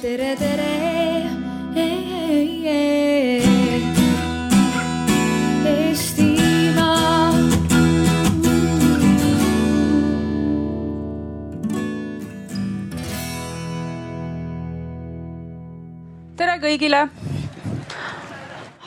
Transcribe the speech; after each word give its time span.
tere, 0.00 0.36
tere. 0.36 0.66
Eestimaa. 5.70 7.32
tere 16.36 16.56
kõigile. 16.62 17.08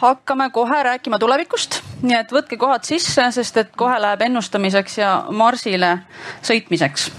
hakkame 0.04 0.50
kohe 0.50 0.84
rääkima 0.84 1.20
tulevikust, 1.20 1.84
nii 2.02 2.16
et 2.18 2.34
võtke 2.34 2.58
kohad 2.58 2.84
sisse, 2.90 3.28
sest 3.32 3.58
et 3.62 3.70
kohe 3.78 4.00
läheb 4.02 4.26
ennustamiseks 4.26 4.98
ja 4.98 5.12
marsile 5.30 5.92
sõitmiseks. 6.42 7.12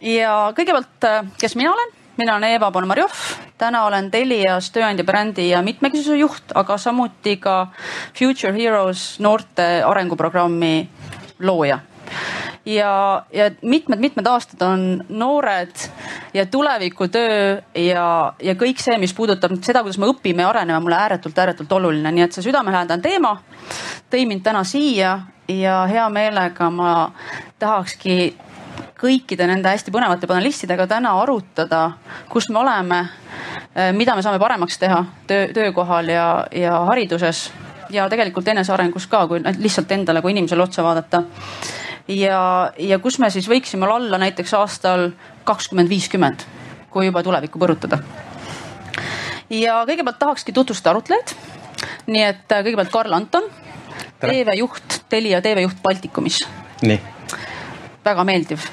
ja 0.00 0.32
kõigepealt, 0.56 1.10
kes 1.38 1.56
mina 1.60 1.74
olen? 1.76 2.03
Mina 2.16 2.36
olen 2.36 2.56
Eva 2.56 2.70
Ponomarjov, 2.70 3.14
täna 3.58 3.84
olen 3.88 4.10
Telias 4.10 4.70
tööandja 4.74 5.04
brändi 5.06 5.48
ja 5.50 5.62
mitmekesisuse 5.62 6.18
juht, 6.18 6.54
aga 6.54 6.78
samuti 6.78 7.36
ka 7.42 7.56
Future 8.14 8.54
Heroes 8.54 9.18
noorte 9.20 9.82
arenguprogrammi 9.86 10.88
looja. 11.40 11.80
Ja, 12.64 13.24
ja 13.32 13.50
mitmed-mitmed 13.62 14.26
aastad 14.28 14.62
on 14.64 15.04
noored 15.08 15.72
ja 16.34 16.46
tulevikutöö 16.46 17.60
ja, 17.74 18.06
ja 18.42 18.54
kõik 18.60 18.80
see, 18.80 18.96
mis 19.00 19.12
puudutab 19.16 19.58
seda, 19.64 19.82
kuidas 19.84 19.98
me 20.00 20.08
õpime 20.08 20.44
ja 20.44 20.48
areneme, 20.52 20.80
mulle 20.80 20.96
ääretult-ääretult 20.96 21.72
oluline, 21.76 22.12
nii 22.12 22.24
et 22.24 22.36
see 22.36 22.46
südamelähedane 22.46 23.04
teema 23.04 23.34
tõi 24.12 24.24
mind 24.28 24.44
täna 24.46 24.64
siia 24.64 25.18
ja 25.48 25.84
hea 25.90 26.08
meelega 26.12 26.70
ma 26.70 26.94
tahakski 27.58 28.34
kõikide 29.00 29.46
nende 29.50 29.68
hästi 29.68 29.92
põnevate 29.94 30.28
panelistidega 30.30 30.86
täna 30.86 31.16
arutada, 31.20 31.84
kus 32.30 32.48
me 32.50 32.60
oleme, 32.62 33.00
mida 33.92 34.14
me 34.14 34.22
saame 34.22 34.38
paremaks 34.38 34.78
teha 34.78 35.00
töö, 35.26 35.48
töökohal 35.54 36.08
ja, 36.08 36.26
ja 36.54 36.78
hariduses 36.90 37.48
ja 37.90 38.06
tegelikult 38.08 38.48
enesearengus 38.48 39.08
ka, 39.10 39.26
kui 39.28 39.42
lihtsalt 39.58 39.90
endale 39.92 40.22
kui 40.22 40.34
inimesele 40.34 40.62
otsa 40.62 40.84
vaadata 40.86 41.24
ja, 42.08 42.72
ja 42.78 42.98
kus 43.02 43.18
me 43.18 43.30
siis 43.30 43.48
võiksime 43.50 43.88
olla 43.88 44.18
näiteks 44.20 44.54
aastal 44.58 45.10
kakskümmend 45.44 45.90
viiskümmend, 45.90 46.44
kui 46.90 47.08
juba 47.08 47.22
tulevikku 47.22 47.60
põrutada. 47.60 47.98
ja 49.50 49.82
kõigepealt 49.88 50.18
tahakski 50.18 50.52
tutvustada 50.52 50.94
arutlejaid. 50.94 51.34
nii 52.06 52.22
et 52.22 52.52
äh, 52.52 52.62
kõigepealt 52.64 52.92
Karl 52.92 53.12
Anton, 53.12 53.50
TV-juht, 54.20 55.02
Telia 55.08 55.42
TV-juht 55.42 55.82
Baltikumis. 55.82 56.44
nii. 56.82 57.13
Väga 58.04 58.24
meeldiv 58.24 58.66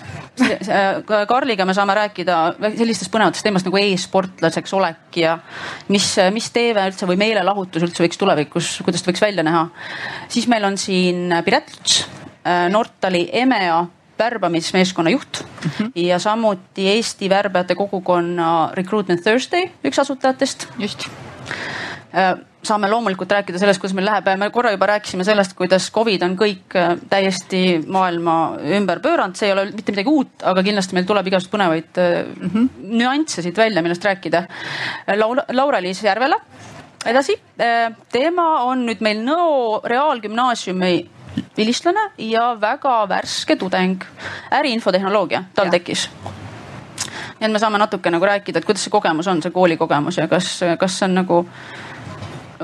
Karliga 1.28 1.66
me 1.68 1.74
saame 1.76 1.96
rääkida 1.98 2.38
sellistest 2.78 3.12
põnevatest 3.14 3.46
teemast 3.46 3.68
nagu 3.68 3.80
e-sportlaseks 3.82 4.74
olek 4.78 5.20
ja 5.22 5.36
mis, 5.92 6.08
mis 6.34 6.50
TV 6.56 6.86
üldse 6.90 7.10
või 7.10 7.20
meelelahutus 7.20 7.84
üldse 7.86 8.06
võiks 8.06 8.20
tulevikus, 8.20 8.74
kuidas 8.86 9.04
ta 9.04 9.12
võiks 9.12 9.24
välja 9.24 9.46
näha. 9.46 9.68
siis 10.32 10.48
meil 10.52 10.66
on 10.66 10.78
siin 10.82 11.36
Piret 11.46 11.74
Luts, 11.76 12.06
Nortali 12.72 13.28
EMEA 13.44 13.84
värbamismeeskonna 14.22 15.10
juht 15.14 15.44
mm 15.44 15.70
-hmm. 15.70 15.92
ja 15.96 16.20
samuti 16.20 16.88
Eesti 16.88 17.30
värbajate 17.30 17.76
kogukonna 17.76 18.70
Recruitment 18.74 19.24
Thursday 19.24 19.70
üks 19.84 20.00
asutajatest. 20.00 20.68
just 20.80 21.10
saame 22.64 22.90
loomulikult 22.90 23.32
rääkida 23.32 23.60
sellest, 23.60 23.82
kuidas 23.82 23.96
meil 23.98 24.06
läheb, 24.06 24.28
me 24.38 24.50
korra 24.54 24.72
juba 24.74 24.90
rääkisime 24.92 25.26
sellest, 25.26 25.54
kuidas 25.58 25.90
Covid 25.94 26.26
on 26.26 26.36
kõik 26.40 26.76
täiesti 27.10 27.62
maailma 27.88 28.36
ümber 28.78 29.02
pööranud, 29.04 29.38
see 29.38 29.50
ei 29.50 29.56
ole 29.56 29.66
mitte 29.72 29.96
midagi 29.96 30.12
uut, 30.12 30.36
aga 30.52 30.64
kindlasti 30.66 30.98
meil 30.98 31.08
tuleb 31.10 31.32
igasuguseid 31.32 31.56
põnevaid 31.56 32.02
mm 32.02 32.50
-hmm. 32.50 32.68
nüansse 33.00 33.42
siit 33.42 33.58
välja, 33.58 33.82
millest 33.82 34.06
rääkida. 34.06 34.44
Laura, 35.16 35.46
Laura-Liis 35.50 36.04
Järvela, 36.04 36.38
edasi, 37.06 37.40
teema 38.12 38.48
on 38.64 38.86
nüüd 38.86 39.02
meil 39.02 39.24
Nõo 39.26 39.82
Reaalgümnaasiumi 39.84 41.10
vilistlane 41.58 42.12
ja 42.18 42.58
väga 42.62 43.10
värske 43.10 43.56
tudeng, 43.56 44.04
äriinfotehnoloogia 44.52 45.44
tal 45.56 45.66
ja. 45.66 45.72
tekkis 45.72 46.10
nii 47.42 47.48
et 47.48 47.52
me 47.52 47.60
saame 47.60 47.80
natuke 47.82 48.12
nagu 48.14 48.26
rääkida, 48.26 48.60
et 48.60 48.66
kuidas 48.66 48.84
see 48.86 48.92
kogemus 48.94 49.28
on, 49.28 49.42
see 49.42 49.52
koolikogemus 49.52 50.18
ja 50.18 50.28
kas, 50.28 50.60
kas 50.80 51.00
see 51.00 51.08
on 51.08 51.16
nagu 51.16 51.46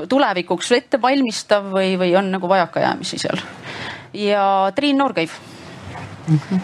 tulevikuks 0.08 0.72
ettevalmistav 0.72 1.70
või, 1.72 1.94
või 1.98 2.14
on 2.18 2.30
nagu 2.32 2.48
vajakajäämisi 2.48 3.18
seal. 3.18 3.40
ja 4.14 4.72
Triin 4.74 4.98
Noorkõiv 4.98 5.30
mm. 6.28 6.40
-hmm. 6.50 6.60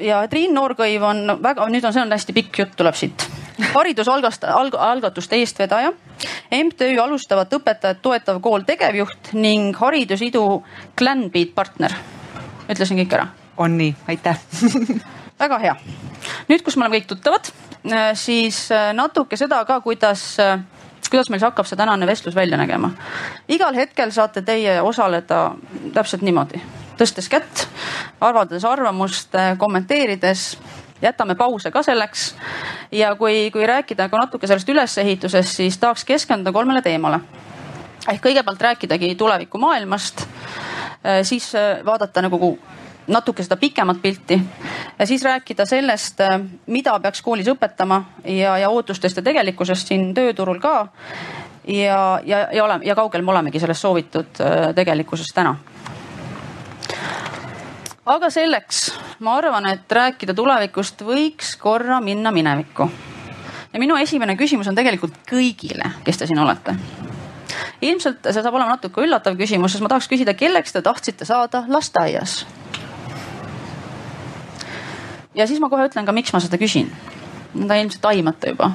ja 0.00 0.22
Triin 0.28 0.54
Noorkõiv 0.54 1.02
on 1.02 1.38
väga, 1.42 1.66
nüüd 1.68 1.84
on, 1.84 1.92
see 1.92 2.02
on 2.02 2.12
hästi 2.12 2.32
pikk 2.32 2.58
jutt 2.58 2.76
tuleb 2.76 2.94
siit. 2.94 3.28
haridusalgast- 3.74 4.46
alg,, 4.46 4.74
algatuste 4.74 5.36
eestvedaja, 5.36 5.92
MTÜ 6.64 6.98
alustavat 7.02 7.52
õpetajat 7.52 8.02
toetav 8.02 8.40
kool 8.40 8.60
tegevjuht 8.60 9.32
ning 9.32 9.76
Haridusidu 9.76 10.64
Clanbeat 10.98 11.54
partner. 11.54 11.92
ütlesin 12.68 12.98
kõik 12.98 13.14
ära? 13.14 13.26
on 13.56 13.78
nii, 13.78 13.94
aitäh 14.08 14.38
väga 15.42 15.58
hea. 15.58 15.76
nüüd, 16.48 16.62
kus 16.62 16.76
me 16.76 16.86
oleme 16.86 16.98
kõik 16.98 17.06
tuttavad, 17.06 17.50
siis 18.14 18.68
natuke 18.92 19.36
seda 19.36 19.64
ka, 19.64 19.80
kuidas 19.80 20.38
kuidas 21.10 21.30
meil 21.30 21.42
hakkab 21.42 21.66
see 21.66 21.76
tänane 21.76 22.06
vestlus 22.06 22.34
välja 22.34 22.56
nägema? 22.56 22.90
igal 23.48 23.74
hetkel 23.74 24.10
saate 24.14 24.42
teie 24.42 24.80
osaleda 24.82 25.54
täpselt 25.94 26.22
niimoodi, 26.22 26.60
tõstes 26.98 27.28
kätt, 27.30 27.66
avaldades 28.20 28.64
arvamust, 28.64 29.34
kommenteerides 29.58 30.50
jätame 31.02 31.34
pause 31.34 31.70
ka 31.70 31.82
selleks. 31.82 32.34
ja 32.92 33.14
kui, 33.16 33.50
kui 33.50 33.66
rääkida 33.66 34.08
ka 34.08 34.16
natuke 34.18 34.46
sellest 34.46 34.68
ülesehitusest, 34.68 35.56
siis 35.56 35.78
tahaks 35.78 36.04
keskenduda 36.04 36.52
kolmele 36.52 36.82
teemale. 36.82 37.20
ehk 38.08 38.24
kõigepealt 38.24 38.60
rääkidagi 38.60 39.14
tulevikumaailmast, 39.14 40.26
siis 41.22 41.52
vaadata 41.84 42.22
nagu 42.22 42.58
natuke 43.08 43.42
seda 43.42 43.56
pikemat 43.56 44.02
pilti 44.02 44.38
ja 44.98 45.06
siis 45.06 45.22
rääkida 45.24 45.66
sellest, 45.66 46.20
mida 46.66 46.98
peaks 47.00 47.22
koolis 47.22 47.48
õpetama 47.48 48.02
ja, 48.24 48.58
ja 48.58 48.70
ootustest 48.70 49.16
ja 49.16 49.24
tegelikkusest 49.24 49.88
siin 49.88 50.12
tööturul 50.14 50.60
ka. 50.60 50.88
ja, 51.66 52.20
ja, 52.24 52.46
ja 52.52 52.64
oleme 52.64 52.84
ja 52.84 52.94
kaugel 52.94 53.22
me 53.22 53.32
olemegi 53.32 53.60
sellest 53.60 53.80
soovitud 53.80 54.42
tegelikkusest 54.74 55.34
täna. 55.34 55.56
aga 58.06 58.30
selleks 58.30 58.92
ma 59.18 59.36
arvan, 59.36 59.66
et 59.66 59.92
rääkida 59.92 60.34
tulevikust 60.34 61.02
võiks 61.02 61.56
korra 61.58 62.00
minna 62.00 62.32
minevikku. 62.32 62.90
ja 63.72 63.80
minu 63.80 63.96
esimene 63.96 64.36
küsimus 64.36 64.68
on 64.68 64.74
tegelikult 64.74 65.20
kõigile, 65.30 65.92
kes 66.04 66.18
te 66.18 66.26
siin 66.26 66.38
olete 66.38 66.76
ilmselt 67.82 68.26
see 68.30 68.42
saab 68.42 68.54
olema 68.54 68.76
natuke 68.76 69.02
üllatav 69.04 69.36
küsimus, 69.38 69.72
sest 69.72 69.84
ma 69.84 69.90
tahaks 69.92 70.08
küsida, 70.10 70.34
kelleks 70.34 70.74
te 70.74 70.82
tahtsite 70.82 71.24
saada 71.28 71.64
lasteaias? 71.68 72.42
Ja 75.38 75.46
siis 75.46 75.62
ma 75.62 75.70
kohe 75.70 75.86
ütlen 75.88 76.06
ka, 76.06 76.14
miks 76.16 76.34
ma 76.34 76.42
seda 76.42 76.58
küsin. 76.60 76.90
On 77.56 77.70
ilmselt 77.72 78.04
aimata 78.04 78.50
juba. 78.50 78.70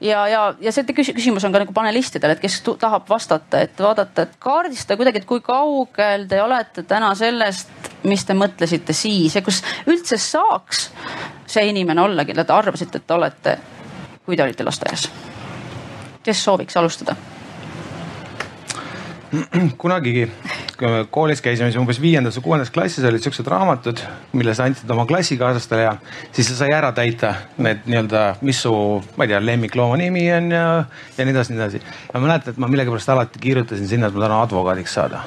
ja, 0.00 0.26
ja, 0.28 0.42
ja 0.60 0.72
see 0.72 0.84
küsimus 0.92 1.46
on 1.46 1.54
ka 1.54 1.62
nagu 1.62 1.72
panelistidele, 1.72 2.36
et 2.36 2.42
kes 2.42 2.58
tahab 2.82 3.08
vastata, 3.08 3.62
et 3.64 3.80
vaadata, 3.80 4.26
et 4.26 4.34
kaardistada 4.38 4.98
kuidagi, 5.00 5.22
et 5.22 5.28
kui 5.28 5.40
kaugel 5.44 6.26
te 6.28 6.42
olete 6.42 6.84
täna 6.88 7.14
sellest, 7.16 7.72
mis 8.04 8.26
te 8.28 8.36
mõtlesite 8.36 8.92
siis 8.92 9.38
ja 9.38 9.42
kus 9.42 9.62
üldse 9.88 10.20
saaks 10.20 10.90
see 11.48 11.64
inimene 11.70 12.04
olla, 12.04 12.26
kelle 12.28 12.44
te 12.44 12.52
arvasite, 12.52 13.00
et 13.00 13.06
te 13.06 13.16
olete, 13.16 13.56
kui 14.26 14.36
te 14.36 14.44
olite 14.44 14.66
lasteaias. 14.68 15.08
kes 16.24 16.44
sooviks 16.44 16.76
alustada? 16.76 17.16
kunagi, 19.82 20.26
koolis 21.10 21.42
käisime, 21.44 21.70
siis 21.70 21.80
umbes 21.80 22.00
viiendas 22.02 22.36
või 22.38 22.46
kuuendas 22.48 22.72
klassis 22.74 23.04
olid 23.06 23.22
siuksed 23.24 23.48
raamatud, 23.50 24.02
mille 24.36 24.54
sa 24.54 24.66
andsid 24.68 24.90
oma 24.90 25.06
klassikaaslastele 25.08 25.86
ja 25.86 25.94
siis 26.32 26.50
sa 26.50 26.58
sai 26.60 26.74
ära 26.76 26.92
täita 26.96 27.34
need 27.58 27.86
nii-öelda, 27.88 28.24
mis 28.46 28.62
su, 28.64 28.74
ma 29.16 29.26
ei 29.26 29.32
tea, 29.32 29.40
lemmiklooma 29.44 29.98
nimi 30.00 30.26
on 30.34 30.50
ja, 30.54 30.66
ja 31.18 31.26
nii 31.26 31.34
edasi, 31.34 31.54
nii 31.54 31.62
edasi. 31.62 31.82
ma 32.12 32.24
mäletan, 32.26 32.54
et 32.54 32.62
ma 32.62 32.70
millegipärast 32.72 33.14
alati 33.14 33.42
kirjutasin 33.42 33.90
sinna, 33.90 34.10
et 34.10 34.18
ma 34.18 34.26
tahan 34.26 34.46
advokaadiks 34.48 34.98
saada 35.00 35.24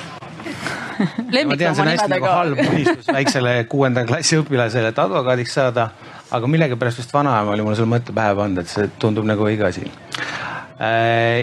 ma 1.50 1.58
tean, 1.58 1.76
see 1.76 1.84
on 1.84 1.92
hästi 1.92 2.12
nagu 2.12 2.30
halb 2.32 2.62
unistus 2.64 3.10
väiksele 3.14 3.56
kuuenda 3.70 4.06
klassi 4.10 4.40
õpilasele, 4.42 4.94
et 4.94 5.02
advokaadiks 5.04 5.58
saada. 5.60 5.90
aga 6.32 6.48
millegipärast 6.52 7.00
vist 7.00 7.14
vanaema 7.16 7.54
oli 7.54 7.64
mulle 7.64 7.78
selle 7.80 7.92
mõtte 7.92 8.12
pähe 8.16 8.34
pannud, 8.36 8.60
et 8.60 8.72
see 8.72 8.90
tundub 9.00 9.28
nagu 9.30 9.46
õige 9.48 9.64
asi 9.64 9.86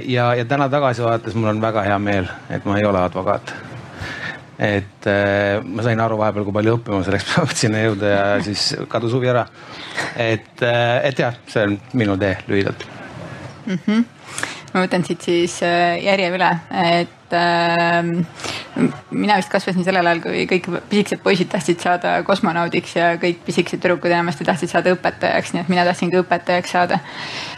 ja, 0.06 0.34
ja 0.34 0.44
täna 0.44 0.68
tagasi 0.70 1.02
vaadates 1.02 1.34
mul 1.34 1.50
on 1.50 1.62
väga 1.62 1.82
hea 1.88 1.98
meel, 1.98 2.28
et 2.50 2.64
ma 2.64 2.78
ei 2.78 2.86
ole 2.86 3.00
advokaat. 3.02 3.54
et 4.58 5.06
äh, 5.10 5.58
ma 5.64 5.82
sain 5.82 6.00
aru 6.00 6.18
vahepeal, 6.18 6.44
kui 6.46 6.54
palju 6.54 6.76
õppima 6.78 7.02
selleks 7.02 7.26
peab 7.32 7.54
sinna 7.58 7.80
jõuda 7.82 8.10
ja 8.12 8.26
siis 8.46 8.68
kadus 8.88 9.16
huvi 9.16 9.32
ära. 9.32 9.46
et, 10.16 10.62
äh, 10.62 11.00
et 11.10 11.18
jah, 11.18 11.34
see 11.50 11.64
on 11.66 11.78
minu 11.92 12.16
tee 12.16 12.36
lühidalt 12.46 12.86
mm. 13.66 13.78
-hmm. 13.86 14.04
ma 14.74 14.84
võtan 14.86 15.06
siit 15.06 15.26
siis 15.26 15.58
järje 16.04 16.30
üle, 16.36 16.52
et 16.92 17.34
äh, 17.34 18.14
mina 19.10 19.36
vist 19.36 19.50
kasvasin 19.50 19.84
sellel 19.84 20.06
ajal, 20.06 20.22
kui 20.22 20.46
kõik 20.46 20.70
pisikesed 20.88 21.22
poisid 21.26 21.50
tahtsid 21.50 21.82
saada 21.82 22.22
kosmonaudiks 22.22 22.96
ja 22.96 23.16
kõik 23.18 23.42
pisikesed 23.46 23.82
tüdrukud 23.82 24.14
enamasti 24.14 24.46
tahtsid 24.46 24.70
saada 24.70 24.94
õpetajaks, 24.94 25.52
nii 25.54 25.66
et 25.66 25.74
mina 25.74 25.84
tahtsin 25.90 26.14
ka 26.14 26.22
õpetajaks 26.22 26.78
saada 26.78 27.02
äh,. 27.02 27.53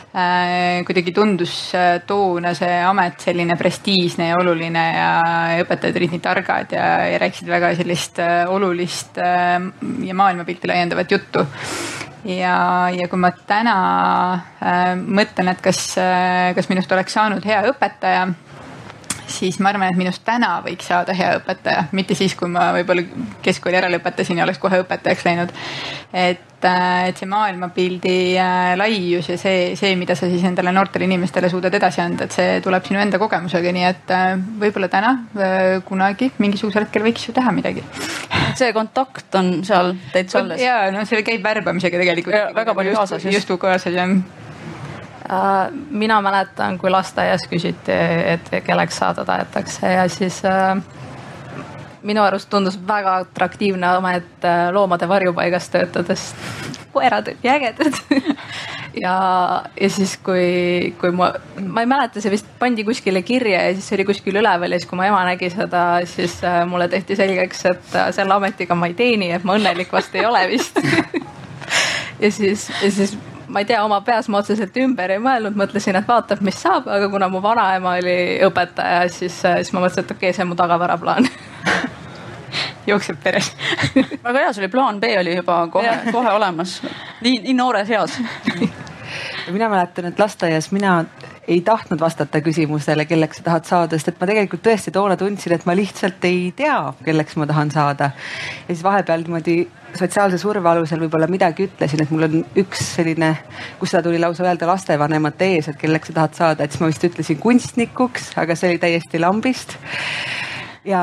Kuidagi 0.86 1.12
tundus 1.12 1.74
äh, 1.76 2.00
toona 2.06 2.54
see 2.56 2.78
amet 2.88 3.20
selline 3.20 3.56
prestiižne 3.58 4.30
ja 4.30 4.38
oluline 4.40 4.84
ja 4.96 5.10
õpetajad 5.64 5.98
olid 6.00 6.14
nii 6.14 6.22
targad 6.24 6.72
ja, 6.72 6.86
ja 7.10 7.20
rääkisid 7.20 7.50
väga 7.50 7.74
sellist 7.76 8.20
äh, 8.22 8.44
olulist 8.48 9.20
äh, 9.20 9.58
ja 10.06 10.16
maailmapilti 10.16 10.70
laiendavat 10.70 11.12
juttu. 11.12 11.44
Ja, 12.26 12.88
ja 12.90 13.06
kui 13.10 13.20
ma 13.22 13.30
täna 13.46 13.76
äh, 14.58 14.96
mõtlen, 14.96 15.52
et 15.52 15.60
kas 15.62 15.82
äh,, 16.00 16.54
kas 16.56 16.70
minust 16.72 16.90
oleks 16.96 17.14
saanud 17.14 17.44
hea 17.46 17.60
õpetaja 17.70 18.24
siis 19.26 19.58
ma 19.60 19.70
arvan, 19.72 19.90
et 19.90 19.98
minust 19.98 20.22
täna 20.26 20.56
võiks 20.64 20.88
saada 20.88 21.14
hea 21.16 21.36
õpetaja, 21.40 21.86
mitte 21.96 22.16
siis, 22.18 22.34
kui 22.38 22.50
ma 22.50 22.68
võib-olla 22.76 23.04
keskkooli 23.44 23.78
ära 23.78 23.90
lõpetasin 23.92 24.38
ja 24.38 24.46
oleks 24.46 24.60
kohe 24.62 24.80
õpetajaks 24.84 25.24
läinud. 25.26 25.52
et, 26.12 26.64
äh, 26.64 27.08
et 27.08 27.18
see 27.18 27.28
maailmapildi 27.30 28.16
äh, 28.40 28.70
laius 28.78 29.28
ja 29.32 29.38
see, 29.40 29.74
see, 29.76 29.96
mida 29.98 30.14
sa 30.18 30.30
siis 30.30 30.44
endale 30.46 30.72
noortele 30.72 31.08
inimestele 31.08 31.50
suudad 31.52 31.74
edasi 31.74 32.00
anda, 32.04 32.24
et 32.24 32.36
see 32.38 32.60
tuleb 32.64 32.86
sinu 32.86 33.02
enda 33.02 33.20
kogemusega, 33.22 33.74
nii 33.76 33.88
et 33.90 34.14
äh, 34.14 34.30
võib-olla 34.62 34.88
täna, 34.92 35.12
kunagi, 35.86 36.30
mingisugusel 36.38 36.86
hetkel 36.86 37.04
võiks 37.06 37.28
ju 37.28 37.34
teha 37.36 37.52
midagi. 37.54 37.84
see 38.56 38.72
kontakt 38.72 39.34
on 39.36 39.60
seal 39.66 39.94
täitsa 40.14 40.40
alles. 40.40 40.62
ja 40.62 40.86
no 40.94 41.04
see 41.04 41.22
käib 41.26 41.44
värbamisega 41.44 42.02
tegelikult. 42.02 42.56
väga 42.56 42.74
palju 42.74 42.96
kaasas. 42.96 43.30
justkui 43.36 43.58
kaasas 43.60 43.94
jah 43.96 44.18
mina 45.90 46.20
mäletan, 46.22 46.78
kui 46.78 46.90
lasteaias 46.90 47.46
küsiti, 47.50 47.94
et 48.34 48.50
kelleks 48.64 48.98
saada 49.02 49.24
tahetakse 49.24 49.92
ja 49.92 50.08
siis 50.08 50.42
äh, 50.44 50.76
minu 52.06 52.22
arust 52.22 52.50
tundus 52.50 52.78
väga 52.88 53.16
atraktiivne 53.24 53.88
amet 53.96 54.44
äh, 54.44 54.68
loomade 54.72 55.08
varjupaigas 55.08 55.68
töötades. 55.72 56.34
koerad 56.92 57.28
olid 57.28 57.44
ägedad 57.44 57.96
ja, 59.04 59.16
ja 59.80 59.90
siis, 59.90 60.16
kui, 60.24 60.94
kui 61.00 61.10
ma, 61.12 61.32
ma 61.60 61.82
ei 61.84 61.90
mäleta, 61.90 62.22
see 62.24 62.32
vist 62.32 62.48
pandi 62.58 62.84
kuskile 62.84 63.22
kirja 63.22 63.66
ja 63.66 63.74
siis 63.74 63.92
oli 63.92 64.06
kuskil 64.08 64.40
üleval 64.40 64.72
ja 64.72 64.78
siis, 64.80 64.88
kui 64.88 64.96
mu 64.96 65.04
ema 65.04 65.24
nägi 65.28 65.50
seda, 65.52 65.84
siis 66.08 66.38
mulle 66.70 66.88
tehti 66.88 67.18
selgeks, 67.18 67.64
et 67.72 67.96
selle 68.16 68.38
ametiga 68.38 68.78
ma 68.78 68.88
ei 68.88 68.96
teeni, 68.96 69.32
et 69.36 69.44
ma 69.44 69.58
õnnelik 69.58 69.92
vast 69.92 70.14
ei 70.16 70.24
ole 70.24 70.46
vist 70.54 70.80
ja 72.22 72.32
siis, 72.32 72.70
ja 72.80 72.90
siis 72.90 73.18
ma 73.56 73.62
ei 73.64 73.68
tea, 73.68 73.80
oma 73.80 74.02
peas 74.04 74.26
ma 74.28 74.42
otseselt 74.42 74.74
ümber 74.76 75.14
ei 75.14 75.20
mõelnud, 75.22 75.54
mõtlesin, 75.56 75.96
et 75.96 76.08
vaatab, 76.08 76.42
mis 76.44 76.58
saab, 76.60 76.90
aga 76.92 77.06
kuna 77.08 77.30
mu 77.32 77.40
vanaema 77.40 77.94
oli 78.02 78.16
õpetaja, 78.44 79.06
siis, 79.08 79.38
siis 79.40 79.72
ma 79.72 79.80
mõtlesin, 79.80 80.04
et 80.04 80.12
okei 80.12 80.28
okay,, 80.28 80.36
see 80.36 80.44
on 80.44 80.50
mu 80.50 80.58
tagavaraplaan 80.60 81.30
jookseb 82.90 83.22
peres 83.22 83.48
väga 84.26 84.42
hea, 84.42 84.50
sul 84.52 84.66
oli 84.66 84.72
plaan 84.74 85.00
B 85.00 85.14
oli 85.22 85.38
juba 85.38 85.62
kohe, 85.72 85.94
kohe 86.12 86.34
olemas. 86.36 86.82
nii, 87.24 87.40
nii 87.46 87.56
noores 87.56 87.94
eas 87.96 88.18
mina 89.56 89.70
mäletan, 89.72 90.10
et 90.10 90.20
lasteaias 90.20 90.68
mina 90.76 90.98
ei 91.48 91.60
tahtnud 91.64 92.00
vastata 92.00 92.40
küsimusele, 92.44 93.06
kelleks 93.08 93.40
sa 93.40 93.48
tahad 93.48 93.72
saada, 93.72 93.96
sest 93.96 94.12
et 94.12 94.20
ma 94.20 94.28
tegelikult 94.28 94.64
tõesti 94.66 94.92
toona 94.92 95.16
tundsin, 95.16 95.56
et 95.56 95.64
ma 95.64 95.76
lihtsalt 95.78 96.28
ei 96.28 96.50
tea, 96.56 96.78
kelleks 97.06 97.40
ma 97.40 97.48
tahan 97.48 97.72
saada. 97.72 98.10
ja 98.68 98.74
siis 98.74 98.84
vahepeal 98.84 99.24
niimoodi 99.24 99.60
sotsiaalse 99.98 100.38
surve 100.40 100.68
alusel 100.70 101.00
võib-olla 101.04 101.28
midagi 101.30 101.66
ütlesin, 101.68 102.02
et 102.02 102.12
mul 102.14 102.26
on 102.28 102.42
üks 102.62 102.82
selline, 102.96 103.32
kus 103.80 103.92
seda 103.94 104.04
tuli 104.06 104.20
lausa 104.22 104.46
öelda 104.46 104.68
lastevanemate 104.70 105.52
ees, 105.56 105.70
et 105.72 105.80
kelleks 105.80 106.12
sa 106.12 106.18
tahad 106.20 106.36
saada, 106.38 106.64
et 106.64 106.74
siis 106.74 106.82
ma 106.82 106.90
vist 106.90 107.06
ütlesin 107.08 107.40
kunstnikuks, 107.42 108.32
aga 108.40 108.56
see 108.58 108.74
oli 108.74 108.82
täiesti 108.82 109.22
lambist 109.22 109.76
ja, 110.86 111.00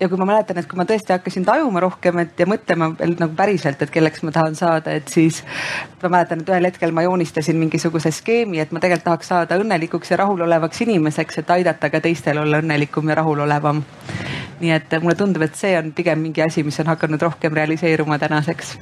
ja 0.00 0.08
kui 0.08 0.18
ma 0.18 0.26
mäletan, 0.28 0.58
et 0.58 0.68
kui 0.68 0.78
ma 0.78 0.86
tõesti 0.88 1.12
hakkasin 1.14 1.44
tajuma 1.46 1.80
rohkem, 1.84 2.18
et 2.22 2.40
ja 2.40 2.46
mõtlema 2.48 2.90
veel 2.98 3.16
nagu 3.20 3.34
päriselt, 3.36 3.82
et 3.82 3.92
kelleks 3.92 4.24
ma 4.26 4.32
tahan 4.34 4.56
saada, 4.58 4.94
et 4.96 5.12
siis 5.12 5.42
ma 6.02 6.10
mäletan, 6.16 6.42
et 6.42 6.52
ühel 6.52 6.68
hetkel 6.70 6.94
ma 6.96 7.04
joonistasin 7.06 7.58
mingisuguse 7.60 8.12
skeemi, 8.14 8.60
et 8.62 8.72
ma 8.72 8.82
tegelikult 8.82 9.06
tahaks 9.10 9.32
saada 9.32 9.58
õnnelikuks 9.60 10.10
ja 10.12 10.20
rahulolevaks 10.22 10.82
inimeseks, 10.86 11.42
et 11.42 11.52
aidata 11.58 11.90
ka 11.92 12.00
teistel 12.04 12.40
olla 12.42 12.62
õnnelikum 12.64 13.12
ja 13.12 13.20
rahulolevam. 13.20 13.84
nii 14.60 14.70
et 14.72 14.94
mulle 15.02 15.14
tundub, 15.14 15.42
et 15.44 15.54
see 15.54 15.74
on 15.78 15.92
pigem 15.92 16.18
mingi 16.18 16.42
asi, 16.42 16.62
mis 16.64 16.80
on 16.80 16.88
hakanud 16.88 17.22
rohkem 17.22 17.52
realiseeruma 17.52 18.18
tänaseks 18.18 18.76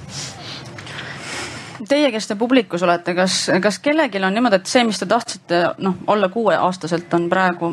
Teie, 1.88 2.10
kes 2.12 2.28
te 2.30 2.36
publikus 2.38 2.82
olete, 2.86 3.12
kas, 3.14 3.50
kas 3.60 3.78
kellelgi 3.82 4.22
on 4.22 4.32
niimoodi, 4.32 4.60
et 4.62 4.70
see, 4.70 4.84
mis 4.86 4.98
te 4.98 5.08
tahtsite 5.10 5.58
noh, 5.82 5.98
olla 6.06 6.28
kuueaastaselt, 6.32 7.12
on 7.18 7.26
praegu, 7.28 7.72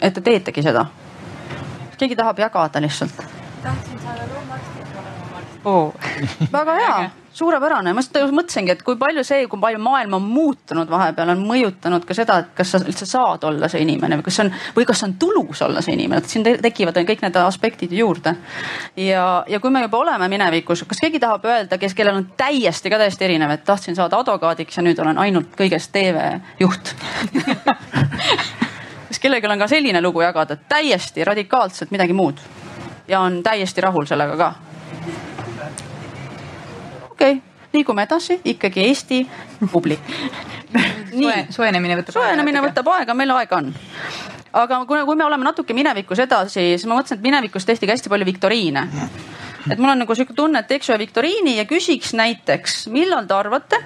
et 0.00 0.14
te 0.16 0.24
teetegi 0.24 0.64
seda? 0.64 0.86
Keegi 2.00 2.18
tahab 2.18 2.40
jagada 2.40 2.82
lihtsalt? 2.82 3.24
tahtsin 3.62 4.04
saada 4.04 4.28
loomaarstiks 4.34 4.94
olema 4.96 5.20
oh. 5.64 5.94
väga 6.52 6.74
hea, 6.74 7.10
suurepärane, 7.32 7.92
ma 7.94 8.02
just 8.02 8.16
mõtlesingi, 8.34 8.74
et 8.74 8.82
kui 8.84 8.96
palju 9.00 9.22
see, 9.26 9.44
kui 9.50 9.60
palju 9.60 9.80
maailm 9.82 10.16
on 10.18 10.24
muutunud 10.24 10.90
vahepeal, 10.90 11.32
on 11.34 11.42
mõjutanud 11.46 12.04
ka 12.08 12.16
seda, 12.16 12.38
et 12.42 12.54
kas 12.56 12.72
sa 12.74 12.80
üldse 12.82 13.08
saad 13.08 13.44
olla 13.48 13.68
see 13.70 13.82
inimene 13.84 14.18
või 14.20 14.26
kas 14.26 14.40
on 14.44 14.52
või 14.76 14.88
kas 14.88 15.04
on 15.06 15.14
tulus 15.20 15.62
olla 15.66 15.82
see 15.84 15.94
inimene, 15.98 16.22
et 16.22 16.32
siin 16.32 16.46
tekivad 16.46 16.98
kõik 17.10 17.24
need 17.24 17.38
aspektid 17.42 17.92
juurde. 17.96 18.34
ja, 18.96 19.26
ja 19.48 19.60
kui 19.60 19.70
me 19.70 19.84
juba 19.86 20.00
oleme 20.00 20.30
minevikus, 20.32 20.84
kas 20.88 21.02
keegi 21.04 21.20
tahab 21.22 21.44
öelda, 21.48 21.78
kes, 21.78 21.94
kellel 21.94 22.22
on 22.22 22.30
täiesti 22.36 22.92
ka 22.92 23.00
täiesti 23.00 23.28
erinev, 23.28 23.54
et 23.54 23.64
tahtsin 23.64 23.98
saada 23.98 24.20
advokaadiks 24.20 24.80
ja 24.80 24.86
nüüd 24.86 24.98
olen 25.04 25.20
ainult 25.20 25.54
kõigest 25.58 25.92
TV 25.92 26.34
juht 26.60 26.94
kas 29.20 29.28
kellelgi 29.28 29.48
on 29.52 29.58
ka 29.58 29.66
selline 29.68 30.00
lugu 30.00 30.22
jagada, 30.22 30.56
täiesti 30.56 31.24
radikaalselt 31.24 31.90
midagi 31.90 32.12
muud. 32.16 32.38
Ja 33.08 33.20
on 33.20 33.42
täiesti 33.42 33.80
rahul 33.80 34.06
sellega 34.08 34.36
ka? 34.36 34.54
okei 37.10 37.32
okay,, 37.32 37.42
liigume 37.72 38.02
edasi, 38.02 38.40
ikkagi 38.44 38.80
Eesti 38.80 39.18
publik. 39.72 40.00
Nii, 41.20 41.50
soojenemine 41.52 41.98
võtab 41.98 42.16
soojenemine 42.16 42.62
võtab 42.64 42.88
aega, 42.94 43.14
meil 43.14 43.34
aega 43.34 43.58
on. 43.58 43.74
Aga 44.56 44.78
kui, 44.86 45.02
kui 45.04 45.18
me 45.18 45.26
oleme 45.26 45.44
natuke 45.44 45.76
minevikus 45.76 46.22
edasi, 46.24 46.62
siis 46.72 46.86
ma 46.88 46.96
mõtlesin, 46.96 47.20
et 47.20 47.26
minevikus 47.26 47.68
tehti 47.68 47.86
ka 47.86 47.92
hästi 47.92 48.08
palju 48.08 48.24
viktoriine. 48.24 48.86
et 49.70 49.78
mul 49.78 49.90
on 49.90 50.00
nagu 50.00 50.14
sihuke 50.14 50.32
tunne, 50.32 50.64
et 50.64 50.70
teeks 50.70 50.88
ühe 50.88 50.98
viktoriini 51.04 51.58
ja 51.58 51.66
küsiks 51.68 52.14
näiteks, 52.16 52.86
millal 52.88 53.28
te 53.28 53.36
arvate, 53.36 53.82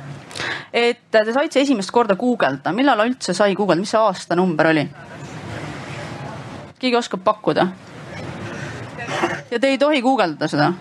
et 0.72 1.02
te 1.10 1.26
saite 1.32 1.60
esimest 1.60 1.90
korda 1.90 2.14
guugeldada, 2.14 2.72
millal 2.72 3.02
üldse 3.08 3.34
sai 3.34 3.56
guugeldada, 3.58 3.82
mis 3.82 3.96
see 3.96 4.00
aastanumber 4.00 4.70
oli? 4.70 4.86
Keegi 6.84 7.00
oskab 7.00 7.24
pakkuda? 7.24 7.68
ja 9.50 9.60
te 9.60 9.72
ei 9.72 9.78
tohi 9.78 10.02
guugeldada 10.04 10.48
seda? 10.50 10.72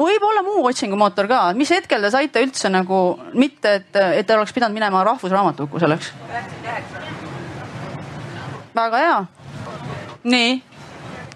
võib-olla 0.00 0.42
muu 0.44 0.64
otsingumootor 0.68 1.28
ka, 1.28 1.40
mis 1.56 1.70
hetkel 1.74 2.04
te 2.04 2.10
saite 2.12 2.42
üldse 2.44 2.70
nagu 2.72 3.00
mitte, 3.36 3.74
et, 3.80 3.98
et 4.20 4.26
te 4.26 4.36
oleks 4.36 4.54
pidanud 4.56 4.76
minema 4.76 5.04
Rahvusraamatukokku 5.04 5.82
selleks? 5.82 6.12
väga 8.76 9.02
hea. 9.04 9.18
nii, 10.24 10.54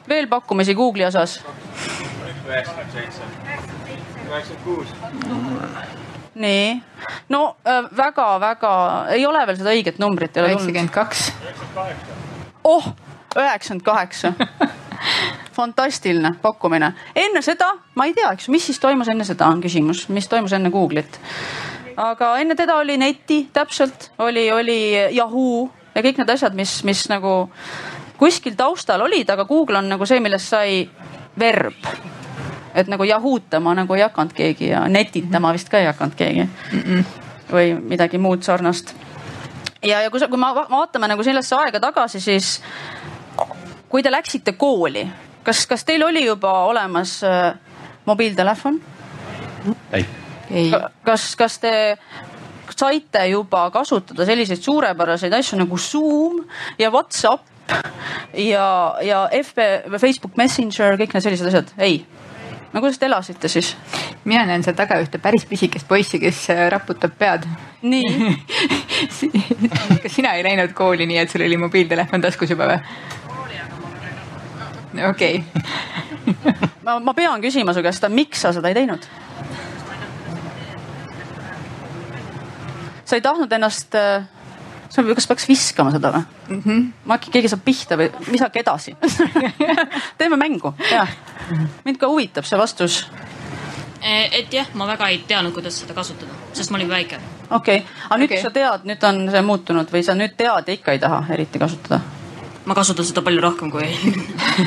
veel 0.09 0.31
pakkumisi 0.33 0.77
Google'i 0.77 1.09
osas? 1.11 1.41
üheksakümmend 2.45 2.93
seitse, 2.93 3.29
üheksakümmend 4.29 4.65
kuus 4.65 6.04
nii, 6.35 6.83
no 7.29 7.57
väga-väga 7.97 8.73
äh, 8.87 9.13
ei 9.19 9.27
ole 9.27 9.47
veel 9.47 9.59
seda 9.61 9.75
õiget 9.75 10.01
numbrit. 10.03 10.37
üheksakümmend 10.37 10.91
kaks. 10.95 11.29
oh, 12.65 12.89
üheksakümmend 13.37 13.85
kaheksa 13.87 14.33
fantastiline 15.57 16.35
pakkumine. 16.43 16.93
enne 17.17 17.43
seda, 17.43 17.71
ma 17.95 18.09
ei 18.09 18.15
tea, 18.15 18.33
eks, 18.35 18.49
mis 18.49 18.67
siis 18.67 18.81
toimus 18.83 19.09
enne 19.09 19.25
seda, 19.25 19.49
on 19.49 19.63
küsimus, 19.63 20.09
mis 20.09 20.29
toimus 20.29 20.53
enne 20.57 20.73
Google'it. 20.75 21.21
aga 21.97 22.37
enne 22.43 22.55
teda 22.59 22.77
oli 22.83 22.99
neti 22.99 23.45
täpselt, 23.53 24.11
oli, 24.19 24.51
oli 24.53 24.81
Yahoo 25.17 25.69
ja 25.95 26.03
kõik 26.03 26.19
need 26.19 26.35
asjad, 26.35 26.57
mis, 26.59 26.81
mis 26.85 27.07
nagu 27.13 27.45
kuskil 28.19 28.57
taustal 28.59 29.07
olid, 29.07 29.31
aga 29.31 29.45
Google 29.45 29.79
on 29.79 29.89
nagu 29.93 30.07
see, 30.07 30.21
millest 30.23 30.51
sai 30.55 30.83
verb 31.39 32.14
et 32.75 32.91
nagu 32.91 33.05
jahuutama 33.05 33.75
nagu 33.75 33.95
ei 33.95 34.03
hakanud 34.03 34.35
keegi 34.35 34.69
ja 34.73 34.85
netitama 34.89 35.53
vist 35.55 35.71
ka 35.71 35.79
ei 35.79 35.87
hakanud 35.87 36.15
keegi 36.19 36.45
mm. 36.45 36.81
-mm. 36.81 37.05
või 37.53 37.75
midagi 37.81 38.19
muud 38.19 38.43
sarnast. 38.43 38.95
ja, 39.83 40.01
ja 40.01 40.11
kui 40.11 40.21
sa, 40.21 40.29
kui 40.29 40.39
me 40.39 40.47
vaatame 40.71 41.09
nagu 41.09 41.23
sellesse 41.23 41.57
aega 41.57 41.81
tagasi, 41.81 42.21
siis 42.21 42.61
kui 43.89 44.03
te 44.03 44.11
läksite 44.11 44.53
kooli, 44.53 45.09
kas, 45.43 45.67
kas 45.67 45.85
teil 45.85 46.03
oli 46.03 46.25
juba 46.25 46.53
olemas 46.65 47.23
äh, 47.25 47.55
mobiiltelefon? 48.05 48.81
ei, 49.93 50.73
kas, 51.05 51.37
kas 51.37 51.59
te 51.59 51.97
saite 52.75 53.27
juba 53.29 53.71
kasutada 53.71 54.27
selliseid 54.27 54.63
suurepäraseid 54.63 55.33
asju 55.33 55.59
nagu 55.59 55.79
Zoom 55.79 56.43
ja 56.79 56.91
Whatsapp 56.91 57.47
ja, 58.35 58.97
ja 59.03 59.29
FB, 59.43 59.59
Facebook 60.01 60.37
Messenger, 60.37 60.99
kõik 61.01 61.15
need 61.15 61.25
sellised 61.25 61.49
asjad? 61.53 61.73
ei 61.79 62.03
no 62.75 62.81
kuidas 62.81 62.99
te 62.99 63.07
elasite 63.07 63.49
siis? 63.49 63.77
mina 64.25 64.45
näen 64.47 64.65
seal 64.67 64.77
taga 64.77 64.99
ühte 65.03 65.19
päris 65.23 65.47
pisikest 65.47 65.89
poissi, 65.89 66.19
kes 66.21 66.45
äh, 66.51 66.67
raputab 66.75 67.15
pead. 67.19 67.47
nii 67.83 68.37
kas 70.03 70.15
sina 70.17 70.35
ei 70.35 70.45
läinud 70.45 70.75
kooli 70.77 71.07
nii, 71.07 71.21
et 71.23 71.31
sul 71.31 71.47
oli 71.47 71.57
mobiiltelefon 71.61 72.25
taskus 72.25 72.51
juba 72.51 72.69
või? 72.73 72.81
okei. 75.11 75.45
ma, 76.83 76.99
ma 76.99 77.15
pean 77.15 77.43
küsima 77.45 77.75
su 77.75 77.83
käest, 77.85 78.09
miks 78.11 78.43
sa 78.43 78.53
seda 78.57 78.73
ei 78.73 78.81
teinud? 78.83 79.07
sa 83.05 83.17
ei 83.17 83.23
tahtnud 83.23 83.53
ennast 83.53 83.95
äh, 83.95 84.27
kas 84.95 85.27
peaks 85.31 85.49
viskama 85.49 85.93
seda 85.95 86.13
või 86.15 86.23
mm? 86.23 86.63
-hmm. 86.65 86.89
ma 87.05 87.19
äkki 87.19 87.33
keegi 87.35 87.51
saab 87.53 87.65
pihta 87.65 87.99
või 87.99 88.11
visake 88.31 88.63
edasi 88.63 88.97
teeme 90.19 90.39
mängu, 90.41 90.75
jah. 90.91 91.11
mind 91.85 91.99
ka 91.99 92.09
huvitab 92.09 92.47
see 92.49 92.59
vastus. 92.59 93.05
Eh, 94.05 94.29
et 94.41 94.53
jah, 94.53 94.67
ma 94.75 94.87
väga 94.87 95.09
ei 95.09 95.23
teadnud, 95.29 95.55
kuidas 95.57 95.81
seda 95.81 95.95
kasutada, 95.97 96.33
sest 96.53 96.71
ma 96.71 96.77
olin 96.77 96.89
väike. 96.89 97.21
okei 97.51 97.79
okay., 97.79 97.87
aga 98.09 98.19
nüüd 98.21 98.33
okay. 98.33 98.43
sa 98.43 98.51
tead, 98.51 98.85
nüüd 98.85 99.09
on 99.09 99.25
see 99.31 99.43
muutunud 99.43 99.93
või 99.93 100.05
sa 100.05 100.15
nüüd 100.15 100.37
tead 100.37 100.69
ja 100.69 100.79
ikka 100.79 100.93
ei 100.93 101.03
taha 101.03 101.25
eriti 101.35 101.59
kasutada? 101.59 102.01
ma 102.65 102.75
kasutan 102.75 103.05
seda 103.05 103.23
palju 103.23 103.41
rohkem 103.45 103.71
kui 103.71 103.89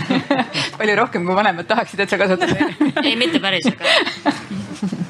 palju 0.79 0.96
rohkem, 0.96 1.25
kui 1.25 1.36
vanemad 1.36 1.69
tahaksid, 1.69 2.00
et 2.03 2.10
sa 2.10 2.17
kasutad 2.17 2.53
ei, 3.03 3.15
mitte 3.15 3.39
päris, 3.39 3.69
aga 3.72 4.36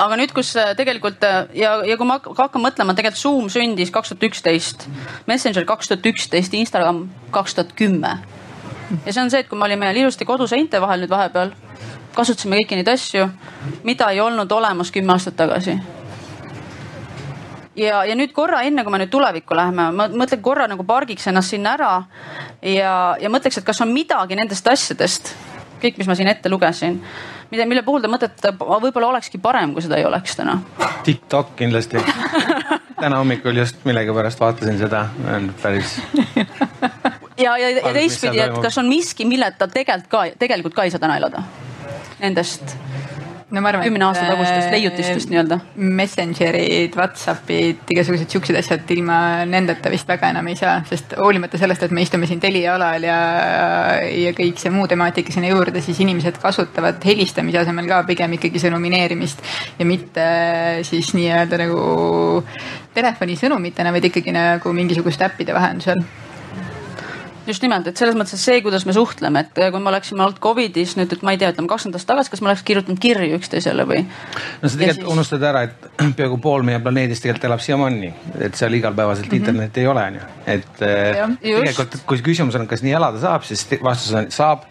aga 0.00 0.16
nüüd, 0.20 0.32
kus 0.36 0.52
äh, 0.58 0.72
tegelikult 0.78 1.24
äh, 1.26 1.50
ja, 1.58 1.74
ja 1.86 1.96
kui 2.00 2.08
ma 2.08 2.18
hakkan 2.22 2.62
mõtlema, 2.64 2.96
tegelikult 2.96 3.20
Zoom 3.20 3.50
sündis 3.52 3.92
kaks 3.94 4.12
tuhat 4.12 4.28
üksteist, 4.30 4.86
Messenger 5.28 5.66
kaks 5.68 5.90
tuhat 5.90 6.10
üksteist, 6.12 6.56
Instagram 6.56 7.04
kaks 7.34 7.56
tuhat 7.58 7.74
kümme. 7.78 8.16
ja 9.04 9.12
see 9.12 9.22
on 9.22 9.30
see, 9.30 9.44
et 9.44 9.48
kui 9.50 9.58
me 9.58 9.68
olime 9.68 9.92
ilusti 9.94 10.26
koduseinte 10.26 10.80
vahel 10.82 11.04
nüüd 11.04 11.12
vahepeal, 11.12 11.54
kasutasime 12.16 12.58
kõiki 12.62 12.80
neid 12.80 12.90
asju, 12.90 13.28
mida 13.86 14.10
ei 14.10 14.20
olnud 14.20 14.50
olemas 14.52 14.90
kümme 14.94 15.14
aastat 15.14 15.36
tagasi 15.38 15.76
ja, 17.78 18.02
ja 18.04 18.16
nüüd 18.18 18.32
korra 18.36 18.62
enne, 18.66 18.84
kui 18.84 18.94
me 18.94 19.02
nüüd 19.02 19.12
tulevikku 19.12 19.56
läheme, 19.56 19.90
ma 19.94 20.08
mõtlen 20.10 20.42
korra 20.42 20.66
nagu 20.70 20.86
pargiks 20.86 21.28
ennast 21.30 21.54
sinna 21.54 21.76
ära 21.78 21.92
ja, 22.62 22.94
ja 23.20 23.32
mõtleks, 23.32 23.60
et 23.60 23.68
kas 23.68 23.82
on 23.84 23.92
midagi 23.94 24.38
nendest 24.38 24.66
asjadest, 24.68 25.34
kõik, 25.82 26.00
mis 26.00 26.10
ma 26.10 26.16
siin 26.18 26.30
ette 26.32 26.50
lugesin 26.52 26.98
mida, 27.50 27.66
mille 27.66 27.82
puhul 27.86 28.02
te 28.02 28.10
mõtlete, 28.10 28.52
võib-olla 28.58 29.10
olekski 29.14 29.40
parem, 29.42 29.74
kui 29.74 29.84
seda 29.84 29.98
ei 30.00 30.06
oleks 30.08 30.36
täna? 30.38 30.58
TikTok 31.06 31.54
kindlasti 31.58 32.02
täna 33.00 33.18
hommikul 33.20 33.56
just 33.56 33.84
millegipärast 33.88 34.40
vaatasin 34.40 34.78
seda, 34.80 35.06
päris. 35.62 35.96
ja, 37.44 37.56
ja, 37.56 37.70
ja 37.78 37.94
teistpidi, 37.96 38.42
et 38.44 38.60
kas 38.62 38.78
on 38.82 38.88
miski, 38.90 39.26
milleta 39.28 39.68
tegelikult 39.68 40.10
ka, 40.12 40.24
tegelikult 40.38 40.76
ka 40.76 40.86
ei 40.86 40.94
saa 40.94 41.02
täna 41.02 41.18
elada? 41.20 41.42
Nendest 42.20 42.76
no 43.50 43.62
ma 43.62 43.70
arvan, 43.72 43.84
kümne 43.86 44.04
aasta 44.06 44.26
tagustest 44.28 44.68
äh, 44.68 44.74
leiutistest 44.76 45.30
nii-öelda. 45.32 45.58
Messengerid, 46.00 46.94
Whatsappid, 46.98 47.82
igasugused 47.94 48.30
siuksed 48.32 48.58
asjad, 48.60 48.84
ilma 48.94 49.18
nendeta 49.48 49.92
vist 49.92 50.08
väga 50.10 50.30
enam 50.34 50.50
ei 50.52 50.58
saa, 50.58 50.78
sest 50.88 51.16
hoolimata 51.18 51.58
sellest, 51.60 51.84
et 51.86 51.94
me 51.96 52.04
istume 52.06 52.28
siin 52.30 52.42
Telia 52.42 52.76
alal 52.76 53.06
ja, 53.06 53.18
ja 54.06 54.32
kõik 54.36 54.60
see 54.62 54.72
muu 54.74 54.86
temaatika 54.90 55.34
sinna 55.34 55.50
juurde, 55.50 55.82
siis 55.84 56.00
inimesed 56.04 56.38
kasutavad 56.42 57.02
helistamise 57.06 57.62
asemel 57.64 57.90
ka 57.90 58.02
pigem 58.08 58.38
ikkagi 58.38 58.62
sõnumineerimist 58.62 59.44
ja 59.78 59.88
mitte 59.88 60.26
siis 60.86 61.12
nii-öelda 61.18 61.60
nagu 61.64 61.84
telefonisõnumitena, 62.94 63.94
vaid 63.94 64.10
ikkagi 64.10 64.34
nagu 64.34 64.74
mingisuguste 64.74 65.26
äppide 65.26 65.54
vahendusel 65.56 66.02
just 67.46 67.64
nimelt, 67.64 67.88
et 67.90 68.00
selles 68.00 68.16
mõttes, 68.18 68.40
see, 68.42 68.60
kuidas 68.64 68.84
me 68.88 68.94
suhtleme, 68.96 69.44
et 69.44 69.60
kui 69.60 69.82
me 69.82 69.90
oleksime 69.92 70.24
olnud 70.24 70.40
Covidis 70.42 70.96
nüüd, 70.98 71.12
et 71.14 71.24
ma 71.26 71.34
ei 71.34 71.40
tea, 71.40 71.52
ütleme 71.54 71.70
kaks 71.70 71.88
nädalat 71.88 72.08
tagasi, 72.12 72.32
kas 72.32 72.42
me 72.44 72.50
oleks 72.50 72.64
kirjutanud 72.68 73.00
kirju 73.02 73.38
üksteisele 73.38 73.86
või? 73.88 74.04
no 74.62 74.68
sa 74.68 74.80
tegelikult 74.80 75.06
siis... 75.06 75.12
unustad 75.16 75.46
ära, 75.50 75.64
et 75.68 75.90
peaaegu 76.18 76.40
pool 76.42 76.66
meie 76.66 76.80
planeedist 76.84 77.24
tegelikult 77.24 77.50
elab 77.50 77.64
siiamaani, 77.64 78.12
et 78.46 78.58
seal 78.60 78.76
igapäevaselt 78.78 79.26
mm 79.26 79.32
-hmm. 79.32 79.42
internetti 79.42 79.84
ei 79.84 79.92
ole, 79.92 80.06
onju. 80.12 80.30
et 80.46 80.84
ja, 80.86 81.28
tegelikult, 81.42 82.00
kui 82.06 82.24
küsimus 82.30 82.58
on, 82.60 82.66
kas 82.70 82.84
nii 82.86 82.96
elada 82.98 83.20
saab, 83.20 83.46
siis 83.48 83.66
vastus 83.82 84.14
on 84.14 84.30
saab 84.34 84.68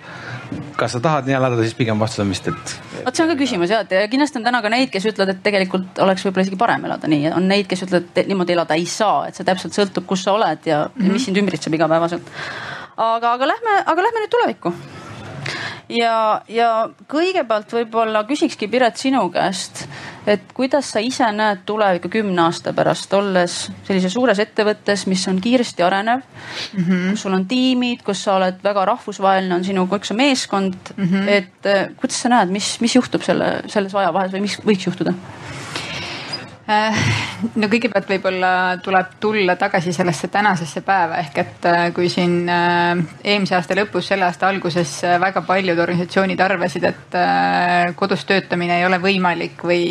kas 0.79 0.96
sa 0.96 1.01
tahad 1.03 1.27
nii 1.27 1.36
elada, 1.38 1.60
siis 1.62 1.75
pigem 1.77 2.00
vastus 2.00 2.24
on 2.24 2.32
vist, 2.34 2.48
et. 2.50 2.75
vot 3.06 3.15
see 3.15 3.25
on 3.25 3.32
ka 3.32 3.38
küsimus 3.39 3.74
jah, 3.74 3.84
et 3.86 4.12
kindlasti 4.12 4.39
on 4.39 4.48
täna 4.48 4.62
ka 4.65 4.72
neid, 4.74 4.91
kes 4.94 5.10
ütlevad, 5.12 5.36
et 5.36 5.44
tegelikult 5.46 6.01
oleks 6.06 6.25
võib-olla 6.25 6.48
isegi 6.48 6.62
parem 6.62 6.88
elada 6.89 7.12
nii, 7.12 7.32
on 7.36 7.50
neid, 7.51 7.68
kes 7.70 7.86
ütlevad, 7.88 8.10
et 8.15 8.32
niimoodi 8.32 8.56
elada 8.56 8.77
ei 8.79 8.88
saa, 8.89 9.27
et 9.29 9.39
see 9.39 9.48
täpselt 9.48 9.77
sõltub, 9.77 10.08
kus 10.10 10.25
sa 10.25 10.38
oled 10.38 10.65
ja 10.70 10.86
mm 10.88 10.96
-hmm. 10.96 11.18
mis 11.18 11.25
sind 11.25 11.38
ümbritseb 11.41 11.75
igapäevaselt. 11.77 12.32
aga, 12.98 13.34
aga 13.34 13.53
lähme, 13.53 13.84
aga 13.86 14.08
lähme 14.08 14.25
nüüd 14.25 14.34
tulevikku 14.38 14.74
ja, 15.89 16.41
ja 16.48 16.70
kõigepealt 17.10 17.74
võib-olla 17.74 18.24
küsikski 18.29 18.68
Piret 18.72 18.98
sinu 18.98 19.25
käest, 19.34 19.86
et 20.28 20.54
kuidas 20.54 20.92
sa 20.94 21.02
ise 21.04 21.28
näed 21.36 21.64
tulevikku 21.66 22.10
kümne 22.10 22.42
aasta 22.42 22.74
pärast, 22.74 23.14
olles 23.14 23.58
sellises 23.88 24.14
suures 24.14 24.40
ettevõttes, 24.40 25.06
mis 25.12 25.28
on 25.32 25.40
kiiresti 25.42 25.84
arenev 25.84 26.22
mm, 26.22 26.84
-hmm. 26.84 27.10
kus 27.12 27.22
sul 27.22 27.34
on 27.34 27.46
tiimid, 27.46 28.04
kus 28.04 28.24
sa 28.24 28.36
oled 28.36 28.60
väga 28.64 28.86
rahvusvaheline, 28.94 29.56
on 29.56 29.64
sinu 29.64 29.86
kõik 29.92 30.06
see 30.06 30.18
meeskond 30.18 30.76
mm, 30.96 31.06
-hmm. 31.06 31.30
et 31.30 31.66
eh, 31.66 31.88
kuidas 31.96 32.22
sa 32.22 32.30
näed, 32.30 32.50
mis, 32.50 32.78
mis 32.82 32.96
juhtub 32.96 33.24
selle, 33.24 33.62
selles 33.68 33.96
ajavahes 33.96 34.34
või 34.34 34.46
mis 34.48 34.60
võiks 34.66 34.88
juhtuda? 34.88 35.14
Äh, 36.70 36.98
no 37.58 37.66
kõigepealt 37.66 38.06
võib-olla 38.12 38.50
tuleb 38.86 39.16
tulla 39.22 39.56
tagasi 39.58 39.90
sellesse 39.96 40.28
tänasesse 40.30 40.84
päeva 40.86 41.18
ehk 41.18 41.40
et 41.42 41.66
äh, 41.66 41.86
kui 41.96 42.12
siin 42.14 42.44
äh, 42.46 43.00
eelmise 43.24 43.56
aasta 43.58 43.74
lõpus, 43.80 44.06
selle 44.12 44.28
aasta 44.28 44.46
alguses 44.52 44.92
väga 45.24 45.42
paljud 45.48 45.82
organisatsioonid 45.82 46.44
arvasid, 46.46 46.86
et 46.92 47.18
kodus 47.98 48.28
töötamine 48.30 48.78
ei 48.78 48.86
ole 48.86 49.00
võimalik 49.02 49.64
või, 49.66 49.82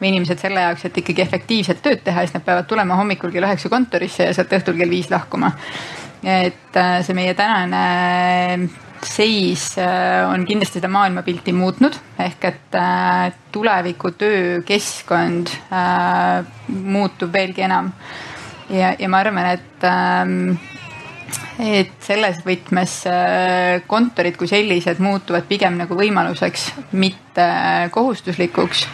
või 0.00 0.10
inimesed 0.10 0.42
selle 0.42 0.66
jaoks, 0.66 0.88
et 0.88 0.98
ikkagi 1.04 1.22
efektiivset 1.22 1.82
tööd 1.84 2.02
teha, 2.02 2.26
siis 2.26 2.34
nad 2.34 2.46
peavad 2.48 2.66
tulema 2.66 2.98
hommikul 2.98 3.30
kell 3.30 3.46
üheksa 3.46 3.70
kontorisse 3.70 4.26
ja 4.26 4.34
sealt 4.34 4.58
õhtul 4.58 4.80
kell 4.80 4.90
viis 4.90 5.12
lahkuma. 5.14 5.52
et 6.26 6.82
see 7.06 7.14
meie 7.14 7.38
tänane 7.38 8.87
seis 9.06 9.72
äh, 9.78 10.24
on 10.28 10.46
kindlasti 10.48 10.78
seda 10.78 10.90
maailmapilti 10.92 11.52
muutnud, 11.56 11.96
ehk 12.22 12.48
et 12.48 12.78
äh, 12.78 13.28
tuleviku 13.52 14.12
töökeskkond 14.18 15.52
äh, 15.72 16.46
muutub 16.68 17.32
veelgi 17.32 17.66
enam. 17.68 17.92
ja, 18.70 18.94
ja 18.98 19.08
ma 19.08 19.22
arvan, 19.22 19.52
et 19.54 19.86
ähm, 19.88 20.58
et 21.58 21.96
selles 22.00 22.38
võtmes 22.46 22.92
kontorid 23.90 24.36
kui 24.38 24.48
sellised 24.48 25.00
muutuvad 25.02 25.44
pigem 25.48 25.74
nagu 25.76 25.96
võimaluseks, 25.98 26.68
mitte 26.96 27.48
kohustuslikuks 27.92 28.86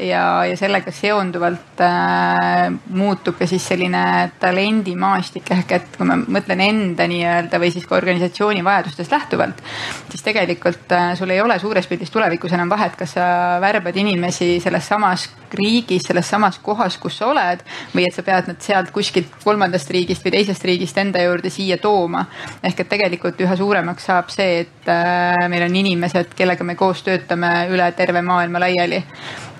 ja, 0.00 0.44
ja 0.46 0.56
sellega 0.56 0.92
seonduvalt 0.94 1.80
äh, 1.84 2.72
muutub 2.96 3.38
ka 3.38 3.48
siis 3.48 3.64
selline 3.68 4.02
talendimaastik 4.40 5.50
ehk 5.56 5.74
et 5.76 5.96
kui 5.96 6.08
ma 6.08 6.16
mõtlen 6.20 6.62
enda 6.64 7.06
nii-öelda 7.10 7.60
või 7.60 7.72
siis 7.74 7.86
ka 7.88 7.96
organisatsiooni 7.98 8.64
vajadustest 8.64 9.12
lähtuvalt, 9.12 9.62
siis 10.10 10.24
tegelikult 10.26 10.92
äh, 10.96 11.12
sul 11.18 11.32
ei 11.34 11.42
ole 11.42 11.58
suures 11.62 11.88
pildis 11.90 12.12
tulevikus 12.14 12.54
enam 12.56 12.70
vahet, 12.72 12.96
kas 12.98 13.16
sa 13.18 13.26
värbad 13.62 13.96
inimesi 14.00 14.56
selles 14.64 14.88
samas 14.88 15.28
riigis, 15.56 16.06
selles 16.08 16.28
samas 16.28 16.58
kohas, 16.62 16.98
kus 16.98 17.18
sa 17.20 17.30
oled 17.30 17.62
või 17.94 18.06
et 18.08 18.16
sa 18.16 18.24
pead 18.26 18.50
nad 18.50 18.60
sealt 18.62 18.90
kuskilt 18.94 19.36
kolmandast 19.44 19.90
riigist 19.94 20.24
või 20.26 20.36
teisest 20.38 20.64
riigist 20.66 20.98
enda 21.00 21.22
juurde 21.22 21.52
siia 21.52 21.78
tooma. 21.82 22.26
ehk 22.62 22.80
et 22.80 22.88
tegelikult 22.88 23.40
üha 23.40 23.56
suuremaks 23.56 24.08
saab 24.10 24.32
see, 24.32 24.64
et 24.64 24.88
äh, 24.90 25.48
meil 25.52 25.68
on 25.68 25.76
inimesed, 25.76 26.32
kellega 26.36 26.64
me 26.64 26.74
koos 26.74 27.04
töötame 27.06 27.68
üle 27.72 27.90
terve 27.96 28.22
maailma 28.22 28.64
laiali 28.66 29.04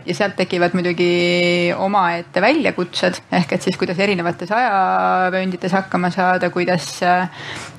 ja 0.07 0.15
sealt 0.15 0.37
tekivad 0.37 0.75
muidugi 0.75 1.73
omaette 1.77 2.41
väljakutsed. 2.41 3.21
Ehk 3.33 3.53
et 3.57 3.63
siis 3.63 3.77
kuidas 3.77 3.99
erinevates 3.99 4.53
ajavööndites 4.53 5.73
hakkama 5.73 6.11
saada, 6.15 6.51
kuidas, 6.51 7.01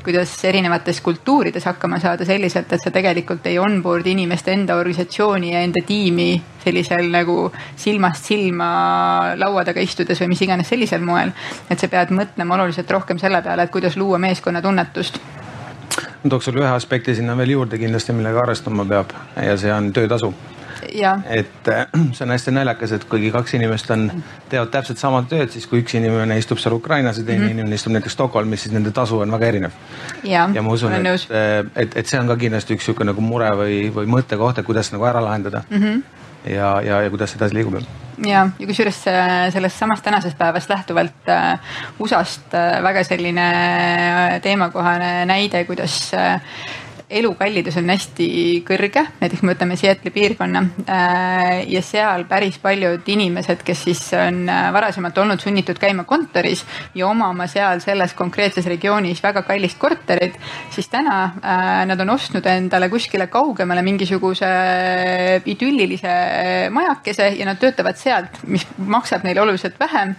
kuidas 0.04 0.34
erinevates 0.46 1.02
kultuurides 1.02 1.66
hakkama 1.66 2.00
saada 2.04 2.26
selliselt, 2.26 2.74
et 2.74 2.84
sa 2.84 2.92
tegelikult 2.92 3.48
ei 3.48 3.60
onboard'i 3.60 4.12
inimeste 4.16 4.54
enda 4.54 4.76
organisatsiooni 4.76 5.54
ja 5.54 5.64
enda 5.64 5.84
tiimi 5.88 6.30
sellisel 6.64 7.08
nagu 7.14 7.52
silmast 7.80 8.28
silma 8.28 8.70
laua 9.40 9.64
taga 9.66 9.82
istudes 9.82 10.20
või 10.22 10.34
mis 10.34 10.44
iganes 10.44 10.68
sellisel 10.68 11.02
moel. 11.02 11.32
et 11.70 11.80
sa 11.80 11.88
pead 11.88 12.12
mõtlema 12.12 12.56
oluliselt 12.60 12.92
rohkem 12.92 13.20
selle 13.20 13.42
peale, 13.42 13.64
et 13.64 13.72
kuidas 13.72 13.98
luua 13.98 14.18
meeskonnatunnetust 14.18 15.22
ma 16.24 16.30
tooks 16.30 16.46
sulle 16.50 16.62
ühe 16.62 16.74
aspekti 16.76 17.16
sinna 17.16 17.38
veel 17.38 17.56
juurde 17.56 17.78
kindlasti, 17.80 18.14
millega 18.14 18.42
arvestama 18.42 18.86
peab. 18.86 19.14
Ja 19.42 19.56
see 19.58 19.72
on 19.74 19.94
töötasu 19.94 20.34
et 21.30 21.68
äh, 21.68 21.86
see 22.16 22.26
on 22.26 22.34
hästi 22.34 22.54
naljakas, 22.56 22.94
et 22.98 23.06
kuigi 23.10 23.32
kaks 23.32 23.54
inimest 23.58 23.92
on, 23.96 24.08
teevad 24.50 24.72
täpselt 24.74 25.02
sama 25.02 25.24
tööd, 25.30 25.52
siis 25.54 25.68
kui 25.68 25.84
üks 25.84 25.98
inimene 26.00 26.38
istub 26.40 26.62
seal 26.62 26.76
Ukrainas 26.78 27.18
ja 27.18 27.24
teine 27.24 27.40
mm 27.40 27.48
-hmm. 27.48 27.58
inimene 27.58 27.76
istub 27.76 27.96
näiteks 27.96 28.14
Stockholmis, 28.14 28.64
siis 28.64 28.74
nende 28.74 28.92
tasu 28.92 29.20
on 29.20 29.32
väga 29.32 29.46
erinev. 29.46 29.72
ja, 30.24 30.62
ma 30.62 30.72
usun, 30.72 30.94
et, 30.94 31.06
äh, 31.06 31.66
et, 31.76 31.98
et 31.98 32.08
see 32.08 32.20
on 32.20 32.28
ka 32.28 32.36
kindlasti 32.36 32.74
üks 32.76 32.86
sihuke 32.86 33.04
nagu 33.04 33.22
mure 33.22 33.50
või, 33.52 33.94
või 33.96 34.06
mõttekoht, 34.06 34.60
et 34.60 34.66
kuidas 34.66 34.92
nagu 34.92 35.06
ära 35.06 35.24
lahendada 35.24 35.64
mm. 35.70 35.78
-hmm. 35.78 36.04
ja, 36.54 36.82
ja, 36.82 37.02
ja 37.02 37.10
kuidas 37.10 37.36
edasi 37.36 37.56
liigub 37.56 37.84
ja, 38.26 38.50
ja 38.60 38.68
kusjuures 38.68 39.00
sellest 39.54 39.80
samast 39.80 40.04
tänasest 40.04 40.38
päevast 40.38 40.70
lähtuvalt 40.70 41.30
äh, 41.30 41.60
USA-st 42.00 42.54
äh, 42.54 42.84
väga 42.84 43.04
selline 43.04 43.48
teemakohane 44.42 45.26
näide, 45.26 45.64
kuidas 45.66 46.14
äh, 46.14 46.42
elukallidus 47.10 47.78
on 47.80 47.88
hästi 47.88 48.28
kõrge, 48.68 49.04
näiteks 49.22 49.44
me 49.46 49.54
võtame 49.54 49.78
Seattle'i 49.80 50.12
piirkonna 50.12 50.64
ja 51.72 51.82
seal 51.86 52.26
päris 52.28 52.58
paljud 52.60 53.08
inimesed, 53.08 53.64
kes 53.68 53.84
siis 53.88 54.02
on 54.18 54.42
varasemalt 54.76 55.18
olnud 55.24 55.40
sunnitud 55.40 55.80
käima 55.80 56.04
kontoris 56.08 56.66
ja 56.96 57.08
omama 57.08 57.48
seal 57.48 57.80
selles 57.84 58.16
konkreetses 58.18 58.68
regioonis 58.68 59.24
väga 59.24 59.46
kallist 59.48 59.80
korterit, 59.80 60.36
siis 60.76 60.92
täna 60.92 61.22
nad 61.88 62.04
on 62.04 62.12
ostnud 62.18 62.46
endale 62.52 62.92
kuskile 62.92 63.30
kaugemale 63.32 63.86
mingisuguse 63.88 64.52
idüllilise 65.48 66.18
majakese 66.76 67.32
ja 67.40 67.48
nad 67.48 67.62
töötavad 67.62 68.00
sealt, 68.00 68.44
mis 68.52 68.68
maksab 68.78 69.24
neile 69.24 69.46
oluliselt 69.46 69.80
vähem. 69.80 70.16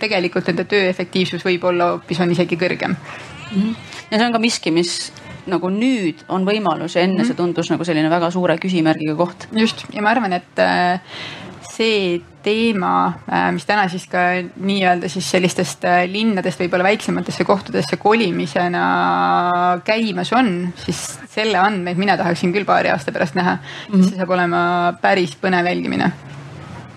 tegelikult 0.00 0.46
nende 0.50 0.64
töö 0.68 0.88
efektiivsus 0.90 1.44
võib 1.44 1.64
olla 1.64 1.94
hoopis 1.94 2.20
on 2.20 2.30
isegi 2.36 2.56
kõrgem. 2.60 2.96
-hmm. 3.54 3.74
ja 4.10 4.18
see 4.18 4.26
on 4.26 4.32
ka 4.32 4.38
miski, 4.38 4.70
mis 4.70 5.12
nagu 5.50 5.70
nüüd 5.72 6.24
on 6.28 6.46
võimalus 6.48 6.96
ja 6.96 7.02
enne 7.02 7.14
mm 7.14 7.22
-hmm. 7.22 7.26
see 7.26 7.38
tundus 7.40 7.70
nagu 7.70 7.84
selline 7.84 8.10
väga 8.10 8.30
suure 8.30 8.58
küsimärgiga 8.58 9.16
koht. 9.16 9.48
just 9.52 9.84
ja 9.92 10.02
ma 10.02 10.10
arvan, 10.10 10.32
et 10.32 10.58
äh, 10.58 11.00
see 11.74 12.20
teema, 12.44 13.14
äh, 13.32 13.52
mis 13.52 13.64
täna 13.64 13.88
siis 13.88 14.04
ka 14.10 14.18
nii-öelda 14.56 15.08
siis 15.08 15.30
sellistest 15.30 15.84
äh, 15.88 16.04
linnadest 16.10 16.60
võib-olla 16.60 16.84
väiksematesse 16.84 17.44
kohtadesse 17.44 17.96
kolimisena 17.96 18.84
käimas 19.84 20.32
on, 20.32 20.72
siis 20.84 21.18
selle 21.30 21.58
andmeid 21.58 21.98
mina 21.98 22.16
tahaksin 22.20 22.52
küll 22.52 22.68
paari 22.68 22.92
aasta 22.92 23.12
pärast 23.12 23.34
näha 23.34 23.56
mm. 23.56 23.94
-hmm. 23.94 24.08
see 24.08 24.16
saab 24.20 24.30
olema 24.30 24.94
päris 25.00 25.36
põnev 25.40 25.66
jälgimine 25.72 26.12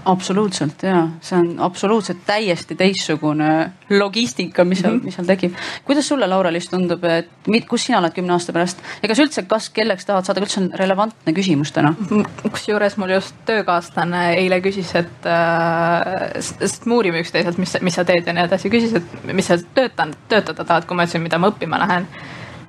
absoluutselt 0.08 0.84
ja 0.84 1.02
see 1.22 1.38
on 1.38 1.60
absoluutselt 1.64 2.24
täiesti 2.26 2.76
teistsugune 2.80 3.50
logistika, 3.90 4.66
mis 4.68 4.82
seal, 4.84 5.00
mis 5.04 5.16
seal 5.18 5.28
tekib. 5.28 5.56
kuidas 5.86 6.08
sulle, 6.08 6.28
Laura-Liis 6.30 6.70
tundub, 6.72 7.04
et 7.08 7.30
kus 7.70 7.88
sina 7.88 8.00
oled 8.02 8.16
kümne 8.16 8.36
aasta 8.36 8.56
pärast? 8.56 8.82
Ja 9.04 9.12
kas 9.12 9.22
üldse, 9.24 9.44
kas 9.50 9.70
kelleks 9.76 10.08
tahad 10.08 10.28
saada, 10.28 10.44
üldse 10.44 10.62
on 10.64 10.72
relevantne 10.80 11.36
küsimus 11.38 11.74
täna? 11.76 11.94
kusjuures 12.42 12.98
mul 13.02 13.16
just 13.18 13.36
töökaaslane 13.48 14.24
eile 14.40 14.62
küsis, 14.66 14.94
et 15.00 15.30
äh,, 15.30 16.42
sest 16.42 16.88
me 16.88 16.98
uurime 17.00 17.24
üksteiselt, 17.24 17.60
mis, 17.62 17.78
mis 17.84 18.00
sa 18.00 18.06
teed 18.08 18.28
ja 18.28 18.36
nii 18.36 18.48
edasi, 18.48 18.72
küsis, 18.74 18.98
et 18.98 19.32
mis 19.34 19.48
sa 19.48 19.60
töötan, 19.76 20.16
töötada 20.32 20.64
tahad, 20.64 20.88
kui 20.88 20.98
ma 20.98 21.08
ütlesin, 21.08 21.26
mida 21.26 21.40
ma 21.42 21.52
õppima 21.54 21.80
lähen. 21.84 22.08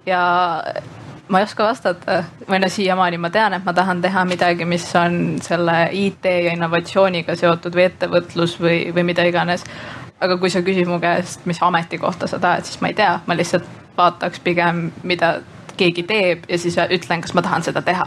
Ja 0.08 0.22
ma 1.28 1.40
ei 1.40 1.44
oska 1.44 1.64
vastata 1.64 2.22
või 2.48 2.60
no 2.62 2.68
siiamaani 2.72 3.18
ma 3.20 3.30
tean, 3.30 3.54
et 3.56 3.64
ma 3.64 3.72
tahan 3.76 4.00
teha 4.02 4.24
midagi, 4.28 4.64
mis 4.64 4.86
on 4.96 5.38
selle 5.44 5.76
IT 5.92 6.24
ja 6.24 6.54
innovatsiooniga 6.56 7.36
seotud 7.36 7.76
või 7.76 7.88
ettevõtlus 7.88 8.56
või, 8.60 8.78
või 8.94 9.04
mida 9.12 9.26
iganes. 9.28 9.64
aga 10.20 10.36
kui 10.38 10.50
sa 10.50 10.62
küsid 10.66 10.88
mu 10.90 10.98
käest, 10.98 11.46
mis 11.46 11.62
ametikohta 11.62 12.26
sa 12.26 12.38
tahad, 12.38 12.64
siis 12.66 12.80
ma 12.80 12.88
ei 12.88 12.94
tea, 12.94 13.20
ma 13.26 13.36
lihtsalt 13.36 13.66
vaataks 13.96 14.40
pigem, 14.40 14.90
mida 15.02 15.40
keegi 15.76 16.02
teeb 16.02 16.48
ja 16.48 16.58
siis 16.58 16.76
ütlen, 16.90 17.20
kas 17.22 17.34
ma 17.34 17.42
tahan 17.42 17.62
seda 17.62 17.82
teha. 17.82 18.06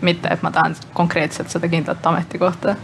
mitte, 0.00 0.28
et 0.28 0.42
ma 0.42 0.50
tahan 0.50 0.74
konkreetselt 0.92 1.48
seda 1.50 1.68
kindlat 1.68 2.06
ametikohta 2.06 2.74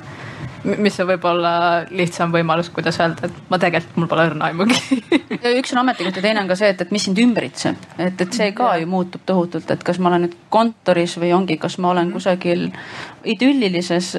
mis 0.64 0.99
on 1.02 1.09
võib-olla 1.09 1.52
lihtsam 1.90 2.33
võimalus, 2.35 2.71
kuidas 2.75 2.99
öelda, 3.02 3.28
et 3.28 3.50
ma 3.50 3.59
tegelikult, 3.62 3.97
mul 3.99 4.11
pole 4.11 4.26
õrna 4.31 4.50
aimugi. 4.50 4.78
Üks 5.59 5.75
on 5.75 5.83
ametikoht 5.83 6.19
ja 6.19 6.25
teine 6.25 6.42
on 6.42 6.50
ka 6.50 6.57
see, 6.59 6.71
et, 6.75 6.85
et 6.85 6.92
mis 6.95 7.07
sind 7.09 7.19
ümbritseb, 7.23 7.88
et, 7.99 8.21
et 8.25 8.37
see 8.38 8.52
ka 8.57 8.75
ju 8.81 8.90
muutub 8.90 9.25
tohutult, 9.26 9.71
et 9.75 9.83
kas 9.87 9.99
ma 10.02 10.12
olen 10.12 10.26
nüüd 10.26 10.37
kontoris 10.52 11.16
või 11.19 11.33
ongi, 11.37 11.59
kas 11.62 11.78
ma 11.83 11.92
olen 11.95 12.12
kusagil 12.14 12.69
idüllilises 13.29 14.12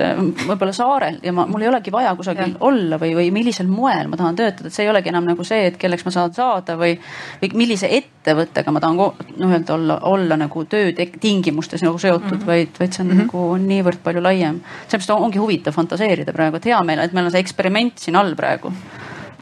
võib-olla 0.47 0.73
saarel 0.75 1.19
ja 1.23 1.33
ma, 1.35 1.45
mul 1.49 1.65
ei 1.65 1.69
olegi 1.69 1.91
vaja 1.93 2.13
kusagil 2.17 2.53
ja. 2.53 2.59
olla 2.67 2.99
või, 3.01 3.13
või 3.17 3.29
millisel 3.35 3.67
moel 3.67 4.09
ma 4.11 4.19
tahan 4.19 4.37
töötada, 4.39 4.69
et 4.69 4.75
see 4.75 4.85
ei 4.85 4.91
olegi 4.91 5.11
enam 5.11 5.27
nagu 5.27 5.45
see, 5.47 5.67
et 5.69 5.77
kelleks 5.81 6.05
ma 6.07 6.13
saan 6.15 6.33
saada 6.35 6.75
või, 6.79 6.95
või 7.41 7.51
millise 7.63 7.89
ettevõttega 7.97 8.73
ma 8.73 8.81
tahan 8.83 8.99
noh, 8.99 9.15
öelda 9.49 9.75
olla, 9.75 9.99
olla 10.09 10.37
nagu 10.39 10.65
töötingimustes 10.69 11.83
nagu 11.85 11.99
seotud 12.01 12.29
mm, 12.29 12.39
-hmm. 12.39 12.47
vaid, 12.47 12.75
vaid 12.79 12.93
see 12.93 13.03
on 13.03 13.09
mm 13.11 13.19
-hmm. 13.19 13.27
nagu 13.27 13.57
niivõrd 13.67 14.03
palju 14.03 14.23
laiem. 14.23 14.61
sellepärast 14.87 15.15
ongi 15.17 15.39
huvitav 15.39 15.73
fantaseerida 15.73 16.33
praegu, 16.33 16.57
et 16.57 16.65
hea 16.65 16.83
meel, 16.83 16.99
et 16.99 17.13
meil 17.13 17.25
on 17.25 17.31
see 17.31 17.43
eksperiment 17.43 17.97
siin 17.97 18.15
all 18.15 18.35
praegu. 18.35 18.73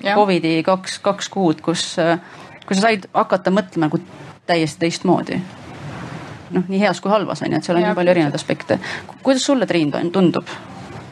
Covidi 0.01 0.63
kaks, 0.63 0.99
kaks 0.99 1.29
kuud, 1.29 1.61
kus, 1.61 1.95
kus 2.65 2.77
sa 2.77 2.87
said 2.87 3.05
hakata 3.13 3.51
mõtlema 3.51 3.89
nagu 3.89 3.99
täiesti 4.49 4.79
teistmoodi. 4.79 5.41
Noh, 6.53 6.67
nii 6.67 6.81
heas 6.81 7.01
kui 7.01 7.11
halvas 7.11 7.41
on 7.45 7.51
ju, 7.51 7.57
et 7.57 7.67
seal 7.67 7.79
on 7.79 7.85
ja, 7.85 7.91
nii 7.91 7.99
palju 8.01 8.13
erinevaid 8.15 8.37
aspekte. 8.37 8.79
kuidas 9.23 9.45
sulle, 9.45 9.67
Triin, 9.69 9.91
tundub? 10.11 10.49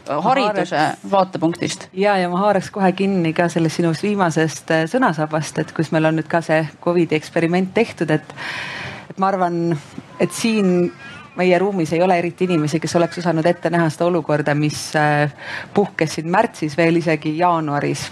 hariduse 0.10 0.78
haaraks, 0.78 1.04
vaatepunktist. 1.12 1.88
ja, 1.94 2.18
ja 2.18 2.30
ma 2.30 2.40
haaraks 2.42 2.72
kohe 2.74 2.92
kinni 2.98 3.34
ka 3.34 3.50
sellest 3.50 3.80
sinust 3.80 4.04
viimasest 4.04 4.72
äh, 4.74 4.86
sõnasabast, 4.90 5.62
et 5.62 5.74
kus 5.76 5.92
meil 5.94 6.10
on 6.10 6.18
nüüd 6.20 6.30
ka 6.30 6.42
see 6.46 6.64
Covidi 6.84 7.18
eksperiment 7.20 7.74
tehtud, 7.74 8.10
et, 8.16 8.34
et 9.10 9.22
ma 9.22 9.30
arvan, 9.30 9.78
et 10.20 10.34
siin 10.34 10.90
meie 11.40 11.60
ruumis 11.62 11.94
ei 11.94 12.02
ole 12.04 12.18
eriti 12.20 12.50
inimesi, 12.50 12.82
kes 12.82 12.96
oleks 13.00 13.22
osanud 13.22 13.46
ette 13.46 13.70
näha 13.72 13.90
seda 13.94 14.10
olukorda, 14.10 14.56
mis 14.58 14.90
äh, 14.98 15.30
puhkes 15.74 16.18
siin 16.18 16.32
märtsis, 16.32 16.78
veel 16.78 17.00
isegi 17.04 17.38
jaanuaris 17.38 18.10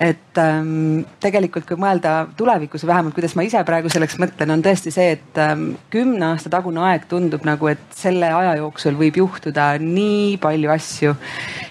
et 0.00 0.38
ähm, 0.40 1.04
tegelikult, 1.22 1.66
kui 1.68 1.78
mõelda 1.80 2.26
tulevikus 2.36 2.84
või 2.84 2.92
vähemalt 2.92 3.16
kuidas 3.16 3.36
ma 3.38 3.44
ise 3.46 3.62
praegu 3.66 3.90
selleks 3.92 4.18
mõtlen, 4.20 4.52
on 4.52 4.64
tõesti 4.64 4.92
see, 4.94 5.14
et 5.16 5.40
ähm, 5.40 5.70
kümne 5.92 6.32
aasta 6.32 6.52
tagune 6.52 6.82
aeg 6.88 7.06
tundub 7.10 7.46
nagu, 7.48 7.70
et 7.72 7.96
selle 7.96 8.28
aja 8.32 8.56
jooksul 8.60 8.98
võib 8.98 9.16
juhtuda 9.22 9.72
nii 9.82 10.36
palju 10.42 10.72
asju. 10.74 11.16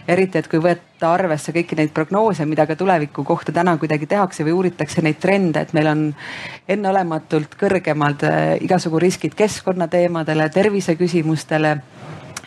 eriti, 0.08 0.38
et 0.38 0.48
kui 0.50 0.62
võtta 0.62 1.12
arvesse 1.14 1.54
kõiki 1.54 1.78
neid 1.78 1.94
prognoose, 1.94 2.46
mida 2.46 2.66
ka 2.70 2.76
tuleviku 2.78 3.24
kohta 3.26 3.52
täna 3.52 3.78
kuidagi 3.78 4.06
tehakse 4.06 4.46
või 4.46 4.54
uuritakse 4.60 5.02
neid 5.02 5.18
trende, 5.22 5.62
et 5.62 5.74
meil 5.74 5.90
on 5.90 6.04
enneolematult 6.68 7.58
kõrgemad 7.60 8.26
äh, 8.26 8.56
igasugu 8.66 9.02
riskid 9.02 9.38
keskkonnateemadele, 9.38 10.50
terviseküsimustele 10.50 11.78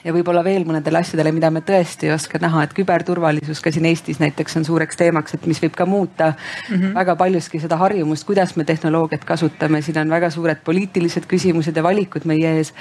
ja 0.04 0.12
võib-olla 0.14 0.42
veel 0.44 0.64
mõnedele 0.68 1.00
asjadele, 1.02 1.32
mida 1.34 1.50
me 1.50 1.62
tõesti 1.66 2.08
ei 2.08 2.12
oska 2.14 2.38
näha, 2.42 2.62
et 2.64 2.74
küberturvalisus 2.76 3.61
ka 3.64 3.72
siin 3.74 3.88
Eestis 3.90 4.20
näiteks 4.22 4.58
on 4.61 4.66
suureks 4.68 4.98
teemaks, 4.98 5.34
et 5.34 5.46
mis 5.50 5.61
võib 5.62 5.74
ka 5.76 5.87
muuta 5.87 6.32
mm 6.32 6.74
-hmm. 6.74 6.94
väga 6.94 7.16
paljuski 7.16 7.61
seda 7.61 7.76
harjumust, 7.76 8.26
kuidas 8.26 8.56
me 8.56 8.64
tehnoloogiat 8.64 9.24
kasutame, 9.24 9.82
siin 9.82 9.98
on 9.98 10.11
väga 10.11 10.30
suured 10.30 10.62
poliitilised 10.64 11.26
küsimused 11.26 11.76
ja 11.76 11.82
valikud 11.82 12.24
meie 12.24 12.56
ees. 12.56 12.72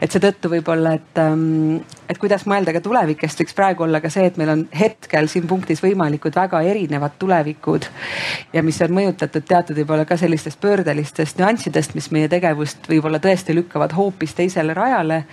et 0.00 0.10
seetõttu 0.10 0.50
võib-olla, 0.50 0.94
et, 0.94 1.18
ähm, 1.18 1.76
et 2.08 2.18
kuidas 2.18 2.46
mõelda 2.46 2.72
ka 2.72 2.80
tulevikest, 2.80 3.40
võiks 3.40 3.54
praegu 3.54 3.82
olla 3.82 4.00
ka 4.00 4.10
see, 4.10 4.26
et 4.26 4.36
meil 4.36 4.48
on 4.48 4.68
hetkel 4.80 5.28
siin 5.28 5.46
punktis 5.46 5.82
võimalikud 5.82 6.34
väga 6.34 6.60
erinevad 6.60 7.18
tulevikud 7.18 7.86
ja 8.52 8.62
mis 8.62 8.80
on 8.82 8.90
mõjutatud 8.90 9.44
teatud 9.48 9.76
võib-olla 9.76 10.04
ka 10.04 10.16
sellistest 10.16 10.60
pöördelistest 10.60 11.38
nüanssidest, 11.38 11.94
mis 11.94 12.10
meie 12.10 12.28
tegevust 12.28 12.88
võib-olla 12.88 13.18
tõesti 13.22 13.54
lükkavad 13.54 13.94
hoopis 13.96 14.34
teisele 14.34 14.74
rajale. 14.74 15.24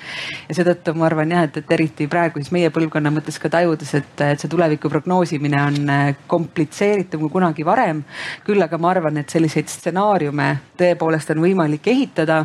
ja 0.49 0.55
seetõttu 0.55 0.93
ma 0.93 1.05
arvan 1.05 1.32
jah, 1.33 1.47
et, 1.47 1.57
et 1.57 1.71
eriti 1.75 2.07
praegu 2.11 2.41
siis 2.41 2.51
meie 2.53 2.69
põlvkonna 2.73 3.11
mõttes 3.13 3.39
ka 3.41 3.49
tajudes, 3.51 3.93
et, 3.97 4.21
et 4.25 4.41
see 4.41 4.51
tuleviku 4.51 4.89
prognoosimine 4.91 5.59
on 5.61 5.91
äh, 5.91 6.03
komplitseeritum 6.29 7.25
kui 7.25 7.33
kunagi 7.33 7.65
varem. 7.65 8.03
küll 8.45 8.61
aga 8.63 8.77
ma 8.77 8.91
arvan, 8.93 9.17
et 9.21 9.33
selliseid 9.33 9.71
stsenaariume 9.71 10.47
tõepoolest 10.79 11.33
on 11.33 11.43
võimalik 11.43 11.87
ehitada, 11.91 12.43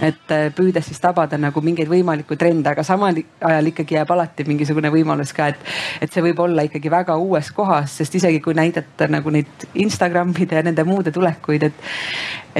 et 0.00 0.34
äh, 0.34 0.48
püüdes 0.54 0.86
siis 0.88 1.00
tabada 1.02 1.38
nagu 1.40 1.62
mingeid 1.64 1.90
võimalikku 1.90 2.38
trende, 2.40 2.72
aga 2.72 2.84
samal 2.86 3.18
ajal 3.18 3.72
ikkagi 3.72 3.98
jääb 3.98 4.12
alati 4.14 4.46
mingisugune 4.48 4.92
võimalus 4.94 5.34
ka, 5.36 5.50
et, 5.52 5.70
et 6.02 6.12
see 6.12 6.24
võib 6.24 6.42
olla 6.44 6.66
ikkagi 6.68 6.90
väga 6.92 7.16
uues 7.18 7.52
kohas, 7.54 7.98
sest 8.00 8.18
isegi 8.20 8.42
kui 8.44 8.56
näidata 8.58 9.08
nagu 9.10 9.32
neid 9.34 9.68
Instagramide 9.74 10.60
ja 10.60 10.66
nende 10.66 10.84
muude 10.88 11.12
tulekuid, 11.14 11.70
et, 11.70 11.88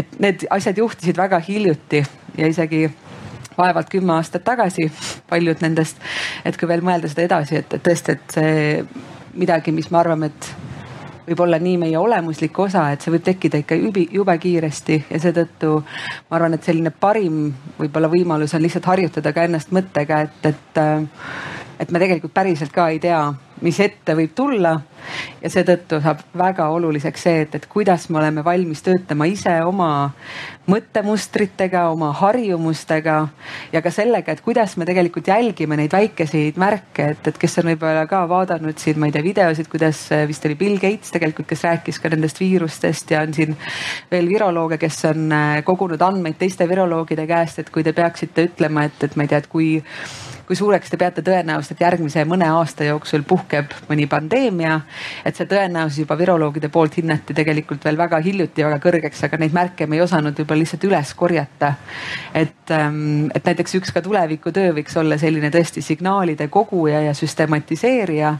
et 0.02 0.18
need 0.22 0.48
asjad 0.54 0.78
juhtusid 0.78 1.18
väga 1.18 1.40
hiljuti 1.48 2.02
ja 2.38 2.48
isegi 2.48 2.86
vaevalt 3.58 3.90
kümme 3.92 4.14
aastat 4.16 4.44
tagasi, 4.46 4.88
paljud 5.28 5.62
nendest. 5.64 6.00
et 6.44 6.56
kui 6.56 6.68
veel 6.68 6.84
mõelda 6.84 7.10
seda 7.10 7.26
edasi, 7.26 7.62
et, 7.62 7.78
tõesti, 7.84 8.16
et 8.16 8.38
see 8.38 8.84
midagi, 9.38 9.72
mis 9.74 9.90
me 9.90 9.98
arvame, 9.98 10.32
et 10.32 10.50
võib 11.28 11.42
olla 11.44 11.58
nii 11.60 11.76
meie 11.82 11.98
olemuslik 11.98 12.58
osa, 12.58 12.86
et 12.92 13.04
see 13.04 13.12
võib 13.12 13.26
tekkida 13.26 13.60
ikka 13.62 13.76
jube, 13.76 14.06
jube 14.14 14.38
kiiresti 14.40 15.02
ja 15.10 15.20
seetõttu 15.20 15.74
ma 15.82 16.38
arvan, 16.38 16.56
et 16.56 16.64
selline 16.64 16.90
parim 16.90 17.50
võib-olla 17.78 18.08
võimalus 18.12 18.54
on 18.56 18.64
lihtsalt 18.64 18.88
harjutada 18.88 19.34
ka 19.36 19.44
ennast 19.44 19.74
mõttega, 19.74 20.22
et, 20.28 20.52
et 20.54 20.82
et 21.78 21.92
me 21.94 22.00
tegelikult 22.02 22.34
päriselt 22.34 22.72
ka 22.74 22.88
ei 22.90 22.98
tea, 23.02 23.20
mis 23.64 23.80
ette 23.80 24.14
võib 24.18 24.34
tulla. 24.36 24.78
ja 25.42 25.48
seetõttu 25.50 26.00
saab 26.02 26.20
väga 26.36 26.66
oluliseks 26.74 27.22
see, 27.22 27.42
et, 27.46 27.54
et 27.54 27.66
kuidas 27.70 28.08
me 28.10 28.18
oleme 28.18 28.42
valmis 28.44 28.82
töötama 28.84 29.28
ise 29.30 29.54
oma 29.64 30.10
mõttemustritega, 30.68 31.86
oma 31.92 32.10
harjumustega 32.18 33.16
ja 33.72 33.82
ka 33.84 33.92
sellega, 33.94 34.34
et 34.34 34.42
kuidas 34.44 34.76
me 34.76 34.84
tegelikult 34.88 35.30
jälgime 35.30 35.78
neid 35.80 35.94
väikeseid 35.94 36.58
märke, 36.60 37.12
et, 37.14 37.30
et 37.30 37.40
kes 37.40 37.58
on 37.62 37.70
võib-olla 37.70 38.04
ka 38.10 38.24
vaadanud 38.28 38.76
siin, 38.80 38.98
ma 39.00 39.08
ei 39.08 39.14
tea, 39.14 39.24
videosid, 39.24 39.70
kuidas 39.72 40.02
vist 40.28 40.44
oli 40.48 40.58
Bill 40.60 40.80
Gates 40.82 41.14
tegelikult, 41.14 41.48
kes 41.48 41.64
rääkis 41.64 42.02
ka 42.02 42.12
nendest 42.12 42.42
viirustest 42.42 43.14
ja 43.14 43.22
on 43.24 43.32
siin 43.36 43.56
veel 44.10 44.28
virolooge, 44.28 44.80
kes 44.82 45.04
on 45.12 45.32
äh, 45.32 45.60
kogunud 45.64 46.02
andmeid 46.04 46.36
teiste 46.40 46.68
viroloogide 46.68 47.24
käest, 47.30 47.62
et 47.62 47.72
kui 47.72 47.86
te 47.86 47.96
peaksite 47.96 48.50
ütlema, 48.50 48.88
et, 48.90 49.08
et 49.08 49.16
ma 49.16 49.24
ei 49.24 49.32
tea, 49.32 49.40
et 49.40 49.48
kui 49.48 49.70
kui 50.48 50.56
suureks 50.56 50.88
te 50.88 50.96
peate 50.96 51.20
tõenäosust, 51.20 51.74
et 51.74 51.82
järgmise 51.84 52.22
mõne 52.24 52.46
aasta 52.48 52.86
jooksul 52.86 53.20
puhkeb 53.28 53.74
mõni 53.90 54.06
pandeemia. 54.08 54.80
et 55.24 55.36
see 55.36 55.44
tõenäosus 55.44 55.98
juba 56.00 56.16
viroloogide 56.16 56.70
poolt 56.72 56.96
hinnati 56.96 57.34
tegelikult 57.36 57.84
veel 57.84 57.98
väga 58.00 58.16
hiljuti 58.24 58.64
väga 58.64 58.78
kõrgeks, 58.80 59.24
aga 59.26 59.36
neid 59.42 59.52
märke 59.52 59.86
me 59.86 59.98
ei 59.98 60.02
osanud 60.02 60.38
võib-olla 60.38 60.64
lihtsalt 60.64 60.86
üles 60.88 61.12
korjata. 61.14 61.74
et, 62.34 62.70
ähm, 62.70 63.28
et 63.34 63.44
näiteks 63.44 63.74
üks 63.76 63.92
ka 63.92 64.00
tulevikutöö 64.00 64.72
võiks 64.72 64.96
olla 64.96 65.18
selline 65.18 65.50
tõesti 65.52 65.82
signaalide 65.84 66.48
koguja 66.48 67.02
ja 67.02 67.12
süstematiseerija. 67.14 68.38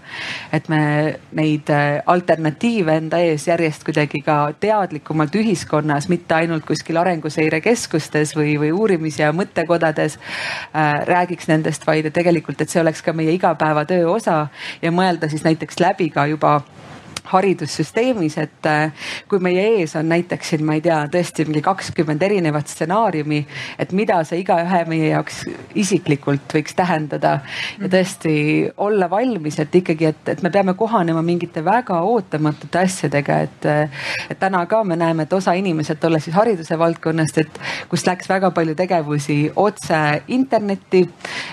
et 0.53 0.69
me 0.69 1.19
neid 1.33 1.69
äh, 1.69 2.01
alternatiive 2.07 2.97
enda 2.97 3.19
ees 3.19 3.47
järjest 3.49 3.85
kuidagi 3.85 4.23
ka 4.25 4.55
teadlikumalt 4.61 5.35
ühiskonnas, 5.35 6.09
mitte 6.09 6.35
ainult 6.35 6.65
kuskil 6.65 6.97
arenguseire 6.97 7.61
keskustes 7.61 8.33
või, 8.37 8.57
või 8.57 8.73
uurimis- 8.73 9.21
ja 9.21 9.33
mõttekodades 9.33 10.17
äh, 10.17 11.05
räägiks 11.05 11.53
nendest, 11.53 11.85
vaid 11.87 11.98
et 12.07 12.15
tegelikult, 12.15 12.61
et 12.61 12.71
see 12.71 12.81
oleks 12.83 13.03
ka 13.03 13.13
meie 13.13 13.33
igapäevatöö 13.37 14.11
osa 14.11 14.47
ja 14.83 14.93
mõelda 14.95 15.29
siis 15.29 15.45
näiteks 15.45 15.81
läbi 15.81 16.11
ka 16.15 16.27
juba 16.27 16.61
haridussüsteemis, 17.33 18.39
et 18.39 18.67
äh, 18.69 19.09
kui 19.29 19.41
meie 19.45 19.65
ees 19.79 19.95
on 19.99 20.09
näiteks 20.09 20.55
siin, 20.55 20.65
ma 20.67 20.79
ei 20.79 20.83
tea, 20.85 21.01
tõesti 21.13 21.47
mingi 21.49 21.63
kakskümmend 21.65 22.23
erinevat 22.23 22.69
stsenaariumi, 22.71 23.41
et 23.79 23.93
mida 23.97 24.21
see 24.29 24.43
igaühe 24.43 24.85
meie 24.91 25.13
jaoks 25.13 25.43
isiklikult 25.79 26.57
võiks 26.57 26.77
tähendada 26.79 27.39
ja 27.39 27.85
mhm. 27.85 27.93
tõesti 27.93 28.35
olla 28.85 29.11
valmis, 29.11 29.59
et 29.63 29.75
ikkagi, 29.81 30.11
et, 30.13 30.33
et 30.35 30.43
me 30.43 30.53
peame 30.55 30.75
kohanema 30.79 31.23
mingite 31.25 31.65
väga 31.65 32.01
ootamatute 32.07 32.83
asjadega, 32.85 33.41
et, 33.47 33.69
et 34.31 34.39
täna 34.41 34.65
ka 34.71 34.83
me 34.85 34.97
näeme, 34.99 35.27
et 35.27 35.33
osa 35.33 35.55
inimesed, 35.59 36.03
olles 36.05 36.25
siis 36.29 36.37
hariduse 36.37 36.79
valdkonnast, 36.79 37.43
et 37.43 37.61
kus 37.91 38.07
läks 38.07 38.29
väga 38.31 38.51
palju 38.57 38.75
tegevusi 38.79 39.39
otse 39.57 40.01
internetti, 40.35 41.05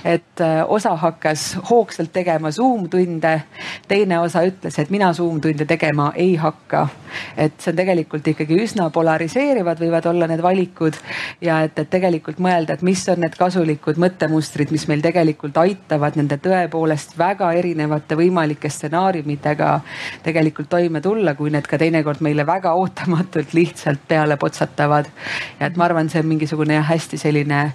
et 0.06 0.42
äh, 0.42 0.62
osa 0.68 0.96
hakkas 1.00 1.56
hoogsalt 1.70 2.14
tegema 2.14 2.52
Zoom 2.52 2.90
tunde, 2.90 3.36
teine 3.88 4.20
osa 4.20 4.46
ütles, 4.48 4.80
et 4.80 4.92
mina 4.94 5.12
Zoom 5.14 5.42
tunde 5.42 5.65
juurde 5.66 5.68
tegema 5.68 6.12
ei 6.16 6.36
hakka. 6.36 6.88
et 7.38 7.54
see 7.62 7.72
on 7.72 7.78
tegelikult 7.78 8.26
ikkagi 8.28 8.58
üsna 8.60 8.90
polariseerivad 8.92 9.80
võivad 9.80 10.06
olla 10.10 10.28
need 10.28 10.42
valikud 10.44 10.96
ja 11.42 11.62
et, 11.64 11.78
et 11.80 11.90
tegelikult 11.90 12.40
mõelda, 12.40 12.76
et 12.76 12.82
mis 12.84 13.00
on 13.10 13.22
need 13.24 13.36
kasulikud 13.38 13.96
mõttemustrid, 13.98 14.72
mis 14.72 14.88
meil 14.88 15.02
tegelikult 15.02 15.56
aitavad 15.58 16.18
nende 16.20 16.38
tõepoolest 16.44 17.16
väga 17.18 17.54
erinevate 17.56 18.18
võimalike 18.20 18.70
stsenaariumitega 18.70 19.80
tegelikult 20.24 20.70
toime 20.70 21.02
tulla, 21.02 21.36
kui 21.36 21.54
need 21.54 21.68
ka 21.68 21.80
teinekord 21.80 22.22
meile 22.22 22.46
väga 22.46 22.74
ootamatult 22.76 23.54
lihtsalt 23.54 24.04
peale 24.08 24.38
potsatavad. 24.38 25.08
ja 25.60 25.68
et 25.68 25.78
ma 25.78 25.86
arvan, 25.86 26.10
see 26.10 26.20
on 26.20 26.28
mingisugune 26.28 26.76
jah, 26.76 26.90
hästi 26.90 27.18
selline 27.22 27.72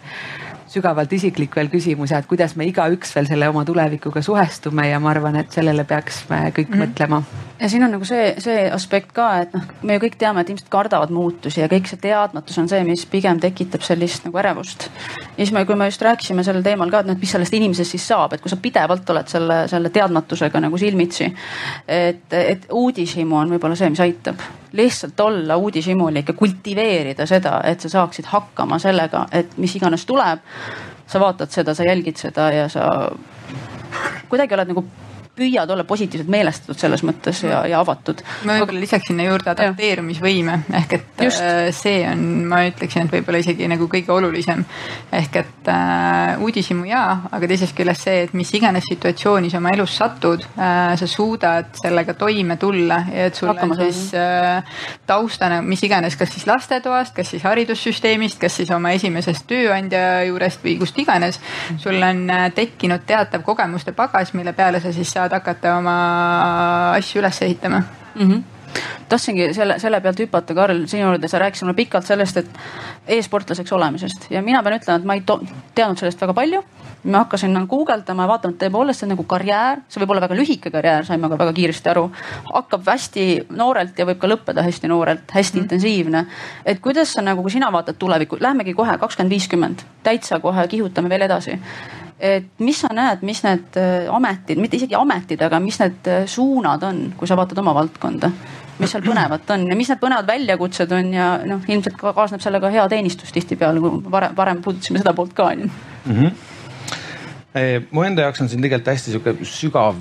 sügavalt 0.71 1.13
isiklik 1.13 1.57
veel 1.57 1.71
küsimus 1.73 2.13
ja 2.15 2.21
et 2.23 2.29
kuidas 2.31 2.55
me 2.59 2.67
igaüks 2.69 3.15
veel 3.17 3.29
selle 3.29 3.49
oma 3.51 3.65
tulevikuga 3.67 4.23
suhestume 4.23 4.87
ja 4.89 5.01
ma 5.03 5.11
arvan, 5.11 5.41
et 5.41 5.53
sellele 5.55 5.85
peaks 5.85 6.23
me 6.31 6.43
kõik 6.57 6.71
mm 6.71 6.75
-hmm. 6.75 6.85
mõtlema. 6.85 7.23
ja 7.61 7.69
siin 7.69 7.85
on 7.85 7.91
nagu 7.91 8.05
see, 8.05 8.35
see 8.39 8.71
aspekt 8.73 9.13
ka, 9.13 9.29
et 9.43 9.55
noh, 9.55 9.65
me 9.83 9.95
ju 9.95 10.05
kõik 10.07 10.17
teame, 10.19 10.41
et 10.41 10.49
inimesed 10.49 10.69
kardavad 10.71 11.11
muutusi 11.11 11.61
ja 11.61 11.69
kõik 11.69 11.91
see 11.91 11.99
teadmatus 12.01 12.59
on 12.59 12.69
see, 12.69 12.85
mis 12.85 13.07
pigem 13.07 13.41
tekitab 13.41 13.83
sellist 13.83 14.25
nagu 14.25 14.39
ärevust. 14.39 14.89
ja 15.37 15.45
siis 15.45 15.53
me, 15.53 15.65
kui 15.65 15.77
me 15.77 15.91
just 15.91 16.03
rääkisime 16.03 16.45
sellel 16.45 16.63
teemal 16.63 16.91
ka, 16.91 17.01
et 17.01 17.07
noh, 17.07 17.13
et 17.13 17.21
mis 17.21 17.31
sellest 17.31 17.55
inimesest 17.55 17.91
siis 17.91 18.09
saab, 18.09 18.33
et 18.33 18.41
kui 18.41 18.51
sa 18.51 18.57
pidevalt 18.57 19.11
oled 19.11 19.29
selle, 19.29 19.69
selle 19.69 19.91
teadmatusega 19.91 20.61
nagu 20.61 20.79
silmitsi. 20.79 21.35
et, 21.89 22.33
et 22.33 22.67
uudishimu 22.71 23.37
on 23.37 23.51
võib-olla 23.51 23.77
see, 23.77 23.91
mis 23.91 24.01
aitab 24.01 24.41
lihtsalt 24.73 25.21
olla 25.21 25.57
uudishimulik 25.57 26.29
ja 26.29 26.35
kultiveerida 26.35 27.27
seda, 27.27 27.61
et 27.65 27.81
sa 27.81 27.89
saaksid 27.89 28.29
hakkama 28.31 28.79
sellega, 28.79 29.27
et 29.33 29.59
mis 29.59 29.77
iganes 29.77 30.07
tuleb. 30.07 30.41
sa 31.11 31.21
vaatad 31.21 31.51
seda, 31.51 31.75
sa 31.75 31.85
jälgid 31.85 32.17
seda 32.17 32.53
ja 32.55 32.69
sa 32.69 33.11
kuidagi 34.29 34.55
oled 34.55 34.69
nagu 34.71 34.85
püüad 35.37 35.71
olla 35.71 35.85
positiivselt 35.88 36.31
meelestatud 36.31 36.79
selles 36.81 37.05
mõttes 37.07 37.43
ja, 37.45 37.62
ja 37.71 37.81
avatud. 37.81 38.23
ma 38.45 38.59
võib-olla 38.59 38.83
lisaks 38.83 39.09
sinna 39.11 39.29
juurde 39.29 39.53
adapteerumisvõime 39.55 40.59
ehk 40.83 40.97
et 40.99 41.25
Just. 41.25 41.43
Äh, 41.45 41.69
see 41.77 42.03
on, 42.09 42.25
ma 42.51 42.62
ütleksin, 42.69 43.07
et 43.07 43.14
võib-olla 43.14 43.40
isegi 43.43 43.69
nagu 43.71 43.88
kõige 43.90 44.12
olulisem. 44.14 44.64
ehk 45.12 45.40
et 45.43 45.71
äh, 45.71 46.43
uudishimu 46.43 46.88
jaa, 46.88 47.29
aga 47.31 47.51
teisest 47.51 47.77
küljest 47.77 48.09
see, 48.09 48.25
et 48.27 48.35
mis 48.37 48.53
iganes 48.57 48.88
situatsioonis 48.90 49.55
oma 49.59 49.75
elus 49.77 49.97
satud 50.01 50.45
äh,, 50.57 50.97
sa 50.99 51.07
suudad 51.07 51.73
sellega 51.81 52.14
toime 52.19 52.57
tulla 52.61 53.03
ja 53.12 53.29
et 53.31 53.38
sul 53.38 53.53
on 53.55 53.77
siis 53.79 54.11
äh, 54.19 54.64
taustana 55.07 55.61
mis 55.62 55.83
iganes, 55.87 56.16
kas 56.16 56.33
siis 56.35 56.47
lastetoast, 56.49 57.14
kas 57.14 57.31
siis 57.31 57.45
haridussüsteemist, 57.47 58.38
kas 58.40 58.57
siis 58.61 58.71
oma 58.75 58.93
esimesest 58.97 59.47
tööandja 59.51 60.25
juurest 60.29 60.64
või 60.64 60.77
kust 60.81 60.99
iganes. 60.99 61.40
sul 61.79 62.03
on 62.03 62.25
äh, 62.31 62.47
tekkinud 62.55 63.07
teatav 63.07 63.45
kogemuste 63.47 63.93
pagas, 63.97 64.35
mille 64.35 64.53
peale 64.57 64.81
sa 64.81 64.93
siis 64.93 65.12
saad 65.12 65.30
saad 65.31 65.38
hakata 65.38 65.77
oma 65.79 65.99
asju 66.99 67.23
üles 67.23 67.43
ehitama 67.47 67.83
mm. 68.14 68.31
-hmm 68.31 68.43
tahtsingi 69.11 69.49
selle, 69.51 69.81
selle 69.83 69.99
pealt 70.01 70.21
hüpata, 70.23 70.55
Karl, 70.55 70.85
sinu 70.87 71.03
juurde, 71.03 71.27
sa 71.29 71.40
rääkisid 71.43 71.66
mulle 71.66 71.75
pikalt 71.75 72.07
sellest, 72.07 72.37
et 72.37 72.51
e-sportlaseks 73.16 73.73
olemisest 73.75 74.29
ja 74.31 74.38
mina 74.47 74.61
pean 74.62 74.77
ütlema, 74.77 75.01
et 75.01 75.09
ma 75.09 75.16
ei 75.19 75.25
teadnud 75.75 75.99
sellest 75.99 76.21
väga 76.21 76.35
palju. 76.35 76.62
ma 77.03 77.25
hakkasin 77.25 77.51
nagu 77.53 77.66
guugeldama 77.66 78.23
ja 78.23 78.29
vaatama, 78.29 78.55
et 78.55 78.61
tõepoolest 78.62 79.01
see 79.01 79.07
on 79.09 79.11
nagu 79.16 79.25
karjäär, 79.25 79.81
see 79.88 80.01
võib 80.03 80.12
olla 80.14 80.21
väga 80.21 80.37
lühike 80.38 80.71
karjäär, 80.71 81.05
saime 81.05 81.29
ka 81.29 81.38
väga 81.38 81.53
kiiresti 81.53 81.90
aru. 81.90 82.11
hakkab 82.55 82.87
hästi 82.87 83.25
noorelt 83.51 83.99
ja 83.99 84.07
võib 84.07 84.21
ka 84.21 84.29
lõppeda 84.29 84.62
hästi 84.62 84.88
noorelt, 84.88 85.25
hästi 85.31 85.57
mm 85.57 85.61
-hmm. 85.61 85.64
intensiivne. 85.64 86.27
et 86.64 86.81
kuidas 86.81 87.12
sa 87.12 87.23
nagu, 87.23 87.43
kui 87.43 87.51
sina 87.51 87.73
vaatad 87.73 87.99
tulevikku, 87.99 88.37
lähmegi 88.40 88.75
kohe 88.75 88.99
kakskümmend, 88.99 89.31
viiskümmend, 89.31 89.83
täitsa 90.03 90.38
kohe 90.38 90.69
kihutame 90.69 91.09
veel 91.09 91.23
edasi 91.23 91.59
et 92.21 92.49
mis 92.61 92.81
sa 92.83 92.91
näed, 92.95 93.23
mis 93.27 93.43
need 93.45 93.79
äh, 93.81 94.09
ametid, 94.13 94.61
mitte 94.61 94.77
isegi 94.77 94.97
ametid, 94.99 95.41
aga 95.47 95.61
mis 95.63 95.81
need 95.81 96.11
äh, 96.11 96.27
suunad 96.29 96.85
on, 96.87 97.07
kui 97.17 97.29
sa 97.29 97.39
vaatad 97.41 97.63
oma 97.63 97.75
valdkonda? 97.77 98.33
mis 98.81 98.95
seal 98.95 99.03
põnevat 99.05 99.51
on 99.53 99.67
ja 99.69 99.75
mis 99.77 99.91
need 99.93 100.01
põnevad 100.01 100.25
väljakutsed 100.29 100.93
on 100.97 101.11
ja 101.13 101.27
noh, 101.45 101.61
ilmselt 101.69 101.99
ka 102.01 102.15
kaasneb 102.17 102.41
sellega 102.41 102.71
hea 102.73 102.87
teenistus 102.89 103.33
tihtipeale, 103.37 103.83
kui 103.83 103.99
varem, 104.13 104.33
varem 104.37 104.63
puudutasime 104.65 105.03
seda 105.03 105.13
poolt 105.17 105.35
ka 105.37 105.51
on 105.53 105.67
ju. 105.67 105.71
Mm 106.07 106.17
-hmm 106.17 106.49
mu 107.91 108.03
enda 108.07 108.23
jaoks 108.23 108.41
on 108.41 108.49
siin 108.49 108.63
tegelikult 108.63 108.93
hästi 108.93 109.11
sihuke 109.11 109.33
sügav 109.43 109.97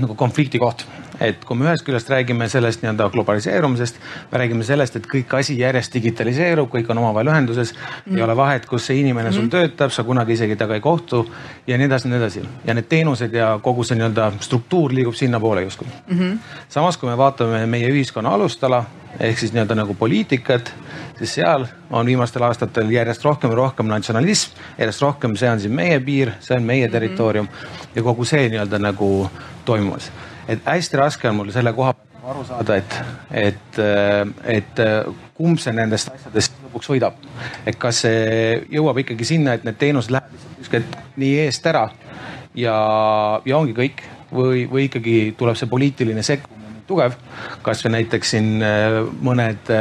nagu 0.00 0.14
konflikti 0.14 0.58
koht 0.58 0.86
et 1.20 1.44
kui 1.44 1.56
me 1.58 1.66
ühest 1.66 1.84
küljest 1.86 2.10
räägime 2.12 2.48
sellest 2.48 2.82
nii-öelda 2.82 3.08
globaliseerumisest, 3.14 3.98
me 4.32 4.38
räägime 4.42 4.64
sellest, 4.64 4.96
et 4.96 5.06
kõik 5.10 5.34
asi 5.38 5.58
järjest 5.58 5.94
digitaliseerub, 5.94 6.70
kõik 6.72 6.90
on 6.92 7.02
omavahel 7.02 7.32
ühenduses 7.32 7.74
mm.. 7.74 8.16
ei 8.16 8.22
ole 8.22 8.36
vahet, 8.36 8.66
kus 8.66 8.86
see 8.86 9.00
inimene 9.02 9.32
sul 9.32 9.46
mm. 9.46 9.54
töötab, 9.54 9.94
sa 9.94 10.04
kunagi 10.06 10.36
isegi 10.38 10.56
temaga 10.56 10.78
ei 10.78 10.84
kohtu 10.84 11.24
ja 11.66 11.78
nii 11.78 11.88
edasi 11.88 12.08
ja 12.08 12.12
nii 12.12 12.20
edasi. 12.22 12.44
ja 12.66 12.76
need 12.78 12.88
teenused 12.88 13.34
ja 13.34 13.50
kogu 13.62 13.84
see 13.84 13.98
nii-öelda 13.98 14.30
struktuur 14.44 14.94
liigub 14.94 15.14
sinnapoole 15.18 15.62
justkui 15.62 15.88
mm. 15.88 16.18
-hmm. 16.18 16.38
samas, 16.68 16.96
kui 16.96 17.10
me 17.10 17.18
vaatame 17.18 17.66
meie 17.66 17.90
ühiskonna 17.90 18.34
alustala 18.34 18.84
ehk 19.20 19.38
siis 19.38 19.52
nii-öelda 19.52 19.74
nagu 19.74 19.94
poliitikat, 19.94 20.72
siis 21.18 21.34
seal 21.34 21.66
on 21.90 22.06
viimastel 22.06 22.42
aastatel 22.42 22.90
järjest 22.90 23.24
rohkem 23.24 23.50
ja 23.50 23.56
rohkem 23.56 23.86
natsionalism, 23.86 24.52
järjest 24.78 25.02
rohkem, 25.02 25.36
see 25.36 25.50
on 25.50 25.60
siin 25.60 25.74
meie 25.74 26.00
piir, 26.00 26.32
see 26.40 26.56
on 26.56 26.62
meie 26.62 26.86
mhm. 26.86 26.92
territoorium 26.92 27.46
mm 27.46 27.52
-hmm. 27.52 27.88
ja 27.94 28.02
kogu 28.02 28.24
see 28.24 28.48
nii-öelda 28.48 28.78
nagu 28.78 29.30
toimumas 29.64 30.12
et 30.48 30.66
hästi 30.66 31.00
raske 31.00 31.28
on 31.28 31.40
mul 31.40 31.52
selle 31.54 31.72
koha 31.76 31.94
pealt 31.94 32.28
aru 32.28 32.44
saada, 32.44 32.76
et, 32.76 32.96
et, 33.30 33.80
et 34.58 34.82
kumb 35.36 35.60
see 35.62 35.72
nendest 35.76 36.10
asjadest 36.12 36.58
lõpuks 36.66 36.90
võidab. 36.92 37.16
et 37.66 37.78
kas 37.80 38.02
see 38.04 38.58
jõuab 38.74 39.00
ikkagi 39.04 39.28
sinna, 39.28 39.54
et 39.54 39.64
need 39.64 39.78
teenused 39.80 40.12
lähevad 40.12 40.34
lihtsalt 40.34 40.58
kuskilt 40.58 40.98
nii 41.16 41.34
eest 41.46 41.66
ära 41.70 41.86
ja, 42.58 42.76
ja 43.46 43.58
ongi 43.58 43.76
kõik 43.76 44.04
või, 44.32 44.66
või 44.70 44.88
ikkagi 44.88 45.18
tuleb 45.38 45.56
see 45.56 45.70
poliitiline 45.70 46.24
sekkumine 46.26 46.84
tugev. 46.88 47.16
kasvõi 47.62 47.94
näiteks 47.98 48.34
siin 48.36 48.54
mõned 49.24 49.72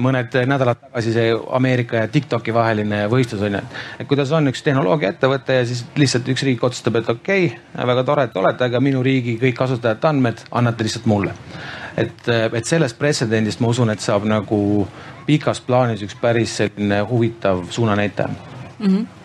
mõned 0.00 0.36
nädalad 0.48 0.80
tagasi 0.80 1.12
see 1.12 1.32
Ameerika 1.52 2.02
ja 2.02 2.08
TikToki 2.08 2.54
vaheline 2.54 3.04
võistlus 3.12 3.44
on 3.44 3.58
ju, 3.58 3.62
et 4.00 4.08
kuidas 4.08 4.32
on 4.32 4.48
üks 4.48 4.64
tehnoloogiaettevõte 4.64 5.58
ja 5.58 5.66
siis 5.68 5.84
lihtsalt 6.00 6.28
üks 6.32 6.44
riik 6.48 6.64
otsustab, 6.64 6.96
et 7.02 7.10
okei 7.12 7.46
okay,, 7.50 7.86
väga 7.92 8.04
tore, 8.08 8.26
et 8.28 8.36
olete, 8.40 8.68
aga 8.70 8.80
minu 8.80 9.02
riigi 9.04 9.36
kõik 9.42 9.58
kasutajate 9.58 10.08
andmed 10.08 10.44
annate 10.50 10.88
lihtsalt 10.88 11.08
mulle. 11.12 11.34
et, 11.96 12.28
et 12.28 12.64
sellest 12.64 12.98
pretsedendist 12.98 13.60
ma 13.60 13.68
usun, 13.68 13.90
et 13.92 14.00
saab 14.00 14.24
nagu 14.24 14.88
pikas 15.26 15.60
plaanis 15.60 16.02
üks 16.02 16.16
päris 16.20 16.56
selline 16.56 17.02
huvitav 17.10 17.66
suunanäitaja 17.70 18.28
mm. 18.28 18.86
-hmm 18.86 19.21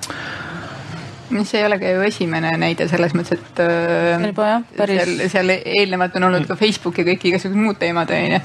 see 1.27 1.59
ei 1.59 1.65
ole 1.65 1.77
ka 1.79 1.89
ju 1.91 2.03
esimene 2.07 2.53
näide 2.59 2.87
selles 2.89 3.13
mõttes, 3.17 3.35
et 3.35 3.59
äh, 3.63 4.25
juba 4.29 4.47
jah, 4.47 4.65
päris. 4.77 5.01
seal, 5.01 5.31
seal 5.33 5.53
eelnevalt 5.57 6.15
on 6.19 6.27
olnud 6.29 6.47
ka 6.47 6.55
Facebook 6.59 7.01
ja 7.01 7.05
kõik 7.07 7.25
igasugused 7.31 7.59
muud 7.59 7.79
teemad 7.81 8.11
on 8.15 8.35
ju. 8.35 8.39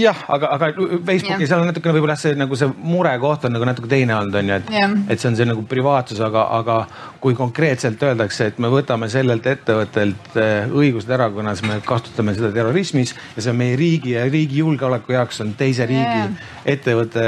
jah, 0.00 0.22
aga, 0.32 0.52
aga 0.56 0.70
Facebooki 1.06 1.48
seal 1.48 1.60
on 1.60 1.70
natukene 1.70 1.96
võib-olla 1.98 2.16
see 2.20 2.36
nagu 2.38 2.56
see 2.58 2.70
murekoht 2.80 3.44
on 3.48 3.56
nagu 3.56 3.68
natuke 3.68 3.90
teine 3.90 4.16
olnud 4.16 4.40
on 4.40 4.52
ju, 4.52 4.60
et, 4.60 4.72
et 5.12 5.20
see 5.20 5.30
on 5.30 5.38
see 5.38 5.48
nagu 5.48 5.64
privaatsus, 5.68 6.22
aga, 6.24 6.46
aga 6.58 6.78
kui 7.20 7.36
konkreetselt 7.36 8.02
öeldakse, 8.08 8.50
et 8.52 8.60
me 8.62 8.70
võtame 8.72 9.10
sellelt 9.12 9.46
ettevõttelt 9.50 10.40
äh, 10.40 10.72
õigused 10.72 11.12
ära, 11.12 11.28
kuna 11.34 11.56
siis 11.56 11.68
me 11.68 11.80
kasutame 11.84 12.36
seda 12.36 12.52
terrorismis 12.56 13.12
ja 13.36 13.44
see 13.44 13.52
on 13.52 13.60
meie 13.60 13.76
riigi 13.78 14.16
ja 14.16 14.24
riigi 14.30 14.62
julgeoleku 14.62 15.16
jaoks 15.16 15.44
on 15.44 15.52
teise 15.58 15.88
riigi 15.88 16.02
yeah. 16.24 16.52
ettevõte 16.76 17.26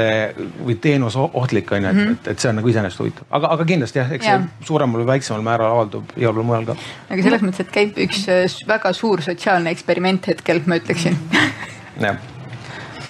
või 0.65 0.79
teenus 0.81 1.19
ohtlik 1.19 1.69
on 1.75 1.85
ju, 1.85 1.95
et, 2.15 2.33
et 2.33 2.41
see 2.41 2.49
on 2.49 2.61
nagu 2.61 2.73
iseenesest 2.73 3.05
huvitav, 3.05 3.29
aga, 3.29 3.53
aga 3.57 3.69
kindlasti 3.69 4.01
jah, 4.01 4.17
eks 4.17 4.25
see 4.25 4.38
suuremal 4.65 5.03
või 5.03 5.11
väiksemal 5.13 5.45
määral 5.45 5.75
avaldub 5.75 6.17
igal 6.17 6.35
pool 6.37 6.47
mujal 6.47 6.71
ka. 6.71 6.79
aga 7.09 7.27
selles 7.27 7.45
mõttes, 7.45 7.65
et 7.65 7.71
käib 7.77 8.01
üks 8.07 8.25
äh, 8.31 8.59
väga 8.69 8.93
suur 8.97 9.23
sotsiaalne 9.25 9.71
eksperiment 9.75 10.31
hetkel, 10.33 10.61
ma 10.67 10.81
ütleksin. 10.81 11.17
jah 12.07 12.19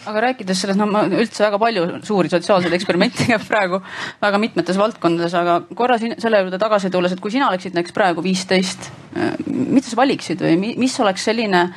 aga 0.09 0.23
rääkides 0.29 0.63
sellest, 0.63 0.79
no 0.79 0.87
ma 0.89 1.03
üldse 1.05 1.43
väga 1.43 1.59
palju 1.61 1.85
suuri 2.07 2.31
sotsiaalseid 2.31 2.73
eksperimente 2.77 3.25
käib 3.29 3.45
praegu 3.47 3.81
väga 4.21 4.41
mitmetes 4.41 4.79
valdkondades, 4.79 5.35
aga 5.37 5.59
korra 5.77 5.99
selle 6.01 6.43
juurde 6.43 6.59
tagasi 6.61 6.91
tulles, 6.93 7.13
et 7.13 7.23
kui 7.23 7.33
sina 7.33 7.49
oleksid 7.51 7.77
näiteks 7.77 7.95
praegu 7.95 8.23
viisteist, 8.25 8.89
äh, 9.15 9.35
mida 9.47 9.87
sa 9.87 9.99
valiksid 9.99 10.43
või 10.45 10.75
mis 10.79 10.97
oleks 11.03 11.27
selline, 11.29 11.67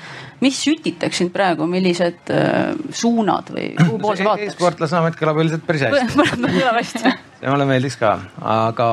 mis 0.43 0.63
sütitaks 0.65 1.23
sind 1.23 1.35
praegu, 1.35 1.67
millised 1.71 2.33
äh, 2.35 2.73
suunad 2.91 3.53
või 3.55 3.73
kuhu 3.81 3.99
poole 4.03 4.21
sa 4.21 4.31
vaataks? 4.33 4.55
e-sportlasena 4.55 5.05
hetkel 5.09 5.27
kõlab 5.27 5.45
üldiselt 5.45 5.69
päris 5.69 5.87
hästi. 5.89 6.31
kõlab 6.47 6.81
hästi 6.81 7.13
see 7.43 7.51
mulle 7.51 7.65
meeldiks 7.67 7.97
ka, 7.99 8.13
aga, 8.47 8.89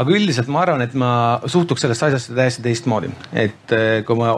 aga 0.00 0.12
üldiselt 0.16 0.48
ma 0.52 0.62
arvan, 0.62 0.80
et 0.86 0.94
ma 0.96 1.10
suhtuks 1.50 1.84
sellesse 1.84 2.06
asjasse 2.08 2.36
täiesti 2.36 2.64
teistmoodi. 2.64 3.10
et 3.36 3.74
eh, 3.76 3.98
kui 4.08 4.16
ma 4.16 4.30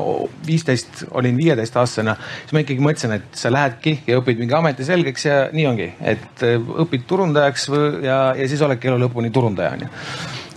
viisteist 0.46 1.04
olin 1.12 1.38
viieteistaastasena, 1.38 2.16
siis 2.40 2.56
ma 2.56 2.64
ikkagi 2.64 2.82
mõtlesin, 2.82 3.14
et 3.20 3.38
sa 3.38 3.52
lähedki 3.54 4.00
ja 4.08 4.18
õpid 4.18 4.42
mingi 4.42 4.56
ameti 4.58 4.86
selgeks 4.88 5.28
ja 5.28 5.36
nii 5.54 5.68
ongi, 5.70 5.86
et 6.14 6.42
eh, 6.42 6.58
õpid 6.58 7.06
turundajaks 7.06 7.68
või, 7.70 7.86
ja, 8.08 8.18
ja 8.34 8.50
siis 8.50 8.66
oledki 8.66 8.90
elu 8.90 8.98
lõpuni 9.06 9.30
turundaja 9.34 9.76
onju 9.78 9.92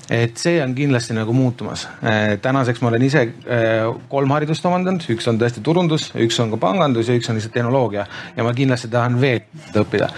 et 0.09 0.37
see 0.41 0.57
on 0.63 0.73
kindlasti 0.75 1.13
nagu 1.13 1.33
muutumas. 1.33 1.85
Eh, 2.01 2.39
tänaseks 2.41 2.81
ma 2.81 2.89
olen 2.89 3.05
ise 3.05 3.21
eh, 3.21 3.85
kolm 4.09 4.33
haridust 4.33 4.65
omandanud, 4.65 5.05
üks 5.13 5.29
on 5.29 5.37
tõesti 5.41 5.61
turundus, 5.65 6.09
üks 6.17 6.39
on 6.41 6.53
ka 6.53 6.61
pangandus 6.61 7.11
ja 7.11 7.17
üks 7.17 7.29
on 7.29 7.37
lihtsalt 7.37 7.53
tehnoloogia 7.53 8.05
ja 8.35 8.45
ma 8.45 8.53
kindlasti 8.57 8.89
tahan 8.89 9.19
veel 9.21 9.45
õppida. 9.77 10.09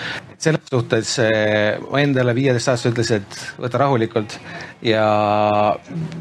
selles 0.41 0.71
suhtes 0.71 1.19
eh, 1.21 1.77
ma 1.91 1.99
endale 2.01 2.33
viieteistaastaselt 2.35 2.95
ütlesin, 2.95 3.21
et 3.21 3.61
võta 3.61 3.81
rahulikult 3.83 4.39
ja 4.81 5.03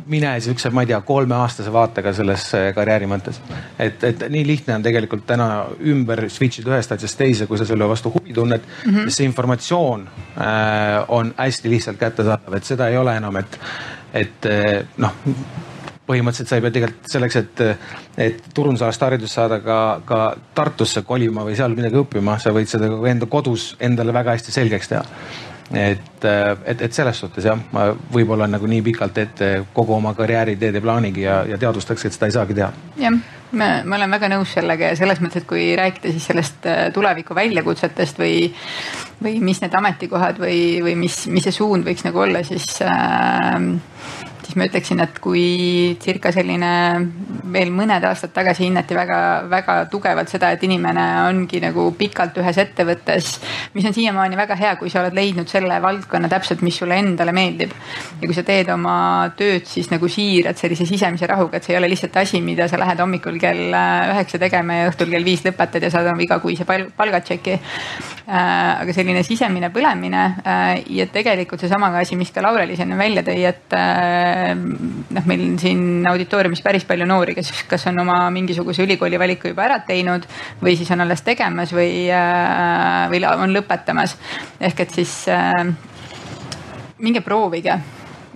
mine 0.06 0.34
siukse, 0.40 0.70
ma 0.74 0.82
ei 0.84 0.90
tea, 0.90 1.00
kolmeaastase 1.06 1.72
vaatega 1.72 2.12
selles 2.12 2.50
karjääri 2.74 3.08
mõttes. 3.08 3.40
et, 3.78 4.02
et 4.04 4.26
nii 4.28 4.44
lihtne 4.46 4.74
on 4.74 4.84
tegelikult 4.84 5.24
täna 5.26 5.48
ümber 5.80 6.26
switch 6.28 6.60
ida 6.60 6.74
ühest 6.74 6.92
asjast 6.92 7.18
teise, 7.18 7.46
kui 7.46 7.58
sa 7.58 7.68
selle 7.68 7.88
vastu 7.88 8.12
huvi 8.12 8.34
tunned 8.34 8.60
mm. 8.60 8.94
-hmm. 8.94 9.08
see 9.08 9.24
informatsioon 9.30 10.08
äh, 10.10 11.04
on 11.08 11.34
hästi 11.38 11.70
lihtsalt 11.70 11.98
kättesaadav, 11.98 12.54
et 12.54 12.64
seda 12.64 12.88
ei 12.88 12.96
ole 12.96 13.16
enam, 13.16 13.36
et 13.36 13.59
et 14.16 14.46
eh, 14.50 14.80
noh, 15.02 15.18
põhimõtteliselt 16.10 16.50
sa 16.50 16.58
ei 16.58 16.64
pea 16.64 16.74
tegelikult 16.74 17.12
selleks, 17.12 17.36
et, 17.38 17.62
et 18.18 18.48
turundusalast 18.54 19.04
haridust 19.06 19.38
saada 19.38 19.60
ka, 19.62 19.78
ka 20.06 20.20
Tartusse 20.56 21.04
kolima 21.06 21.44
või 21.46 21.54
seal 21.58 21.76
midagi 21.76 22.00
õppima, 22.00 22.38
sa 22.42 22.54
võid 22.56 22.70
seda 22.70 22.90
enda 23.10 23.30
kodus 23.30 23.74
endale 23.80 24.14
väga 24.16 24.34
hästi 24.36 24.56
selgeks 24.56 24.90
teha 24.90 25.04
et, 25.74 26.24
et, 26.66 26.82
et 26.82 26.92
selles 26.92 27.18
suhtes 27.22 27.44
jah, 27.46 27.58
ma 27.72 27.90
võib-olla 28.12 28.48
nagu 28.50 28.66
nii 28.70 28.82
pikalt 28.90 29.18
ette 29.22 29.50
kogu 29.74 29.94
oma 29.94 30.14
karjääri 30.18 30.56
teed 30.58 30.78
ja 30.78 30.82
plaanigi 30.82 31.22
ja, 31.22 31.42
ja 31.46 31.58
teadvustaks, 31.60 32.06
et 32.06 32.16
seda 32.16 32.30
ei 32.30 32.34
saagi 32.34 32.56
teha. 32.58 32.70
jah, 32.98 33.18
ma, 33.52 33.68
ma 33.86 33.98
olen 34.00 34.16
väga 34.16 34.32
nõus 34.34 34.54
sellega 34.56 34.90
ja 34.90 34.98
selles 34.98 35.22
mõttes, 35.22 35.44
et 35.44 35.48
kui 35.50 35.68
rääkida 35.78 36.14
siis 36.14 36.26
sellest 36.30 36.66
äh, 36.66 36.82
tuleviku 36.94 37.38
väljakutsetest 37.38 38.18
või, 38.18 38.50
või 39.22 39.38
mis 39.44 39.62
need 39.62 39.76
ametikohad 39.78 40.42
või, 40.42 40.60
või 40.82 40.96
mis, 41.06 41.22
mis 41.30 41.46
see 41.46 41.54
suund 41.54 41.86
võiks 41.86 42.06
nagu 42.06 42.24
olla, 42.26 42.42
siis 42.46 42.66
äh, 42.82 43.56
siis 44.50 44.58
ma 44.58 44.66
ütleksin, 44.66 44.98
et 45.04 45.18
kui 45.22 45.96
circa 46.02 46.32
selline 46.34 46.70
veel 47.54 47.70
mõned 47.74 48.02
aastad 48.06 48.32
tagasi 48.34 48.64
hinnati 48.66 48.96
väga-väga 48.98 49.76
tugevalt 49.92 50.30
seda, 50.32 50.50
et 50.54 50.64
inimene 50.66 51.04
ongi 51.28 51.60
nagu 51.62 51.84
pikalt 51.98 52.40
ühes 52.42 52.58
ettevõttes, 52.58 53.28
mis 53.76 53.86
on 53.86 53.94
siiamaani 53.94 54.38
väga 54.38 54.56
hea, 54.58 54.72
kui 54.80 54.90
sa 54.90 55.04
oled 55.04 55.14
leidnud 55.14 55.50
selle 55.50 55.78
valdkonna 55.82 56.30
täpselt, 56.32 56.64
mis 56.66 56.80
sulle 56.82 56.98
endale 56.98 57.34
meeldib. 57.36 57.70
ja 58.20 58.26
kui 58.26 58.34
sa 58.34 58.42
teed 58.46 58.72
oma 58.74 59.30
tööd 59.38 59.68
siis 59.70 59.90
nagu 59.92 60.08
siirad 60.10 60.58
sellise 60.58 60.86
sisemise 60.88 61.28
rahuga, 61.30 61.58
et 61.58 61.68
see 61.68 61.76
ei 61.76 61.78
ole 61.78 61.92
lihtsalt 61.92 62.16
asi, 62.18 62.42
mida 62.42 62.66
sa 62.68 62.80
lähed 62.80 63.00
hommikul 63.00 63.38
kell 63.38 63.70
üheksa 63.70 64.40
tegema 64.42 64.80
ja 64.80 64.90
õhtul 64.90 65.14
kell 65.14 65.26
viis 65.26 65.46
lõpetad 65.46 65.86
ja 65.86 65.92
saad 65.94 66.10
oma 66.10 66.26
igakuise 66.26 66.66
palgatšeki. 66.66 67.58
Äh, 68.30 68.82
aga 68.84 68.94
selline 68.94 69.22
sisemine 69.26 69.72
põlemine 69.74 70.20
äh, 70.42 70.82
ja 70.94 71.06
tegelikult 71.10 71.62
seesama 71.62 71.90
asi, 71.98 72.18
mis 72.18 72.30
ka 72.34 72.42
Laurelis 72.44 72.78
enne 72.82 72.98
välja 72.98 73.24
tõi, 73.26 73.40
et 73.48 73.74
äh, 73.74 74.39
noh, 74.54 75.26
meil 75.26 75.44
on 75.44 75.58
siin 75.60 76.06
auditooriumis 76.10 76.62
päris 76.64 76.86
palju 76.88 77.06
noori, 77.08 77.34
kes 77.38 77.52
kas 77.70 77.86
on 77.90 78.02
oma 78.02 78.22
mingisuguse 78.34 78.84
ülikooli 78.86 79.20
valiku 79.20 79.52
juba 79.52 79.66
ära 79.68 79.78
teinud 79.86 80.26
või 80.62 80.76
siis 80.78 80.90
on 80.94 81.04
alles 81.06 81.24
tegemas 81.26 81.74
või, 81.76 82.08
äh, 82.14 83.06
või 83.12 83.22
on 83.30 83.54
lõpetamas. 83.56 84.16
ehk 84.60 84.84
et 84.86 85.00
siis 85.00 85.14
äh, 85.28 85.64
minge 86.98 87.20
proovige 87.24 87.80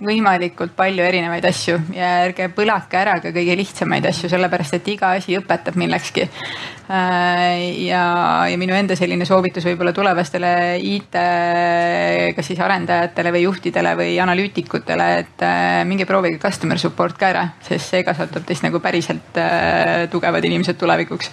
võimalikult 0.03 0.73
palju 0.75 1.03
erinevaid 1.05 1.45
asju 1.47 1.77
ja 1.95 2.09
ärge 2.25 2.49
põlake 2.55 2.97
ära 2.99 3.15
ka 3.23 3.31
kõige 3.35 3.55
lihtsamaid 3.57 4.05
asju, 4.09 4.29
sellepärast 4.31 4.75
et 4.77 4.87
iga 4.91 5.13
asi 5.15 5.37
õpetab 5.39 5.77
millekski. 5.79 6.25
Äh, 6.85 7.85
ja, 7.87 8.03
ja 8.49 8.57
minu 8.61 8.75
enda 8.77 8.97
selline 8.99 9.25
soovitus 9.25 9.65
võib-olla 9.65 9.93
tulevastele 9.95 10.51
IT, 10.83 11.19
kas 12.37 12.49
siis 12.51 12.61
arendajatele 12.61 13.33
või 13.35 13.45
juhtidele 13.45 13.95
või 13.97 14.17
analüütikutele, 14.21 15.11
et 15.23 15.45
äh, 15.45 15.83
minge 15.87 16.07
proovige 16.09 16.41
customer 16.43 16.81
support 16.81 17.17
ka 17.19 17.31
ära, 17.31 17.45
sest 17.65 17.93
see 17.93 18.03
kasvatab 18.07 18.47
teist 18.47 18.65
nagu 18.67 18.81
päriselt 18.83 19.39
äh, 19.41 20.05
tugevad 20.11 20.45
inimesed 20.45 20.79
tulevikuks. 20.81 21.31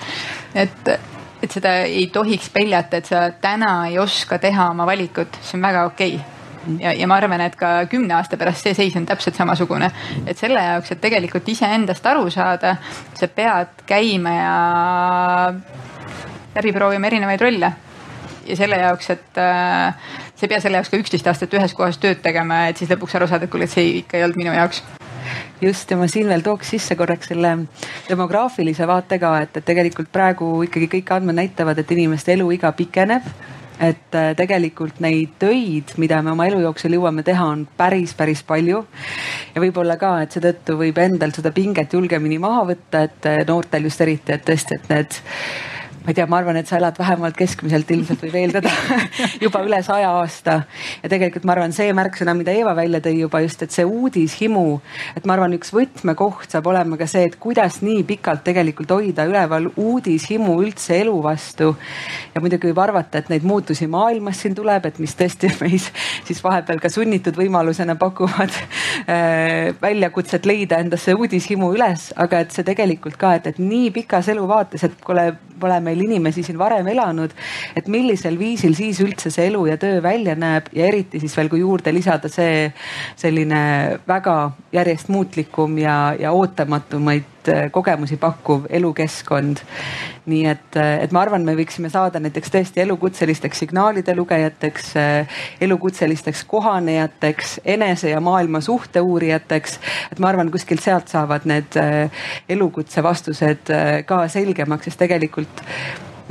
et 0.54 0.94
et 1.42 1.50
seda 1.50 1.80
ei 1.82 2.04
tohiks 2.14 2.52
peljata, 2.54 3.00
et 3.00 3.08
sa 3.10 3.24
täna 3.42 3.88
ei 3.88 3.98
oska 3.98 4.38
teha 4.38 4.68
oma 4.70 4.86
valikut, 4.86 5.40
see 5.42 5.58
on 5.58 5.66
väga 5.66 5.88
okei 5.90 6.14
okay 6.14 6.41
ja, 6.80 6.92
ja 6.92 7.06
ma 7.10 7.18
arvan, 7.20 7.40
et 7.44 7.56
ka 7.58 7.72
kümne 7.90 8.14
aasta 8.16 8.38
pärast 8.40 8.66
see 8.66 8.74
seis 8.78 8.96
on 8.98 9.06
täpselt 9.08 9.38
samasugune. 9.38 9.90
et 10.26 10.38
selle 10.38 10.62
jaoks, 10.62 10.92
et 10.92 11.00
tegelikult 11.00 11.48
iseendast 11.48 12.06
aru 12.06 12.30
saada, 12.30 12.76
sa 13.14 13.28
pead 13.28 13.86
käima 13.86 14.34
ja 14.36 14.56
läbi 16.54 16.72
proovima 16.72 17.06
erinevaid 17.06 17.40
rolle. 17.40 17.72
ja 18.46 18.56
selle 18.56 18.76
jaoks, 18.76 19.10
et 19.10 19.38
äh, 19.38 19.94
sa 20.34 20.46
ei 20.46 20.50
pea 20.50 20.60
selle 20.60 20.80
jaoks 20.80 20.90
ka 20.90 20.98
üksteist 20.98 21.30
aastat 21.30 21.54
ühes 21.54 21.74
kohas 21.78 22.00
tööd 22.02 22.22
tegema, 22.22 22.66
et 22.68 22.80
siis 22.80 22.90
lõpuks 22.90 23.14
aru 23.18 23.30
saada, 23.30 23.46
et 23.46 23.52
kuule, 23.52 23.70
et 23.70 23.74
see 23.74 23.98
ikka 24.02 24.18
ei 24.18 24.26
olnud 24.26 24.42
minu 24.42 24.54
jaoks 24.56 24.82
just 25.62 25.90
ja 25.90 25.96
ma 25.96 26.08
siin 26.10 26.26
veel 26.28 26.42
tooks 26.42 26.72
sisse 26.74 26.96
korraks 26.98 27.30
selle 27.30 27.54
demograafilise 28.08 28.86
vaate 28.90 29.18
ka, 29.22 29.36
et, 29.44 29.56
et 29.56 29.64
tegelikult 29.64 30.10
praegu 30.12 30.50
ikkagi 30.66 30.90
kõik 30.96 31.14
andmed 31.14 31.38
näitavad, 31.38 31.78
et 31.78 31.94
inimeste 31.94 32.34
eluiga 32.34 32.72
pikeneb 32.74 33.26
et 33.82 34.14
äh, 34.14 34.30
tegelikult 34.38 35.00
neid 35.02 35.34
töid, 35.42 35.94
mida 36.00 36.20
me 36.22 36.32
oma 36.34 36.46
elu 36.46 36.60
jooksul 36.62 36.94
jõuame 36.96 37.24
teha, 37.26 37.48
on 37.54 37.64
päris, 37.76 38.14
päris 38.18 38.42
palju. 38.46 38.84
ja 39.54 39.62
võib-olla 39.62 39.98
ka, 40.00 40.14
et 40.22 40.36
seetõttu 40.36 40.78
võib 40.80 40.98
endal 41.02 41.34
seda 41.34 41.52
pinget 41.54 41.92
julgemini 41.92 42.38
maha 42.42 42.64
võtta, 42.72 43.04
et 43.08 43.30
äh, 43.30 43.42
noortel 43.48 43.88
just 43.90 44.00
eriti, 44.04 44.36
et 44.36 44.46
tõesti, 44.46 44.78
et 44.78 44.90
need 44.92 45.20
ma 46.02 46.10
ei 46.10 46.14
tea, 46.14 46.26
ma 46.26 46.38
arvan, 46.40 46.56
et 46.58 46.66
sa 46.66 46.78
elad 46.80 46.96
vähemalt 46.98 47.36
keskmiselt 47.38 47.90
ilmselt 47.94 48.22
võib 48.24 48.34
eeldada 48.40 48.70
juba 49.44 49.62
üle 49.66 49.78
saja 49.86 50.10
aasta. 50.18 50.62
ja 51.02 51.10
tegelikult 51.10 51.46
ma 51.46 51.54
arvan, 51.54 51.74
see 51.74 51.92
märksõna, 51.94 52.34
mida 52.34 52.54
Eeva 52.54 52.74
välja 52.76 52.98
tõi 53.04 53.20
juba 53.20 53.42
just, 53.44 53.62
et 53.62 53.74
see 53.74 53.84
uudishimu, 53.86 54.64
et 55.16 55.26
ma 55.28 55.36
arvan, 55.36 55.54
üks 55.58 55.70
võtmekoht 55.74 56.50
saab 56.54 56.66
olema 56.72 56.98
ka 56.98 57.06
see, 57.10 57.28
et 57.30 57.36
kuidas 57.42 57.80
nii 57.86 58.02
pikalt 58.08 58.42
tegelikult 58.46 58.94
hoida 58.96 59.26
üleval 59.30 59.68
uudishimu 59.76 60.56
üldse 60.64 60.98
elu 61.04 61.14
vastu. 61.22 61.72
ja 62.34 62.42
muidugi 62.42 62.70
võib 62.72 62.82
arvata, 62.82 63.22
et 63.22 63.30
neid 63.30 63.46
muutusi 63.46 63.86
maailmas 63.90 64.42
siin 64.42 64.56
tuleb, 64.58 64.90
et 64.90 64.98
mis 65.02 65.14
tõesti 65.18 65.52
meis 65.62 65.90
siis 66.26 66.42
vahepeal 66.44 66.82
ka 66.82 66.90
sunnitud 66.92 67.38
võimalusena 67.38 67.96
pakuvad 68.00 68.52
äh, 69.06 69.70
väljakutset 69.82 70.46
leida 70.50 70.82
endasse 70.82 71.14
uudishimu 71.14 71.72
üles, 71.76 72.10
aga 72.16 72.42
et 72.42 72.50
see 72.54 72.66
tegelikult 72.66 73.18
ka, 73.20 73.36
et, 73.38 73.52
et 73.52 73.62
nii 73.62 73.90
pikas 73.94 74.32
eluvaates, 74.32 74.88
et 74.88 74.98
pole, 75.06 75.30
pole 75.62 75.78
meil 75.84 75.91
meil 75.92 76.06
inimesi 76.08 76.44
siin 76.46 76.58
varem 76.58 76.88
elanud. 76.88 77.34
et 77.76 77.88
millisel 77.88 78.38
viisil 78.38 78.74
siis 78.78 79.00
üldse 79.04 79.30
see 79.30 79.48
elu 79.50 79.66
ja 79.70 79.76
töö 79.80 80.02
välja 80.02 80.34
näeb 80.38 80.72
ja 80.72 80.88
eriti 80.88 81.20
siis 81.20 81.36
veel, 81.36 81.50
kui 81.52 81.62
juurde 81.62 81.92
lisada 81.94 82.30
see 82.32 82.72
selline 83.16 83.62
väga 84.08 84.36
järjest 84.72 85.12
muutlikum 85.12 85.78
ja, 85.78 86.14
ja 86.18 86.32
ootamatumaid 86.32 87.31
kogemusi 87.70 88.16
pakkuv 88.16 88.66
elukeskkond. 88.70 89.56
nii 90.26 90.44
et, 90.46 90.76
äh, 90.76 91.02
et 91.02 91.12
ma 91.12 91.24
arvan, 91.24 91.42
me 91.42 91.56
võiksime 91.58 91.88
saada 91.90 92.20
näiteks 92.22 92.52
tõesti 92.54 92.78
elukutselisteks 92.84 93.58
signaalide 93.58 94.14
lugejateks, 94.14 94.92
äh, 94.96 95.40
elukutselisteks 95.60 96.44
kohanejateks, 96.44 97.60
enese 97.64 98.10
ja 98.10 98.20
maailma 98.20 98.60
suhte 98.60 99.00
uurijateks. 99.00 99.78
et 100.12 100.18
ma 100.18 100.28
arvan, 100.28 100.50
kuskilt 100.50 100.82
sealt 100.82 101.08
saavad 101.08 101.44
need 101.44 101.74
elukutse 102.48 103.02
vastused 103.02 103.74
ka 104.06 104.28
selgemaks, 104.28 104.84
sest 104.84 104.98
tegelikult 104.98 105.62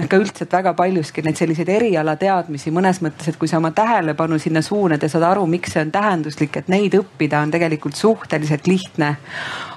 ka 0.10 0.17
üldse, 0.19 0.45
et 0.45 0.54
väga 0.54 0.73
paljuski 0.77 1.23
neid 1.25 1.39
selliseid 1.39 1.69
erialateadmisi 1.69 2.71
mõnes 2.73 3.01
mõttes, 3.04 3.32
et 3.32 3.38
kui 3.39 3.49
sa 3.49 3.60
oma 3.60 3.73
tähelepanu 3.75 4.39
sinna 4.41 4.63
suunad 4.65 5.04
ja 5.04 5.10
saad 5.12 5.25
aru, 5.27 5.45
miks 5.49 5.75
see 5.75 5.84
on 5.84 5.91
tähenduslik, 5.93 6.58
et 6.58 6.71
neid 6.71 6.95
õppida 6.97 7.41
on 7.43 7.51
tegelikult 7.54 7.99
suhteliselt 7.99 8.67
lihtne. 8.71 9.15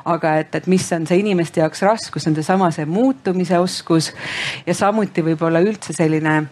aga 0.04 0.34
et, 0.36 0.54
et 0.54 0.66
mis 0.68 0.84
on 0.92 1.06
see 1.08 1.18
inimeste 1.22 1.62
jaoks 1.62 1.80
raskus, 1.82 2.26
on 2.28 2.34
seesama 2.36 2.70
see 2.70 2.84
muutumise 2.84 3.58
oskus 3.58 4.12
ja 4.66 4.74
samuti 4.74 5.24
võib-olla 5.24 5.62
üldse 5.64 5.96
selline 5.96 6.42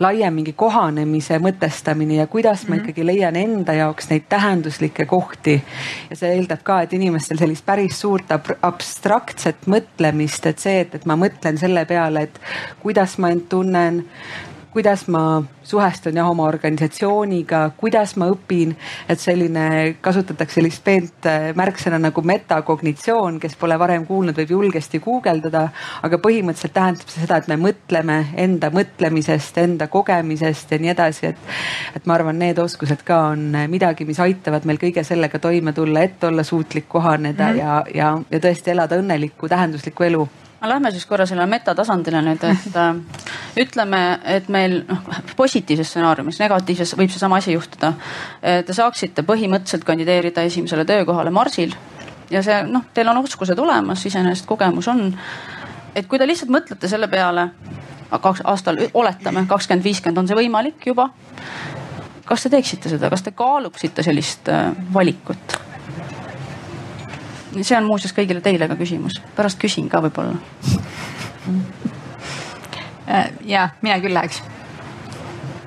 laiem 0.00 0.34
mingi 0.34 0.52
kohanemise 0.56 1.38
mõtestamine 1.38 2.16
ja 2.20 2.26
kuidas 2.26 2.66
ma 2.68 2.74
-hmm. 2.74 2.80
ikkagi 2.80 3.06
leian 3.06 3.36
enda 3.36 3.72
jaoks 3.72 4.10
neid 4.10 4.28
tähenduslikke 4.28 5.06
kohti. 5.06 5.62
ja 6.10 6.16
see 6.16 6.34
eeldab 6.34 6.62
ka, 6.62 6.80
et 6.82 6.92
inimestel 6.92 7.38
sellist 7.38 7.66
päris 7.66 8.00
suurt 8.00 8.32
abstraktset 8.62 9.66
mõtlemist, 9.66 10.46
et 10.46 10.58
see, 10.58 10.80
et, 10.80 10.94
et 10.94 11.06
ma 11.06 11.16
mõtlen 11.16 11.58
selle 11.58 11.84
peale, 11.84 12.22
et 12.22 12.40
kuidas 12.82 13.18
ma 13.18 13.30
end 13.30 13.48
tunnen 13.48 14.04
kuidas 14.72 15.08
ma 15.08 15.42
suhestun 15.62 16.16
jah 16.16 16.28
oma 16.30 16.46
organisatsiooniga, 16.48 17.62
kuidas 17.76 18.14
ma 18.16 18.28
õpin. 18.30 18.74
et 19.08 19.20
selline, 19.20 19.96
kasutatakse 20.00 20.60
sellist 20.60 20.84
peent 20.84 21.26
äh, 21.26 21.50
märksõna 21.56 21.98
nagu 21.98 22.22
metakognitsioon, 22.22 23.40
kes 23.42 23.56
pole 23.58 23.78
varem 23.78 24.06
kuulnud, 24.06 24.36
võib 24.36 24.54
julgesti 24.56 25.00
guugeldada. 25.02 25.68
aga 26.02 26.18
põhimõtteliselt 26.18 26.74
tähendab 26.74 27.08
see 27.08 27.24
seda, 27.24 27.40
et 27.40 27.48
me 27.48 27.58
mõtleme 27.60 28.18
enda 28.36 28.70
mõtlemisest, 28.74 29.58
enda 29.62 29.88
kogemisest 29.88 30.72
ja 30.72 30.78
nii 30.78 30.94
edasi, 30.94 31.26
et. 31.32 31.48
et 31.96 32.06
ma 32.06 32.14
arvan, 32.14 32.38
need 32.38 32.58
oskused 32.58 33.02
ka 33.06 33.20
on 33.32 33.50
midagi, 33.68 34.06
mis 34.06 34.20
aitavad 34.20 34.66
meil 34.66 34.78
kõige 34.78 35.04
sellega 35.04 35.38
toime 35.38 35.72
tulla, 35.72 36.04
et 36.06 36.24
olla 36.24 36.44
suutlik 36.46 36.88
kohaneda 36.88 37.52
mm 37.52 37.58
-hmm. 37.58 37.58
ja, 37.58 37.84
ja, 37.94 38.18
ja 38.30 38.38
tõesti 38.38 38.70
elada 38.70 38.96
õnnelikku, 38.96 39.48
tähenduslikku 39.48 40.04
elu 40.04 40.28
aga 40.60 40.68
lähme 40.74 40.90
siis 40.92 41.06
korra 41.08 41.26
selle 41.26 41.46
metatasandile 41.48 42.20
nüüd, 42.24 42.42
et 42.44 42.76
äh, 42.84 43.22
ütleme, 43.64 44.02
et 44.24 44.48
meil 44.52 44.82
noh, 44.88 45.22
positiivses 45.36 45.94
stsenaariumis, 45.94 46.40
negatiivses 46.42 46.96
võib 47.00 47.10
seesama 47.12 47.40
asi 47.40 47.56
juhtuda. 47.56 47.94
Te 48.40 48.76
saaksite 48.76 49.24
põhimõtteliselt 49.26 49.86
kandideerida 49.88 50.44
esimesele 50.48 50.84
töökohale 50.88 51.32
Marsil 51.34 51.74
ja 52.30 52.42
see 52.46 52.60
noh, 52.68 52.86
teil 52.94 53.10
on 53.10 53.20
oskused 53.22 53.58
olemas, 53.58 54.04
iseenesest 54.06 54.46
kogemus 54.48 54.88
on. 54.88 55.08
et 55.94 56.06
kui 56.06 56.18
te 56.18 56.26
lihtsalt 56.26 56.52
mõtlete 56.52 56.88
selle 56.88 57.08
peale, 57.10 57.48
kaks 58.10 58.44
aastal 58.44 58.78
oletame 58.94 59.44
kakskümmend, 59.48 59.84
viiskümmend 59.84 60.22
on 60.22 60.30
see 60.30 60.38
võimalik 60.38 60.86
juba. 60.86 61.10
kas 62.24 62.46
te 62.46 62.52
teeksite 62.52 62.92
seda, 62.92 63.10
kas 63.10 63.26
te 63.26 63.34
kaaluksite 63.34 64.02
sellist 64.06 64.48
äh, 64.48 64.70
valikut? 64.94 65.58
See 67.58 67.76
on 67.76 67.88
muuseas 67.88 68.14
kõigile 68.16 68.42
teile 68.44 68.68
ka 68.70 68.78
küsimus, 68.78 69.20
pärast 69.36 69.60
küsin 69.60 69.88
ka 69.90 70.02
võib-olla. 70.04 70.38
Äh, 73.10 73.30
ja 73.48 73.68
mina 73.82 73.98
küll 74.02 74.14
läheks. 74.14 74.42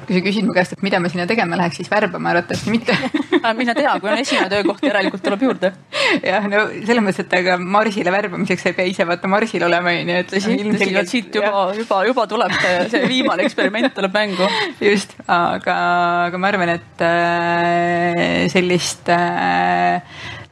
kui 0.03 0.17
sa 0.17 0.21
küsid 0.23 0.43
mu 0.43 0.51
käest, 0.55 0.73
et 0.75 0.81
mida 0.83 0.99
ma 0.99 1.07
sinna 1.11 1.23
tegema 1.27 1.55
läheks, 1.55 1.77
siis 1.79 1.91
värbama 1.91 2.33
arvatavasti 2.33 2.71
mitte 2.71 2.95
mine 3.59 3.75
tea, 3.75 3.93
kui 3.99 4.11
on 4.11 4.19
esimene 4.19 4.49
töökoht, 4.51 4.83
järelikult 4.83 5.23
tuleb 5.23 5.45
juurde. 5.47 5.71
jah, 6.31 6.45
no 6.51 6.65
selles 6.73 7.03
mõttes, 7.03 7.23
et 7.23 7.35
aga 7.39 7.55
Marsile 7.59 8.11
värbamiseks 8.13 8.67
ei 8.69 8.75
pea 8.77 8.89
ise 8.91 9.07
vaata 9.07 9.31
Marsil 9.31 9.63
olema, 9.65 9.93
onju, 10.01 10.19
et. 10.23 10.29
tõsi, 10.31 10.57
tõsi, 10.67 10.89
et 10.99 11.11
siit 11.11 11.39
juba, 11.39 11.65
juba, 11.77 12.01
juba 12.09 12.27
tuleb 12.29 12.55
see, 12.59 12.75
see 12.93 13.09
viimane 13.11 13.47
eksperiment 13.47 13.95
tuleb 13.95 14.15
mängu. 14.19 14.47
just, 14.91 15.15
aga, 15.27 15.77
aga 16.29 16.41
ma 16.41 16.51
arvan, 16.51 16.75
et 16.77 17.05
äh, 17.07 18.47
sellist 18.53 19.11
äh, 19.13 19.99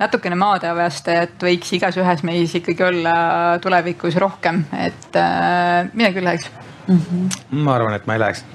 natukene 0.02 0.38
maadeavastajat 0.40 1.44
võiks 1.46 1.76
igas 1.78 1.98
ühes 2.02 2.26
meis 2.28 2.56
ikkagi 2.58 2.88
olla 2.88 3.16
tulevikus 3.62 4.18
rohkem, 4.22 4.64
et 4.78 5.20
äh, 5.20 5.92
mina 5.94 6.12
küll 6.16 6.26
läheks 6.26 6.50
mm. 6.88 6.98
-hmm. 6.98 7.42
ma 7.66 7.76
arvan, 7.76 7.98
et 7.98 8.08
ma 8.10 8.18
ei 8.18 8.24
läheks 8.26 8.46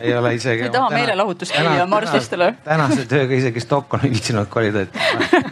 ei 0.00 0.16
ole 0.16 0.34
isegi. 0.34 0.62
ei 0.66 0.70
taha 0.70 0.90
meelelahutust 0.90 1.54
käia 1.54 1.86
marslistele. 1.90 2.54
tänase 2.64 3.06
tööga 3.10 3.34
isegi 3.34 3.60
Stockholmi 3.60 4.10
viitsinud 4.14 4.50
kolida, 4.50 4.86
et 4.86 4.96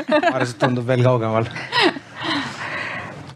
ma 0.09 0.35
arvan, 0.35 0.49
et 0.49 0.59
tundub 0.59 0.87
veel 0.87 1.05
kaugemal. 1.07 1.49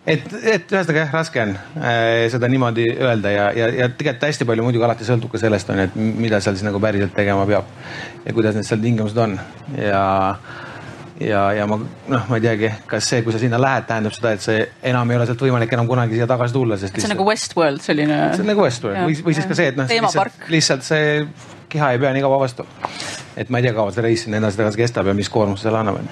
et, 0.07 0.25
et 0.43 0.73
ühesõnaga 0.73 1.05
jah, 1.05 1.13
raske 1.15 1.43
on 1.43 1.57
äh, 1.79 2.27
seda 2.33 2.51
niimoodi 2.51 2.89
öelda 2.97 3.35
ja, 3.35 3.51
ja, 3.53 3.73
ja 3.83 3.91
tegelikult 3.91 4.31
hästi 4.31 4.49
palju 4.49 4.67
muidugi 4.67 4.89
alati 4.89 5.07
sõltub 5.07 5.35
ka 5.35 5.43
sellest 5.43 5.71
on 5.71 5.83
ju, 5.83 5.91
et 5.91 5.99
mida 6.25 6.41
seal 6.41 6.57
siis 6.57 6.67
nagu 6.67 6.81
päriselt 6.83 7.15
tegema 7.15 7.47
peab. 7.47 7.77
ja 8.25 8.35
kuidas 8.35 8.59
need 8.59 8.67
seal 8.67 8.83
tingimused 8.83 9.21
on 9.23 9.39
ja 9.77 10.03
ja, 11.21 11.43
ja 11.53 11.67
ma 11.67 11.79
noh, 11.81 12.27
ma 12.31 12.39
ei 12.39 12.45
teagi, 12.45 12.71
kas 12.91 13.11
see, 13.11 13.23
kui 13.27 13.35
sa 13.35 13.41
sinna 13.43 13.61
lähed, 13.61 13.87
tähendab 13.89 14.15
seda, 14.15 14.33
et 14.37 14.45
see 14.45 14.63
enam 14.91 15.11
ei 15.11 15.19
ole 15.19 15.29
sealt 15.29 15.45
võimalik 15.45 15.75
enam 15.75 15.91
kunagi 15.91 16.19
siia 16.19 16.29
tagasi 16.31 16.57
tulla, 16.57 16.79
sest. 16.81 16.99
see 16.99 17.11
on 17.11 17.15
nagu 17.17 17.29
Westworld 17.29 17.85
selline. 17.85 18.19
see 18.35 18.45
on 18.45 18.51
nagu 18.53 18.65
Westworld 18.65 19.05
või, 19.05 19.19
või 19.27 19.39
siis 19.39 19.49
ka 19.51 19.59
see, 19.59 19.73
et 19.73 19.79
noh, 19.79 19.91
lihtsalt, 19.91 20.49
lihtsalt 20.55 20.87
see 20.87 21.23
keha 21.69 21.93
ei 21.95 22.03
pea 22.03 22.15
nii 22.17 22.25
kaua 22.25 22.41
vastu. 22.45 22.67
et 23.37 23.51
ma 23.51 23.61
ei 23.61 23.69
tea, 23.69 23.77
kaua 23.77 23.95
see 23.95 24.05
reis 24.05 24.27
sinna 24.27 24.41
edasi-tagasi 24.43 24.85
kestab 24.85 25.11
ja 25.11 25.17
mis 25.19 25.31
koormust 25.33 25.67
see 25.67 25.75
annab 25.75 26.03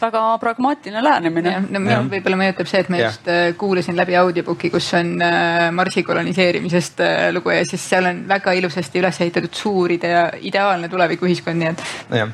väga 0.00 0.22
pragmaatiline 0.38 1.02
lähenemine. 1.04 1.52
no 1.70 1.80
minul 1.80 2.08
võib-olla 2.10 2.38
mõjutab 2.40 2.68
see, 2.70 2.82
et 2.84 2.90
ma 2.92 3.00
just 3.00 3.28
äh, 3.30 3.46
kuulasin 3.58 3.96
läbi 3.98 4.16
audiobooki, 4.18 4.70
kus 4.74 4.90
on 4.98 5.14
äh, 5.22 5.68
Marsi 5.74 6.02
koloniseerimisest 6.06 7.02
äh, 7.04 7.28
lugu 7.34 7.52
ja 7.54 7.64
siis 7.68 7.84
seal 7.90 8.08
on 8.10 8.22
väga 8.28 8.54
ilusasti 8.58 9.02
üles 9.02 9.20
ehitatud 9.24 9.54
suur 9.54 9.94
idea, 9.94 10.26
ideaalne 10.40 10.88
tulevikuühiskond, 10.92 11.60
nii 11.60 11.70
et. 11.72 11.84
jah, 12.20 12.32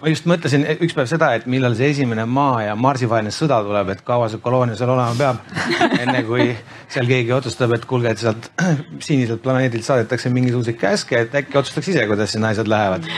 ma 0.00 0.12
just 0.12 0.28
mõtlesin 0.30 0.66
üks 0.78 0.96
päev 0.96 1.10
seda, 1.10 1.32
et 1.38 1.48
millal 1.50 1.76
see 1.78 1.92
esimene 1.94 2.26
Maa 2.26 2.68
ja 2.68 2.76
Marsi 2.78 3.08
vaheline 3.10 3.34
sõda 3.34 3.62
tuleb, 3.66 3.94
et 3.94 4.04
kaua 4.06 4.30
see 4.32 4.42
koloonia 4.42 4.78
seal 4.78 4.94
olema 4.94 5.16
peab. 5.18 5.42
enne 6.00 6.22
kui 6.28 6.50
seal 6.92 7.08
keegi 7.08 7.34
otsustab, 7.36 7.76
et 7.76 7.88
kuulge, 7.88 8.14
et 8.14 8.22
sealt 8.22 8.50
siniselt 9.08 9.42
planeedilt 9.44 9.86
saadetakse 9.86 10.32
mingisuguseid 10.32 10.80
käske, 10.80 11.26
et 11.26 11.42
äkki 11.42 11.60
otsustaks 11.60 11.92
ise, 11.94 12.06
kuidas 12.10 12.32
sinna 12.34 12.54
asjad 12.54 12.70
lähevad 12.70 13.08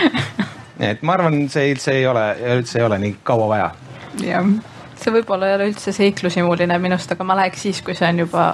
et 0.80 1.02
ma 1.02 1.18
arvan, 1.18 1.44
see 1.52 1.72
üldse 1.74 1.98
ei 1.98 2.06
ole, 2.06 2.24
üldse 2.56 2.80
ei 2.80 2.86
ole 2.86 2.98
nii 3.02 3.18
kaua 3.26 3.50
vaja. 3.50 3.68
jah, 4.24 4.48
see 5.00 5.14
võib-olla 5.14 5.50
ei 5.50 5.58
ole 5.58 5.68
üldse 5.72 5.94
seiklusimuline 5.94 6.78
minust, 6.82 7.12
aga 7.14 7.26
ma 7.26 7.38
läheks 7.42 7.68
siis, 7.68 7.82
kui 7.84 7.96
see 7.98 8.08
on 8.08 8.24
juba 8.24 8.48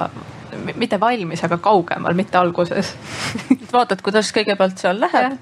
mitte 0.76 0.98
valmis, 1.00 1.42
aga 1.46 1.60
kaugemal, 1.62 2.14
mitte 2.18 2.38
alguses 2.38 2.94
vaatad, 3.74 4.02
kuidas 4.04 4.32
kõigepealt 4.34 4.80
seal 4.82 4.98
läheb, 5.00 5.38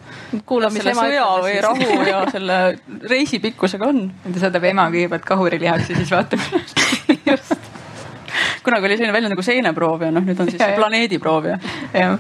kuulad 0.47 0.75
selle 0.77 0.95
sõja 0.99 1.29
või 1.45 1.57
rahu 1.65 2.03
ja 2.09 2.23
selle 2.35 2.59
reisi 3.09 3.41
pikkusega 3.43 3.89
on. 3.89 4.05
ta 4.29 4.45
saadab 4.45 4.69
ema 4.69 4.89
kõigepealt 4.93 5.27
kahurilihaks 5.29 5.93
ja 5.93 5.99
siis 6.03 6.13
vaatab 6.13 6.45
just 7.33 7.57
kunagi 8.63 8.87
oli 8.87 8.97
selline 8.99 9.15
väljend 9.17 9.33
nagu 9.33 9.45
seeneproov 9.45 10.03
ja 10.05 10.13
noh, 10.13 10.25
nüüd 10.25 10.41
on 10.43 10.51
siis 10.53 10.63
planeediproov 10.77 11.49
ja. 11.49 11.59
jah. 11.95 12.19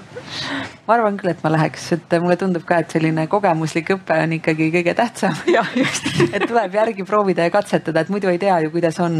Ma 0.88 0.94
arvan 0.96 1.18
küll, 1.20 1.28
et 1.28 1.42
ma 1.44 1.50
läheks, 1.52 1.82
et 1.98 2.14
mulle 2.16 2.38
tundub 2.40 2.62
ka, 2.64 2.78
et 2.80 2.94
selline 2.94 3.26
kogemuslik 3.28 3.90
õpe 3.92 4.14
on 4.24 4.30
ikkagi 4.38 4.70
kõige 4.72 4.94
tähtsam. 4.96 5.34
jah, 5.56 5.66
just. 5.76 6.06
et 6.32 6.46
tuleb 6.48 6.76
järgi 6.78 7.04
proovida 7.04 7.44
ja 7.44 7.52
katsetada, 7.52 8.00
et 8.00 8.08
muidu 8.08 8.30
ei 8.32 8.38
tea 8.40 8.54
ju, 8.64 8.70
kuidas 8.72 8.96
on. 9.04 9.18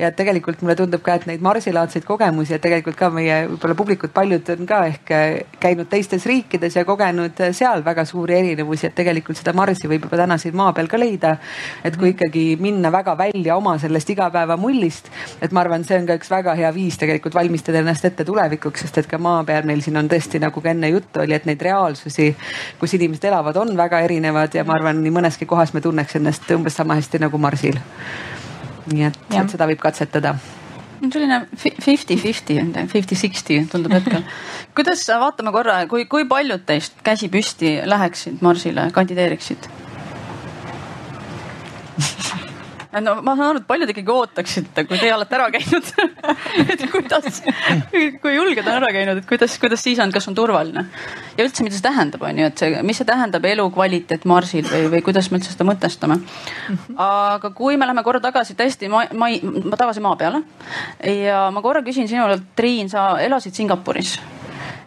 ja 0.00 0.08
tegelikult 0.16 0.62
mulle 0.64 0.76
tundub 0.78 1.02
ka, 1.04 1.18
et 1.20 1.26
neid 1.28 1.44
marsilaadseid 1.44 2.06
kogemusi, 2.08 2.54
et 2.56 2.64
tegelikult 2.64 2.96
ka 2.96 3.10
meie 3.12 3.42
võib-olla 3.50 3.76
publikud, 3.76 4.12
paljud 4.14 4.48
on 4.54 4.70
ka 4.70 4.78
ehk 4.88 5.12
käinud 5.60 5.90
teistes 5.92 6.24
riikides 6.30 6.78
ja 6.80 6.86
kogenud 6.88 7.44
seal 7.60 7.84
väga 7.84 8.06
suuri 8.08 8.38
erinevusi, 8.38 8.88
et 8.88 8.96
tegelikult 8.96 9.36
seda 9.36 9.52
marsi 9.52 9.92
võib 9.92 10.08
juba 10.08 10.22
täna 10.22 10.40
siin 10.40 10.56
maa 10.56 10.72
peal 10.72 10.88
ka 10.88 10.96
leida. 10.96 11.34
et 11.84 12.00
kui 12.00 12.14
ikkagi 12.14 12.56
minna 12.56 12.88
väga 12.88 13.18
välja 13.20 13.58
oma 13.60 13.76
sellest 13.78 14.14
igapäevamullist, 14.16 15.12
et 15.44 15.52
ma 15.52 15.60
arvan, 15.60 15.84
see 15.84 16.00
on 16.00 16.08
ka 16.08 16.16
üks 16.16 16.32
väga 16.32 16.56
hea 16.56 16.72
viis 16.72 16.96
tegelikult 16.96 17.36
valmistada 17.36 17.84
ennast 17.84 18.08
ette 18.08 18.24
tulevikuks, 18.24 18.86
sest 18.86 19.04
et 19.04 19.12
ka 19.12 19.20
maa 19.20 19.44
peal 19.44 19.68
meil 19.68 19.84
siin 19.84 20.00
on 20.00 20.08
tõesti 20.08 20.40
nagu 20.40 20.64
ka 20.64 20.72
enne 20.72 20.88
juttu 20.88 21.01
oli, 21.22 21.34
et 21.36 21.46
neid 21.48 21.62
reaalsusi, 21.62 22.30
kus 22.80 22.96
inimesed 22.98 23.28
elavad, 23.30 23.56
on 23.56 23.76
väga 23.76 24.00
erinevad 24.06 24.54
ja 24.54 24.64
ma 24.68 24.76
arvan, 24.78 25.02
nii 25.02 25.14
mõneski 25.14 25.48
kohas 25.48 25.74
me 25.74 25.80
tunneks 25.84 26.18
ennast 26.20 26.50
umbes 26.56 26.76
sama 26.78 26.98
hästi 27.00 27.22
nagu 27.22 27.38
Marsil. 27.38 27.78
nii 28.92 29.06
et, 29.06 29.18
et 29.30 29.54
seda 29.54 29.68
võib 29.70 29.80
katsetada 29.82 30.34
selline 31.02 31.46
fifty-fifty, 31.58 32.60
fifty-sixty 32.86 33.66
tundub 33.70 33.92
hetkel. 33.94 34.22
kuidas, 34.74 35.02
vaatame 35.18 35.52
korra, 35.54 35.80
kui, 35.90 36.06
kui 36.06 36.26
paljud 36.30 36.62
teist 36.66 37.02
käsi 37.02 37.28
püsti 37.32 37.80
läheksid 37.84 38.42
Marsile, 38.44 38.90
kandideeriksid 38.94 39.68
no 43.00 43.14
ma 43.24 43.34
saan 43.36 43.48
aru, 43.50 43.62
et 43.62 43.68
paljud 43.68 43.92
ikkagi 43.92 44.12
ootaksite, 44.12 44.84
kui 44.88 44.98
teie 45.00 45.14
olete 45.14 45.36
ära 45.38 45.48
käinud 45.54 45.88
et 46.72 46.84
kuidas, 46.92 47.40
kui 48.20 48.34
julged 48.34 48.66
on 48.66 48.74
ära 48.74 48.90
käinud, 48.94 49.22
et 49.22 49.28
kuidas, 49.28 49.56
kuidas 49.62 49.84
siis 49.84 50.02
on, 50.02 50.12
kas 50.12 50.28
on 50.28 50.36
turvaline? 50.36 50.84
ja 51.38 51.46
üldse, 51.46 51.64
mida 51.64 51.78
see 51.78 51.86
tähendab, 51.86 52.26
on 52.28 52.42
ju, 52.42 52.50
et 52.52 52.64
see, 52.64 52.82
mis 52.84 53.00
see 53.00 53.08
tähendab 53.08 53.48
elukvaliteet 53.52 54.26
Marsil 54.28 54.68
või, 54.68 54.90
või 54.96 55.02
kuidas 55.08 55.30
me 55.30 55.40
üldse 55.40 55.54
seda 55.54 55.66
mõtestame. 55.68 56.20
aga 57.00 57.52
kui 57.56 57.80
me 57.80 57.88
läheme 57.88 58.04
korra 58.04 58.20
tagasi 58.24 58.58
tõesti 58.58 58.92
ma, 58.92 59.06
ma, 59.16 59.32
ma 59.40 59.80
tagasi 59.80 60.04
maa 60.04 60.18
peale 60.20 60.44
ja 61.08 61.46
ma 61.54 61.64
korra 61.64 61.84
küsin 61.86 62.10
sinult, 62.10 62.52
Triin, 62.56 62.92
sa 62.92 63.14
elasid 63.22 63.56
Singapuris 63.56 64.18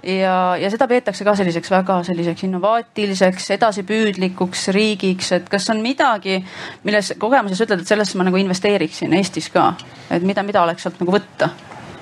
ja, 0.05 0.55
ja 0.61 0.71
seda 0.73 0.87
peetakse 0.87 1.25
ka 1.27 1.35
selliseks 1.35 1.71
väga 1.73 1.99
selliseks 2.07 2.45
innovaatiliseks, 2.47 3.49
edasipüüdlikuks 3.57 4.67
riigiks, 4.75 5.31
et 5.39 5.49
kas 5.51 5.69
on 5.73 5.81
midagi, 5.85 6.39
milles 6.83 7.13
kogemuses 7.21 7.65
ütled, 7.65 7.81
et 7.83 7.93
sellesse 7.93 8.19
ma 8.19 8.27
nagu 8.27 8.41
investeeriksin 8.41 9.15
Eestis 9.17 9.49
ka, 9.53 9.71
et 10.09 10.25
mida, 10.25 10.45
mida 10.45 10.63
oleks 10.65 10.85
sealt 10.85 11.01
nagu 11.01 11.17
võtta 11.17 11.49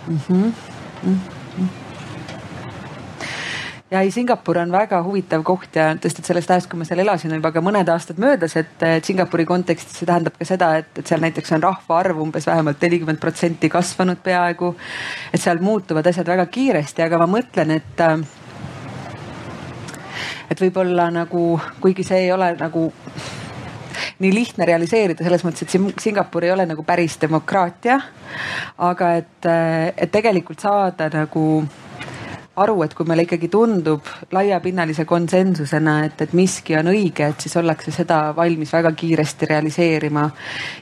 mm? 0.07 0.19
-hmm. 0.27 0.51
Mm 1.03 1.15
-hmm 1.19 1.82
ja 3.93 4.01
ei, 4.01 4.11
Singapur 4.11 4.57
on 4.57 4.71
väga 4.73 4.99
huvitav 5.05 5.43
koht 5.45 5.77
ja 5.77 5.91
tõesti, 6.01 6.23
et 6.23 6.29
sellest 6.29 6.51
ajast, 6.51 6.69
kui 6.69 6.79
ma 6.81 6.85
seal 6.87 7.03
elasin, 7.03 7.31
on 7.33 7.37
juba 7.37 7.51
ka 7.53 7.61
mõned 7.61 7.89
aastad 7.93 8.17
möödas, 8.21 8.55
et 8.57 8.85
Singapuri 9.05 9.45
kontekstis 9.45 9.99
see 10.01 10.09
tähendab 10.09 10.37
ka 10.39 10.47
seda, 10.49 10.71
et, 10.81 10.89
et 10.97 11.09
seal 11.09 11.21
näiteks 11.21 11.53
on 11.53 11.65
rahvaarv 11.67 12.23
umbes 12.25 12.47
vähemalt 12.49 12.81
nelikümmend 12.81 13.21
protsenti 13.21 13.69
kasvanud 13.69 14.23
peaaegu. 14.25 14.73
et 15.33 15.41
seal 15.41 15.61
muutuvad 15.61 16.09
asjad 16.09 16.27
väga 16.27 16.47
kiiresti, 16.49 17.05
aga 17.05 17.21
ma 17.21 17.29
mõtlen, 17.37 17.77
et 17.77 18.03
et 20.51 20.65
võib-olla 20.65 21.07
nagu, 21.13 21.45
kuigi 21.81 22.05
see 22.07 22.25
ei 22.25 22.33
ole 22.33 22.49
nagu 22.57 22.89
nii 24.23 24.33
lihtne 24.33 24.65
realiseerida 24.65 25.23
selles 25.23 25.45
mõttes, 25.45 25.67
et 25.67 26.01
Singapur 26.01 26.45
ei 26.45 26.51
ole 26.53 26.65
nagu 26.65 26.83
päris 26.83 27.19
demokraatia. 27.21 27.99
aga 28.77 29.15
et, 29.21 29.49
et 29.97 30.11
tegelikult 30.11 30.59
saada 30.59 31.09
nagu 31.13 31.43
aru, 32.61 32.75
et 32.85 32.93
kui 32.93 33.07
meile 33.09 33.25
ikkagi 33.25 33.47
tundub 33.49 34.09
laiapinnalise 34.33 35.07
konsensusena, 35.09 35.95
et, 36.05 36.19
et 36.21 36.35
miski 36.37 36.75
on 36.77 36.91
õige, 36.91 37.25
et 37.33 37.41
siis 37.41 37.55
ollakse 37.57 37.91
seda 37.95 38.19
valmis 38.37 38.73
väga 38.73 38.91
kiiresti 38.97 39.49
realiseerima. 39.49 40.29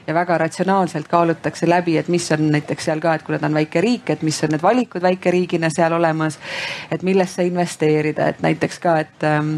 ja 0.06 0.14
väga 0.14 0.38
ratsionaalselt 0.38 1.08
kaalutakse 1.08 1.68
läbi, 1.68 1.96
et 1.96 2.08
mis 2.08 2.28
on 2.32 2.50
näiteks 2.52 2.84
seal 2.84 3.00
ka, 3.00 3.14
et 3.14 3.24
kuna 3.24 3.38
ta 3.38 3.48
on 3.48 3.56
väike 3.56 3.80
riik, 3.80 4.10
et 4.10 4.22
mis 4.22 4.42
on 4.44 4.52
need 4.52 4.62
valikud 4.62 5.02
väikeriigina 5.02 5.70
seal 5.70 5.92
olemas. 5.92 6.38
et 6.90 7.02
millesse 7.02 7.44
investeerida, 7.46 8.28
et 8.28 8.42
näiteks 8.42 8.78
ka, 8.78 8.98
et 9.00 9.24
ähm, 9.24 9.56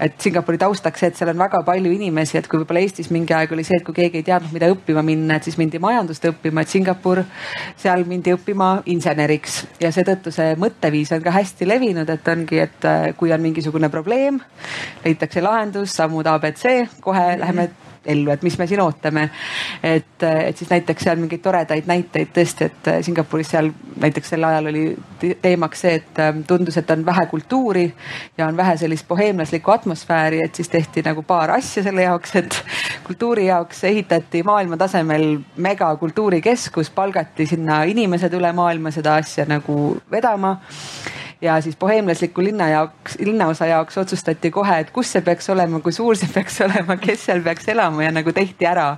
et 0.00 0.16
Singapuri 0.22 0.58
taustaks 0.60 1.02
see, 1.02 1.10
et 1.12 1.18
seal 1.18 1.32
on 1.32 1.38
väga 1.40 1.60
palju 1.66 1.92
inimesi, 1.92 2.38
et 2.40 2.48
kui 2.48 2.60
võib-olla 2.62 2.82
Eestis 2.84 3.10
mingi 3.12 3.34
aeg 3.36 3.52
oli 3.54 3.64
see, 3.66 3.80
et 3.80 3.84
kui 3.86 3.96
keegi 3.96 4.20
ei 4.22 4.26
teadnud, 4.26 4.52
mida 4.54 4.70
õppima 4.72 5.04
minna, 5.06 5.36
et 5.36 5.48
siis 5.48 5.58
mindi 5.60 5.80
majandust 5.82 6.24
õppima, 6.30 6.64
et 6.64 6.72
Singapur, 6.72 7.22
seal 7.80 8.06
mindi 8.08 8.34
õppima 8.34 8.70
inseneriks 8.92 9.60
ja 9.82 9.92
seetõttu 9.94 10.32
see 10.34 10.56
mõtteviis 10.60 11.12
on 11.16 11.22
ka 11.24 11.34
hästi 11.36 11.68
levinud, 11.68 12.10
et 12.10 12.32
ongi, 12.32 12.62
et 12.64 12.88
äh, 12.88 13.10
kui 13.20 13.32
on 13.34 13.44
mingisugune 13.44 13.92
probleem, 13.92 14.40
leitakse 15.04 15.44
lahendus, 15.44 15.94
sammud 15.96 16.26
abc, 16.26 16.66
kohe 17.00 17.20
mm 17.20 17.34
-hmm. 17.34 17.40
läheme 17.44 17.70
ellu, 18.04 18.30
et 18.30 18.42
mis 18.42 18.56
me 18.58 18.66
siin 18.66 18.80
ootame. 18.80 19.30
et, 19.82 20.22
et 20.22 20.56
siis 20.56 20.70
näiteks 20.70 21.04
seal 21.04 21.20
mingeid 21.20 21.42
toredaid 21.44 21.86
näiteid 21.86 22.32
tõesti, 22.36 22.70
et 22.70 22.90
Singapuris 23.04 23.50
seal 23.54 23.70
näiteks 24.00 24.32
sel 24.34 24.44
ajal 24.44 24.70
oli 24.72 24.84
teemaks 25.42 25.84
see, 25.84 25.94
et 26.00 26.20
ähm, 26.22 26.42
tundus, 26.48 26.76
et 26.80 26.90
on 26.90 27.04
vähe 27.06 27.26
kultuuri 27.30 27.86
ja 28.38 28.46
on 28.46 28.56
vähe 28.56 28.76
sellist 28.80 29.08
boheemlaslikku 29.08 29.70
atmosfääri, 29.70 30.42
et 30.44 30.54
siis 30.54 30.68
tehti 30.68 31.04
nagu 31.06 31.22
paar 31.22 31.54
asja 31.58 31.82
selle 31.82 32.06
jaoks, 32.08 32.36
et 32.40 32.60
kultuuri 33.06 33.46
jaoks 33.46 33.84
ehitati 33.84 34.42
maailma 34.42 34.76
tasemel 34.80 35.38
megakultuurikeskus, 35.56 36.90
palgati 36.90 37.46
sinna 37.46 37.82
inimesed 37.84 38.34
üle 38.36 38.52
maailma 38.56 38.92
seda 38.94 39.18
asja 39.20 39.48
nagu 39.48 39.80
vedama 40.10 40.56
ja 41.42 41.60
siis 41.60 41.76
boheemlasliku 41.76 42.42
linna 42.42 42.68
jaoks, 42.68 43.18
linnaosa 43.18 43.66
jaoks 43.66 43.98
otsustati 43.98 44.50
kohe, 44.50 44.78
et 44.78 44.90
kus 44.90 45.12
see 45.12 45.22
peaks 45.24 45.48
olema, 45.50 45.80
kui 45.80 45.92
suur 45.92 46.16
see 46.16 46.28
peaks 46.34 46.60
olema, 46.64 46.96
kes 47.00 47.24
seal 47.28 47.40
peaks 47.44 47.68
elama 47.68 48.04
ja 48.04 48.12
nagu 48.12 48.32
tehti 48.32 48.66
ära. 48.66 48.96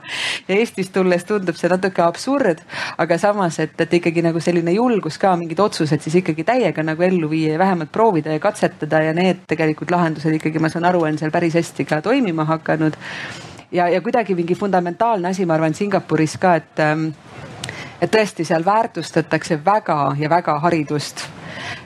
ja 0.48 0.56
Eestist 0.56 0.92
tulles 0.92 1.24
tundub 1.24 1.56
see 1.58 1.70
natuke 1.70 2.02
absurd, 2.02 2.64
aga 2.98 3.18
samas, 3.18 3.58
et, 3.62 3.78
et 3.80 3.94
ikkagi 4.00 4.24
nagu 4.26 4.40
selline 4.40 4.74
julgus 4.74 5.18
ka 5.22 5.36
mingid 5.38 5.60
otsused 5.62 6.02
siis 6.02 6.18
ikkagi 6.22 6.44
täiega 6.44 6.82
nagu 6.82 7.02
ellu 7.02 7.30
viia 7.30 7.52
ja 7.54 7.58
vähemalt 7.58 7.92
proovida 7.92 8.34
ja 8.34 8.42
katsetada 8.42 9.02
ja 9.06 9.14
need 9.14 9.46
tegelikult 9.46 9.94
lahendused 9.94 10.34
ikkagi, 10.40 10.58
ma 10.58 10.70
saan 10.72 10.88
aru, 10.88 11.04
on 11.06 11.18
seal 11.18 11.30
päris 11.30 11.54
hästi 11.58 11.86
ka 11.86 12.00
toimima 12.02 12.44
hakanud. 12.44 12.96
ja, 13.72 13.88
ja 13.88 14.00
kuidagi 14.00 14.34
mingi 14.34 14.54
fundamentaalne 14.54 15.28
asi, 15.28 15.46
ma 15.46 15.54
arvan, 15.54 15.74
Singapuris 15.74 16.36
ka, 16.42 16.56
et 16.58 16.82
ähm, 16.82 17.12
et 18.02 18.10
tõesti 18.10 18.44
seal 18.44 18.64
väärtustatakse 18.66 19.60
väga 19.64 20.16
ja 20.18 20.30
väga 20.30 20.58
haridust 20.58 21.22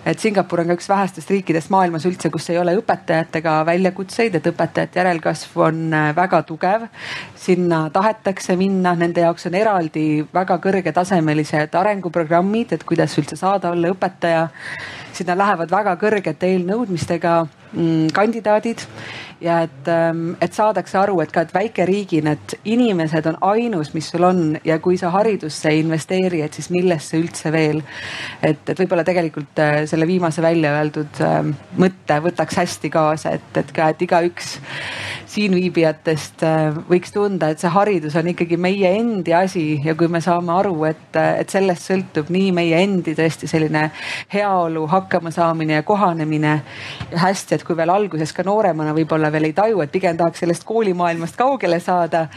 et 0.06 0.20
Singapur 0.20 0.62
on 0.62 0.70
ka 0.70 0.76
üks 0.78 0.88
vähestest 0.88 1.30
riikidest 1.30 1.70
maailmas 1.74 2.06
üldse, 2.08 2.30
kus 2.30 2.48
ei 2.50 2.58
ole 2.58 2.76
õpetajatega 2.78 3.58
väljakutseid, 3.66 4.38
et 4.38 4.48
õpetajate 4.52 5.00
järelkasv 5.00 5.58
on 5.68 5.82
äh, 5.94 6.10
väga 6.16 6.42
tugev. 6.46 6.88
sinna 7.46 7.90
tahetakse 7.90 8.56
minna, 8.56 8.94
nende 8.94 9.22
jaoks 9.22 9.46
on 9.46 9.54
eraldi 9.54 10.06
väga 10.34 10.58
kõrgetasemelised 10.62 11.74
arenguprogrammid, 11.78 12.72
et 12.72 12.84
kuidas 12.84 13.18
üldse 13.18 13.36
saada 13.36 13.70
olla 13.70 13.92
õpetaja. 13.94 14.48
sinna 15.12 15.36
lähevad 15.38 15.70
väga 15.70 15.96
kõrgete 15.96 16.50
eelnõudmistega 16.52 17.46
mm, 17.72 18.08
kandidaadid 18.14 18.82
ja 19.40 19.60
et, 19.66 19.88
ähm, 19.88 20.34
et 20.40 20.54
saadakse 20.56 20.98
aru, 20.98 21.20
et 21.20 21.32
ka, 21.32 21.44
et 21.44 21.54
väikeriigina, 21.54 22.32
et 22.36 22.54
inimesed 22.64 23.26
on 23.30 23.36
ainus, 23.52 23.92
mis 23.94 24.08
sul 24.10 24.24
on 24.24 24.56
ja 24.64 24.78
kui 24.82 24.96
sa 25.00 25.10
haridusse 25.12 25.68
ei 25.70 25.82
investeeri, 25.82 26.40
et 26.44 26.56
siis 26.56 26.70
millesse 26.72 27.18
üldse 27.20 27.52
veel. 27.52 27.82
et, 28.42 28.62
et 28.68 28.78
võib-olla 28.78 29.04
tegelikult 29.04 29.60
äh, 29.60 29.82
selle 29.90 30.06
viimase 30.08 30.42
välja 30.42 30.72
öeldud 30.78 31.20
ähm, 31.24 31.52
mõtte 31.78 32.20
võtaks 32.24 32.56
hästi 32.62 32.90
kaasa, 32.90 33.36
et, 33.36 33.60
et 33.60 33.72
ka, 33.76 33.90
et 33.92 34.02
igaüks 34.06 34.56
siinviibijatest 35.36 36.44
äh, 36.46 36.78
võiks 36.88 37.12
tunda, 37.12 37.50
et 37.52 37.60
see 37.60 37.72
haridus 37.72 38.16
on 38.16 38.30
ikkagi 38.32 38.56
meie 38.60 38.94
endi 38.96 39.34
asi 39.36 39.66
ja 39.84 39.94
kui 39.98 40.08
me 40.08 40.22
saame 40.24 40.54
aru, 40.54 40.74
et, 40.88 41.16
et 41.16 41.52
sellest 41.52 41.90
sõltub 41.90 42.30
nii 42.32 42.52
meie 42.56 42.80
endi 42.86 43.12
tõesti 43.18 43.48
selline 43.50 43.90
heaolu, 44.32 44.86
hakkamasaamine 44.90 45.80
ja 45.80 45.84
kohanemine. 45.86 46.54
ja 47.12 47.18
hästi, 47.26 47.56
et 47.58 47.64
kui 47.66 47.76
veel 47.76 47.92
alguses 47.92 48.32
ka 48.32 48.44
nooremana 48.46 48.94
võib-olla 48.96 49.25
võib-olla 49.26 49.32
veel 49.32 49.48
ei 49.50 49.54
taju, 49.54 49.80
et 49.82 49.92
pigem 49.92 50.16
tahaks 50.16 50.40
sellest 50.42 50.64
koolimaailmast 50.64 51.36
kaugele 51.36 51.80
saada. 51.80 52.28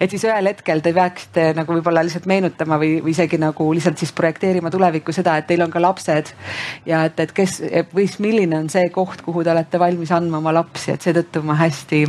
et 0.00 0.10
siis 0.10 0.24
ühel 0.24 0.46
hetkel 0.46 0.80
te 0.80 0.92
peaksite 0.92 1.54
nagu 1.56 1.72
võib-olla 1.72 2.04
lihtsalt 2.04 2.26
meenutama 2.26 2.78
või, 2.78 3.00
või 3.02 3.10
isegi 3.10 3.38
nagu 3.38 3.72
lihtsalt 3.72 3.98
siis 3.98 4.12
projekteerima 4.12 4.70
tulevikku 4.70 5.12
seda, 5.12 5.36
et 5.36 5.46
teil 5.46 5.62
on 5.62 5.70
ka 5.70 5.80
lapsed. 5.80 6.32
ja 6.86 7.04
et, 7.04 7.20
et 7.20 7.32
kes 7.32 7.62
või 7.94 8.08
milline 8.18 8.58
on 8.58 8.68
see 8.70 8.88
koht, 8.90 9.22
kuhu 9.22 9.44
te 9.44 9.50
olete 9.50 9.78
valmis 9.78 10.12
andma 10.12 10.38
oma 10.38 10.52
lapsi, 10.54 10.92
et 10.92 11.02
seetõttu 11.02 11.42
ma 11.42 11.54
hästi 11.54 12.06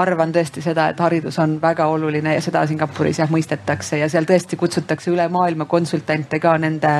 arvan 0.00 0.32
tõesti 0.34 0.62
seda, 0.64 0.88
et 0.90 1.00
haridus 1.00 1.38
on 1.42 1.56
väga 1.62 1.86
oluline 1.92 2.34
ja 2.34 2.42
seda 2.44 2.62
Singapuris 2.66 3.20
jah 3.20 3.30
mõistetakse 3.30 4.00
ja 4.00 4.08
seal 4.12 4.26
tõesti 4.28 4.58
kutsutakse 4.60 5.10
üle 5.12 5.26
maailma 5.32 5.66
konsultante 5.70 6.40
ka 6.42 6.56
nende 6.58 6.92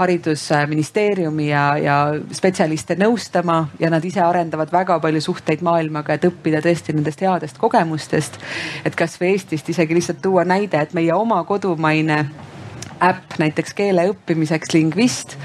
haridusministeeriumi 0.00 1.48
ja, 1.48 1.64
ja 1.80 1.98
spetsialiste 2.32 2.98
nõustama 3.00 3.60
ja 3.80 3.90
nad 3.92 4.04
ise 4.04 4.22
arendavad 4.24 4.72
väga 4.72 4.98
palju 5.00 5.22
suhteid 5.24 5.62
maailmaga, 5.66 6.14
et 6.16 6.26
õppida 6.28 6.62
tõesti 6.64 6.96
nendest 6.96 7.22
headest 7.24 7.58
kogemustest. 7.58 8.40
et 8.84 8.96
kasvõi 8.96 9.34
Eestist 9.34 9.68
isegi 9.68 9.94
lihtsalt 9.94 10.20
tuua 10.22 10.44
näide, 10.44 10.80
et 10.80 10.92
meie 10.94 11.14
oma 11.14 11.42
kodumaine 11.44 12.24
äpp 13.04 13.38
näiteks 13.38 13.74
keele 13.74 14.06
õppimiseks 14.10 14.72
Lingvist. 14.74 15.36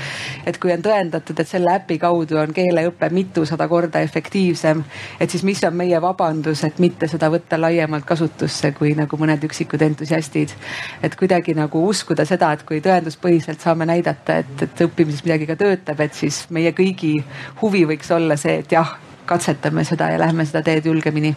et 0.46 0.58
kui 0.58 0.72
on 0.74 0.82
tõendatud, 0.84 1.40
et 1.40 1.48
selle 1.48 1.74
äpi 1.76 1.98
kaudu 2.00 2.40
on 2.42 2.54
keeleõpe 2.54 3.10
mitusada 3.14 3.68
korda 3.68 4.02
efektiivsem, 4.06 4.84
et 5.20 5.30
siis 5.30 5.44
mis 5.44 5.64
on 5.68 5.76
meie 5.76 6.02
vabandus, 6.02 6.64
et 6.64 6.80
mitte 6.80 7.08
seda 7.08 7.30
võtta 7.30 7.60
laiemalt 7.62 8.06
kasutusse, 8.06 8.72
kui 8.78 8.94
nagu 8.98 9.18
mõned 9.18 9.44
üksikud 9.50 9.82
entusiastid. 9.82 10.56
et 11.04 11.16
kuidagi 11.16 11.54
nagu 11.54 11.84
uskuda 11.88 12.26
seda, 12.26 12.52
et 12.54 12.64
kui 12.64 12.82
tõenduspõhiselt 12.82 13.62
saame 13.62 13.86
näidata, 13.86 14.40
et, 14.44 14.56
et 14.64 14.86
õppimises 14.88 15.26
midagi 15.26 15.48
ka 15.48 15.56
töötab, 15.60 16.00
et 16.00 16.14
siis 16.14 16.46
meie 16.50 16.72
kõigi 16.72 17.20
huvi 17.62 17.86
võiks 17.86 18.12
olla 18.16 18.38
see, 18.38 18.60
et 18.64 18.72
jah, 18.72 18.98
katsetame 19.30 19.84
seda 19.86 20.10
ja 20.10 20.20
lähme 20.20 20.46
seda 20.46 20.64
teed 20.66 20.86
julgemini 20.90 21.36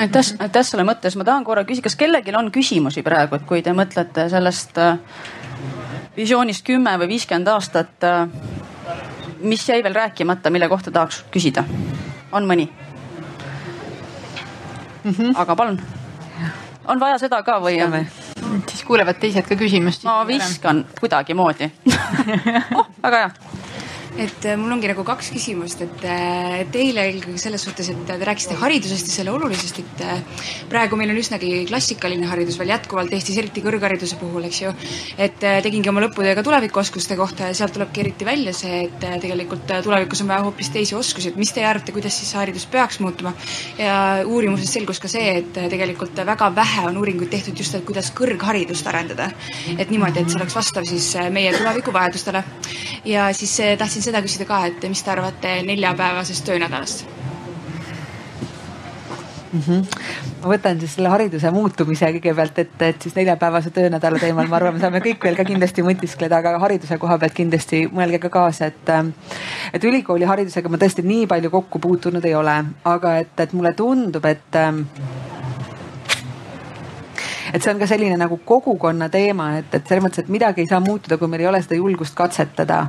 aitäh, 0.00 0.32
aitäh 0.38 0.64
selle 0.66 0.84
mõtte 0.86 1.08
eest, 1.08 1.18
ma 1.20 1.26
tahan 1.26 1.44
korra 1.46 1.64
küsida, 1.68 1.88
kas 1.88 1.98
kellelgi 2.00 2.34
on 2.36 2.50
küsimusi 2.54 3.04
praegu, 3.06 3.36
et 3.36 3.46
kui 3.48 3.62
te 3.64 3.74
mõtlete 3.76 4.28
sellest 4.32 4.78
äh, 4.80 4.98
visioonist 6.16 6.64
kümme 6.66 6.96
või 7.00 7.14
viiskümmend 7.14 7.48
aastat. 7.52 7.96
Äh, 8.04 8.28
mis 9.40 9.68
jäi 9.68 9.80
veel 9.84 9.96
rääkimata, 9.96 10.50
mille 10.52 10.68
kohta 10.68 10.92
tahaks 10.92 11.22
küsida, 11.32 11.64
on 12.32 12.44
mõni 12.48 12.68
mm? 15.04 15.12
-hmm. 15.12 15.32
aga 15.34 15.56
palun, 15.56 15.80
on 16.84 17.00
vaja 17.00 17.18
seda 17.18 17.42
ka 17.42 17.60
või? 17.60 17.80
siis 18.68 18.84
kuulevad 18.84 19.16
teised 19.20 19.48
ka 19.48 19.56
küsimust. 19.56 20.04
ma 20.04 20.26
viskan 20.26 20.84
kuidagimoodi 21.00 21.70
oh, 22.78 22.86
väga 23.02 23.16
hea 23.16 23.30
et 24.20 24.44
äh, 24.44 24.56
mul 24.60 24.74
ongi 24.74 24.88
nagu 24.90 25.04
kaks 25.06 25.30
küsimust, 25.32 25.80
et 25.84 26.02
äh, 26.04 26.60
teile 26.72 27.06
eelkõige 27.08 27.40
selles 27.40 27.62
suhtes, 27.64 27.88
et 27.92 28.00
te 28.06 28.16
rääkisite 28.20 28.56
haridusest 28.60 29.08
ja 29.08 29.14
selle 29.14 29.32
olulisusest, 29.32 29.80
et 29.80 30.02
äh, 30.04 30.42
praegu 30.68 30.98
meil 31.00 31.12
on 31.12 31.20
üsnagi 31.20 31.64
klassikaline 31.70 32.28
haridus 32.28 32.58
veel 32.60 32.74
jätkuvalt 32.74 33.14
Eestis, 33.16 33.38
eriti 33.40 33.62
kõrghariduse 33.64 34.18
puhul, 34.20 34.44
eks 34.48 34.60
ju. 34.60 34.72
et 35.20 35.38
tegingi 35.40 35.88
oma 35.92 36.04
lõputöö 36.04 36.34
ka 36.36 36.44
tulevikuoskuste 36.44 37.16
kohta 37.16 37.48
ja 37.48 37.56
sealt 37.56 37.74
tulebki 37.76 38.04
eriti 38.04 38.28
välja 38.28 38.52
see, 38.56 38.82
et 38.88 39.06
tegelikult 39.22 39.72
tulevikus 39.84 40.24
on 40.24 40.30
vaja 40.32 40.44
hoopis 40.44 40.72
teisi 40.74 40.96
oskusi, 40.98 41.32
et 41.32 41.40
mis 41.40 41.52
teie 41.56 41.68
arvate, 41.68 41.94
kuidas 41.96 42.18
siis 42.20 42.34
haridus 42.36 42.66
peaks 42.70 43.00
muutuma? 43.00 43.32
ja 43.78 43.94
uurimusest 44.26 44.76
selgus 44.76 45.00
ka 45.00 45.08
see, 45.08 45.38
et 45.40 45.56
tegelikult 45.72 46.20
väga 46.26 46.50
vähe 46.56 46.84
on 46.90 47.00
uuringuid 47.00 47.32
tehtud 47.32 47.56
just, 47.58 47.74
et 47.78 47.86
kuidas 47.88 48.12
kõrgharidust 48.16 48.86
arendada. 48.90 49.30
et 49.78 49.88
niimoodi, 49.90 50.20
et 50.20 50.28
see 50.28 50.40
oleks 50.40 50.56
vastav 50.60 50.84
siis 50.88 51.08
meie 51.32 51.56
tuleviku 51.56 51.92
vajadustele. 51.96 52.44
ja 53.08 53.30
siis 53.36 53.56
tahtsin 53.78 54.09
seda 54.10 54.22
küsida 54.26 54.46
ka, 54.48 54.64
et 54.68 54.86
mis 54.90 55.02
te 55.06 55.14
arvate 55.14 55.56
neljapäevasest 55.66 56.46
töönädalast? 56.46 57.06
Mm 59.50 59.60
-hmm. 59.66 59.86
ma 60.42 60.50
võtan 60.52 60.78
siis 60.78 60.92
selle 60.94 61.08
hariduse 61.10 61.50
muutumise 61.50 62.06
kõigepealt 62.14 62.58
ette, 62.62 62.88
et 62.88 63.02
siis 63.02 63.14
neljapäevase 63.14 63.70
töönädala 63.70 64.18
teemal, 64.18 64.46
ma 64.46 64.56
arvan, 64.56 64.74
me 64.74 64.80
saame 64.80 65.00
kõik 65.02 65.24
veel 65.24 65.36
ka 65.36 65.44
kindlasti 65.44 65.82
mõtiskleda, 65.82 66.38
aga 66.38 66.58
hariduse 66.58 66.98
koha 66.98 67.18
pealt 67.18 67.34
kindlasti 67.34 67.88
mõelge 67.92 68.18
ka 68.18 68.28
kaasa, 68.28 68.66
et. 68.66 68.94
et 69.72 69.84
ülikooli 69.84 70.24
haridusega 70.24 70.68
ma 70.68 70.76
tõesti 70.76 71.02
nii 71.02 71.26
palju 71.26 71.50
kokku 71.50 71.78
puutunud 71.78 72.24
ei 72.24 72.34
ole, 72.34 72.64
aga 72.84 73.16
et, 73.18 73.40
et 73.40 73.52
mulle 73.52 73.72
tundub, 73.74 74.24
et 74.24 74.56
et 77.52 77.62
see 77.62 77.72
on 77.72 77.80
ka 77.80 77.88
selline 77.90 78.16
nagu 78.20 78.40
kogukonna 78.44 79.08
teema, 79.12 79.50
et, 79.58 79.74
et 79.74 79.86
selles 79.86 80.04
mõttes, 80.04 80.24
et 80.24 80.32
midagi 80.32 80.64
ei 80.64 80.70
saa 80.70 80.80
muutuda, 80.84 81.18
kui 81.18 81.30
meil 81.30 81.44
ei 81.44 81.50
ole 81.50 81.62
seda 81.62 81.78
julgust 81.78 82.14
katsetada. 82.18 82.80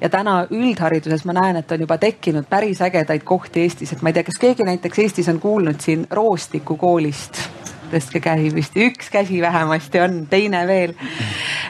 ja 0.00 0.08
täna 0.08 0.40
üldhariduses 0.50 1.24
ma 1.28 1.36
näen, 1.36 1.62
et 1.62 1.72
on 1.72 1.86
juba 1.86 1.98
tekkinud 1.98 2.48
päris 2.50 2.82
ägedaid 2.82 3.24
kohti 3.24 3.66
Eestis, 3.66 3.92
et 3.92 4.02
ma 4.02 4.12
ei 4.12 4.18
tea, 4.18 4.28
kas 4.28 4.38
keegi 4.40 4.66
näiteks 4.68 4.98
Eestis 5.04 5.28
on 5.28 5.40
kuulnud 5.40 5.80
siin 5.80 6.06
Roostiku 6.10 6.76
koolist 6.76 7.42
tõstke 7.92 8.20
käsi 8.22 8.50
püsti, 8.54 8.86
üks 8.90 9.10
käsi 9.12 9.40
vähemasti 9.42 10.00
on, 10.00 10.18
teine 10.30 10.64
veel. 10.66 10.94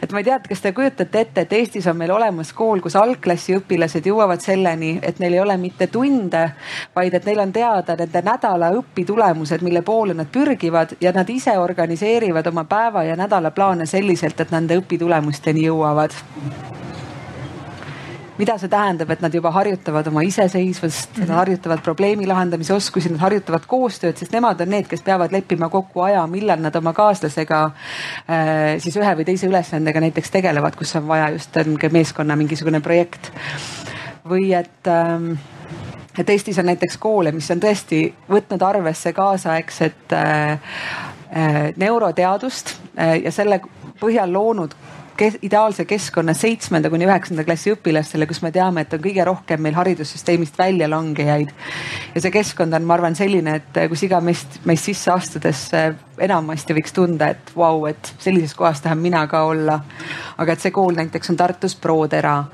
et 0.02 0.12
ma 0.12 0.22
ei 0.22 0.26
tea, 0.28 0.38
kas 0.48 0.62
te 0.64 0.72
kujutate 0.76 1.20
ette, 1.20 1.44
et 1.44 1.52
Eestis 1.52 1.86
on 1.90 1.96
meil 1.98 2.12
olemas 2.14 2.52
kool, 2.56 2.82
kus 2.84 2.96
algklassi 2.96 3.56
õpilased 3.58 4.06
jõuavad 4.06 4.42
selleni, 4.44 4.98
et 5.02 5.18
neil 5.22 5.38
ei 5.38 5.44
ole 5.44 5.56
mitte 5.60 5.90
tunde, 5.92 6.44
vaid 6.96 7.14
et 7.14 7.28
neil 7.28 7.44
on 7.44 7.52
teada 7.52 7.96
nende 7.98 8.24
nädala 8.24 8.72
õpitulemused, 8.80 9.64
mille 9.66 9.82
poole 9.82 10.16
nad 10.18 10.30
pürgivad 10.32 10.96
ja 11.00 11.12
nad 11.16 11.30
ise 11.30 11.58
organiseerivad 11.58 12.46
oma 12.52 12.64
päeva 12.68 13.04
ja 13.04 13.16
nädalaplaane 13.16 13.86
selliselt, 13.86 14.40
et 14.40 14.54
nende 14.54 14.78
õpitulemusteni 14.82 15.66
jõuavad 15.68 16.14
mida 18.38 18.54
see 18.58 18.70
tähendab, 18.70 19.10
et 19.10 19.22
nad 19.24 19.34
juba 19.34 19.50
harjutavad 19.54 20.06
oma 20.10 20.22
iseseisvust 20.26 21.16
mm, 21.16 21.22
-hmm. 21.22 21.28
nad 21.28 21.36
harjutavad 21.36 21.82
probleemi 21.82 22.26
lahendamise 22.26 22.74
oskusi, 22.74 23.10
nad 23.12 23.20
harjutavad 23.20 23.66
koostööd, 23.66 24.16
sest 24.16 24.32
nemad 24.32 24.60
on 24.60 24.70
need, 24.70 24.86
kes 24.86 25.02
peavad 25.02 25.32
leppima 25.32 25.68
kokku 25.68 26.00
aja, 26.06 26.26
millal 26.26 26.60
nad 26.62 26.76
oma 26.76 26.92
kaaslasega 26.92 27.64
äh, 27.64 28.78
siis 28.78 28.96
ühe 28.96 29.14
või 29.20 29.24
teise 29.24 29.46
ülesandega 29.46 30.00
näiteks 30.00 30.30
tegelevad, 30.30 30.76
kus 30.76 30.96
on 30.96 31.08
vaja 31.08 31.30
just 31.30 31.56
on 31.56 31.78
meeskonna 31.92 32.36
mingisugune 32.36 32.80
projekt. 32.80 33.32
või 34.28 34.52
et 34.52 34.86
ähm, 34.86 35.38
et 36.18 36.30
Eestis 36.30 36.58
on 36.58 36.66
näiteks 36.66 36.98
koole, 36.98 37.32
mis 37.32 37.50
on 37.50 37.60
tõesti 37.62 38.02
võtnud 38.30 38.62
arvesse 38.62 39.12
kaasaegset 39.12 40.12
äh, 40.12 40.50
äh, 40.50 41.56
neuroteadust 41.76 42.74
äh, 42.98 43.18
ja 43.22 43.32
selle 43.32 43.60
põhjal 44.00 44.32
loonud 44.32 44.74
kes, 45.18 45.38
ideaalse 45.42 45.84
keskkonna 45.88 46.34
seitsmenda 46.36 46.90
kuni 46.92 47.06
üheksanda 47.08 47.44
klassi 47.46 47.72
õpilastele, 47.74 48.26
kus 48.30 48.42
me 48.44 48.52
teame, 48.54 48.84
et 48.84 48.94
on 48.94 49.02
kõige 49.04 49.24
rohkem 49.28 49.62
meil 49.64 49.76
haridussüsteemist 49.78 50.58
väljalangejaid. 50.58 51.54
ja 52.14 52.22
see 52.22 52.34
keskkond 52.34 52.76
on, 52.78 52.86
ma 52.88 52.98
arvan, 52.98 53.18
selline, 53.18 53.58
et 53.60 53.80
kus 53.90 54.04
iga 54.06 54.20
meist, 54.24 54.60
meist 54.68 54.90
sisse 54.90 55.12
astudes 55.14 55.68
enamasti 56.20 56.74
võiks 56.76 56.94
tunda, 56.94 57.30
et 57.34 57.52
vau 57.56 57.80
wow,, 57.80 57.88
et 57.90 58.12
sellises 58.18 58.54
kohas 58.58 58.80
tahan 58.84 58.98
mina 58.98 59.26
ka 59.26 59.44
olla. 59.48 59.80
aga 60.38 60.52
et 60.52 60.62
see 60.62 60.70
kool 60.70 60.94
näiteks 60.94 61.30
on 61.32 61.36
Tartus 61.36 61.74
Prodera 61.76 62.44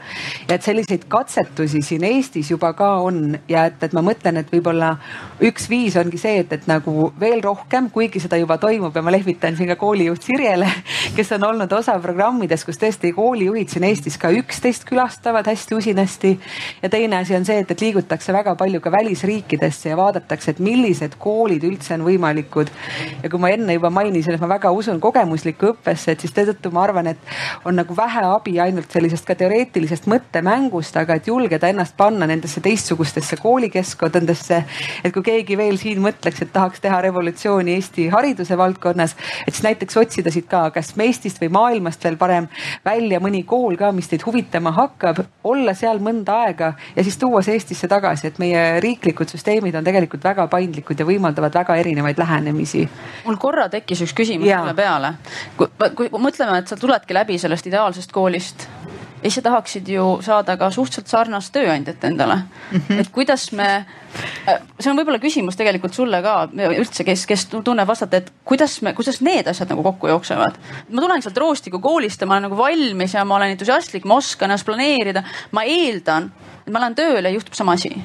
ja 0.49 0.55
et 0.55 0.62
selliseid 0.62 1.05
katsetusi 1.09 1.83
siin 1.83 2.05
Eestis 2.05 2.51
juba 2.51 2.73
ka 2.73 2.95
on 3.05 3.39
ja 3.49 3.67
et, 3.69 3.83
et 3.83 3.93
ma 3.93 4.03
mõtlen, 4.05 4.39
et 4.41 4.53
võib-olla 4.53 4.95
üks 5.45 5.69
viis 5.71 5.97
ongi 6.01 6.19
see, 6.21 6.39
et, 6.45 6.53
et 6.53 6.67
nagu 6.71 7.11
veel 7.21 7.43
rohkem, 7.45 7.91
kuigi 7.93 8.23
seda 8.23 8.39
juba 8.41 8.57
toimub 8.62 8.97
ja 8.97 9.03
ma 9.05 9.12
lehvitan 9.12 9.57
siin 9.57 9.69
ka 9.73 9.77
koolijuht 9.81 10.25
Sirjele, 10.25 10.69
kes 11.17 11.35
on 11.37 11.45
olnud 11.51 11.73
osa 11.77 11.99
programmidest, 12.03 12.67
kus 12.69 12.81
tõesti 12.81 13.12
koolijuhid 13.17 13.73
siin 13.73 13.87
Eestis 13.89 14.19
ka 14.21 14.33
üksteist 14.35 14.87
külastavad 14.89 15.47
hästi 15.51 15.79
usinasti. 15.79 16.35
ja 16.83 16.89
teine 16.89 17.21
asi 17.21 17.37
on 17.37 17.45
see, 17.45 17.59
et, 17.61 17.71
et 17.71 17.85
liigutakse 17.85 18.33
väga 18.33 18.55
palju 18.59 18.81
ka 18.81 18.93
välisriikidesse 18.93 19.93
ja 19.93 19.97
vaadatakse, 20.01 20.55
et 20.55 20.62
millised 20.65 21.19
koolid 21.19 21.65
üldse 21.65 21.95
on 21.99 22.07
võimalikud. 22.09 22.73
ja 23.23 23.31
kui 23.31 23.41
ma 23.41 23.53
enne 23.55 23.77
juba 23.77 23.91
mainisin, 23.91 24.35
et 24.35 24.43
ma 24.43 24.49
väga 24.55 24.71
usun 24.75 25.01
kogemuslikku 25.01 25.73
õppesse, 25.73 26.15
et 26.15 26.25
siis 26.25 26.35
seetõttu 26.35 26.73
ma 26.75 26.85
arvan, 26.85 27.09
et 27.13 27.35
on 27.65 27.77
nagu 27.79 27.97
vähe 27.97 28.25
abi 28.29 28.59
ainult 28.63 28.93
sellisest 28.93 29.27
ka 29.29 29.37
teoreetilisest 29.39 30.09
mõttemängust, 30.11 30.97
aga 31.01 31.19
et 31.19 31.29
julgeda 31.31 31.71
ennast 31.71 31.97
panna 31.97 32.27
nendesse 32.31 32.61
teistsugustesse 32.65 33.37
koolikeskkondadesse. 33.43 34.65
et 35.05 35.13
kui 35.13 35.23
keegi 35.23 35.57
veel 35.57 35.79
siin 35.79 36.03
mõtleks, 36.03 36.43
et 36.43 36.53
tahaks 36.53 36.81
teha 36.81 37.01
revolutsiooni 37.09 37.75
Eesti 37.75 38.09
hariduse 38.13 38.59
valdkonnas, 38.59 39.17
et 39.47 39.55
siis 39.55 39.65
näiteks 39.65 39.97
otsida 39.97 40.31
siit 40.31 40.49
ka, 40.51 40.69
kas 40.75 40.93
Eestist 41.05 41.41
või 41.43 41.51
maailmast 41.53 42.05
veel 42.05 42.17
parem 42.17 42.47
välja 42.85 43.21
mõni 43.21 43.45
kool 43.47 43.77
ka, 43.77 43.93
mis 43.93 44.09
teid 44.09 44.25
huvitama 44.27 44.73
hakkab, 44.75 45.21
olla 45.45 45.75
seal 45.77 46.01
mõnda 46.03 46.41
aega 46.47 46.73
ja 46.97 47.05
siis 47.05 47.19
tuua 47.21 47.43
see 47.45 47.59
Eestisse 47.59 47.89
tagasi, 47.91 48.29
et 48.31 48.39
meie 48.43 48.81
riiklikud 48.83 49.31
süsteemid 49.31 49.77
on 49.79 49.85
tegelikult 49.85 50.25
väga 50.25 50.47
paindlikud 50.51 50.99
ja 50.99 51.07
võimaldavad 51.09 51.55
väga 51.55 51.77
erinevaid 51.83 52.19
lähenemisi. 52.19 52.89
mul 53.27 53.37
korra 53.45 53.68
tekkis 53.72 54.05
üks 54.07 54.16
küsimus 54.16 54.51
selle 54.51 54.74
peale. 54.78 55.14
kui, 55.59 55.68
kui 55.97 56.09
mõtleme, 56.16 56.59
et 56.62 56.70
sa 56.70 56.80
tuledki 56.80 57.16
läbi 57.16 57.38
sellest 57.40 57.68
ideaalsest 57.70 58.12
koolist 58.14 58.68
ja 59.24 59.30
siis 59.30 59.40
sa 59.40 59.42
tahaksid 59.47 59.88
ju 59.88 60.07
saada 60.20 60.57
ka 60.61 60.68
suhteliselt 60.70 61.09
sarnast 61.09 61.53
tööandjat 61.53 62.03
endale 62.05 62.34
mm. 62.36 62.80
-hmm. 62.80 63.01
et 63.01 63.09
kuidas 63.12 63.47
me, 63.53 63.68
äh, 64.49 64.59
see 64.80 64.90
on 64.92 64.99
võib-olla 64.99 65.20
küsimus 65.20 65.57
tegelikult 65.57 65.95
sulle 65.97 66.20
ka 66.22 66.34
üldse, 66.53 67.05
kes, 67.05 67.26
kes 67.26 67.47
tunneb 67.55 67.88
vastata, 67.88 68.20
et 68.20 68.32
kuidas 68.45 68.82
me, 68.82 68.92
kuidas 68.92 69.20
need 69.20 69.49
asjad 69.49 69.72
nagu 69.72 69.82
kokku 69.82 70.09
jooksevad. 70.09 70.59
ma 70.90 71.01
tulen 71.01 71.22
sealt 71.22 71.40
Roostiku 71.40 71.78
koolist 71.78 72.20
ja 72.20 72.26
ma 72.26 72.34
olen 72.34 72.51
nagu 72.51 72.57
valmis 72.57 73.14
ja 73.14 73.24
ma 73.24 73.36
olen 73.36 73.57
entusiastlik, 73.57 74.05
ma 74.05 74.20
oskan 74.20 74.51
ennast 74.51 74.66
planeerida. 74.66 75.22
ma 75.53 75.62
eeldan, 75.62 76.32
et 76.66 76.72
ma 76.72 76.80
lähen 76.84 76.95
tööle 76.95 77.28
ja 77.28 77.34
juhtub 77.34 77.55
sama 77.55 77.72
asi 77.72 77.97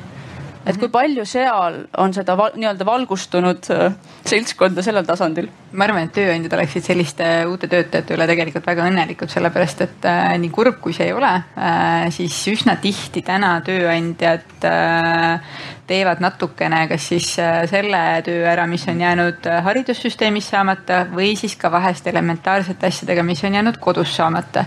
et 0.65 0.77
kui 0.79 0.89
palju 0.91 1.25
seal 1.27 1.83
on 2.01 2.13
seda 2.15 2.35
val, 2.39 2.53
nii-öelda 2.59 2.87
valgustunud 2.87 3.69
äh, 3.75 3.95
seltskonda 4.27 4.83
sellel 4.85 5.07
tasandil? 5.07 5.49
ma 5.71 5.85
arvan, 5.85 6.07
et 6.07 6.15
tööandjad 6.15 6.55
oleksid 6.57 6.87
selliste 6.87 7.25
uute 7.49 7.69
töötajate 7.69 8.15
üle 8.15 8.25
tegelikult 8.29 8.65
väga 8.65 8.87
õnnelikud, 8.89 9.31
sellepärast 9.31 9.83
et 9.85 10.07
äh, 10.09 10.33
nii 10.41 10.53
kurb 10.53 10.79
kui 10.83 10.95
see 10.95 11.09
ei 11.09 11.15
ole 11.15 11.31
äh,, 11.55 12.07
siis 12.13 12.37
üsna 12.51 12.79
tihti 12.81 13.23
täna 13.25 13.55
tööandjad 13.65 14.67
äh, 14.67 15.51
teevad 15.89 16.21
natukene 16.21 16.83
kas 16.89 17.07
siis 17.11 17.29
äh, 17.41 17.63
selle 17.69 17.99
töö 18.25 18.45
ära, 18.51 18.67
mis 18.69 18.85
on 18.91 19.01
jäänud 19.01 19.47
äh, 19.49 19.61
haridussüsteemis 19.65 20.49
saamata 20.53 21.03
või 21.13 21.33
siis 21.39 21.55
ka 21.59 21.71
vahest 21.73 22.07
elementaarsete 22.11 22.89
asjadega, 22.91 23.25
mis 23.25 23.43
on 23.47 23.57
jäänud 23.57 23.79
kodus 23.81 24.13
saamata. 24.19 24.65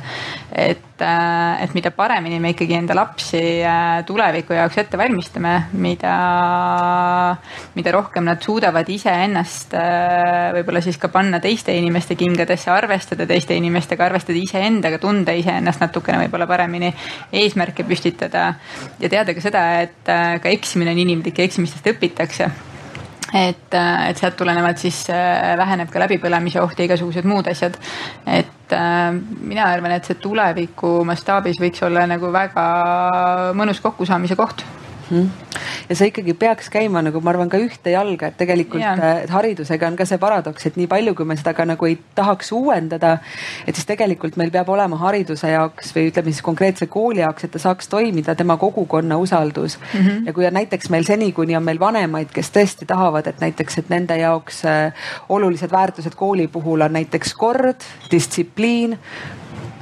et, 0.52 0.82
äh, 1.02 1.62
et 1.64 1.74
mida 1.76 1.92
paremini 1.94 2.38
me 2.40 2.52
ikkagi 2.54 2.76
enda 2.78 2.96
lapsi 2.96 3.42
tuleviku 4.08 4.56
jaoks 4.56 4.78
ette 4.82 5.00
valmistame, 5.00 5.52
mida, 5.82 6.14
mida 7.76 7.94
rohkem 7.94 8.26
nad 8.30 8.42
suudavad 8.42 8.88
iseennast 8.88 9.76
võib-olla 10.56 10.82
siis 10.84 10.98
ka 11.02 11.10
panna 11.12 11.40
teiste 11.42 11.74
inimeste 11.76 12.16
kingadesse, 12.18 12.70
arvestada 12.72 13.26
teiste 13.28 13.56
inimestega, 13.58 14.06
arvestada 14.08 14.38
iseendaga, 14.38 14.98
tunda 15.02 15.36
iseennast 15.36 15.82
natukene 15.84 16.24
võib-olla 16.24 16.48
paremini, 16.50 16.92
eesmärke 17.42 17.86
püstitada 17.88 18.52
ja 19.00 19.12
teada 19.12 19.34
ka 19.36 19.44
seda, 19.44 19.64
et 19.86 20.12
ka 20.42 20.52
eksimine 20.52 20.94
on 20.94 21.02
inimlik 21.06 21.40
ja 21.40 21.50
eksimistest 21.50 21.92
õpitakse 21.94 22.50
et, 23.32 23.74
et 23.74 24.18
sealt 24.20 24.36
tulenevalt 24.36 24.80
siis 24.82 25.04
äh, 25.10 25.54
väheneb 25.58 25.90
ka 25.92 26.02
läbipõlemise 26.02 26.60
oht 26.60 26.78
ja 26.78 26.88
igasugused 26.88 27.28
muud 27.28 27.48
asjad. 27.48 27.78
et 28.26 28.76
äh, 28.76 29.08
mina 29.40 29.70
arvan, 29.70 29.96
et 29.96 30.08
see 30.08 30.20
tuleviku 30.20 31.00
mastaabis 31.08 31.60
võiks 31.62 31.82
olla 31.86 32.06
nagu 32.10 32.32
väga 32.32 32.66
mõnus 33.56 33.80
kokkusaamise 33.80 34.36
koht. 34.36 34.64
-hmm. 35.12 35.30
ja 35.88 35.96
see 35.96 36.10
ikkagi 36.10 36.34
peaks 36.34 36.70
käima 36.70 37.02
nagu 37.02 37.20
ma 37.20 37.30
arvan 37.30 37.48
ka 37.48 37.58
ühte 37.58 37.90
jalga, 37.90 38.26
et 38.26 38.36
tegelikult 38.36 38.80
yeah. 38.82 39.22
haridusega 39.28 39.86
on 39.86 39.96
ka 39.96 40.04
see 40.08 40.18
paradoks, 40.18 40.66
et 40.66 40.76
nii 40.76 40.86
palju, 40.86 41.14
kui 41.14 41.24
me 41.28 41.36
seda 41.36 41.54
ka 41.54 41.64
nagu 41.64 41.86
ei 41.86 41.98
tahaks 42.14 42.52
uuendada, 42.52 43.18
et 43.66 43.74
siis 43.74 43.86
tegelikult 43.86 44.36
meil 44.36 44.50
peab 44.50 44.68
olema 44.68 44.96
hariduse 44.96 45.50
jaoks 45.50 45.94
või 45.96 46.08
ütleme 46.10 46.32
siis 46.32 46.42
konkreetse 46.42 46.86
kooli 46.86 47.20
jaoks, 47.20 47.44
et 47.44 47.50
ta 47.50 47.58
saaks 47.58 47.88
toimida 47.88 48.34
tema 48.34 48.56
kogukonna 48.56 49.18
usaldus 49.18 49.78
mm. 49.78 50.00
-hmm. 50.00 50.26
ja 50.26 50.32
kui 50.32 50.46
on 50.46 50.54
näiteks 50.54 50.90
meil 50.90 51.04
seni, 51.04 51.32
kuni 51.32 51.56
on 51.56 51.62
meil 51.62 51.80
vanemaid, 51.80 52.32
kes 52.32 52.50
tõesti 52.50 52.86
tahavad, 52.86 53.26
et 53.26 53.40
näiteks, 53.40 53.78
et 53.78 53.88
nende 53.88 54.16
jaoks 54.16 54.64
äh, 54.64 54.92
olulised 55.28 55.70
väärtused 55.72 56.14
kooli 56.16 56.48
puhul 56.48 56.80
on 56.80 56.92
näiteks 56.92 57.34
kord, 57.34 57.80
distsipliin 58.10 58.98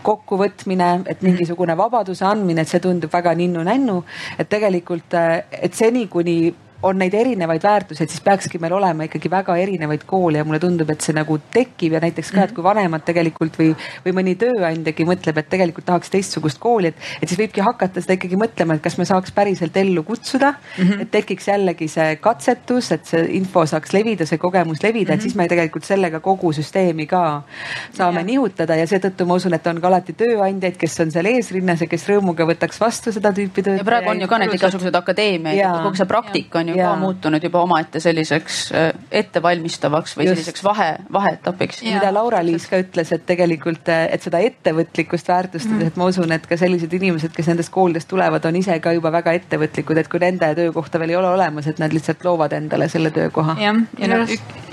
kokkuvõtmine, 0.03 0.91
et 1.07 1.23
mingisugune 1.23 1.77
vabaduse 1.77 2.25
andmine, 2.27 2.65
et 2.65 2.69
see 2.69 2.81
tundub 2.81 3.13
väga 3.13 3.35
ninnu-nännu. 3.35 4.03
et 4.39 4.49
tegelikult, 4.49 5.15
et 5.15 5.75
seni, 5.75 6.07
kuni 6.09 6.55
on 6.83 6.99
neid 6.99 7.15
erinevaid 7.15 7.63
väärtuseid, 7.63 8.09
siis 8.09 8.23
peakski 8.25 8.59
meil 8.63 8.73
olema 8.73 9.05
ikkagi 9.05 9.31
väga 9.31 9.57
erinevaid 9.61 10.05
koole 10.09 10.41
ja 10.41 10.45
mulle 10.49 10.61
tundub, 10.63 10.89
et 10.91 11.05
see 11.05 11.15
nagu 11.17 11.37
tekib 11.53 11.97
ja 11.97 12.01
näiteks 12.01 12.33
ka, 12.33 12.47
et 12.47 12.55
kui 12.57 12.65
vanemad 12.65 13.05
tegelikult 13.05 13.59
või, 13.61 13.75
või 14.05 14.15
mõni 14.17 14.35
tööandjagi 14.41 15.05
mõtleb, 15.09 15.41
et 15.43 15.51
tegelikult 15.53 15.87
tahaks 15.91 16.13
teistsugust 16.13 16.61
kooli, 16.63 16.93
et, 16.93 17.03
et 17.21 17.29
siis 17.29 17.41
võibki 17.41 17.65
hakata 17.65 18.01
seda 18.01 18.17
ikkagi 18.17 18.39
mõtlema, 18.41 18.79
et 18.79 18.85
kas 18.85 18.97
me 19.01 19.05
saaks 19.09 19.35
päriselt 19.37 19.77
ellu 19.77 20.05
kutsuda 20.09 20.55
mm. 20.55 20.85
-hmm. 20.85 21.03
et 21.05 21.11
tekiks 21.11 21.51
jällegi 21.53 21.89
see 21.89 22.17
katsetus, 22.17 22.93
et 22.97 23.05
see 23.05 23.27
info 23.37 23.67
saaks 23.67 23.93
levida, 23.93 24.27
see 24.27 24.39
kogemus 24.39 24.83
levida 24.83 25.13
mm, 25.13 25.13
-hmm. 25.13 25.15
et 25.15 25.19
mhm. 25.19 25.23
siis 25.23 25.37
me 25.37 25.49
tegelikult 25.49 25.85
sellega 25.85 26.21
kogu 26.21 26.53
süsteemi 26.53 27.07
ka 27.07 27.43
saame 27.93 28.21
ja. 28.21 28.27
nihutada 28.27 28.77
ja 28.77 28.87
seetõttu 28.87 29.27
ma 29.27 29.35
usun, 29.35 29.55
et 29.55 29.67
on 29.67 29.81
ka 29.81 29.89
alati 29.89 30.13
tööandjaid, 30.13 30.77
kes 30.81 31.01
on 31.01 31.11
seal 31.11 31.27
eesrinnas 31.27 31.81
ja 31.81 31.87
kes 31.87 32.09
rõõmuga 32.09 32.49
võtaks 32.49 32.81
vastu 32.81 33.13
seda 33.13 33.33
tüüpi 33.37 33.63
tööd. 33.63 33.79
ja 33.79 33.85
praegu 33.85 34.11
on 34.11 34.21
ju 34.21 34.29
ka 34.29 34.39
need 34.39 34.55
igasugused 34.55 34.95
akadeemiad, 34.95 35.83
kogu 35.85 35.97
see 35.97 36.07
praktika 36.07 36.59
on 36.59 36.69
ju 36.69 36.70
ja. 36.77 36.91
ka 36.91 37.01
muutunud 37.01 37.45
juba 37.45 37.63
omaette 37.65 38.01
selliseks 38.03 38.61
äh, 38.77 38.91
ettevalmistavaks 39.23 40.17
või 40.19 40.29
Just. 40.29 40.41
selliseks 40.41 40.65
vahe, 40.65 40.89
vaheetapiks. 41.13 41.83
mida 41.87 42.13
Laura-Liis 42.15 42.67
ka 42.71 42.81
ütles, 42.83 43.13
et 43.15 43.27
tegelikult, 43.29 43.89
äh, 43.93 44.07
et 44.15 44.27
seda 44.27 44.43
ettevõtlikkust 44.45 45.31
väärtustades 45.31 45.77
mm., 45.77 45.93
et 45.93 46.01
ma 46.01 46.09
usun, 46.11 46.33
et 46.37 46.47
ka 46.47 46.59
sellised 46.61 46.93
inimesed, 47.01 47.35
kes 47.37 47.51
nendest 47.53 47.73
koolidest 47.75 48.09
tulevad, 48.11 48.45
on 48.49 48.61
ise 48.61 48.79
ka 48.83 48.95
juba 48.97 49.13
väga 49.15 49.35
ettevõtlikud, 49.41 50.01
et 50.01 50.11
kui 50.11 50.23
nende 50.23 50.53
töökohta 50.59 51.01
veel 51.03 51.15
ei 51.15 51.21
ole 51.21 51.33
olemas, 51.35 51.69
et 51.71 51.81
nad 51.83 51.93
lihtsalt 51.95 52.25
loovad 52.27 52.55
endale 52.59 52.89
selle 52.93 53.13
töökoha. 53.15 53.57
jah, 53.61 53.81
ja 53.99 54.11
noh, 54.11 54.25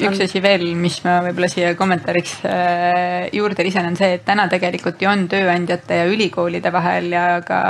üks 0.08 0.24
asi 0.28 0.41
veel, 0.43 0.68
mis 0.78 1.00
ma 1.06 1.20
võib-olla 1.26 1.50
siia 1.52 1.74
kommentaariks 1.80 2.38
äh, 2.48 3.30
juurde 3.36 3.66
lisan, 3.66 3.89
on 3.89 3.98
see, 4.00 4.18
et 4.18 4.26
täna 4.28 4.48
tegelikult 4.52 5.02
ju 5.02 5.10
on 5.12 5.28
tööandjate 5.32 6.02
ja 6.02 6.08
ülikoolide 6.10 6.72
vahel 6.74 7.12
ja 7.14 7.26
ka 7.45 7.62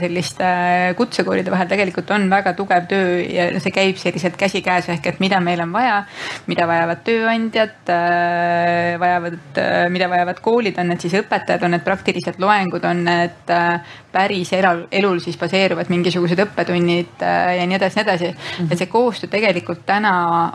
selliste 0.00 0.50
kutsekoolide 0.98 1.52
vahel 1.52 1.68
tegelikult 1.70 2.10
on 2.14 2.28
väga 2.30 2.54
tugev 2.58 2.88
töö 2.90 3.20
ja 3.22 3.49
see 3.58 3.74
käib 3.74 3.98
selliselt 4.00 4.36
käsikäes 4.40 4.88
ehk 4.94 5.06
et 5.10 5.20
mida 5.20 5.40
meil 5.40 5.60
on 5.64 5.72
vaja, 5.72 6.04
mida 6.50 6.66
vajavad 6.70 7.02
tööandjad, 7.06 7.78
äh, 7.90 8.98
vajavad, 9.00 9.40
äh, 9.58 9.88
mida 9.92 10.08
vajavad 10.10 10.40
koolid, 10.44 10.78
on 10.78 10.92
need 10.92 11.02
siis 11.02 11.16
õpetajad, 11.20 11.64
on 11.66 11.74
need 11.76 11.84
praktilised 11.86 12.38
loengud, 12.42 12.84
on 12.86 13.04
need 13.08 13.54
äh, 13.54 13.96
päris 14.12 14.52
elul, 14.56 14.84
elul 14.92 15.20
siis 15.22 15.38
baseeruvad 15.38 15.90
mingisugused 15.90 16.40
õppetunnid 16.42 17.22
ja 17.22 17.66
nii 17.66 17.76
edasi, 17.76 17.98
nii 17.98 18.02
edasi 18.02 18.30
mm. 18.30 18.38
-hmm. 18.40 18.72
et 18.72 18.78
see 18.78 18.90
koostöö 18.90 19.30
tegelikult 19.30 19.84
täna 19.86 20.12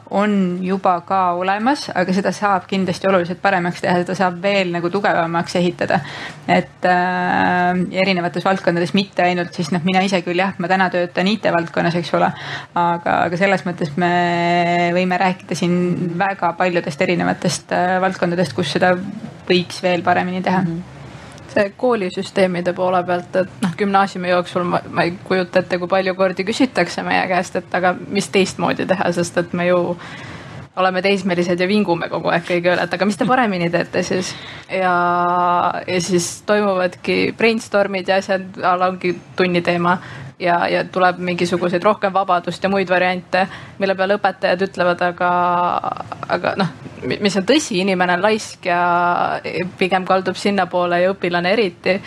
on 0.10 0.60
juba 0.62 0.98
ka 1.08 1.22
olemas, 1.39 1.88
aga 1.96 2.14
seda 2.14 2.32
saab 2.36 2.68
kindlasti 2.68 3.08
oluliselt 3.08 3.41
paremaks 3.41 3.82
teha, 3.82 4.02
seda 4.04 4.16
saab 4.16 4.41
veel 4.41 4.72
nagu 4.76 4.89
tugevamaks 4.89 5.56
ehitada. 5.56 6.00
et 6.48 6.86
äh, 6.86 7.80
erinevates 7.91 8.46
valdkondades, 8.46 8.93
mitte 8.93 9.24
ainult 9.24 9.54
siis 9.54 9.72
noh, 9.72 9.82
mina 9.84 10.02
ise 10.06 10.22
küll 10.26 10.39
jah, 10.39 10.54
ma 10.62 10.70
täna 10.70 10.89
töötan 10.93 11.28
IT-valdkonnas, 11.28 11.96
eks 11.96 12.14
ole. 12.18 12.32
Aga, 12.96 13.20
aga 13.28 13.38
selles 13.40 13.66
mõttes 13.68 13.94
me 14.02 14.12
võime 14.96 15.20
rääkida 15.22 15.58
siin 15.58 16.18
väga 16.20 16.54
paljudest 16.60 17.02
erinevatest 17.02 17.74
äh, 17.76 17.96
valdkondadest, 18.04 18.56
kus 18.58 18.76
seda 18.78 18.96
võiks 19.50 19.82
veel 19.84 20.06
paremini 20.06 20.44
teha 20.46 20.62
mm. 20.62 20.76
-hmm 20.76 20.92
see 21.56 21.72
koolisüsteemide 21.80 22.74
poole 22.76 23.00
pealt, 23.08 23.36
et 23.40 23.62
noh, 23.64 23.76
gümnaasiumi 23.80 24.30
jooksul 24.30 24.66
ma, 24.68 24.82
ma 24.92 25.06
ei 25.08 25.14
kujuta 25.24 25.62
ette, 25.62 25.78
kui 25.80 25.88
palju 25.88 26.16
kordi 26.18 26.44
küsitakse 26.44 27.04
meie 27.08 27.22
käest, 27.32 27.56
et 27.56 27.78
aga 27.80 27.94
mis 28.08 28.28
teistmoodi 28.34 28.88
teha, 28.90 29.12
sest 29.16 29.38
et 29.40 29.54
me 29.56 29.70
ju 29.70 29.78
oleme 30.76 31.02
teismelised 31.02 31.60
ja 31.60 31.68
vingume 31.68 32.10
kogu 32.12 32.32
aeg 32.34 32.44
kõige 32.48 32.74
üle, 32.74 32.84
et 32.84 32.94
aga 32.98 33.08
mis 33.08 33.18
te 33.18 33.28
paremini 33.28 33.70
teete 33.72 34.04
siis. 34.04 34.34
ja, 34.68 34.96
ja 35.88 36.02
siis 36.04 36.28
toimuvadki 36.48 37.34
brainstorm'id 37.38 38.12
ja 38.12 38.20
asjad, 38.20 38.60
ongi 38.90 39.16
tunni 39.40 39.64
teema 39.64 39.98
ja, 40.40 40.68
ja 40.68 40.84
tuleb 40.92 41.20
mingisuguseid 41.20 41.84
rohkem 41.84 42.14
vabadust 42.14 42.64
ja 42.64 42.70
muid 42.70 42.90
variante, 42.90 43.48
mille 43.80 43.96
peale 43.96 44.18
õpetajad 44.20 44.66
ütlevad, 44.68 45.02
aga, 45.10 45.32
aga 46.38 46.56
noh, 46.60 46.72
mis 47.06 47.38
on 47.38 47.48
tõsi, 47.48 47.80
inimene 47.82 48.18
on 48.18 48.26
laisk 48.26 48.66
ja 48.66 48.80
pigem 49.80 50.06
kaldub 50.08 50.40
sinnapoole 50.40 51.02
ja 51.04 51.14
õpilane 51.14 51.54
eriti 51.56 52.00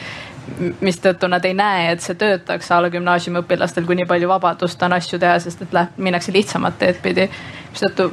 mistõttu 0.80 1.28
nad 1.28 1.44
ei 1.44 1.54
näe, 1.54 1.90
et 1.92 2.00
see 2.00 2.16
töötaks 2.18 2.70
a 2.72 2.78
la 2.80 2.88
gümnaasiumiõpilastel, 2.92 3.84
kui 3.86 3.98
nii 3.98 4.06
palju 4.08 4.30
vabadust 4.30 4.82
on 4.82 4.96
asju 4.96 5.18
teha, 5.20 5.36
sest 5.44 5.66
et 5.66 5.74
läheb, 5.76 5.98
minnakse 6.00 6.32
lihtsamat 6.32 6.78
teed 6.80 7.02
pidi. 7.04 7.28
mistõttu 7.72 8.08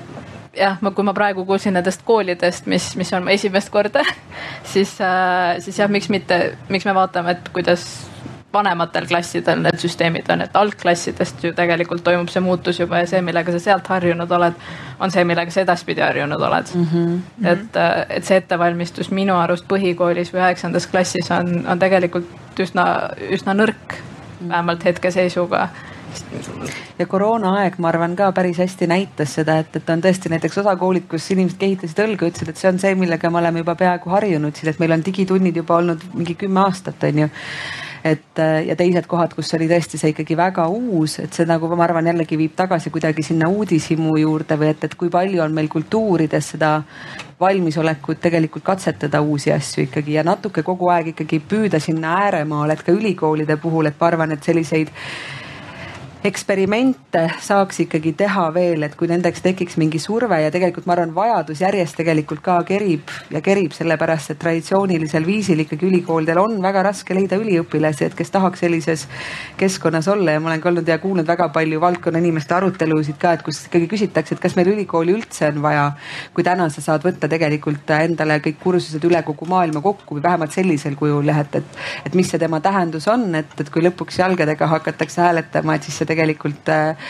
jah, 0.56 0.78
ma, 0.82 0.92
kui 0.92 1.06
ma 1.08 1.14
praegu 1.16 1.46
kuulsin 1.46 1.76
nendest 1.76 2.04
koolidest, 2.08 2.68
mis, 2.72 2.90
mis 3.00 3.14
on 3.14 3.30
esimest 3.32 3.72
korda, 3.72 4.04
siis 4.74 4.98
äh,, 5.02 5.56
siis 5.64 5.80
jah, 5.80 5.92
miks 5.92 6.10
mitte, 6.10 6.58
miks 6.70 6.86
me 6.86 6.96
vaatame, 6.96 7.38
et 7.38 7.50
kuidas 7.56 7.86
vanematel 8.56 9.08
klassidel 9.10 9.62
need 9.66 9.80
süsteemid 9.82 10.30
on, 10.34 10.46
et 10.46 10.56
algklassidest 10.56 11.44
ju 11.44 11.54
tegelikult 11.58 12.04
toimub 12.06 12.32
see 12.32 12.44
muutus 12.44 12.80
juba 12.80 13.04
ja 13.04 13.10
see, 13.12 13.22
millega 13.26 13.54
sa 13.56 13.62
sealt 13.68 13.92
harjunud 13.94 14.32
oled, 14.40 14.66
on 15.00 15.14
see, 15.14 15.26
millega 15.28 15.54
sa 15.54 15.66
edaspidi 15.66 16.04
harjunud 16.06 16.48
oled 16.50 16.74
mm. 16.76 16.88
-hmm. 16.92 17.50
et, 17.54 17.82
et 18.18 18.26
see 18.26 18.40
ettevalmistus 18.42 19.12
minu 19.12 19.38
arust 19.40 19.68
põhikoolis 19.72 20.34
või 20.34 20.44
üheksandas 20.44 20.88
klassis 20.92 21.32
on, 21.32 21.66
on 21.68 21.80
tegelikult 21.80 22.60
üsna, 22.60 22.86
üsna 23.32 23.54
nõrk, 23.58 24.00
vähemalt 24.48 24.86
hetkeseisuga 24.86 25.70
ja 27.00 27.06
koroonaaeg, 27.06 27.78
ma 27.80 27.90
arvan 27.92 28.16
ka 28.16 28.32
päris 28.36 28.60
hästi 28.64 28.88
näitas 28.88 29.36
seda, 29.40 29.58
et, 29.64 29.76
et 29.76 29.90
on 29.90 30.04
tõesti 30.04 30.32
näiteks 30.32 30.62
osa 30.62 30.76
koolid, 30.80 31.08
kus 31.12 31.28
inimesed 31.36 31.60
kehitasid 31.60 32.02
õlga, 32.06 32.30
ütlesid, 32.32 32.52
et 32.52 32.62
see 32.62 32.70
on 32.72 32.80
see, 32.82 32.94
millega 33.00 33.32
me 33.32 33.42
oleme 33.42 33.64
juba 33.64 33.76
peaaegu 33.80 34.14
harjunud 34.14 34.56
siin, 34.56 34.72
et 34.72 34.80
meil 34.80 34.96
on 34.96 35.04
digitunnid 35.06 35.60
juba 35.62 35.80
olnud 35.82 36.06
mingi 36.14 36.38
kümme 36.46 36.64
aastat, 36.66 37.04
on 37.10 37.26
ju 37.26 37.30
et 38.06 38.40
äh, 38.40 38.68
ja 38.68 38.76
teised 38.78 39.08
kohad, 39.10 39.34
kus 39.34 39.50
oli 39.58 39.66
tõesti 39.70 39.98
see 39.98 40.12
ikkagi 40.14 40.38
väga 40.38 40.68
uus, 40.70 41.18
et 41.24 41.34
see 41.34 41.48
nagu 41.50 41.70
ma 41.74 41.88
arvan, 41.88 42.06
jällegi 42.12 42.38
viib 42.38 42.54
tagasi 42.58 42.92
kuidagi 42.94 43.26
sinna 43.26 43.50
uudishimu 43.50 44.14
juurde 44.22 44.58
või 44.62 44.70
et, 44.76 44.84
et 44.86 44.94
kui 45.00 45.10
palju 45.10 45.42
on 45.42 45.56
meil 45.56 45.72
kultuurides 45.74 46.52
seda 46.54 46.76
valmisolekut 47.42 48.22
tegelikult 48.22 48.64
katsetada 48.68 49.24
uusi 49.26 49.52
asju 49.56 49.88
ikkagi 49.88 50.20
ja 50.20 50.24
natuke 50.24 50.62
kogu 50.64 50.92
aeg 50.94 51.16
ikkagi 51.16 51.42
püüda 51.50 51.82
sinna 51.82 52.20
ääremaale, 52.28 52.78
et 52.78 52.86
ka 52.86 52.94
ülikoolide 52.94 53.58
puhul, 53.58 53.90
et 53.90 53.98
ma 54.00 54.12
arvan, 54.12 54.38
et 54.38 54.46
selliseid 54.46 54.94
eksperimente 56.26 57.22
saaks 57.44 57.80
ikkagi 57.84 58.14
teha 58.18 58.48
veel, 58.56 58.84
et 58.88 58.96
kui 58.98 59.08
nendeks 59.10 59.44
tekiks 59.46 59.78
mingi 59.78 60.00
surve 60.02 60.40
ja 60.42 60.50
tegelikult 60.54 60.88
ma 60.90 60.96
arvan, 60.96 61.12
vajadus 61.16 61.62
järjest 61.62 61.98
tegelikult 62.00 62.42
ka 62.46 62.56
kerib 62.66 63.12
ja 63.34 63.42
kerib, 63.46 63.76
sellepärast 63.76 64.34
et 64.34 64.40
traditsioonilisel 64.42 65.26
viisil 65.28 65.62
ikkagi 65.62 65.86
ülikoolidel 65.90 66.40
on 66.42 66.58
väga 66.64 66.82
raske 66.88 67.14
leida 67.18 67.38
üliõpilasi, 67.42 68.08
et 68.10 68.18
kes 68.18 68.34
tahaks 68.34 68.64
sellises 68.66 69.06
keskkonnas 69.60 70.10
olla 70.12 70.36
ja 70.36 70.42
ma 70.42 70.50
olen 70.52 70.64
ka 70.64 70.72
olnud 70.72 70.90
ja 70.90 70.98
kuulnud 71.04 71.30
väga 71.30 71.50
palju 71.54 71.82
valdkonna 71.84 72.22
inimeste 72.24 72.58
arutelusid 72.58 73.20
ka, 73.22 73.36
et 73.38 73.46
kus 73.46 73.62
ikkagi 73.68 73.90
küsitakse, 73.94 74.36
et 74.36 74.44
kas 74.44 74.58
meil 74.58 74.74
ülikooli 74.74 75.14
üldse 75.16 75.52
on 75.52 75.62
vaja. 75.68 75.86
kui 76.34 76.44
täna 76.44 76.70
sa 76.74 76.82
saad 76.82 77.06
võtta 77.06 77.30
tegelikult 77.32 77.94
endale 78.00 78.40
kõik 78.44 78.60
kursused 78.64 79.04
üle 79.06 79.22
kogu 79.28 79.46
maailma 79.50 79.82
kokku 79.86 80.18
või 80.18 80.26
vähemalt 80.26 80.58
sellisel 80.58 80.98
kujul 80.98 81.30
jah, 81.30 81.44
et, 81.46 81.62
et, 81.62 81.80
et 82.10 82.18
mis 82.18 82.30
see 82.30 82.42
tema 82.42 82.60
tähendus 82.66 83.08
on, 83.12 83.30
et, 83.38 83.54
et 83.62 83.70
kui 83.70 83.86
lõpuks 83.86 84.20
jalgadega 84.24 84.68
hakatakse 84.74 85.22
hääletama, 85.22 85.78
et 85.78 85.86
siis 85.86 86.02
see 86.02 86.06
tegelikult 86.06 86.15
äh, 86.72 87.10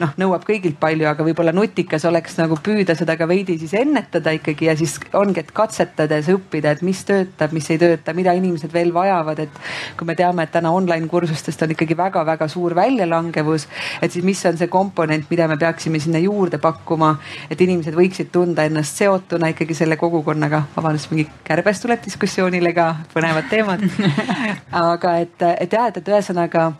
noh, 0.00 0.12
nõuab 0.20 0.44
kõigilt 0.46 0.78
palju, 0.80 1.06
aga 1.08 1.24
võib-olla 1.24 1.52
nutikas 1.56 2.04
oleks 2.08 2.36
nagu 2.40 2.58
püüda 2.62 2.96
seda 2.98 3.16
ka 3.18 3.28
veidi 3.28 3.56
siis 3.60 3.74
ennetada 3.78 4.32
ikkagi 4.36 4.68
ja 4.68 4.76
siis 4.78 4.96
ongi, 5.16 5.40
et 5.42 5.52
katsetades 5.56 6.28
õppida, 6.32 6.74
et 6.76 6.82
mis 6.86 7.02
töötab, 7.06 7.54
mis 7.56 7.68
ei 7.72 7.80
tööta, 7.80 8.14
mida 8.16 8.34
inimesed 8.36 8.72
veel 8.74 8.92
vajavad, 8.94 9.44
et 9.46 9.60
kui 9.98 10.08
me 10.08 10.16
teame, 10.18 10.46
et 10.46 10.52
täna 10.54 10.72
online 10.74 11.08
kursustest 11.10 11.62
on 11.64 11.74
ikkagi 11.74 11.96
väga-väga 11.98 12.48
suur 12.52 12.76
väljalangevus, 12.76 13.68
et 14.02 14.12
siis 14.12 14.24
mis 14.26 14.42
on 14.48 14.58
see 14.60 14.70
komponent, 14.72 15.28
mida 15.30 15.48
me 15.48 15.58
peaksime 15.60 16.00
sinna 16.02 16.20
juurde 16.22 16.60
pakkuma, 16.62 17.14
et 17.50 17.60
inimesed 17.60 17.96
võiksid 17.96 18.32
tunda 18.34 18.66
ennast 18.68 19.00
seotuna 19.00 19.52
ikkagi 19.54 19.76
selle 19.76 19.96
kogukonnaga. 20.00 20.64
vabandust, 20.76 21.10
mingi 21.12 21.28
kärbes 21.44 21.80
tuleb 21.82 22.04
diskussioonile 22.04 22.72
ka, 22.76 22.88
põnevad 23.14 23.48
teemad. 23.50 23.84
aga 24.92 25.16
et, 25.22 25.42
et 25.60 25.72
jah, 25.72 25.88
et, 25.88 26.00
et 26.00 26.14
ühesõnaga 26.14 26.70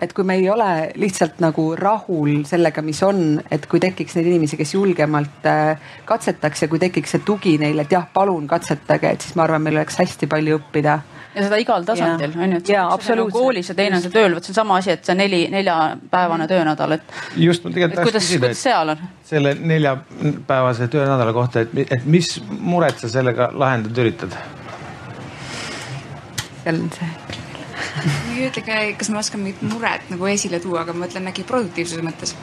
et 0.00 0.12
kui 0.16 0.24
me 0.24 0.36
ei 0.40 0.48
ole 0.50 0.90
lihtsalt 1.00 1.40
nagu 1.44 1.70
rahul 1.78 2.42
sellega, 2.48 2.82
mis 2.82 3.02
on, 3.06 3.40
et 3.50 3.66
kui 3.70 3.80
tekiks 3.82 4.16
neid 4.16 4.30
inimesi, 4.32 4.58
kes 4.60 4.74
julgemalt 4.74 5.48
äh, 5.48 5.92
katsetaks 6.08 6.64
ja 6.64 6.68
kui 6.72 6.80
tekiks 6.82 7.16
see 7.16 7.24
tugi 7.26 7.56
neile, 7.60 7.86
et 7.86 7.96
jah, 7.96 8.06
palun 8.14 8.48
katsetage, 8.50 9.14
et 9.14 9.26
siis 9.26 9.36
ma 9.36 9.46
arvan, 9.46 9.64
meil 9.64 9.80
oleks 9.80 10.00
hästi 10.00 10.30
palju 10.30 10.60
õppida 10.60 11.00
ja 11.34 11.44
seda 11.44 11.58
igal 11.62 11.84
tasandil 11.86 12.34
on 12.34 12.56
ju, 12.56 12.60
et 12.62 12.72
ja, 12.72 12.84
see 13.04 13.14
on 13.14 13.30
koolis 13.32 13.70
ja 13.70 13.76
teine 13.78 13.98
on 13.98 14.04
see 14.04 14.14
tööl, 14.14 14.34
vot 14.34 14.46
see 14.46 14.54
on 14.54 14.58
sama 14.62 14.80
asi, 14.80 14.94
et 14.96 15.06
see 15.06 15.16
neli, 15.18 15.44
neljapäevane 15.52 16.48
töönädal, 16.50 16.96
et. 16.98 17.16
just, 17.38 17.64
ma 17.64 17.74
tegelikult 17.74 18.00
tahaks 18.00 18.30
küsida, 18.32 18.50
et 18.50 18.60
seal 18.60 18.94
on? 18.96 19.08
selle 19.30 19.54
neljapäevase 19.54 20.90
töönädala 20.90 21.34
kohta, 21.36 21.66
et, 21.66 21.76
et 21.86 22.06
mis 22.10 22.34
muret 22.50 22.98
sa 23.02 23.12
sellega 23.12 23.52
lahendada 23.54 24.06
üritad? 24.06 24.38
seal 26.64 26.76
on 26.76 26.94
see 26.98 27.19
ma 28.06 28.36
ei 28.36 28.48
ütle 28.48 28.64
ka, 28.66 28.78
kas 29.00 29.10
ma 29.12 29.20
oskan 29.22 29.42
mingit 29.44 29.62
muret 29.66 30.08
nagu 30.12 30.30
esile 30.30 30.60
tuua, 30.62 30.84
aga 30.84 30.94
ma 30.94 31.06
mõtlen 31.06 31.30
äkki 31.32 31.44
produktiivsuse 31.48 32.04
mõttes. 32.06 32.34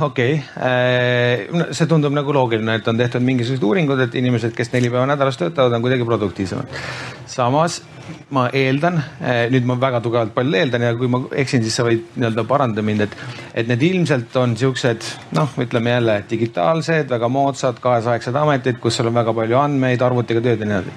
okei 0.00 0.38
okay., 0.38 0.40
äh, 0.68 1.72
see 1.76 1.90
tundub 1.90 2.14
nagu 2.16 2.34
loogiline, 2.36 2.78
et 2.80 2.88
on 2.88 3.00
tehtud 3.00 3.24
mingisugused 3.26 3.64
uuringud, 3.66 4.00
et 4.04 4.16
inimesed, 4.18 4.54
kes 4.56 4.72
neli 4.74 4.92
päeva 4.92 5.06
nädalas 5.08 5.38
töötavad, 5.40 5.76
on 5.76 5.84
kuidagi 5.84 6.08
produktiivsemad. 6.08 6.80
samas 7.26 7.82
ma 8.30 8.48
eeldan, 8.54 8.98
äh, 9.22 9.46
nüüd 9.52 9.66
ma 9.68 9.76
väga 9.80 10.00
tugevalt 10.02 10.34
palju 10.34 10.58
eeldan 10.58 10.82
ja 10.82 10.92
kui 10.98 11.08
ma 11.10 11.20
eksin, 11.38 11.62
siis 11.62 11.76
sa 11.78 11.86
võid 11.86 12.04
nii-öelda 12.16 12.44
paranda 12.48 12.82
mind, 12.82 13.06
et, 13.06 13.16
et 13.54 13.70
need 13.70 13.82
ilmselt 13.86 14.34
on 14.40 14.56
siuksed 14.58 15.06
noh, 15.38 15.54
ütleme 15.62 15.94
jälle 15.94 16.16
digitaalsed, 16.30 17.10
väga 17.10 17.30
moodsad, 17.30 17.78
kaasaegsed 17.82 18.36
ametid, 18.42 18.80
kus 18.82 18.98
sul 18.98 19.10
on 19.10 19.18
väga 19.20 19.34
palju 19.36 19.60
andmeid, 19.62 20.02
arvutiga 20.02 20.42
tööd 20.42 20.62
ja 20.62 20.70
nii 20.70 20.78
edasi. 20.80 20.96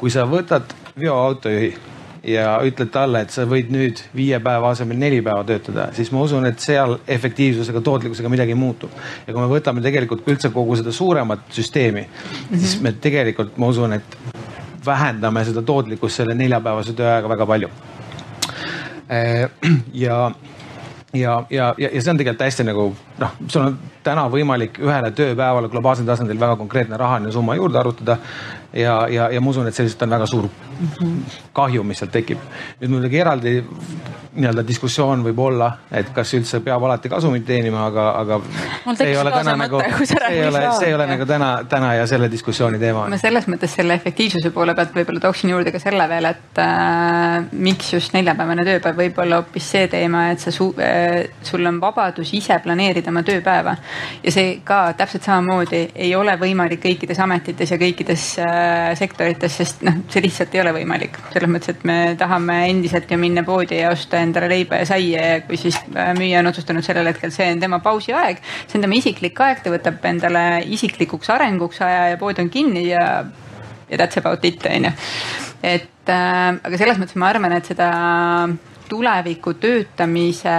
kui 0.00 0.14
sa 0.14 0.26
võtad 0.30 0.74
veoautojuhi 0.98 1.74
ja 2.26 2.58
ütled 2.66 2.90
talle, 2.92 3.24
et 3.24 3.32
sa 3.34 3.46
võid 3.48 3.70
nüüd 3.72 4.00
viie 4.16 4.40
päeva 4.44 4.72
asemel 4.74 4.98
neli 5.00 5.20
päeva 5.24 5.44
töötada, 5.48 5.88
siis 5.96 6.10
ma 6.12 6.24
usun, 6.26 6.46
et 6.48 6.60
seal 6.60 6.98
efektiivsusega, 7.08 7.80
tootlikkusega 7.84 8.32
midagi 8.32 8.56
muutub. 8.58 8.92
ja 9.26 9.32
kui 9.32 9.40
me 9.40 9.48
võtame 9.48 9.82
tegelikult 9.84 10.28
üldse 10.28 10.52
kogu 10.54 10.76
seda 10.76 10.92
suuremat 10.92 11.48
süsteemi 11.50 12.02
mm, 12.02 12.12
-hmm. 12.50 12.58
siis 12.58 12.80
me 12.80 12.92
tegelikult, 12.92 13.56
ma 13.56 13.66
usun, 13.72 13.92
et 13.92 14.18
vähendame 14.86 15.44
seda 15.44 15.62
tootlikkust 15.62 16.16
selle 16.16 16.34
neljapäevase 16.34 16.92
tööajaga 16.92 17.28
väga 17.28 17.46
palju. 17.46 17.68
Äh, 19.10 19.50
ja 20.04 20.30
ja, 21.12 21.44
ja, 21.50 21.74
ja, 21.78 21.88
ja 21.92 22.02
see 22.02 22.10
on 22.10 22.18
tegelikult 22.20 22.46
hästi 22.46 22.64
nagu 22.64 22.84
noh, 23.18 23.32
sul 23.48 23.64
on 23.64 23.78
täna 24.06 24.26
võimalik 24.32 24.78
ühele 24.82 25.10
tööpäevale 25.16 25.68
globaalsel 25.72 26.08
tasandil 26.08 26.40
väga 26.40 26.56
konkreetne 26.60 26.96
rahaline 27.00 27.32
summa 27.32 27.56
juurde 27.58 27.78
arvutada. 27.78 28.18
ja, 28.72 29.06
ja, 29.10 29.30
ja 29.30 29.40
ma 29.40 29.50
usun, 29.50 29.66
et 29.66 29.74
see 29.74 29.84
lihtsalt 29.84 30.06
on 30.06 30.16
väga 30.16 30.26
suur 30.26 30.48
kahju, 31.52 31.84
mis 31.84 31.98
sealt 31.98 32.12
tekib. 32.14 32.38
nüüd 32.80 32.96
muidugi 32.96 33.20
eraldi 33.20 33.54
nii-öelda 34.30 34.62
diskussioon 34.66 35.24
võib 35.24 35.38
olla, 35.42 35.66
et 35.90 36.12
kas 36.14 36.30
üldse 36.38 36.60
peab 36.62 36.84
alati 36.86 37.10
kasumit 37.10 37.42
teenima, 37.46 37.82
aga, 37.88 38.04
aga. 38.20 38.38
see 38.94 39.08
ei 39.10 39.16
ole 39.18 39.32
täna 39.34 39.56
nagu, 39.58 39.80
see 40.06 40.20
ei 40.28 40.44
ole, 40.46 40.62
see 40.78 40.90
ei 40.90 40.94
ole 40.94 41.06
nagu 41.10 41.26
täna, 41.26 41.48
täna 41.70 41.94
ja 41.98 42.06
selle 42.10 42.30
diskussiooni 42.30 42.78
teema. 42.78 43.08
ma 43.10 43.18
selles 43.20 43.48
mõttes 43.50 43.74
selle 43.74 43.96
efektiivsuse 43.98 44.52
poole 44.54 44.76
pealt 44.78 44.94
võib-olla 44.94 45.24
tooksin 45.24 45.50
juurde 45.50 45.74
ka 45.74 45.82
selle 45.82 46.06
veel, 46.12 46.30
et 46.30 46.62
äh, 46.62 47.50
miks 47.50 47.90
just 47.96 48.14
neljapäevane 48.14 48.66
tööpäev 48.68 49.02
võib 49.02 49.18
olla 49.24 49.42
hoopis 49.42 49.70
see 49.74 49.90
teema, 49.90 50.28
et 50.34 50.44
sa 50.44 50.54
su, 50.54 50.70
äh, 50.78 51.26
sul 51.42 51.66
on 51.66 51.82
vabadus 51.82 52.30
ise 52.38 52.60
planeerida 52.62 53.10
oma 53.10 53.24
tööpäeva. 53.26 53.76
Ja 54.24 54.32
see 54.34 54.60
ka 54.66 54.92
täpselt 54.98 55.26
samamoodi 55.26 55.80
ei 55.94 56.12
ole 56.16 56.34
võimalik 56.40 56.82
kõikides 56.82 57.20
ametites 57.22 57.72
ja 57.72 57.78
kõikides 57.80 58.24
äh, 58.44 58.90
sektorites, 58.98 59.56
sest 59.60 59.84
noh, 59.86 60.00
see 60.12 60.24
lihtsalt 60.24 60.54
ei 60.54 60.62
ole 60.64 60.74
võimalik. 60.76 61.18
selles 61.32 61.52
mõttes, 61.52 61.74
et 61.74 61.84
me 61.88 61.98
tahame 62.20 62.58
endiselt 62.68 63.10
ju 63.10 63.18
minna 63.20 63.44
poodi 63.46 63.80
ja 63.80 63.92
osta 63.94 64.20
endale 64.22 64.50
leiba 64.52 64.80
ja 64.80 64.88
saia 64.88 65.26
ja 65.34 65.42
kui 65.46 65.60
siis 65.60 65.78
äh, 65.94 66.12
müüja 66.18 66.40
on 66.42 66.50
otsustanud 66.52 66.86
sellel 66.86 67.12
hetkel, 67.12 67.32
see 67.34 67.50
on 67.52 67.62
tema 67.62 67.80
pausiaeg, 67.84 68.42
see 68.66 68.78
on 68.78 68.86
tema 68.86 68.98
isiklik 68.98 69.44
aeg, 69.46 69.62
ta 69.64 69.74
võtab 69.74 70.10
endale 70.10 70.44
isiklikuks 70.76 71.30
arenguks 71.36 71.82
aja 71.86 72.10
ja 72.12 72.20
pood 72.20 72.40
on 72.42 72.50
kinni 72.52 72.88
ja, 72.88 73.06
ja 73.90 74.00
that's 74.00 74.20
about 74.20 74.44
it 74.44 74.66
on 74.70 74.90
ju. 74.90 74.96
et 75.62 76.12
äh, 76.12 76.50
aga 76.56 76.76
selles 76.80 77.00
mõttes 77.00 77.18
ma 77.20 77.30
arvan, 77.32 77.56
et 77.56 77.72
seda 77.72 77.90
tuleviku 78.90 79.54
töötamise 79.62 80.56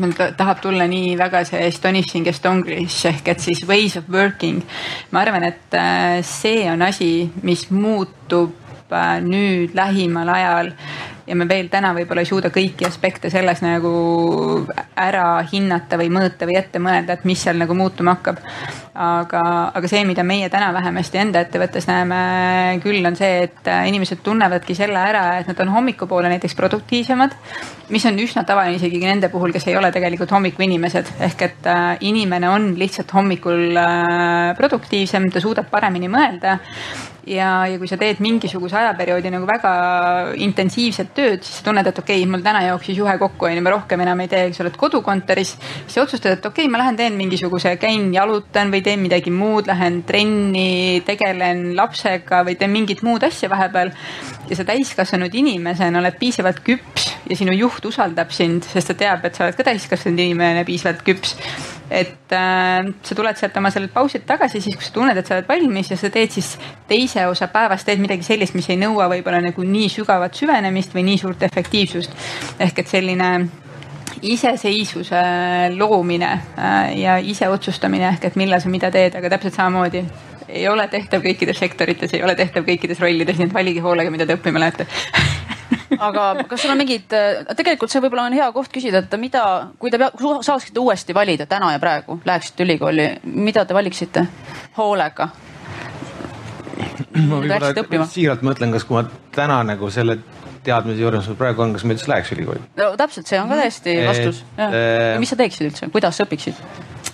mul 0.00 0.14
tahab 0.16 0.62
tulla 0.64 0.86
nii 0.90 1.16
väga 1.20 1.44
see 1.48 1.60
astonishing 1.66 2.28
Estonglish 2.30 3.06
ehk 3.10 3.28
et 3.34 3.44
siis 3.44 3.62
ways 3.68 3.96
of 4.00 4.08
working. 4.08 4.62
ma 5.10 5.24
arvan, 5.24 5.44
et 5.44 5.76
äh, 5.76 6.22
see 6.22 6.64
on 6.70 6.82
asi, 6.82 7.30
mis 7.42 7.68
muutub 7.70 8.52
äh, 8.92 9.20
nüüd 9.24 9.76
lähimal 9.76 10.28
ajal 10.34 10.72
ja 11.30 11.36
me 11.38 11.46
veel 11.48 11.68
täna 11.70 11.92
võib-olla 11.94 12.24
ei 12.24 12.28
suuda 12.28 12.50
kõiki 12.50 12.86
aspekte 12.88 13.30
selles 13.30 13.62
nagu 13.62 13.90
ära 14.98 15.26
hinnata 15.46 15.98
või 16.00 16.10
mõõta 16.12 16.48
või 16.48 16.56
ette 16.58 16.82
mõelda, 16.82 17.14
et 17.14 17.26
mis 17.28 17.42
seal 17.46 17.60
nagu 17.60 17.76
muutuma 17.78 18.16
hakkab. 18.16 18.40
aga, 19.00 19.42
aga 19.78 19.88
see, 19.88 20.02
mida 20.04 20.24
meie 20.26 20.48
täna 20.50 20.72
vähemasti 20.74 21.20
enda 21.22 21.40
ettevõttes 21.44 21.86
näeme 21.88 22.16
küll, 22.82 23.04
on 23.06 23.16
see, 23.16 23.44
et 23.46 23.70
inimesed 23.88 24.24
tunnevadki 24.26 24.74
selle 24.74 24.98
ära, 24.98 25.38
et 25.38 25.48
nad 25.48 25.62
on 25.62 25.70
hommikupoole 25.76 26.28
näiteks 26.32 26.58
produktiivsemad. 26.58 27.36
mis 27.90 28.06
on 28.06 28.18
üsna 28.18 28.44
tavaline 28.46 28.76
isegi 28.76 29.00
nende 29.02 29.30
puhul, 29.30 29.54
kes 29.54 29.68
ei 29.70 29.76
ole 29.76 29.92
tegelikult 29.94 30.30
hommikuinimesed, 30.34 31.14
ehk 31.26 31.46
et 31.46 31.70
äh, 31.70 31.96
inimene 32.00 32.50
on 32.50 32.74
lihtsalt 32.78 33.14
hommikul 33.14 33.78
äh, 33.78 34.56
produktiivsem, 34.58 35.30
ta 35.30 35.40
suudab 35.40 35.70
paremini 35.70 36.10
mõelda 36.10 36.58
ja, 37.26 37.50
ja 37.68 37.78
kui 37.78 37.88
sa 37.90 37.98
teed 38.00 38.20
mingisuguse 38.24 38.76
ajaperioodi 38.80 39.32
nagu 39.32 39.46
väga 39.48 39.72
intensiivset 40.40 41.12
tööd, 41.16 41.44
siis 41.44 41.60
sa 41.60 41.66
tunned, 41.66 41.86
et 41.86 41.98
okei 41.98 42.20
okay,, 42.22 42.30
mul 42.30 42.44
täna 42.44 42.62
jooksis 42.68 42.98
juhe 43.00 43.16
kokku, 43.20 43.48
onju, 43.48 43.64
ma 43.64 43.74
rohkem 43.74 44.04
enam 44.04 44.22
ei 44.24 44.30
tee, 44.32 44.50
sa 44.56 44.64
oled 44.64 44.76
kodukontoris. 44.80 45.54
siis 45.56 45.96
sa 45.96 46.04
otsustad, 46.04 46.38
et 46.38 46.46
okei 46.46 46.66
okay,, 46.66 46.72
ma 46.72 46.82
lähen 46.82 46.98
teen 47.00 47.18
mingisuguse, 47.18 47.74
käin 47.80 48.10
jalutan 48.14 48.72
või 48.72 48.82
teen 48.86 49.02
midagi 49.04 49.32
muud, 49.34 49.68
lähen 49.70 50.02
trenni, 50.08 51.02
tegelen 51.06 51.74
lapsega 51.76 52.44
või 52.46 52.56
teen 52.60 52.72
mingit 52.74 53.04
muud 53.06 53.24
asja 53.26 53.50
vahepeal. 53.52 53.92
ja 54.50 54.56
sa 54.56 54.64
täiskasvanud 54.66 55.34
inimesena 55.34 56.00
oled 56.00 56.16
piisavalt 56.18 56.64
küps 56.66 57.10
ja 57.28 57.36
sinu 57.36 57.52
juht 57.54 57.84
usaldab 57.86 58.32
sind, 58.34 58.64
sest 58.66 58.92
ta 58.92 58.98
teab, 59.04 59.24
et 59.24 59.36
sa 59.36 59.46
oled 59.46 59.58
ka 59.58 59.66
täiskasvanud 59.70 60.24
inimene, 60.24 60.64
piisavalt 60.66 61.04
küps 61.06 61.36
et 61.90 62.32
äh, 62.32 62.90
sa 63.02 63.14
tuled 63.18 63.38
sealt 63.38 63.56
oma 63.58 63.72
sellelt 63.74 63.92
pausilt 63.94 64.26
tagasi, 64.26 64.60
siis 64.62 64.76
kui 64.78 64.86
sa 64.86 64.94
tunned, 64.94 65.18
et 65.18 65.26
sa 65.26 65.36
oled 65.36 65.48
valmis 65.48 65.90
ja 65.90 65.98
sa 65.98 66.10
teed 66.12 66.30
siis 66.30 66.52
teise 66.88 67.26
osa 67.26 67.50
päevast, 67.50 67.88
teed 67.88 68.02
midagi 68.02 68.26
sellist, 68.26 68.54
mis 68.54 68.70
ei 68.70 68.78
nõua 68.78 69.08
võib-olla 69.10 69.42
nagu 69.42 69.66
nii 69.66 69.88
sügavat 69.90 70.38
süvenemist 70.38 70.94
või 70.94 71.08
nii 71.10 71.18
suurt 71.18 71.42
efektiivsust. 71.50 72.14
ehk 72.58 72.78
et 72.78 72.88
selline 72.88 73.30
iseseisvuse 74.22 75.20
loomine 75.76 76.30
äh, 76.30 76.98
ja 77.00 77.18
ise 77.18 77.48
otsustamine 77.48 78.08
ehk 78.14 78.30
et 78.30 78.36
millal 78.36 78.62
sa 78.62 78.70
mida 78.70 78.90
teed, 78.94 79.16
aga 79.18 79.34
täpselt 79.34 79.58
samamoodi 79.58 80.04
ei 80.50 80.68
ole 80.68 80.86
tehtav 80.90 81.22
kõikides 81.22 81.58
sektorites, 81.58 82.14
ei 82.14 82.22
ole 82.26 82.34
tehtav 82.38 82.66
kõikides 82.66 83.00
rollides, 83.02 83.38
nii 83.38 83.50
et 83.50 83.54
valige 83.54 83.82
hoolega, 83.82 84.10
mida 84.10 84.26
te 84.26 84.38
õppima 84.38 84.62
lähete 84.62 84.86
aga 85.98 86.44
kas 86.48 86.62
sul 86.62 86.72
on 86.74 86.80
mingid, 86.80 87.12
tegelikult 87.56 87.92
see 87.92 88.02
võib-olla 88.04 88.28
on 88.28 88.36
hea 88.36 88.48
koht 88.54 88.72
küsida, 88.74 89.02
et 89.04 89.16
mida, 89.20 89.44
kui 89.80 89.92
te 89.92 90.00
pea, 90.00 90.10
saaksite 90.46 90.82
uuesti 90.82 91.16
valida 91.16 91.46
täna 91.50 91.72
ja 91.74 91.80
praegu, 91.82 92.20
läheksite 92.26 92.66
ülikooli, 92.66 93.08
mida 93.24 93.64
te 93.64 93.76
valiksite 93.76 94.26
hoolega? 94.78 95.30
ma 97.16 97.40
võib-olla 97.42 98.06
siiralt 98.10 98.44
mõtlen, 98.46 98.74
kas, 98.74 98.86
kui 98.86 99.00
ma 99.00 99.04
täna 99.34 99.62
nagu 99.66 99.90
selle 99.92 100.20
teadmise 100.64 101.00
juures, 101.00 101.26
mis 101.28 101.38
praegu 101.40 101.64
on, 101.64 101.74
kas 101.74 101.84
ma 101.86 101.96
üldse 101.96 102.10
läheks 102.10 102.32
ülikooli? 102.36 102.62
no 102.80 102.92
täpselt, 103.00 103.28
see 103.30 103.40
on 103.40 103.50
ka 103.50 103.58
täiesti 103.62 103.96
vastus. 104.06 104.44
Äh, 104.60 105.18
mis 105.22 105.32
sa 105.32 105.38
teeksid 105.40 105.70
üldse, 105.70 105.90
kuidas 105.92 106.20
sa 106.20 106.28
õpiksid? 106.28 106.60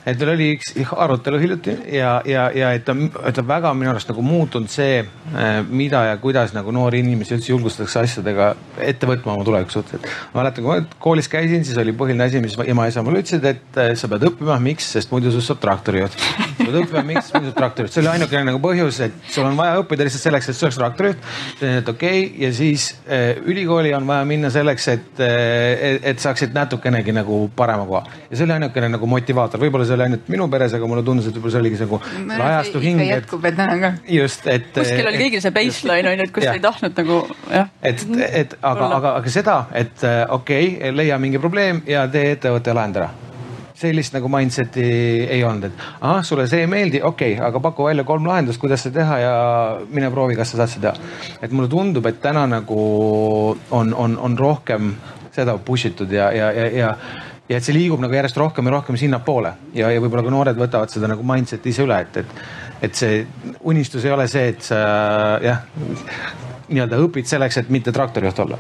Et 0.07 0.21
meil 0.21 0.31
oli 0.37 0.47
üks 0.55 0.71
arutelu 0.95 1.39
hiljuti 1.43 1.73
ja, 1.97 2.21
ja, 2.29 2.47
ja 2.55 2.71
et 2.77 2.87
on, 2.93 3.09
et 3.27 3.39
on 3.43 3.47
väga 3.49 3.73
minu 3.75 3.91
arust 3.91 4.11
nagu 4.13 4.23
muutunud 4.23 4.71
see, 4.71 5.01
äh, 5.03 5.57
mida 5.67 6.05
ja 6.07 6.19
kuidas 6.23 6.55
nagu 6.55 6.71
noori 6.75 7.01
inimesi 7.03 7.35
üldse 7.35 7.51
julgustatakse 7.51 8.05
asjadega 8.05 8.53
ette 8.87 9.09
võtma 9.11 9.35
oma 9.35 9.47
tuleviku 9.47 9.75
suhtes. 9.75 10.07
ma 10.33 10.43
mäletan, 10.43 10.63
kui 10.63 10.79
ma 10.79 10.99
koolis 11.03 11.31
käisin, 11.33 11.65
siis 11.67 11.79
oli 11.83 11.95
põhiline 11.97 12.29
asi, 12.29 12.43
mis 12.45 12.55
ema 12.67 12.87
ja 12.87 12.95
isa 12.95 13.03
mulle 13.07 13.25
ütlesid, 13.25 13.49
et 13.51 13.81
äh, 13.83 13.93
sa 13.99 14.11
pead 14.13 14.29
õppima, 14.31 14.61
miks, 14.63 14.93
sest 14.95 15.11
muidu 15.11 15.33
sinust 15.35 15.51
saab 15.51 15.63
traktorijuht. 15.65 16.15
sa 16.21 16.61
pead 16.61 16.79
õppima, 16.85 17.03
miks, 17.11 17.33
muidu 17.35 17.51
saab 17.51 17.59
traktorijuht, 17.59 17.97
see 17.97 18.05
oli 18.05 18.13
ainukene 18.15 18.47
nagu 18.53 18.63
põhjus, 18.63 19.03
et 19.09 19.19
sul 19.35 19.49
on 19.49 19.59
vaja 19.59 19.83
õppida 19.83 20.07
lihtsalt 20.07 20.29
selleks, 20.29 20.53
et 20.53 20.61
sa 20.61 20.69
oleks 20.69 20.81
traktorijuht. 20.83 21.27
et 21.67 21.93
okei 21.97 22.23
okay. 22.29 22.47
ja 22.47 22.53
siis 22.55 22.93
äh, 23.11 23.43
ülikooli 23.43 23.91
on 23.99 24.07
vaja 24.07 24.29
minna 24.29 24.55
selleks, 24.55 24.89
et, 24.95 25.11
et, 25.19 26.11
et 26.15 26.23
saaksid 26.23 26.55
natukenegi 26.55 27.15
nagu 27.17 27.43
parema 27.59 27.87
koha 27.91 28.07
ja 28.31 28.39
see 28.39 28.47
oli 28.47 28.59
ainukene 28.61 28.95
nagu 28.95 29.11
motivaator, 29.11 29.61
võib-olla 29.67 29.87
see 29.89 29.96
oli 29.97 30.07
ainult 30.07 30.31
minu 30.33 30.49
peres, 30.53 30.77
aga 30.77 30.89
mulle 30.91 31.05
tundus, 31.07 31.29
et 31.31 31.37
võib-olla 31.37 31.57
see 31.57 31.65
oligi 31.65 31.83
nagu 31.83 32.01
ajastu 32.37 32.83
hing. 32.85 33.05
jätkub 33.09 33.45
veel 33.45 33.59
täna 33.59 33.77
ka. 33.83 33.93
just, 34.17 34.47
et. 34.53 34.73
kuskil 34.77 35.11
oli 35.11 35.23
kõigil 35.25 35.45
see 35.45 35.55
baseline 35.59 36.13
on 36.13 36.23
ju, 36.23 36.31
et 36.31 36.35
kus 36.39 36.49
ei 36.53 36.65
tahtnud 36.65 37.03
nagu 37.03 37.21
jah. 37.51 37.71
et, 37.83 38.09
et 38.31 38.59
aga, 38.63 38.91
aga, 39.01 39.15
aga 39.21 39.37
seda, 39.39 39.61
et 39.75 40.07
äh, 40.07 40.25
okei 40.39 40.75
okay,, 40.77 40.97
leia 40.97 41.21
mingi 41.23 41.43
probleem 41.43 41.85
ja 41.89 42.07
tee 42.11 42.37
ettevõte 42.37 42.73
ja 42.73 42.81
lahenda 42.81 43.05
ära 43.05 43.15
sellist 43.77 44.15
nagu 44.17 44.29
mindset'i 44.33 44.85
ei 45.29 45.43
olnud, 45.45 45.69
et 45.69 45.83
ahah, 46.01 46.23
sulle 46.25 46.47
see 46.49 46.63
ei 46.65 46.71
meeldi, 46.71 47.03
okei 47.05 47.35
okay,, 47.35 47.45
aga 47.49 47.61
paku 47.61 47.91
välja 47.91 48.07
kolm 48.09 48.25
lahendust, 48.29 48.61
kuidas 48.63 48.87
seda 48.87 49.03
teha 49.03 49.19
ja 49.21 49.35
mine 49.93 50.11
proovi, 50.15 50.37
kas 50.39 50.55
sa 50.55 50.63
saad 50.63 50.73
seda 50.73 50.95
teha. 50.95 51.39
et 51.45 51.53
mulle 51.53 51.69
tundub, 51.73 52.09
et 52.09 52.23
täna 52.23 52.47
nagu 52.49 52.81
on, 53.71 53.95
on, 53.95 54.17
on 54.17 54.39
rohkem 54.39 54.95
seda 55.37 55.59
push 55.61 55.91
itud 55.91 56.13
ja, 56.13 56.31
ja, 56.33 56.51
ja, 56.57 56.69
ja 56.73 56.95
ja 57.49 57.59
et 57.59 57.67
see 57.67 57.77
liigub 57.77 58.01
nagu 58.03 58.17
järjest 58.17 58.39
rohkem 58.41 58.67
ja 58.67 58.75
rohkem 58.77 58.99
sinnapoole 59.01 59.53
ja, 59.75 59.91
ja 59.95 60.03
võib-olla 60.03 60.25
ka 60.27 60.35
noored 60.35 60.59
võtavad 60.59 60.93
seda 60.93 61.11
nagu 61.11 61.27
mindset'i 61.27 61.71
ise 61.73 61.85
üle, 61.87 62.01
et, 62.03 62.19
et, 62.23 62.35
et 62.89 62.99
see 62.99 63.21
unistus 63.71 64.05
ei 64.05 64.15
ole 64.15 64.27
see, 64.31 64.51
et 64.55 64.67
sa 64.67 64.81
jah, 65.45 65.63
nii-öelda 66.67 66.99
õpid 67.05 67.29
selleks, 67.31 67.61
et 67.63 67.71
mitte 67.71 67.95
traktorijuht 67.95 68.43
olla. 68.43 68.59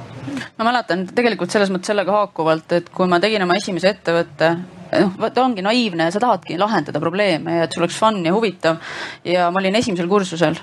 ma 0.58 0.68
mäletan 0.68 1.06
tegelikult 1.14 1.54
selles 1.54 1.72
mõttes 1.74 1.90
sellega 1.92 2.14
haakuvalt, 2.20 2.78
et 2.78 2.90
kui 2.94 3.10
ma 3.10 3.20
tegin 3.22 3.42
oma 3.46 3.58
esimese 3.58 3.90
ettevõtte 3.96 4.52
noh, 4.54 5.16
vaata 5.18 5.42
ongi 5.42 5.64
naiivne, 5.66 6.10
sa 6.14 6.22
tahadki 6.22 6.58
lahendada 6.60 7.02
probleeme 7.02 7.58
ja 7.58 7.66
et 7.66 7.74
sul 7.74 7.84
oleks 7.84 7.98
fun 7.98 8.22
ja 8.24 8.34
huvitav. 8.34 8.78
ja 9.24 9.50
ma 9.50 9.62
olin 9.62 9.82
esimesel 9.82 10.08
kursusel 10.08 10.58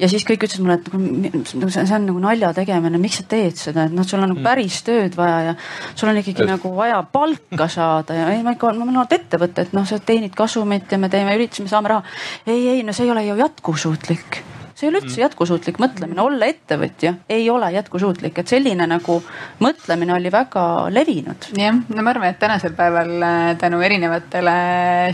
ja 0.00 0.08
siis 0.10 0.24
kõik 0.28 0.46
ütlesid 0.46 0.64
mulle, 0.64 0.78
et 0.80 1.54
nagu 1.56 1.70
see 1.72 1.84
on 1.84 2.08
nagu 2.10 2.22
nalja 2.22 2.52
tegemine, 2.56 3.00
miks 3.02 3.20
sa 3.20 3.26
teed 3.30 3.60
seda, 3.60 3.86
et 3.88 3.94
noh, 3.96 4.06
sul 4.06 4.20
on 4.20 4.30
nagu 4.30 4.40
mm. 4.40 4.48
päris 4.48 4.80
tööd 4.86 5.16
vaja 5.18 5.38
ja 5.50 5.54
sul 5.94 6.10
on 6.10 6.20
ikkagi 6.20 6.44
et. 6.44 6.50
nagu 6.52 6.72
vaja 6.76 7.00
palka 7.12 7.70
saada 7.72 8.18
ja 8.18 8.28
ei, 8.34 8.42
ma 8.46 8.56
ikka, 8.56 8.74
ma 8.78 8.88
olen 8.88 9.16
ettevõte, 9.20 9.66
et 9.66 9.76
noh, 9.76 9.86
sa 9.88 10.00
teenid 10.00 10.36
kasumit 10.36 10.92
ja 10.92 11.00
me 11.00 11.12
teeme 11.12 11.36
üritusi, 11.38 11.64
me 11.66 11.72
saame 11.72 11.94
raha. 11.94 12.18
ei, 12.46 12.68
ei, 12.74 12.84
no 12.86 12.96
see 12.96 13.08
ei 13.08 13.14
ole 13.14 13.26
ju 13.28 13.40
jätkusuutlik 13.40 14.42
see 14.76 14.86
ei 14.86 14.90
ole 14.90 15.00
üldse 15.00 15.16
mm. 15.16 15.22
jätkusuutlik 15.22 15.78
mõtlemine, 15.80 16.20
olla 16.20 16.48
ettevõtja 16.52 17.14
ei 17.32 17.48
ole 17.50 17.70
jätkusuutlik, 17.78 18.42
et 18.42 18.52
selline 18.52 18.84
nagu 18.90 19.18
mõtlemine 19.64 20.12
oli 20.18 20.32
väga 20.32 20.64
levinud. 20.92 21.48
jah, 21.56 21.80
no 21.88 22.04
ma 22.04 22.12
arvan, 22.12 22.34
et 22.34 22.40
tänasel 22.42 22.76
päeval 22.76 23.14
äh, 23.24 23.48
tänu 23.60 23.80
erinevatele 23.86 24.56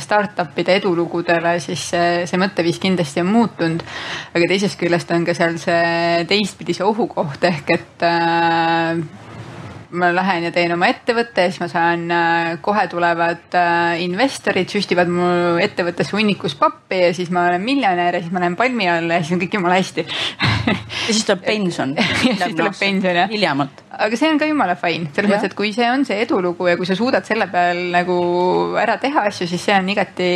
startup'ide 0.03 0.81
edulugudele, 0.81 1.55
siis 1.63 1.87
see, 1.95 2.27
see 2.27 2.43
mõtteviis 2.43 2.83
kindlasti 2.83 3.23
on 3.23 3.31
muutunud. 3.31 3.87
aga 4.35 4.51
teisest 4.51 4.81
küljest 4.81 5.15
on 5.15 5.27
ka 5.29 5.37
seal 5.39 5.59
see 5.63 6.27
teistpidi 6.31 6.75
see 6.75 6.87
ohukoht 6.87 7.47
ehk 7.53 7.77
et 7.79 8.07
äh, 8.09 9.22
ma 9.93 10.09
lähen 10.14 10.47
ja 10.47 10.53
teen 10.55 10.72
oma 10.74 10.88
ettevõtte 10.93 11.47
ja 11.47 11.53
siis 11.53 11.61
ma 11.62 11.68
saan, 11.70 12.05
äh, 12.12 12.51
kohe 12.64 12.86
tulevad 12.90 13.57
äh, 13.59 14.01
investorid, 14.05 14.70
süstivad 14.72 15.11
mu 15.12 15.28
ettevõttesse 15.62 16.16
hunnikus 16.16 16.57
pappi 16.59 17.03
ja 17.05 17.12
siis 17.16 17.32
ma 17.34 17.47
olen 17.51 17.64
miljonär 17.64 18.18
ja 18.18 18.22
siis 18.22 18.32
ma 18.34 18.43
lähen 18.43 18.57
palmi 18.59 18.88
alla 18.88 19.20
ja 19.20 19.26
siis 19.26 19.36
on 19.36 19.43
kõik 19.45 19.59
jumala 19.59 19.78
hästi 19.80 20.07
ja 20.07 20.76
siis 21.11 21.24
tuleb 21.28 21.45
pension. 21.47 21.95
ja 22.01 22.09
siis 22.47 22.57
tuleb 22.57 22.78
pension 22.80 23.20
jah. 23.22 23.30
hiljemalt. 23.30 23.84
aga 23.93 24.18
see 24.18 24.32
on 24.32 24.40
ka 24.40 24.49
jumala 24.49 24.76
fine, 24.80 25.12
selles 25.12 25.34
mõttes, 25.34 25.53
et 25.53 25.59
kui 25.59 25.72
see 25.76 25.88
on 25.93 26.07
see 26.09 26.20
edulugu 26.24 26.72
ja 26.72 26.76
kui 26.80 26.88
sa 26.88 26.97
suudad 26.99 27.28
selle 27.28 27.49
peal 27.53 27.84
nagu 27.93 28.18
ära 28.80 28.99
teha 29.03 29.28
asju, 29.30 29.51
siis 29.51 29.70
see 29.70 29.76
on 29.76 29.93
igati, 29.93 30.30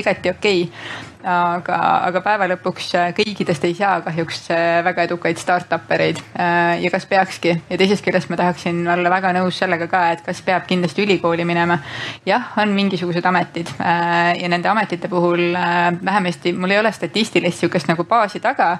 igati 0.00 0.36
okei 0.36 0.66
okay 0.68 1.08
aga, 1.26 1.76
aga 2.08 2.20
päeva 2.24 2.46
lõpuks 2.50 2.88
äh, 2.96 3.10
kõigidest 3.16 3.64
ei 3.68 3.74
saa 3.76 4.00
kahjuks 4.04 4.42
äh, 4.54 4.80
väga 4.84 5.04
edukaid 5.08 5.40
startup 5.40 5.90
ereid 5.92 6.20
äh, 6.32 6.80
ja 6.80 6.90
kas 6.92 7.06
peakski? 7.10 7.54
Ja 7.68 7.78
teisest 7.80 8.04
küljest 8.04 8.30
ma 8.32 8.38
tahaksin 8.40 8.80
olla 8.88 9.12
väga 9.12 9.32
nõus 9.36 9.58
sellega 9.60 9.88
ka, 9.90 10.02
et 10.14 10.24
kas 10.24 10.40
peab 10.46 10.66
kindlasti 10.68 11.04
ülikooli 11.04 11.44
minema. 11.48 11.78
jah, 12.26 12.52
on 12.60 12.72
mingisugused 12.74 13.24
ametid. 13.26 13.70
Ja 13.80 14.48
nende 14.48 14.68
ametite 14.68 15.08
puhul 15.08 15.52
vähemasti 15.52 16.52
mul 16.56 16.70
ei 16.74 16.78
ole 16.80 16.92
statistilist 16.92 17.60
sihukest 17.60 17.88
nagu 17.90 18.04
baasi 18.08 18.40
taga, 18.40 18.72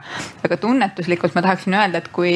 aga 0.45 0.57
tunnetuslikult 0.61 1.35
ma 1.35 1.43
tahaksin 1.45 1.77
öelda, 1.77 2.01
et 2.01 2.11
kui 2.13 2.35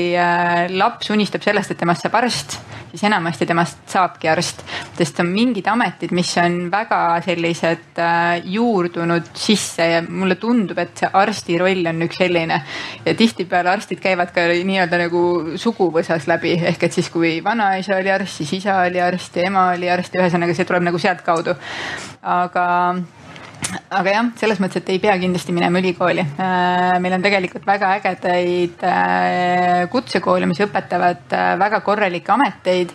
laps 0.75 1.11
unistab 1.15 1.45
sellest, 1.45 1.75
et 1.75 1.81
temast 1.81 2.05
saab 2.05 2.17
arst, 2.21 2.59
siis 2.91 3.05
enamasti 3.07 3.47
temast 3.47 3.85
saabki 3.91 4.31
arst, 4.31 4.65
sest 4.99 5.21
on 5.23 5.31
mingid 5.35 5.69
ametid, 5.71 6.15
mis 6.17 6.33
on 6.43 6.59
väga 6.73 7.01
sellised 7.25 8.03
juurdunud 8.55 9.33
sisse 9.39 9.93
ja 9.95 10.03
mulle 10.07 10.36
tundub, 10.40 10.78
et 10.82 10.95
see 11.01 11.11
arsti 11.22 11.59
roll 11.61 11.90
on 11.90 12.07
üks 12.07 12.20
selline. 12.22 12.61
ja 13.05 13.14
tihtipeale 13.14 13.74
arstid 13.74 14.03
käivad 14.03 14.32
ka 14.34 14.47
nii-öelda 14.53 15.01
nagu 15.07 15.24
suguvõsas 15.61 16.28
läbi, 16.30 16.57
ehk 16.72 16.88
et 16.88 17.01
siis, 17.01 17.11
kui 17.11 17.36
vanaisa 17.45 17.99
oli 17.99 18.12
arst, 18.12 18.40
siis 18.42 18.57
isa 18.61 18.80
oli 18.84 19.01
arst 19.01 19.36
ja 19.36 19.49
ema 19.51 19.70
oli 19.74 19.90
arst 19.90 20.14
ja 20.14 20.24
ühesõnaga 20.24 20.57
see 20.57 20.68
tuleb 20.68 20.88
nagu 20.90 21.01
sealtkaudu. 21.01 21.57
aga 22.22 22.64
aga 23.95 24.12
jah, 24.12 24.28
selles 24.38 24.61
mõttes, 24.62 24.82
et 24.82 24.92
ei 24.95 25.01
pea 25.03 25.14
kindlasti 25.20 25.55
minema 25.57 25.80
ülikooli. 25.80 26.24
Äh, 26.40 26.99
meil 27.03 27.16
on 27.16 27.24
tegelikult 27.24 27.66
väga 27.66 27.95
ägedaid 27.99 28.84
äh, 28.88 29.86
kutsekoole, 29.92 30.49
mis 30.51 30.61
õpetavad 30.64 31.34
äh, 31.34 31.55
väga 31.61 31.80
korralikke 31.86 32.34
ameteid. 32.34 32.95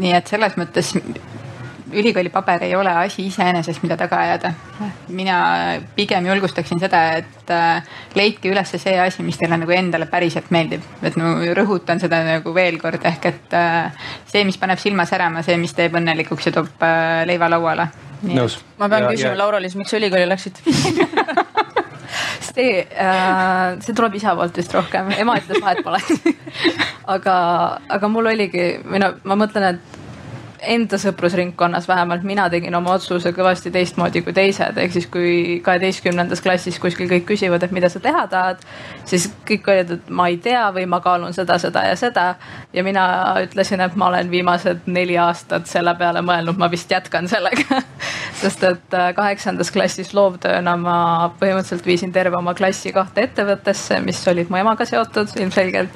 nii 0.00 0.14
et 0.16 0.26
selles 0.30 0.54
mõttes 0.56 0.94
ülikooli 1.92 2.30
paber 2.32 2.64
ei 2.66 2.74
ole 2.76 2.90
asi 3.04 3.26
iseenesest, 3.26 3.82
mida 3.82 3.96
taga 3.96 4.20
ajada. 4.20 4.52
mina 5.08 5.36
pigem 5.96 6.26
julgustaksin 6.26 6.80
seda, 6.80 7.02
et 7.20 7.50
äh, 7.50 7.82
leidke 8.14 8.50
üles 8.50 8.74
see 8.76 8.94
asi, 9.00 9.22
mis 9.22 9.38
teile 9.38 9.58
nagu 9.60 9.72
endale 9.72 10.06
päriselt 10.06 10.50
meeldib. 10.50 10.82
et 11.02 11.16
no 11.16 11.34
rõhutan 11.58 12.00
seda 12.00 12.22
nagu 12.24 12.54
veel 12.54 12.78
kord, 12.80 13.04
ehk 13.04 13.26
et 13.30 13.56
äh, 13.58 13.92
see, 14.26 14.44
mis 14.44 14.58
paneb 14.58 14.78
silma 14.78 15.06
särama, 15.08 15.42
see, 15.42 15.56
mis 15.60 15.74
teeb 15.74 15.94
õnnelikuks 16.00 16.48
ja 16.50 16.56
toob 16.58 16.86
äh, 16.86 17.22
leiva 17.26 17.50
lauale. 17.50 17.88
nõus. 18.22 18.58
ma 18.78 18.88
pean 18.88 19.08
ja, 19.08 19.14
küsima, 19.14 19.38
Laura-Liis, 19.38 19.76
miks 19.76 19.90
sa 19.90 20.00
ülikooli 20.00 20.28
läksid 20.30 20.62
see 22.52 22.82
äh,, 22.82 23.80
see 23.80 23.94
tuleb 23.96 24.14
isa 24.18 24.34
poolt 24.36 24.56
vist 24.56 24.74
rohkem, 24.74 25.12
ema 25.18 25.38
ütles 25.40 25.62
vahet 25.62 25.82
pole 25.84 26.00
aga, 27.14 27.34
aga 27.88 28.12
mul 28.12 28.30
oligi, 28.32 28.68
või 28.86 29.02
no 29.02 29.12
ma 29.28 29.38
mõtlen, 29.44 29.74
et 29.74 30.01
enda 30.62 30.98
sõprusringkonnas 31.00 31.88
vähemalt 31.88 32.22
mina 32.26 32.48
tegin 32.50 32.74
oma 32.74 32.94
otsuse 32.96 33.32
kõvasti 33.34 33.72
teistmoodi 33.74 34.22
kui 34.22 34.34
teised, 34.36 34.78
ehk 34.78 34.94
siis 34.94 35.08
kui 35.10 35.60
kaheteistkümnendas 35.64 36.42
klassis 36.44 36.78
kuskil 36.82 37.10
kõik 37.10 37.26
küsivad, 37.32 37.62
et 37.62 37.74
mida 37.74 37.90
sa 37.92 38.00
teha 38.02 38.26
tahad, 38.30 38.62
siis 39.08 39.28
kõik 39.48 39.68
olid, 39.72 39.94
et 39.98 40.10
ma 40.10 40.28
ei 40.30 40.38
tea 40.42 40.64
või 40.74 40.86
ma 40.90 41.02
kaalun 41.04 41.34
seda, 41.36 41.58
seda 41.62 41.84
ja 41.88 41.96
seda. 41.98 42.26
ja 42.72 42.84
mina 42.84 43.04
ütlesin, 43.42 43.80
et 43.80 43.96
ma 43.96 44.08
olen 44.08 44.30
viimased 44.30 44.86
neli 44.86 45.18
aastat 45.18 45.66
selle 45.66 45.94
peale 45.98 46.22
mõelnud, 46.22 46.58
ma 46.58 46.70
vist 46.70 46.90
jätkan 46.90 47.28
sellega 47.28 47.82
sest 48.42 48.64
et 48.66 48.96
äh, 48.96 49.10
kaheksandas 49.16 49.70
klassis 49.74 50.12
loovtööna 50.16 50.74
ma 50.80 50.96
põhimõtteliselt 51.40 51.86
viisin 51.86 52.12
terve 52.14 52.38
oma 52.38 52.54
klassi 52.58 52.92
kahte 52.94 53.26
ettevõttesse, 53.28 54.00
mis 54.04 54.20
olid 54.30 54.50
mu 54.50 54.58
emaga 54.60 54.86
seotud 54.88 55.34
ilmselgelt. 55.38 55.94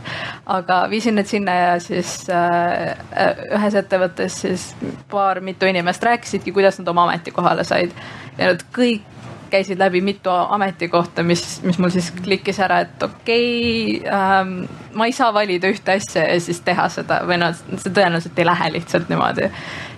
aga 0.57 0.81
viisin 0.91 1.17
need 1.19 1.31
sinna 1.31 1.55
ja 1.55 1.73
siis 1.83 2.19
äh, 2.31 2.95
äh 3.13 3.45
ühes 3.57 3.75
ettevõttes 3.79 4.41
siis 4.43 4.56
siis 4.57 4.95
paar 5.11 5.41
mitu 5.41 5.69
inimest 5.69 6.03
rääkisidki, 6.03 6.53
kuidas 6.53 6.81
nad 6.81 6.89
oma 6.89 7.07
ametikohale 7.09 7.65
said 7.65 7.95
ja 8.39 8.53
nad 8.53 8.65
kõik 8.77 9.17
käisid 9.51 9.79
läbi 9.79 10.01
mitu 10.01 10.31
ametikohta, 10.31 11.23
mis, 11.23 11.63
mis 11.63 11.79
mul 11.79 11.91
siis 11.91 12.11
klikkis 12.23 12.59
ära, 12.61 12.81
et 12.85 13.03
okei 13.03 14.01
okay, 14.01 14.13
ähm,, 14.13 14.55
ma 14.95 15.07
ei 15.07 15.15
saa 15.15 15.33
valida 15.35 15.71
ühte 15.71 15.97
asja 15.97 16.25
ja 16.27 16.41
siis 16.41 16.61
teha 16.67 16.89
seda 16.93 17.21
või 17.29 17.39
noh, 17.41 17.55
see 17.55 17.93
tõenäoliselt 17.93 18.39
ei 18.39 18.49
lähe 18.49 18.71
lihtsalt 18.75 19.11
niimoodi. 19.13 19.51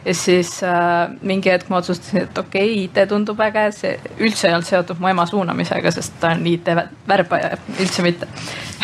ja 0.04 0.14
siis 0.14 0.52
äh, 0.66 1.10
mingi 1.22 1.52
hetk 1.52 1.70
ma 1.72 1.80
otsustasin, 1.82 2.26
et 2.26 2.38
okei 2.38 2.84
okay,, 2.86 3.04
IT 3.04 3.08
tundub 3.08 3.40
äge, 3.40 3.68
see 3.76 3.96
üldse 4.18 4.48
ei 4.48 4.56
olnud 4.56 4.68
seotud 4.68 5.00
mu 5.00 5.12
ema 5.12 5.26
suunamisega, 5.26 5.92
sest 5.96 6.18
ta 6.20 6.34
on 6.36 6.46
IT 6.46 6.72
värbaja, 7.08 7.56
üldse 7.78 8.06
mitte 8.06 8.30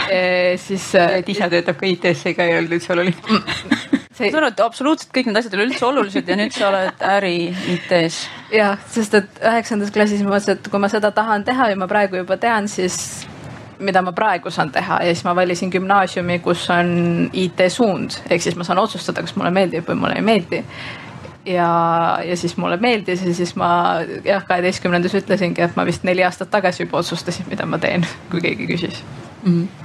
e,. 0.09 0.57
siis 0.61 0.95
äh,. 0.95 1.19
et 1.21 1.29
isa 1.29 1.51
töötab 1.53 1.81
ka 1.81 1.89
IT-s, 1.91 2.25
see 2.25 2.37
ka 2.39 2.49
ei 2.49 2.59
olnud 2.59 2.79
üldse 2.79 2.97
oluline 2.97 3.74
see.... 4.15 4.25
ma 4.25 4.31
saan 4.31 4.41
aru, 4.41 4.53
et 4.55 4.65
absoluutselt 4.65 5.13
kõik 5.15 5.29
need 5.29 5.41
asjad 5.41 5.55
ei 5.55 5.61
ole 5.61 5.69
üldse 5.69 5.87
olulised 5.89 6.31
ja 6.31 6.39
nüüd 6.39 6.57
sa 6.57 6.71
oled 6.71 7.05
äri 7.11 7.37
IT-s. 7.75 8.25
jah, 8.55 8.81
sest 8.95 9.19
et 9.21 9.39
üheksandas 9.43 9.93
klassis 9.95 10.25
ma 10.25 10.35
mõtlesin, 10.35 10.59
et 10.59 10.73
kui 10.73 10.83
ma 10.83 10.91
seda 10.93 11.13
tahan 11.15 11.47
teha 11.47 11.71
ja 11.73 11.79
ma 11.79 11.89
praegu 11.91 12.21
juba 12.23 12.39
tean, 12.41 12.69
siis 12.71 13.27
mida 13.85 14.03
ma 14.07 14.15
praegu 14.17 14.53
saan 14.55 14.71
teha 14.75 15.01
ja 15.05 15.15
siis 15.15 15.25
ma 15.27 15.35
valisin 15.37 15.73
gümnaasiumi, 15.73 16.39
kus 16.45 16.69
on 16.73 17.31
IT-suund, 17.33 18.21
ehk 18.31 18.43
siis 18.43 18.59
ma 18.59 18.67
saan 18.67 18.81
otsustada, 18.83 19.25
kas 19.25 19.35
mulle 19.39 19.51
meeldib 19.55 19.89
või 19.91 19.99
mulle 20.05 20.21
ei 20.21 20.27
meeldi 20.27 20.63
ja, 21.47 21.71
ja 22.25 22.37
siis 22.37 22.57
mulle 22.57 22.79
meeldis 22.81 23.25
ja 23.27 23.35
siis 23.35 23.55
ma 23.61 24.01
jah, 24.25 24.45
kaheteistkümnendas 24.47 25.17
ütlesingi, 25.21 25.65
et 25.65 25.77
ma 25.77 25.87
vist 25.87 26.07
neli 26.07 26.25
aastat 26.25 26.53
tagasi 26.55 26.87
juba 26.87 27.03
otsustasin, 27.03 27.51
mida 27.51 27.67
ma 27.67 27.83
teen, 27.83 28.07
kui 28.31 28.45
keegi 28.45 28.71
küsis 28.71 29.03
mm. 29.45 29.51
-hmm 29.51 29.84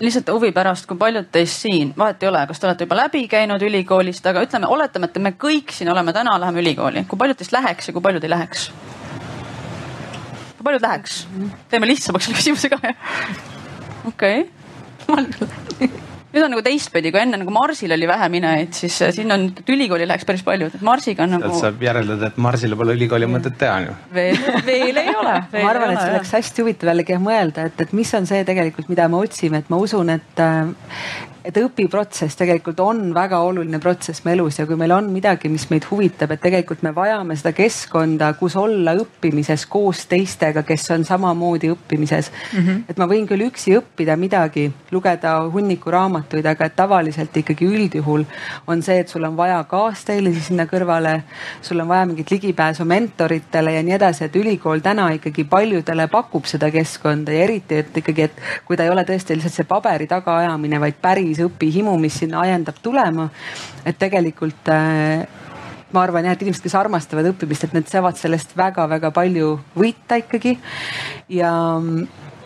lihtsalt 0.00 0.30
huvi 0.34 0.52
pärast, 0.56 0.86
kui 0.88 0.98
paljud 1.00 1.28
teist 1.32 1.66
siin, 1.66 1.92
vahet 1.98 2.22
ei 2.22 2.28
ole, 2.28 2.44
kas 2.48 2.60
te 2.60 2.68
olete 2.68 2.86
juba 2.88 2.98
läbi 3.02 3.26
käinud 3.30 3.62
ülikoolist, 3.62 4.26
aga 4.26 4.44
ütleme, 4.46 4.70
oletame, 4.72 5.10
et 5.10 5.20
me 5.22 5.34
kõik 5.40 5.74
siin 5.74 5.90
oleme 5.92 6.14
täna, 6.16 6.38
läheme 6.40 6.62
ülikooli, 6.64 7.04
kui 7.08 7.20
paljud 7.20 7.38
teist 7.40 7.54
läheks 7.56 7.90
ja 7.90 7.96
kui 7.96 8.04
paljud 8.04 8.24
ei 8.24 8.32
läheks? 8.32 8.70
kui 10.56 10.64
paljud 10.64 10.82
läheks? 10.88 11.22
teeme 11.70 11.88
lihtsamaks 11.92 12.28
selle 12.28 12.40
küsimuse 12.40 12.72
ka. 12.72 12.80
okei 14.12 14.44
okay 15.16 16.05
nüüd 16.36 16.44
on 16.46 16.52
nagu 16.52 16.64
teistpidi, 16.64 17.12
kui 17.14 17.22
enne 17.22 17.40
nagu 17.40 17.52
Marsil 17.54 17.94
oli 17.96 18.08
vähe 18.08 18.28
minejaid, 18.32 18.72
siis 18.76 18.96
äh, 19.04 19.12
siin 19.16 19.32
on, 19.32 19.48
et 19.50 19.72
ülikooli 19.72 20.08
läheks 20.08 20.26
päris 20.28 20.44
palju, 20.46 20.68
et 20.70 20.84
Marsiga 20.86 21.24
on 21.24 21.36
nagu. 21.36 21.52
saab 21.60 21.82
järeldada, 21.82 22.30
et 22.32 22.40
Marsile 22.46 22.78
pole 22.78 22.96
ülikooli 22.98 23.28
mõtet 23.30 23.56
teha 23.60 23.78
on 23.80 23.88
ju. 23.88 23.96
veel, 24.16 24.42
veel 24.66 25.00
ei 25.02 25.14
ole. 25.14 25.36
ma 25.56 25.70
arvan, 25.70 25.94
et 25.94 26.02
see 26.02 26.12
oleks 26.16 26.34
hästi 26.38 26.64
huvitav 26.64 26.92
jällegi 26.92 27.20
mõelda, 27.22 27.70
et, 27.70 27.86
et 27.86 27.96
mis 27.96 28.12
on 28.18 28.28
see 28.28 28.44
tegelikult, 28.48 28.90
mida 28.92 29.08
me 29.12 29.22
otsime, 29.24 29.64
et 29.64 29.72
ma 29.72 29.80
usun, 29.80 30.12
et 30.18 30.44
äh, 30.44 30.74
et 31.46 31.58
õpiprotsess 31.60 32.34
tegelikult 32.38 32.80
on 32.82 33.02
väga 33.14 33.38
oluline 33.46 33.78
protsess 33.82 34.24
me 34.24 34.32
elus 34.34 34.58
ja 34.58 34.66
kui 34.66 34.78
meil 34.78 34.90
on 34.96 35.10
midagi, 35.14 35.48
mis 35.52 35.68
meid 35.70 35.86
huvitab, 35.86 36.32
et 36.34 36.42
tegelikult 36.42 36.82
me 36.82 36.90
vajame 36.94 37.36
seda 37.38 37.52
keskkonda, 37.54 38.32
kus 38.40 38.56
olla 38.58 38.96
õppimises 38.98 39.66
koos 39.70 40.04
teistega, 40.10 40.64
kes 40.66 40.88
on 40.96 41.04
samamoodi 41.06 41.70
õppimises 41.70 42.32
mm. 42.32 42.58
-hmm. 42.58 42.80
et 42.90 42.98
ma 42.98 43.06
võin 43.10 43.28
küll 43.30 43.46
üksi 43.46 43.76
õppida 43.78 44.16
midagi, 44.18 44.66
lugeda 44.90 45.36
hunniku 45.52 45.92
raamatuid, 45.94 46.46
aga 46.46 46.66
et 46.66 46.76
tavaliselt 46.76 47.36
ikkagi 47.36 47.68
üldjuhul 47.68 48.26
on 48.66 48.82
see, 48.82 48.98
et 49.04 49.08
sul 49.08 49.24
on 49.24 49.36
vaja 49.36 49.62
kaasteelisi 49.70 50.40
sinna 50.48 50.66
kõrvale, 50.66 51.20
sul 51.62 51.80
on 51.80 51.88
vaja 51.88 52.06
mingit 52.10 52.30
ligipääsu 52.30 52.84
mentoritele 52.84 53.76
ja 53.76 53.82
nii 53.86 53.94
edasi, 53.94 54.24
et 54.24 54.36
ülikool 54.36 54.82
täna 54.82 55.10
ikkagi 55.14 55.44
paljudele 55.44 56.08
pakub 56.10 56.44
seda 56.44 56.70
keskkonda 56.74 57.32
ja 57.32 57.46
eriti, 57.46 57.78
et 57.84 58.02
ikkagi, 58.02 58.22
et 58.22 58.44
kui 58.64 58.76
ta 58.76 58.82
ei 58.82 58.90
ole 58.90 59.06
tõesti 59.06 59.38
lihtsalt 59.38 59.54
see 59.54 59.68
paberi 59.68 60.10
tagaajamine, 60.10 60.80
vaid 60.80 60.98
päris 61.02 61.35
see 61.36 61.48
õpihimu, 61.48 61.96
mis 62.00 62.20
sinna 62.22 62.42
ajendab 62.44 62.80
tulema. 62.82 63.28
et 63.84 63.98
tegelikult 63.98 64.72
äh, 64.72 65.26
ma 65.92 66.02
arvan 66.02 66.26
jah, 66.26 66.36
et 66.36 66.44
inimesed, 66.44 66.64
kes 66.66 66.76
armastavad 66.78 67.30
õppimist, 67.30 67.66
et 67.66 67.74
need 67.76 67.90
saavad 67.90 68.18
sellest 68.18 68.54
väga-väga 68.58 69.12
palju 69.14 69.52
võita 69.78 70.18
ikkagi. 70.22 70.56
ja, 71.32 71.52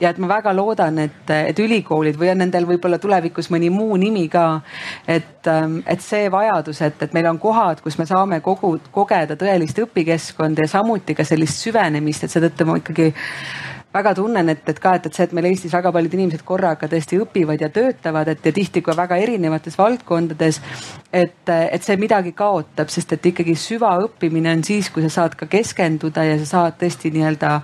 ja 0.01 0.13
et 0.13 0.21
ma 0.21 0.29
väga 0.31 0.53
loodan, 0.57 0.99
et, 1.07 1.33
et 1.35 1.59
ülikoolid 1.65 2.19
või 2.21 2.31
on 2.33 2.43
nendel 2.45 2.69
võib-olla 2.69 3.01
tulevikus 3.01 3.51
mõni 3.53 3.71
muu 3.73 3.97
nimi 4.01 4.27
ka. 4.33 4.61
et, 5.09 5.41
ähm, 5.49 5.81
et 5.87 6.05
see 6.05 6.31
vajadus, 6.33 6.83
et, 6.87 7.03
et 7.03 7.17
meil 7.17 7.31
on 7.33 7.41
kohad, 7.41 7.81
kus 7.85 7.99
me 7.99 8.07
saame 8.09 8.41
kogu, 8.45 8.77
kogeda 8.93 9.39
tõelist 9.41 9.81
õpikeskkonda 9.87 10.67
ja 10.67 10.75
samuti 10.77 11.17
ka 11.17 11.25
sellist 11.25 11.65
süvenemist, 11.65 12.25
et 12.25 12.37
seetõttu 12.37 12.69
ma 12.69 12.79
ikkagi 12.81 13.11
väga 13.95 14.15
tunnen, 14.15 14.49
et, 14.53 14.63
et 14.69 14.79
ka, 14.81 14.95
et, 14.99 15.07
et 15.07 15.17
see, 15.17 15.27
et 15.27 15.35
meil 15.37 15.49
Eestis 15.51 15.75
väga 15.75 15.93
paljud 15.95 16.15
inimesed 16.15 16.45
korraga 16.47 16.89
tõesti 16.91 17.19
õpivad 17.25 17.63
ja 17.63 17.71
töötavad, 17.75 18.31
et 18.31 18.47
ja 18.47 18.53
tihti 18.55 18.83
ka 18.87 18.95
väga 18.97 19.19
erinevates 19.23 19.79
valdkondades. 19.79 20.61
et, 21.13 21.49
et 21.51 21.83
see 21.83 21.97
midagi 21.99 22.33
kaotab, 22.39 22.89
sest 22.89 23.17
et 23.17 23.27
ikkagi 23.33 23.57
süvaõppimine 23.59 24.55
on 24.55 24.65
siis, 24.65 24.91
kui 24.91 25.03
sa 25.03 25.11
saad 25.21 25.35
ka 25.39 25.51
keskenduda 25.51 26.25
ja 26.25 26.39
sa 26.39 26.47
saad 26.55 26.79
tõesti 26.83 27.11
nii-öelda 27.15 27.57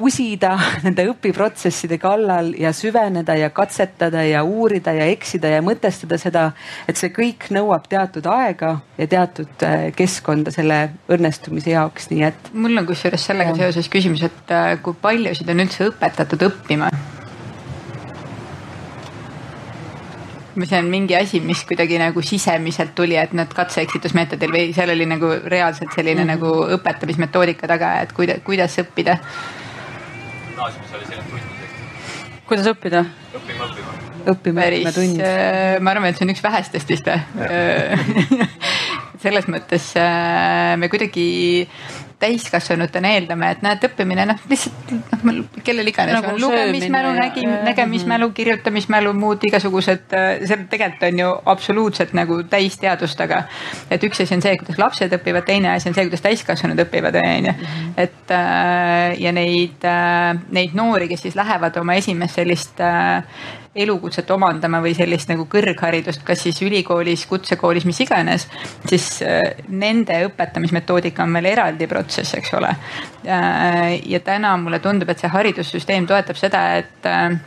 pusida 0.00 0.54
nende 0.84 1.04
õpiprotsesside 1.12 1.98
kallal 2.00 2.54
ja 2.58 2.72
süveneda 2.76 3.36
ja 3.38 3.50
katsetada 3.54 4.24
ja 4.26 4.42
uurida 4.46 4.94
ja 4.96 5.08
eksida 5.12 5.52
ja 5.56 5.60
mõtestada 5.64 6.18
seda, 6.20 6.46
et 6.88 7.00
see 7.00 7.12
kõik 7.14 7.50
nõuab 7.54 7.88
teatud 7.90 8.26
aega 8.32 8.78
ja 8.98 9.10
teatud 9.10 9.66
äh, 9.66 9.90
keskkonda 9.96 10.54
selle 10.54 10.82
õnnestumise 11.12 11.74
jaoks, 11.74 12.10
nii 12.12 12.26
et. 12.30 12.52
mul 12.52 12.80
on 12.80 12.88
kusjuures 12.88 13.30
sellega 13.30 13.54
ja. 13.54 13.66
seoses 13.66 13.92
küsimus, 13.92 14.24
et 14.26 14.54
äh, 14.54 14.74
kui 14.82 14.96
paljusid 15.00 15.48
on 15.52 15.66
üldse 15.66 15.90
õpetatud 15.92 16.48
õppima? 16.50 16.90
või 20.60 20.66
see 20.68 20.80
on 20.82 20.90
mingi 20.90 21.14
asi, 21.16 21.38
mis 21.40 21.62
kuidagi 21.64 21.96
nagu 22.00 22.20
sisemiselt 22.26 22.92
tuli, 22.98 23.16
et 23.16 23.32
need 23.36 23.52
katse-eksitusmeetodil 23.56 24.52
või 24.52 24.74
seal 24.76 24.92
oli 24.92 25.06
nagu 25.08 25.30
reaalselt 25.46 25.94
selline 25.94 26.24
mm 26.24 26.28
-hmm. 26.28 26.34
nagu 26.34 26.76
õpetamismetoodika 26.76 27.70
taga, 27.70 27.94
et 28.02 28.12
kuida, 28.12 28.40
kuidas 28.44 28.76
õppida? 28.82 29.16
Gümnaasiumis 30.60 30.94
oli 30.94 31.06
selline 31.08 31.24
tund. 31.30 31.42
kuidas 32.48 32.66
õppida? 32.68 33.00
õppima, 33.32 33.68
õppima. 33.70 33.94
õppima, 34.32 34.64
õppima 34.66 34.92
tund. 34.92 35.22
Äh, 35.24 35.78
ma 35.80 35.94
arvan, 35.94 36.10
et 36.10 36.18
see 36.18 36.26
on 36.26 36.32
üks 36.34 36.42
vähestest 36.44 36.92
vist 36.92 37.08
või 37.08 38.48
selles 39.24 39.48
mõttes 39.52 39.90
äh, 40.00 40.74
me 40.80 40.90
kuidagi 40.92 41.24
täiskasvanutena 42.20 43.14
eeldame, 43.16 43.50
et 43.54 43.62
näed, 43.64 43.84
õppimine 43.88 44.26
noh, 44.28 44.40
lihtsalt 44.50 44.92
noh, 45.24 45.38
kellel 45.64 45.88
iganes 45.90 46.16
nagu 46.18 46.34
on 46.34 46.40
lugemismälu, 46.42 47.12
nägi, 47.16 47.44
nägemismälu, 47.48 48.28
mhm. 48.28 48.36
kirjutamismälu, 48.36 49.14
muud 49.16 49.46
igasugused, 49.48 50.06
äh, 50.16 50.42
seal 50.48 50.66
tegelikult 50.70 51.06
on 51.10 51.22
ju 51.22 51.30
absoluutselt 51.54 52.12
nagu 52.16 52.42
täisteadust, 52.50 53.20
aga 53.24 53.42
et 53.90 54.04
üks 54.06 54.22
asi 54.24 54.36
on 54.36 54.44
see, 54.44 54.56
kuidas 54.60 54.80
lapsed 54.80 55.16
õpivad, 55.20 55.46
teine 55.48 55.72
asi 55.74 55.90
on 55.90 55.96
see, 55.96 56.06
kuidas 56.08 56.24
täiskasvanud 56.26 56.84
õpivad, 56.86 57.16
onju. 57.20 57.56
Mhm. 57.56 57.94
et 58.00 58.34
äh, 58.36 59.16
ja 59.20 59.32
neid, 59.34 59.88
neid 60.52 60.76
noori, 60.76 61.08
kes 61.10 61.26
siis 61.28 61.38
lähevad 61.38 61.76
oma 61.80 61.96
esimest 62.00 62.38
sellist 62.40 62.80
elukutset 63.74 64.30
omandama 64.34 64.80
või 64.82 64.94
sellist 64.98 65.30
nagu 65.30 65.46
kõrgharidust, 65.50 66.24
kas 66.26 66.42
siis 66.46 66.58
ülikoolis, 66.66 67.26
kutsekoolis, 67.30 67.86
mis 67.86 68.00
iganes, 68.02 68.48
siis 68.88 69.06
äh, 69.22 69.62
nende 69.68 70.16
õpetamismetoodika 70.26 71.22
on 71.22 71.38
veel 71.38 71.52
eraldi 71.52 71.86
protsess, 71.90 72.34
eks 72.38 72.54
ole. 72.58 72.74
ja 73.24 74.20
täna 74.24 74.56
mulle 74.58 74.80
tundub, 74.82 75.08
et 75.12 75.22
see 75.22 75.30
haridussüsteem 75.30 76.06
toetab 76.08 76.38
seda, 76.40 76.64
et 76.80 77.06
äh, 77.06 77.38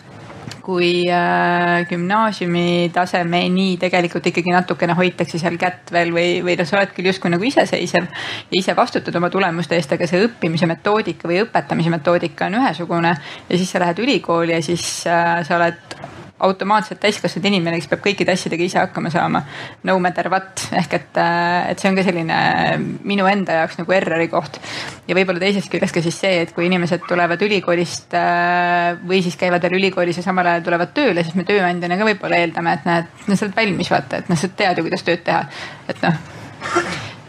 kui 0.64 1.03
äh, 1.11 1.84
gümnaasiumi 1.89 2.89
tasemeni 2.95 3.76
tegelikult 3.82 4.30
ikkagi 4.32 4.53
natukene 4.53 4.95
hoitakse 4.95 5.41
seal 5.41 5.57
kätt 5.59 5.91
veel 5.91 6.14
või, 6.16 6.39
või 6.45 6.55
noh, 6.59 6.68
sa 6.70 6.80
oled 6.80 6.95
küll 6.95 7.11
justkui 7.11 7.34
nagu 7.34 7.43
iseseisev 7.47 8.07
ja 8.07 8.57
ise 8.59 8.76
vastutad 8.78 9.16
oma 9.20 9.30
tulemuste 9.34 9.76
eest, 9.76 9.91
aga 9.97 10.07
see 10.07 10.24
õppimise 10.28 10.70
metoodika 10.70 11.28
või 11.28 11.41
õpetamise 11.43 11.91
metoodika 11.93 12.47
on 12.47 12.59
ühesugune. 12.61 13.16
ja 13.49 13.57
siis 13.57 13.76
sa 13.76 13.84
lähed 13.84 13.99
ülikooli 14.05 14.55
ja 14.55 14.61
siis 14.64 14.86
äh, 15.07 15.41
sa 15.47 15.59
oled 15.59 16.22
automaatselt 16.43 16.99
täiskasvanud 17.03 17.47
inimene, 17.49 17.79
kes 17.79 17.89
peab 17.91 18.03
kõikide 18.03 18.33
asjadega 18.35 18.65
ise 18.65 18.79
hakkama 18.81 19.11
saama. 19.13 19.43
No 19.87 19.95
matter 20.03 20.29
what 20.31 20.65
ehk 20.75 20.97
et, 20.97 21.19
äh, 21.21 21.71
et 21.71 21.81
see 21.81 21.91
on 21.91 21.97
ka 21.97 22.05
selline 22.05 22.39
minu 23.07 23.27
enda 23.29 23.61
jaoks 23.61 23.79
nagu 23.79 23.95
errori 23.95 24.27
koht. 24.31 24.59
ja 25.07 25.15
võib-olla 25.17 25.41
teisest 25.43 25.71
küljest 25.71 25.95
ka 25.95 26.03
siis 26.03 26.19
see, 26.19 26.41
et 26.43 26.53
kui 26.55 26.67
inimesed 26.67 27.07
tulevad 27.07 27.41
ülikoolist 27.41 28.15
äh, 28.19 28.93
või 29.07 29.23
siis 29.25 29.39
käivad 29.39 29.63
veel 29.63 29.79
ülikoolis 29.79 30.19
ja 30.19 30.25
samal 30.25 30.51
ajal 30.51 30.67
tulevad 30.67 30.93
tööle, 30.95 31.23
siis 31.23 31.35
me 31.39 31.47
tööandjana 31.47 31.97
ka 31.99 32.07
võib-olla 32.11 32.43
eeldame, 32.43 32.77
et 32.77 32.87
näed, 32.89 33.09
no 33.27 33.35
sa 33.39 33.47
oled 33.47 33.57
valmis 33.57 33.91
vaata, 33.93 34.21
et 34.21 34.31
noh, 34.31 34.39
sa 34.39 34.51
tead 34.63 34.79
ju, 34.79 34.87
kuidas 34.87 35.07
tööd 35.07 35.25
teha, 35.25 35.43
et 35.91 36.05
noh 36.05 36.21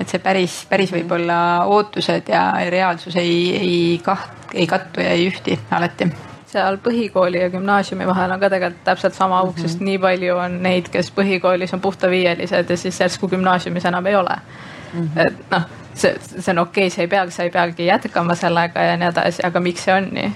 et 0.00 0.10
see 0.10 0.20
päris, 0.22 0.60
päris 0.70 0.92
võib-olla 0.94 1.38
ootused 1.70 2.28
ja 2.30 2.44
reaalsus 2.70 3.16
ei, 3.20 3.38
ei 3.56 3.80
kaht-, 4.04 4.54
ei 4.54 4.68
kattu 4.70 5.02
ja 5.04 5.14
ei 5.16 5.28
ühti 5.30 5.58
alati 5.74 6.10
seal 6.55 6.78
põhikooli 6.84 7.42
ja 7.42 7.50
gümnaasiumi 7.52 8.07
vahel 8.07 8.34
on 8.34 8.42
ka 8.42 8.50
tegelikult 8.52 8.84
täpselt 8.86 9.14
sama 9.18 9.38
auk 9.42 9.55
mm, 9.55 9.62
-hmm. 9.62 9.68
sest 9.68 9.84
nii 9.84 9.98
palju 9.98 10.36
on 10.38 10.59
neid, 10.62 10.90
kes 10.92 11.12
põhikoolis 11.18 11.74
on 11.74 11.82
puhtaviielised 11.84 12.70
ja 12.70 12.76
siis 12.76 13.00
järsku 13.00 13.28
gümnaasiumis 13.28 13.88
enam 13.90 14.07
ei 14.07 14.16
ole 14.16 14.36
mm. 14.36 15.00
-hmm. 15.00 15.26
et 15.26 15.50
noh, 15.50 15.68
see, 15.94 16.16
see 16.24 16.52
on 16.52 16.64
okei 16.66 16.86
okay,, 16.86 16.96
sa 16.96 17.02
ei 17.02 17.09
peagi, 17.09 17.30
sa 17.30 17.42
ei 17.42 17.50
peagi 17.50 17.86
jätkama 17.86 18.34
sellega 18.34 18.82
ja 18.90 18.96
nii 18.96 19.09
edasi, 19.09 19.46
aga 19.46 19.61
miks 19.61 19.84
see 19.84 19.94
on 19.94 20.11
nii? 20.12 20.32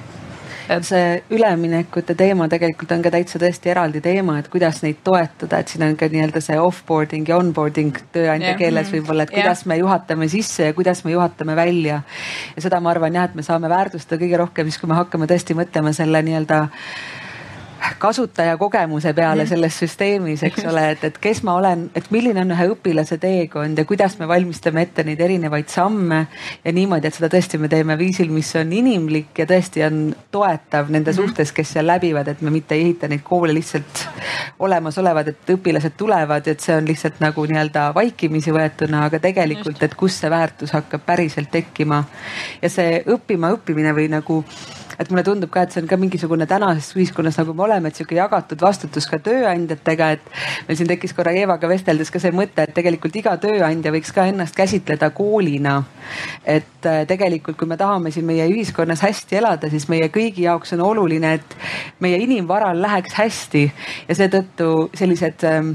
Et 0.69 0.87
see 0.87 1.05
üleminekute 1.35 2.15
teema 2.19 2.49
tegelikult 2.51 2.93
on 2.93 3.05
ka 3.05 3.13
täitsa 3.15 3.41
tõesti 3.41 3.73
eraldi 3.73 4.03
teema, 4.05 4.39
et 4.41 4.51
kuidas 4.53 4.83
neid 4.85 5.01
toetada, 5.05 5.61
et 5.61 5.73
siin 5.73 5.87
on 5.87 5.97
ka 5.99 6.09
nii-öelda 6.13 6.43
see 6.45 6.59
offboarding 6.61 7.29
ja 7.29 7.39
onboarding 7.41 7.97
tööandja 8.15 8.53
yeah. 8.53 8.61
keeles 8.61 8.93
võib-olla, 8.93 9.25
et 9.25 9.35
kuidas 9.35 9.65
yeah. 9.65 9.71
me 9.73 9.79
juhatame 9.81 10.29
sisse 10.33 10.71
ja 10.71 10.77
kuidas 10.77 11.05
me 11.07 11.15
juhatame 11.15 11.57
välja. 11.57 12.03
ja 12.57 12.65
seda 12.65 12.81
ma 12.85 12.93
arvan 12.93 13.17
jah, 13.17 13.31
et 13.31 13.39
me 13.39 13.47
saame 13.47 13.71
väärtustada 13.73 14.21
kõige 14.21 14.43
rohkem 14.45 14.69
siis, 14.69 14.81
kui 14.81 14.91
me 14.91 14.99
hakkame 14.99 15.31
tõesti 15.31 15.57
mõtlema 15.59 15.95
selle 15.97 16.23
nii-öelda 16.27 16.67
kasutajakogemuse 17.99 19.13
peale 19.15 19.47
selles 19.47 19.79
süsteemis, 19.79 20.43
eks 20.47 20.65
ole, 20.71 20.85
et, 20.95 21.05
et 21.09 21.19
kes 21.23 21.43
ma 21.47 21.55
olen, 21.59 21.89
et 21.99 22.11
milline 22.15 22.43
on 22.43 22.55
ühe 22.55 22.69
õpilase 22.73 23.19
teekond 23.23 23.79
ja 23.79 23.85
kuidas 23.89 24.19
me 24.21 24.29
valmistame 24.31 24.83
ette 24.87 25.05
neid 25.07 25.21
erinevaid 25.21 25.69
samme. 25.73 26.21
ja 26.65 26.73
niimoodi, 26.73 27.09
et 27.09 27.19
seda 27.19 27.31
tõesti 27.33 27.59
me 27.59 27.69
teeme 27.69 27.99
viisil, 27.99 28.31
mis 28.35 28.51
on 28.59 28.73
inimlik 28.73 29.39
ja 29.39 29.47
tõesti 29.49 29.85
on 29.87 30.01
toetav 30.35 30.91
nende 30.91 31.13
mm. 31.13 31.17
suhtes, 31.21 31.53
kes 31.55 31.75
seal 31.77 31.87
läbivad, 31.87 32.29
et 32.29 32.43
me 32.43 32.53
mitte 32.55 32.77
ei 32.77 32.87
ehita 32.89 33.11
neid 33.11 33.23
koole 33.27 33.55
lihtsalt 33.55 34.05
olemasolevad, 34.59 35.33
et 35.33 35.55
õpilased 35.55 35.97
tulevad, 35.99 36.49
et 36.51 36.65
see 36.65 36.77
on 36.77 36.89
lihtsalt 36.89 37.23
nagu 37.25 37.47
nii-öelda 37.49 37.89
vaikimisi 37.97 38.55
võetuna, 38.55 39.07
aga 39.09 39.23
tegelikult, 39.23 39.83
et 39.83 39.95
kus 39.99 40.19
see 40.23 40.31
väärtus 40.31 40.75
hakkab 40.77 41.07
päriselt 41.07 41.51
tekkima. 41.51 42.05
ja 42.63 42.71
see 42.71 43.03
õppima 43.07 43.53
õppimine 43.55 43.95
või 43.95 44.11
nagu 44.13 44.43
et 44.99 45.11
mulle 45.11 45.23
tundub 45.27 45.51
ka, 45.51 45.63
et 45.63 45.75
see 45.75 45.83
on 45.83 45.89
ka 45.91 45.99
mingisugune 46.01 46.47
tänases 46.51 46.91
ühiskonnas, 46.97 47.39
nagu 47.39 47.55
me 47.55 47.65
oleme, 47.69 47.91
et 47.91 47.99
sihuke 47.99 48.17
jagatud 48.19 48.63
vastutus 48.63 49.07
ka 49.11 49.21
tööandjatega, 49.23 50.11
et 50.17 50.31
meil 50.69 50.79
siin 50.81 50.91
tekkis 50.91 51.15
korra 51.17 51.35
Eevaga 51.39 51.71
vesteldes 51.71 52.11
ka 52.11 52.23
see 52.23 52.35
mõte, 52.35 52.65
et 52.67 52.75
tegelikult 52.75 53.17
iga 53.21 53.37
tööandja 53.41 53.93
võiks 53.95 54.13
ka 54.15 54.27
ennast 54.31 54.57
käsitleda 54.59 55.11
koolina. 55.17 55.83
et 56.45 56.87
äh, 56.87 57.05
tegelikult, 57.07 57.57
kui 57.59 57.69
me 57.69 57.77
tahame 57.77 58.11
siin 58.11 58.27
meie 58.27 58.47
ühiskonnas 58.51 59.03
hästi 59.05 59.39
elada, 59.39 59.71
siis 59.71 59.89
meie 59.89 60.09
kõigi 60.09 60.47
jaoks 60.47 60.73
on 60.75 60.83
oluline, 60.87 61.35
et 61.39 61.57
meie 62.01 62.19
inimvaral 62.25 62.81
läheks 62.83 63.15
hästi 63.19 63.65
ja 64.09 64.19
seetõttu 64.19 64.91
sellised 64.99 65.45
ähm, 65.47 65.75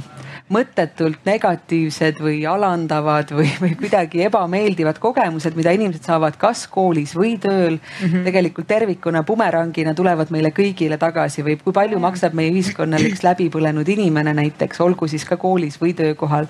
mõttetult 0.51 1.23
negatiivsed 1.25 2.19
või 2.23 2.41
alandavad 2.49 3.31
või, 3.35 3.47
või 3.61 3.75
kuidagi 3.79 4.25
ebameeldivad 4.27 4.99
kogemused, 5.01 5.55
mida 5.55 5.73
inimesed 5.75 6.03
saavad 6.07 6.37
kas 6.39 6.65
koolis 6.71 7.15
või 7.15 7.37
tööl 7.41 7.77
mm, 7.77 8.03
-hmm. 8.03 8.25
tegelikult 8.27 8.67
tervikuna 8.67 9.12
bumerangina 9.21 9.93
tulevad 9.93 10.31
meile 10.33 10.49
kõigile 10.55 10.97
tagasi 10.97 11.43
või 11.45 11.57
kui 11.61 11.75
palju 11.75 11.99
maksab 12.01 12.33
meie 12.37 12.49
ühiskonnale 12.53 13.11
üks 13.11 13.21
läbipõlenud 13.25 13.89
inimene 13.93 14.33
näiteks, 14.33 14.81
olgu 14.81 15.07
siis 15.11 15.25
ka 15.29 15.37
koolis 15.37 15.77
või 15.81 15.93
töökohal. 15.97 16.47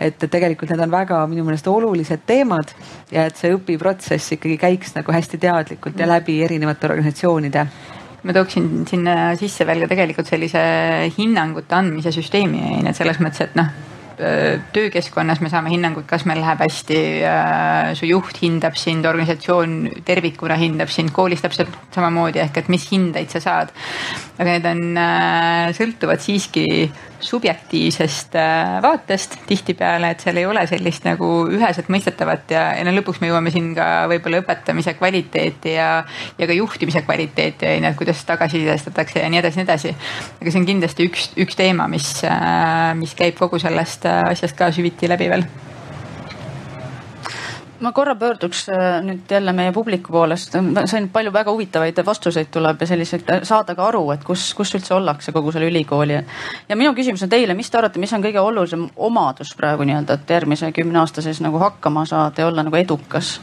et 0.00 0.18
tegelikult 0.18 0.70
need 0.70 0.82
on 0.82 0.90
väga 0.90 1.22
minu 1.30 1.44
meelest 1.46 1.68
olulised 1.70 2.26
teemad 2.26 2.74
ja 3.12 3.28
et 3.30 3.36
see 3.36 3.54
õpiprotsess 3.54 4.34
ikkagi 4.36 4.58
käiks 4.58 4.96
nagu 4.96 5.12
hästi 5.12 5.38
teadlikult 5.38 5.98
ja 5.98 6.08
läbi 6.10 6.40
erinevate 6.42 6.90
organisatsioonide 6.90 7.66
ma 8.22 8.32
tooksin 8.36 8.84
sinna 8.88 9.36
sisse 9.40 9.66
veel 9.66 9.84
ka 9.84 9.92
tegelikult 9.94 10.28
sellise 10.28 10.60
hinnangute 11.16 11.74
andmise 11.74 12.12
süsteemi, 12.12 12.82
et 12.84 12.96
selles 12.96 13.22
mõttes, 13.22 13.46
et 13.46 13.56
noh 13.56 13.89
töökeskkonnas 14.74 15.40
me 15.40 15.50
saame 15.52 15.72
hinnanguid, 15.72 16.06
kas 16.08 16.26
meil 16.28 16.42
läheb 16.42 16.60
hästi, 16.64 17.00
su 17.98 18.08
juht 18.08 18.40
hindab 18.42 18.76
sind, 18.78 19.06
organisatsioon 19.08 19.76
tervikuna 20.06 20.58
hindab 20.60 20.92
sind, 20.92 21.12
koolis 21.16 21.44
täpselt 21.44 21.72
samamoodi 21.94 22.42
ehk 22.42 22.60
et 22.62 22.72
mis 22.72 22.86
hindeid 22.92 23.32
sa 23.32 23.40
saad. 23.44 23.72
aga 24.38 24.50
need 24.50 24.66
on, 24.66 24.82
äh, 24.96 25.70
sõltuvad 25.76 26.20
siiski 26.24 26.66
subjektiivsest 27.26 28.36
äh, 28.38 28.76
vaatest 28.82 29.36
tihtipeale, 29.48 30.12
et 30.14 30.24
seal 30.24 30.40
ei 30.40 30.46
ole 30.48 30.64
sellist 30.70 31.06
nagu 31.08 31.30
üheselt 31.50 31.90
mõistetavat 31.92 32.54
ja, 32.54 32.64
ja 32.78 32.84
no 32.86 32.94
lõpuks 32.96 33.22
me 33.22 33.30
jõuame 33.30 33.52
siin 33.54 33.72
ka 33.76 33.88
võib-olla 34.10 34.42
õpetamise 34.44 34.94
kvaliteeti 34.98 35.74
ja, 35.76 35.90
ja 36.38 36.50
ka 36.50 36.56
juhtimise 36.56 37.04
kvaliteeti 37.06 37.68
on 37.70 37.88
ju, 37.88 37.92
et 37.92 37.98
kuidas 38.00 38.22
tagasisidestatakse 38.28 39.24
ja 39.24 39.32
nii 39.32 39.42
edasi, 39.42 39.60
nii 39.60 39.68
edasi. 39.68 39.96
aga 40.40 40.52
see 40.52 40.62
on 40.62 40.68
kindlasti 40.68 41.08
üks, 41.10 41.30
üks 41.46 41.58
teema, 41.58 41.88
mis, 41.92 42.12
äh, 42.28 42.92
mis 42.98 43.16
käib 43.18 43.38
kogu 43.40 43.60
sellest 43.62 44.08
asjast 44.10 44.58
ka 44.58 44.72
süviti 44.74 45.10
läbi 45.10 45.30
veel 45.32 45.48
ma 47.80 47.92
korra 47.92 48.14
pöörduks 48.14 48.68
äh, 48.68 49.00
nüüd 49.04 49.30
jälle 49.30 49.52
meie 49.56 49.72
publiku 49.72 50.12
poolest, 50.12 50.54
sain 50.90 51.08
palju 51.12 51.32
väga 51.32 51.52
huvitavaid 51.52 52.00
vastuseid 52.06 52.50
tuleb 52.52 52.80
ja 52.80 52.86
selliseid, 52.86 53.24
äh, 53.32 53.42
saada 53.48 53.74
ka 53.74 53.86
aru, 53.88 54.02
et 54.14 54.24
kus, 54.24 54.50
kus 54.54 54.74
üldse 54.76 54.94
ollakse 54.94 55.32
kogu 55.32 55.52
selle 55.52 55.70
ülikooli. 55.70 56.18
ja 56.68 56.76
minu 56.76 56.92
küsimus 56.94 57.22
on 57.24 57.32
teile, 57.32 57.54
mis 57.54 57.70
te 57.70 57.78
arvate, 57.78 58.00
mis 58.00 58.12
on 58.12 58.24
kõige 58.24 58.40
olulisem 58.40 58.86
omadus 58.96 59.54
praegu 59.56 59.86
nii-öelda, 59.88 60.18
et 60.20 60.34
järgmise 60.36 60.72
kümne 60.76 61.00
aasta 61.00 61.22
sees 61.24 61.40
nagu 61.40 61.58
hakkama 61.58 62.04
saada 62.06 62.42
ja 62.42 62.50
olla 62.50 62.62
nagu 62.66 62.76
edukas? 62.76 63.40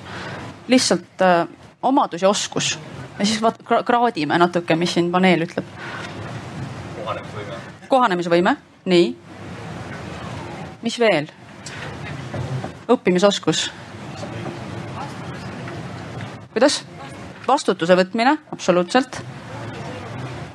lihtsalt 0.67 1.21
äh, 1.21 1.47
omadus 1.81 2.21
ja 2.21 2.29
oskus 2.29 2.77
ja 3.19 3.25
siis 3.25 3.41
vaat 3.41 3.57
kraadime 3.85 4.37
natuke, 4.37 4.75
mis 4.75 4.93
siin 4.93 5.11
paneel 5.11 5.47
ütleb. 5.47 5.65
kohanemisvõime. 7.03 7.59
kohanemisvõime, 7.87 8.55
nii. 8.85 9.09
mis 10.83 10.99
veel? 10.99 11.33
õppimisoskus 12.87 13.67
kuidas? 16.57 16.85
vastutuse 17.47 17.95
võtmine, 17.95 18.37
absoluutselt. 18.51 19.21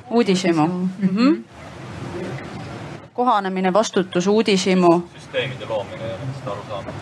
uudishimu 0.09 0.67
mm. 0.67 0.89
-hmm. 1.01 1.43
kohanemine, 3.13 3.73
vastutus, 3.73 4.27
uudishimu. 4.27 5.01
süsteemide 5.15 5.65
loomine 5.65 6.07
ja 6.07 6.17
nendest 6.17 6.47
arusaamine. 6.47 6.93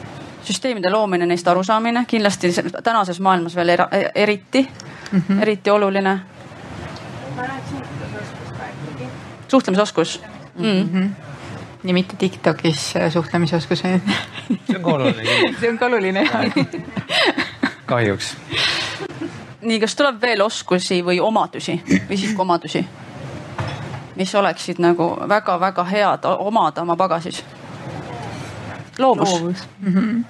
süsteemide 0.43 0.89
loomine, 0.89 1.25
neist 1.25 1.47
arusaamine, 1.47 2.05
kindlasti 2.07 2.53
tänases 2.83 3.19
maailmas 3.19 3.55
veel 3.55 3.69
era, 3.69 3.87
eriti 4.15 4.69
mm, 5.11 5.23
-hmm. 5.29 5.41
eriti 5.41 5.69
oluline. 5.69 6.19
suhtlemisoskus 9.47 10.21
mm. 10.55 10.89
-hmm 10.93 11.09
ja 11.83 11.93
mitte 11.93 12.15
Tiktokis 12.15 12.93
suhtlemisoskus. 13.13 13.79
see 13.79 14.01
on 14.75 14.81
ka 14.81 14.89
oluline 14.89 15.23
see 15.59 15.69
on 15.69 15.77
ka 15.77 15.85
oluline 15.85 16.23
jah 16.23 16.45
kahjuks. 17.91 18.37
Nii, 19.62 19.80
kas 19.80 19.95
tuleb 19.95 20.22
veel 20.22 20.41
oskusi 20.41 21.01
või 21.05 21.20
omadusi, 21.22 21.78
isikuomadusi, 22.09 22.86
mis 24.16 24.36
oleksid 24.36 24.82
nagu 24.84 25.14
väga-väga 25.30 25.84
head 25.84 26.28
omada 26.38 26.82
oma 26.82 26.95
pagasis? 26.95 27.43
loovus, 28.99 29.30
loovus.. 29.30 29.68
Mm 29.80 29.93
-hmm. 29.93 30.24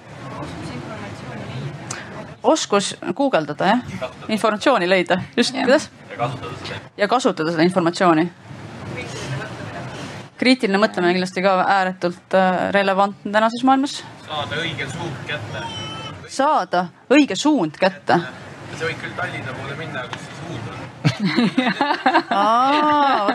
oskus 2.44 2.96
guugeldada 3.16 3.66
jah, 3.66 3.80
informatsiooni 4.30 4.90
leida, 4.90 5.22
just, 5.38 5.56
kuidas? 5.56 5.90
ja 6.98 7.08
kasutada 7.08 7.52
seda 7.52 7.64
informatsiooni 7.64 8.32
kriitiline 10.42 10.80
mõtlemine 10.82 11.14
kindlasti 11.14 11.44
ka 11.46 11.60
ääretult 11.70 12.36
äh, 12.38 12.70
relevantne 12.74 13.32
tänases 13.32 13.64
maailmas. 13.68 14.00
saada 14.26 14.62
õige 14.64 14.88
suund 14.90 15.20
kätte. 15.28 15.66
saada 16.28 16.86
õige 17.14 17.36
suund 17.36 17.78
kätte. 17.78 18.20
Sa 18.78 18.88
võid 18.88 19.00
küll 19.02 19.14
Tallinna 19.18 19.52
poole 19.58 19.76
minna, 19.80 20.00
kus 20.12 20.22
see 20.26 20.34
suund 20.40 20.66
on 20.72 20.78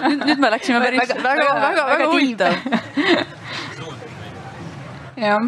nüüd, 0.07 0.21
nüüd 0.31 0.41
me 0.43 0.49
läksime 0.57 0.83
päris 0.83 1.01
väga, 1.03 1.17
väga, 1.23 1.49
väga, 1.63 1.83
väga 1.93 2.07
huvitav. 2.13 2.53
jah 5.17 5.41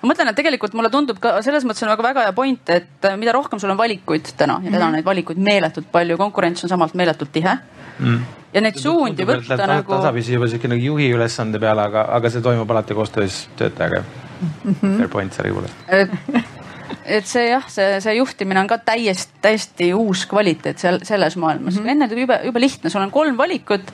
ma 0.00 0.08
mõtlen, 0.08 0.30
et 0.30 0.38
tegelikult 0.38 0.74
mulle 0.78 0.90
tundub 0.92 1.18
ka 1.20 1.28
selles 1.44 1.64
mõttes 1.68 1.84
on 1.84 1.92
väga, 1.92 2.06
väga 2.10 2.26
hea 2.28 2.34
point, 2.36 2.64
et 2.72 3.08
äh, 3.08 3.16
mida 3.20 3.32
rohkem 3.36 3.58
sul 3.60 3.72
on 3.72 3.80
valikuid 3.80 4.26
täna 4.36 4.60
ja 4.64 4.70
täna 4.72 4.86
on 4.88 4.94
neid 4.96 5.08
valikuid 5.08 5.40
meeletult 5.50 5.88
palju, 5.92 6.16
konkurents 6.20 6.64
on 6.64 6.72
samalt 6.72 6.94
meeletult 6.98 7.32
tihe 7.34 7.56
mm 7.98 8.20
ja 8.54 8.62
neid 8.64 8.78
suundi 8.82 9.22
tundub, 9.22 9.44
võtta 9.46 9.66
nagu. 9.70 9.92
tasapisi 9.94 10.34
juba 10.34 10.48
sihuke 10.50 10.70
nagu 10.72 10.82
juhi 10.82 11.10
ülesande 11.14 11.60
peale, 11.62 11.84
aga, 11.86 12.06
aga 12.16 12.32
see 12.34 12.42
toimub 12.44 12.70
alati 12.74 12.96
koostöös 12.98 13.44
töötajaga 13.58 14.02
mm. 14.02 14.74
-hmm. 14.74 14.96
Fair 14.96 15.12
point 15.12 15.32
sellegipoolest 15.32 16.58
et 17.04 17.26
see 17.26 17.50
jah, 17.50 17.64
see, 17.70 18.00
see 18.00 18.16
juhtimine 18.18 18.60
on 18.60 18.68
ka 18.70 18.80
täiesti, 18.84 19.40
täiesti 19.42 19.92
uus 19.94 20.26
kvaliteet 20.30 20.78
seal 20.82 21.00
selles 21.06 21.36
maailmas 21.36 21.78
mm. 21.78 21.84
-hmm. 21.84 21.90
enne 21.90 22.08
oli 22.12 22.26
jube, 22.26 22.40
jube 22.44 22.60
lihtne, 22.60 22.90
sul 22.90 23.02
on 23.02 23.10
kolm 23.10 23.36
valikut. 23.36 23.92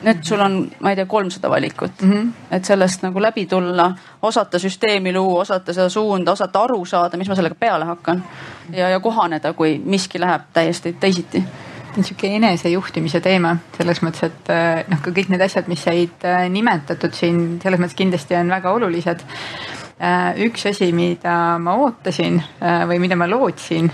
nüüd 0.00 0.22
sul 0.24 0.40
on, 0.40 0.70
ma 0.80 0.90
ei 0.90 0.96
tea, 0.96 1.06
kolmsada 1.06 1.50
valikut 1.50 2.02
mm. 2.02 2.12
-hmm. 2.12 2.28
et 2.56 2.64
sellest 2.64 3.02
nagu 3.02 3.22
läbi 3.22 3.46
tulla, 3.46 3.92
osata 4.22 4.58
süsteemi 4.58 5.12
luua, 5.12 5.40
osata 5.40 5.72
seda 5.72 5.88
suunda, 5.88 6.32
osata 6.32 6.62
aru 6.62 6.84
saada, 6.84 7.16
mis 7.16 7.28
ma 7.28 7.34
sellega 7.34 7.54
peale 7.54 7.84
hakkan. 7.84 8.24
ja, 8.72 8.88
ja 8.88 9.00
kohaneda, 9.00 9.52
kui 9.52 9.80
miski 9.84 10.20
läheb 10.20 10.42
täiesti 10.52 10.92
teisiti 10.92 11.44
niisugune 11.96 12.36
enesejuhtimise 12.36 13.20
teema 13.24 13.56
selles 13.76 14.00
mõttes, 14.04 14.30
et 14.30 14.50
äh, 14.52 14.82
noh, 14.90 15.00
ka 15.02 15.12
kõik 15.14 15.30
need 15.32 15.42
asjad, 15.44 15.68
mis 15.70 15.82
said 15.84 16.26
äh, 16.26 16.44
nimetatud 16.52 17.14
siin, 17.16 17.58
selles 17.62 17.80
mõttes 17.82 17.98
kindlasti 17.98 18.38
on 18.38 18.52
väga 18.52 18.72
olulised. 18.76 19.24
Äh, 20.00 20.38
üks 20.46 20.64
asi, 20.70 20.86
mida 20.96 21.58
ma 21.60 21.74
ootasin 21.76 22.38
või 22.88 22.96
mida 23.02 23.18
ma 23.20 23.26
lootsin, 23.28 23.90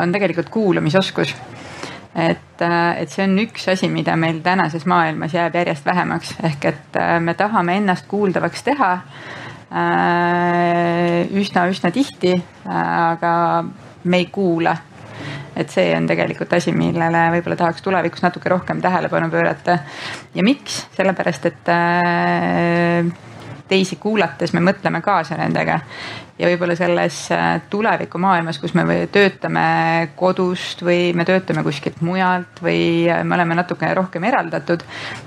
on 0.00 0.14
tegelikult 0.14 0.48
kuulamisoskus. 0.48 1.34
et, 2.14 2.62
et 2.62 3.10
see 3.10 3.26
on 3.26 3.36
üks 3.42 3.68
asi, 3.68 3.90
mida 3.92 4.14
meil 4.16 4.38
tänases 4.40 4.86
maailmas 4.88 5.34
jääb 5.34 5.58
järjest 5.58 5.84
vähemaks, 5.84 6.32
ehk 6.48 6.64
et 6.70 6.98
me 7.20 7.34
tahame 7.34 7.76
ennast 7.76 8.06
kuuldavaks 8.08 8.62
teha 8.64 8.90
üsna-üsna 11.42 11.90
tihti, 11.92 12.32
aga 12.64 13.34
me 14.04 14.22
ei 14.22 14.30
kuula 14.32 14.76
et 15.56 15.70
see 15.70 15.92
on 15.96 16.06
tegelikult 16.08 16.52
asi, 16.56 16.72
millele 16.74 17.28
võib-olla 17.36 17.58
tahaks 17.58 17.84
tulevikus 17.84 18.24
natuke 18.24 18.50
rohkem 18.50 18.80
tähelepanu 18.82 19.30
pöörata. 19.30 19.78
ja 20.34 20.46
miks, 20.46 20.84
sellepärast 20.96 21.46
et 21.50 21.70
äh, 21.70 23.12
teisi 23.68 23.96
kuulates 23.96 24.52
me 24.52 24.60
mõtleme 24.60 25.00
kaasa 25.04 25.38
nendega 25.40 25.78
ja 26.38 26.48
võib-olla 26.50 26.74
selles 26.76 27.16
äh, 27.32 27.62
tulevikumaailmas, 27.70 28.58
kus 28.58 28.74
me 28.74 28.84
töötame 29.12 29.64
kodust 30.18 30.82
või 30.84 31.12
me 31.14 31.26
töötame 31.28 31.62
kuskilt 31.66 32.00
mujalt 32.04 32.62
või 32.64 33.06
äh, 33.08 33.22
me 33.24 33.38
oleme 33.38 33.56
natukene 33.58 33.94
rohkem 33.94 34.26
eraldatud, 34.26 34.82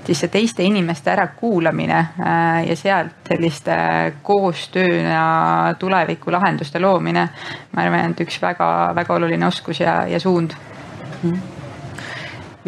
siis 0.06 0.22
see 0.24 0.32
teiste 0.32 0.66
inimeste 0.66 1.12
ärakuulamine 1.14 1.98
äh, 1.98 2.62
ja 2.68 2.76
sealt 2.76 3.28
selliste 3.28 3.76
koostööna 4.22 5.74
tuleviku 5.80 6.32
lahenduste 6.34 6.80
loomine, 6.82 7.28
ma 7.72 7.86
arvan, 7.86 8.12
et 8.12 8.26
üks 8.26 8.40
väga-väga 8.42 9.16
oluline 9.16 9.48
oskus 9.48 9.80
ja, 9.84 10.02
ja 10.08 10.20
suund 10.20 10.52
mm. 11.22 11.30
-hmm 11.30 11.57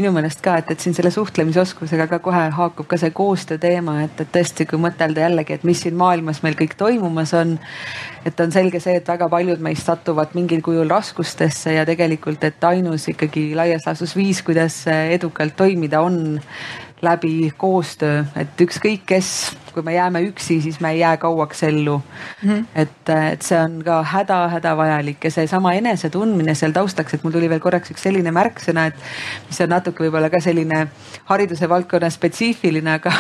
minu 0.01 0.13
meelest 0.17 0.41
ka, 0.45 0.57
et, 0.61 0.71
et 0.73 0.81
siin 0.81 0.97
selle 0.97 1.13
suhtlemisoskusega 1.13 2.07
ka 2.11 2.19
kohe 2.25 2.47
haakub 2.57 2.89
ka 2.89 2.99
see 3.01 3.13
koostöö 3.17 3.61
teema, 3.61 3.99
et, 4.07 4.23
et 4.23 4.33
tõesti, 4.33 4.67
kui 4.71 4.81
mõtelda 4.81 5.27
jällegi, 5.27 5.59
et 5.59 5.67
mis 5.69 5.83
siin 5.85 5.99
maailmas 6.01 6.41
meil 6.45 6.57
kõik 6.59 6.77
toimumas 6.81 7.35
on. 7.37 7.59
et 8.25 8.41
on 8.41 8.53
selge 8.53 8.81
see, 8.81 8.97
et 9.01 9.09
väga 9.09 9.29
paljud 9.33 9.61
meist 9.65 9.89
satuvad 9.89 10.35
mingil 10.37 10.65
kujul 10.65 10.89
raskustesse 10.91 11.75
ja 11.77 11.85
tegelikult, 11.89 12.45
et 12.45 12.65
ainus 12.65 13.09
ikkagi 13.13 13.51
laias 13.57 13.87
laastus 13.89 14.17
viis, 14.17 14.43
kuidas 14.47 14.83
edukalt 14.89 15.57
toimida, 15.57 16.01
on 16.01 16.41
läbi 17.03 17.53
koostöö, 17.57 18.25
et 18.37 18.61
ükskõik 18.61 19.07
kes, 19.09 19.57
kui 19.73 19.83
me 19.87 19.95
jääme 19.95 20.21
üksi, 20.27 20.59
siis 20.61 20.81
me 20.81 20.91
ei 20.91 20.99
jää 20.99 21.17
kauaks 21.17 21.63
ellu 21.63 22.03
mm. 22.43 22.51
-hmm. 22.51 22.65
et, 22.75 23.09
et 23.33 23.43
see 23.43 23.61
on 23.61 23.79
ka 23.85 24.03
häda-hädavajalik 24.13 25.25
ja 25.25 25.31
seesama 25.31 25.73
enesetundmine 25.73 26.55
seal 26.55 26.73
taustaks, 26.77 27.15
et 27.15 27.25
mul 27.25 27.33
tuli 27.33 27.49
veel 27.49 27.61
korraks 27.61 27.91
üks 27.91 28.03
selline 28.03 28.31
märksõna, 28.31 28.87
et 28.87 28.95
mis 29.49 29.61
on 29.61 29.73
natuke 29.73 30.05
võib-olla 30.05 30.31
ka 30.31 30.41
selline 30.41 30.87
hariduse 31.25 31.69
valdkonna 31.69 32.11
spetsiifiline, 32.11 32.93
aga, 33.01 33.13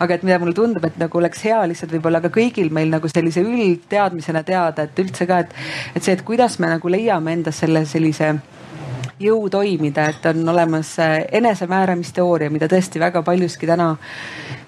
aga 0.00 0.14
et 0.14 0.22
mida 0.22 0.38
mulle 0.38 0.54
tundub, 0.54 0.84
et 0.84 0.98
nagu 0.98 1.18
oleks 1.18 1.44
hea 1.44 1.62
lihtsalt 1.68 1.92
võib-olla 1.92 2.20
ka 2.20 2.28
kõigil 2.28 2.70
meil 2.70 2.90
nagu 2.90 3.08
sellise 3.08 3.40
üldteadmisena 3.40 4.42
teada, 4.42 4.82
et 4.82 4.98
üldse 4.98 5.26
ka, 5.26 5.38
et, 5.38 5.54
et 5.96 6.02
see, 6.02 6.12
et 6.12 6.22
kuidas 6.22 6.58
me 6.58 6.68
nagu 6.68 6.88
leiame 6.88 7.32
endas 7.32 7.62
selle 7.64 7.86
sellise 7.86 8.34
jõu 9.22 9.48
toimida, 9.50 10.08
et 10.10 10.26
on 10.30 10.48
olemas 10.48 10.94
äh, 11.02 11.22
enesemääramisteooria, 11.40 12.50
mida 12.50 12.68
tõesti 12.70 13.00
väga 13.02 13.22
paljuski 13.26 13.68
täna 13.70 13.92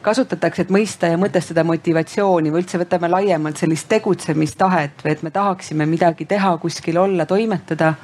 kasutatakse, 0.05 0.65
et 0.65 0.73
mõista 0.75 1.09
ja 1.11 1.19
mõtestada 1.21 1.65
motivatsiooni 1.67 2.53
või 2.53 2.63
üldse 2.63 2.81
võtame 2.81 3.11
laiemalt 3.11 3.61
sellist 3.61 3.89
tegutsemistahet 3.89 5.05
või 5.05 5.15
et 5.15 5.25
me 5.25 5.33
tahaksime 5.35 5.87
midagi 5.89 6.29
teha, 6.29 6.57
kuskil 6.63 7.01
olla, 7.01 7.27
toimetada. 7.27 7.95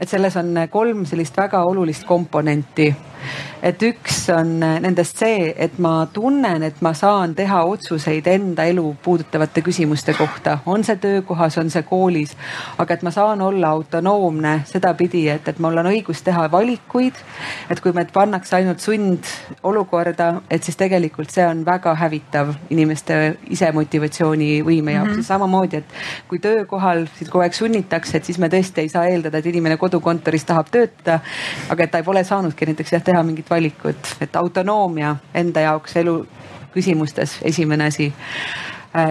Et 0.00 0.08
selles 0.08 0.36
on 0.36 0.54
kolm 0.70 1.04
sellist 1.06 1.36
väga 1.36 1.64
olulist 1.66 2.06
komponenti 2.06 2.94
et 3.62 3.82
üks 3.82 4.20
on 4.32 4.58
nendest 4.60 5.18
see, 5.18 5.50
et 5.56 5.78
ma 5.82 6.06
tunnen, 6.12 6.62
et 6.62 6.78
ma 6.84 6.92
saan 6.96 7.34
teha 7.38 7.62
otsuseid 7.66 8.26
enda 8.30 8.68
elu 8.70 8.84
puudutavate 9.02 9.62
küsimuste 9.66 10.14
kohta, 10.18 10.58
on 10.66 10.84
see 10.86 10.98
töökohas, 11.02 11.58
on 11.58 11.70
see 11.70 11.82
koolis. 11.88 12.36
aga 12.78 12.94
et 12.94 13.02
ma 13.02 13.10
saan 13.10 13.42
olla 13.42 13.72
autonoomne 13.74 14.62
sedapidi, 14.66 15.26
et, 15.28 15.48
et 15.48 15.58
mul 15.58 15.78
on 15.82 15.90
õigus 15.90 16.22
teha 16.24 16.46
valikuid. 16.52 17.18
et 17.70 17.80
kui 17.80 17.92
meid 17.92 18.12
pannakse 18.14 18.56
ainult 18.56 18.80
sundolukorda, 18.84 20.30
et 20.50 20.62
siis 20.62 20.76
tegelikult 20.76 21.30
see 21.34 21.46
on 21.46 21.64
väga 21.66 21.94
hävitav 21.98 22.54
inimeste 22.70 23.38
isemotivatsioonivõime 23.50 24.92
jaoks 24.92 25.08
mm 25.08 25.14
-hmm. 25.14 25.26
ja 25.26 25.32
samamoodi, 25.34 25.76
et 25.76 25.98
kui 26.28 26.38
töökohal 26.38 27.06
sind 27.18 27.30
kogu 27.30 27.42
aeg 27.42 27.54
sunnitakse, 27.54 28.16
et 28.16 28.24
siis 28.24 28.38
me 28.38 28.48
tõesti 28.48 28.86
ei 28.86 28.88
saa 28.88 29.06
eeldada, 29.06 29.38
et 29.38 29.46
inimene 29.46 29.76
kodukontoris 29.88 30.44
tahab 30.44 30.70
töötada. 30.70 31.20
aga 31.68 31.84
et 31.84 31.90
ta 31.90 32.02
pole 32.02 32.24
saanudki 32.24 32.66
näiteks 32.66 32.92
jah 32.92 33.02
teha 33.02 33.22
mingit 33.22 33.50
valikut, 33.50 34.16
et 34.20 34.36
autonoomia 34.36 35.16
enda 35.34 35.60
jaoks 35.60 35.96
elu 35.96 36.20
küsimustes 36.74 37.38
esimene 37.42 37.88
asi 37.88 38.12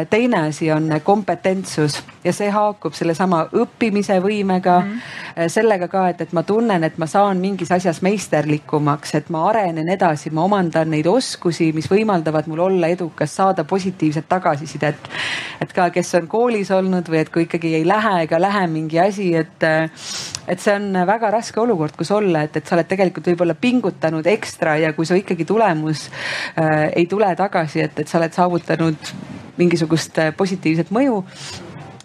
teine 0.10 0.48
asi 0.48 0.72
on 0.72 0.90
kompetentsus 1.04 2.02
ja 2.24 2.34
see 2.36 2.50
haakub 2.52 2.96
sellesama 2.98 3.44
õppimise 3.56 4.18
võimega 4.24 4.80
mm, 4.82 4.92
-hmm. 4.92 5.52
sellega 5.52 5.88
ka, 5.88 6.08
et, 6.12 6.22
et 6.22 6.34
ma 6.34 6.44
tunnen, 6.44 6.84
et 6.84 6.98
ma 6.98 7.08
saan 7.08 7.40
mingis 7.44 7.72
asjas 7.72 8.02
meisterlikumaks, 8.06 9.16
et 9.16 9.30
ma 9.34 9.46
arenen 9.50 9.90
edasi, 9.90 10.30
ma 10.30 10.44
omandan 10.48 10.92
neid 10.92 11.08
oskusi, 11.08 11.72
mis 11.74 11.90
võimaldavad 11.92 12.48
mul 12.48 12.64
olla 12.68 12.92
edukas, 12.94 13.36
saada 13.36 13.64
positiivset 13.64 14.28
tagasisidet. 14.30 15.10
et 15.62 15.74
ka, 15.74 15.90
kes 15.90 16.16
on 16.16 16.28
koolis 16.28 16.72
olnud 16.72 17.10
või 17.10 17.22
et 17.24 17.30
kui 17.34 17.48
ikkagi 17.48 17.76
ei 17.76 17.88
lähe 17.88 18.22
ega 18.24 18.42
lähe 18.42 18.68
mingi 18.68 19.00
asi, 19.00 19.34
et, 19.36 19.64
et 20.48 20.60
see 20.60 20.76
on 20.76 20.92
väga 21.08 21.32
raske 21.32 21.60
olukord, 21.62 21.96
kus 21.98 22.12
olla, 22.12 22.44
et, 22.44 22.58
et 22.58 22.68
sa 22.68 22.76
oled 22.76 22.88
tegelikult 22.88 23.28
võib-olla 23.28 23.56
pingutanud 23.56 24.28
ekstra 24.28 24.78
ja 24.78 24.94
kui 24.94 25.06
su 25.06 25.16
ikkagi 25.18 25.46
tulemus 25.46 26.10
äh, 26.60 26.92
ei 26.96 27.06
tule 27.06 27.36
tagasi, 27.36 27.82
et, 27.88 28.00
et 28.00 28.08
sa 28.08 28.20
oled 28.20 28.34
saavutanud 28.34 29.14
mingisugust 29.58 30.20
äh, 30.21 30.34
positiivset 30.38 30.92
mõju 30.96 31.24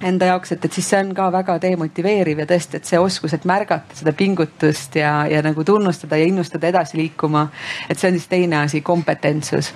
enda 0.03 0.33
jaoks, 0.33 0.53
et, 0.53 0.65
et 0.65 0.75
siis 0.75 0.89
see 0.91 0.99
on 0.99 1.13
ka 1.15 1.29
väga 1.33 1.57
demotiveeriv 1.63 2.43
ja 2.43 2.47
tõesti, 2.51 2.79
et 2.79 2.89
see 2.89 2.99
oskus, 2.99 3.37
et 3.37 3.45
märgata 3.49 3.95
seda 3.95 4.15
pingutust 4.19 4.97
ja, 4.99 5.13
ja 5.31 5.43
nagu 5.47 5.65
tunnustada 5.65 6.19
ja 6.19 6.27
innustada 6.27 6.73
edasi 6.73 6.99
liikuma. 6.99 7.49
et 7.89 7.99
see 7.99 8.11
on 8.11 8.19
siis 8.19 8.31
teine 8.31 8.59
asi, 8.65 8.81
kompetentsus 8.83 9.73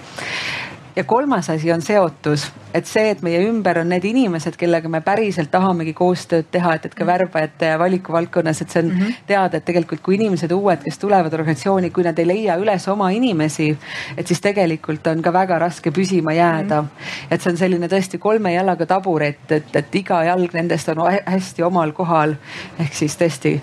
ja 0.96 1.04
kolmas 1.04 1.50
asi 1.50 1.72
on 1.72 1.82
seotus, 1.82 2.52
et 2.74 2.86
see, 2.88 3.10
et 3.10 3.22
meie 3.22 3.40
ümber 3.44 3.80
on 3.82 3.88
need 3.92 4.04
inimesed, 4.08 4.56
kellega 4.56 4.88
me 4.88 5.02
päriselt 5.04 5.50
tahamegi 5.52 5.92
koostööd 5.96 6.48
teha, 6.52 6.76
et, 6.76 6.86
et 6.88 6.94
ka 6.96 7.06
värbajate 7.06 7.70
ja 7.72 7.78
valikuvaldkonnas, 7.80 8.62
et 8.62 8.72
see 8.72 8.82
on 8.82 8.88
mm 8.88 9.00
-hmm. 9.00 9.14
teada, 9.26 9.56
et 9.56 9.64
tegelikult 9.64 10.00
kui 10.02 10.14
inimesed 10.14 10.52
uued, 10.52 10.82
kes 10.84 10.98
tulevad 10.98 11.32
organisatsiooni, 11.32 11.90
kui 11.90 12.04
nad 12.04 12.18
ei 12.18 12.26
leia 12.26 12.56
üles 12.56 12.88
oma 12.88 13.10
inimesi, 13.10 13.78
et 14.16 14.26
siis 14.26 14.40
tegelikult 14.40 15.06
on 15.06 15.22
ka 15.22 15.32
väga 15.32 15.58
raske 15.58 15.90
püsima 15.90 16.32
jääda 16.32 16.82
mm. 16.82 16.88
-hmm. 16.88 17.26
et 17.30 17.42
see 17.42 17.52
on 17.52 17.56
selline 17.56 17.86
tõesti 17.86 18.18
kolme 18.18 18.52
jalaga 18.52 18.86
taburet, 18.86 19.52
et, 19.52 19.76
et 19.76 19.94
iga 19.94 20.24
jalg 20.24 20.54
nendest 20.54 20.88
on 20.88 20.96
hästi 21.26 21.62
omal 21.62 21.92
kohal 21.92 22.34
ehk 22.78 22.94
siis 22.94 23.16
tõesti 23.16 23.60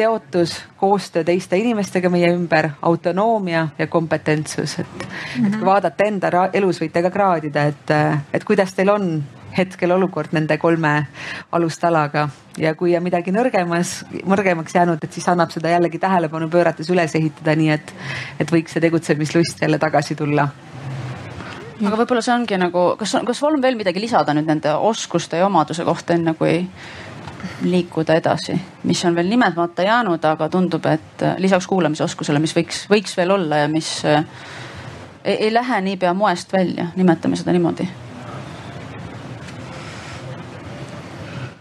seotus, 0.00 0.54
koostöö 0.80 1.24
teiste 1.24 1.58
inimestega 1.60 2.08
meie 2.12 2.30
ümber, 2.32 2.70
autonoomia 2.82 3.68
ja 3.78 3.86
kompetentsus, 3.86 4.78
et 4.78 4.86
mm, 4.86 5.02
-hmm. 5.04 5.46
et 5.46 5.50
kui 5.50 5.58
mhm. 5.58 5.66
vaadata 5.66 6.04
enda 6.04 6.48
elus 6.52 6.80
võite 6.80 7.02
ka 7.02 7.10
kraadida, 7.10 7.64
et, 7.64 7.92
et 8.32 8.44
kuidas 8.44 8.74
teil 8.74 8.88
on 8.88 9.22
hetkel 9.56 9.90
olukord 9.90 10.32
nende 10.32 10.56
kolme 10.58 11.06
alustalaga 11.52 12.28
ja 12.58 12.74
kui 12.74 12.96
on 12.96 13.02
midagi 13.02 13.32
nõrgemas, 13.34 14.04
nõrgemaks 14.24 14.74
jäänud, 14.74 15.04
et 15.04 15.12
siis 15.12 15.28
annab 15.28 15.50
seda 15.50 15.74
jällegi 15.74 15.98
tähelepanu 15.98 16.48
pöörates 16.48 16.90
üles 16.90 17.14
ehitada, 17.18 17.56
nii 17.56 17.70
et, 17.76 17.94
et 18.40 18.52
võiks 18.52 18.72
see 18.72 18.80
tegutsemislust 18.80 19.62
jälle 19.62 19.78
tagasi 19.78 20.14
tulla 20.14 20.48
aga 21.80 21.96
võib-olla 21.96 22.22
see 22.22 22.34
ongi 22.34 22.56
nagu, 22.60 22.94
kas, 23.00 23.16
kas 23.26 23.42
on 23.42 23.60
veel 23.62 23.76
midagi 23.76 24.00
lisada 24.00 24.34
nüüd 24.36 24.48
nende 24.48 24.74
oskuste 24.74 25.40
ja 25.40 25.46
omaduse 25.46 25.84
kohta, 25.84 26.14
enne 26.14 26.34
kui 26.38 26.66
liikuda 27.62 28.14
edasi, 28.14 28.56
mis 28.84 29.04
on 29.04 29.14
veel 29.14 29.28
nimetamata 29.28 29.82
jäänud, 29.82 30.24
aga 30.24 30.48
tundub, 30.48 30.86
et 30.86 31.22
äh, 31.22 31.34
lisaks 31.38 31.66
kuulamisoskusele, 31.66 32.38
mis 32.38 32.54
võiks, 32.56 32.84
võiks 32.90 33.16
veel 33.16 33.30
olla 33.30 33.64
ja 33.64 33.68
mis 33.68 33.90
äh, 34.04 34.24
ei, 35.24 35.36
ei 35.46 35.54
lähe 35.54 35.80
niipea 35.80 36.14
moest 36.14 36.52
välja, 36.52 36.90
nimetame 36.96 37.36
seda 37.36 37.52
niimoodi. 37.56 37.88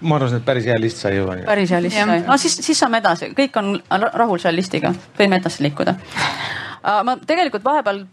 ma 0.01 0.15
arvasin, 0.15 0.39
et 0.39 0.45
päris 0.45 0.63
hea 0.65 0.77
list 0.79 1.01
sai 1.03 1.17
juba. 1.17 1.35
päris 1.45 1.71
hea 1.75 1.81
list 1.83 1.97
sai, 1.99 2.21
no 2.27 2.37
siis, 2.39 2.55
siis 2.63 2.79
saame 2.79 3.01
edasi, 3.03 3.33
kõik 3.35 3.57
on 3.59 3.73
rahul 3.91 4.39
selle 4.39 4.55
listiga, 4.61 4.93
võime 5.19 5.41
edasi 5.41 5.63
liikuda 5.63 5.95
ma 6.83 7.15
tegelikult 7.27 7.65
vahepeal 7.65 8.03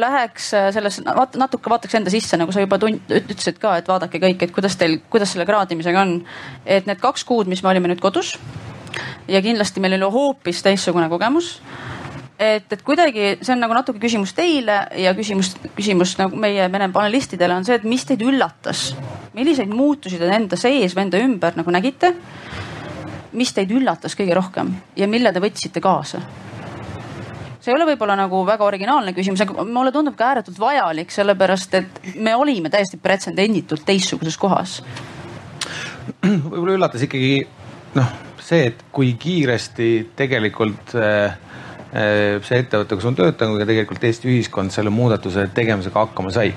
läheks 0.00 0.50
äh, 0.54 0.70
selles 0.74 1.00
natuke 1.04 1.72
vaataks 1.72 1.94
enda 1.98 2.12
sisse, 2.12 2.36
nagu 2.40 2.52
sa 2.52 2.64
juba 2.64 2.78
ütlesid 2.80 3.60
ka, 3.62 3.76
et 3.80 3.88
vaadake 3.88 4.20
kõik, 4.22 4.44
et 4.44 4.54
kuidas 4.54 4.76
teil, 4.80 4.98
kuidas 5.12 5.32
selle 5.34 5.48
kraadimisega 5.48 6.02
on. 6.02 6.18
et 6.66 6.88
need 6.90 7.00
kaks 7.00 7.24
kuud, 7.24 7.48
mis 7.48 7.62
me 7.62 7.72
olime 7.72 7.92
nüüd 7.92 8.02
kodus 8.02 8.36
ja 9.28 9.40
kindlasti 9.42 9.80
meil 9.80 9.96
oli 9.96 10.12
hoopis 10.12 10.62
teistsugune 10.66 11.08
kogemus 11.08 11.56
et, 12.40 12.72
et 12.72 12.82
kuidagi 12.84 13.36
see 13.40 13.54
on 13.54 13.62
nagu 13.64 13.76
natuke 13.76 14.00
küsimus 14.02 14.32
teile 14.36 14.82
ja 14.98 15.12
küsimus, 15.16 15.54
küsimus 15.76 16.16
nagu 16.20 16.38
meie 16.40 16.68
Vene 16.72 16.88
panelistidele 16.92 17.56
on 17.56 17.66
see, 17.68 17.76
et 17.76 17.86
mis 17.88 18.04
teid 18.08 18.22
üllatas, 18.24 18.90
milliseid 19.36 19.72
muutusi 19.72 20.20
te 20.20 20.30
enda 20.34 20.58
sees 20.60 20.96
või 20.96 21.08
enda 21.08 21.24
ümber 21.24 21.58
nagu 21.60 21.74
nägite? 21.74 22.14
mis 23.30 23.52
teid 23.54 23.70
üllatas 23.70 24.16
kõige 24.18 24.34
rohkem 24.34 24.72
ja 24.98 25.06
mille 25.06 25.30
te 25.32 25.42
võtsite 25.42 25.82
kaasa? 25.84 26.18
See 27.60 27.72
ei 27.72 27.76
ole 27.76 27.86
võib-olla 27.92 28.16
nagu 28.18 28.40
väga 28.48 28.64
originaalne 28.66 29.14
küsimus, 29.16 29.42
aga 29.44 29.64
mulle 29.68 29.92
tundub 29.92 30.16
ka 30.18 30.30
ääretult 30.32 30.58
vajalik, 30.60 31.12
sellepärast 31.12 31.76
et 31.80 32.00
me 32.16 32.34
olime 32.36 32.72
täiesti 32.72 33.00
pretsedenditult 33.02 33.84
teistsuguses 33.88 34.38
kohas. 34.40 34.80
võib-olla 36.24 36.78
üllatas 36.78 37.04
ikkagi 37.06 37.44
noh, 37.98 38.16
see, 38.40 38.70
et 38.72 38.82
kui 38.92 39.12
kiiresti 39.20 39.90
tegelikult 40.16 40.96
äh, 40.96 41.36
äh, 41.92 42.40
see 42.46 42.62
ettevõte, 42.64 42.96
kus 42.96 43.10
ma 43.10 43.14
töötan, 43.18 43.52
kui 43.52 43.62
ka 43.62 43.68
tegelikult 43.68 44.08
Eesti 44.08 44.32
ühiskond 44.32 44.74
selle 44.74 44.92
muudatuse 44.94 45.48
tegemisega 45.54 46.06
hakkama 46.06 46.32
sai 46.34 46.54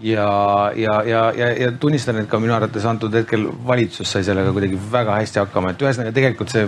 ja, 0.00 0.72
ja, 0.76 1.02
ja, 1.06 1.22
ja, 1.36 1.48
ja 1.60 1.72
tunnistan, 1.80 2.18
et 2.20 2.28
ka 2.28 2.40
minu 2.42 2.54
arvates 2.56 2.84
antud 2.88 3.14
hetkel 3.14 3.46
valitsus 3.66 4.10
sai 4.12 4.26
sellega 4.26 4.52
kuidagi 4.52 4.78
väga 4.92 5.16
hästi 5.20 5.42
hakkama, 5.44 5.72
et 5.72 5.86
ühesõnaga 5.86 6.14
tegelikult 6.16 6.52
see 6.52 6.66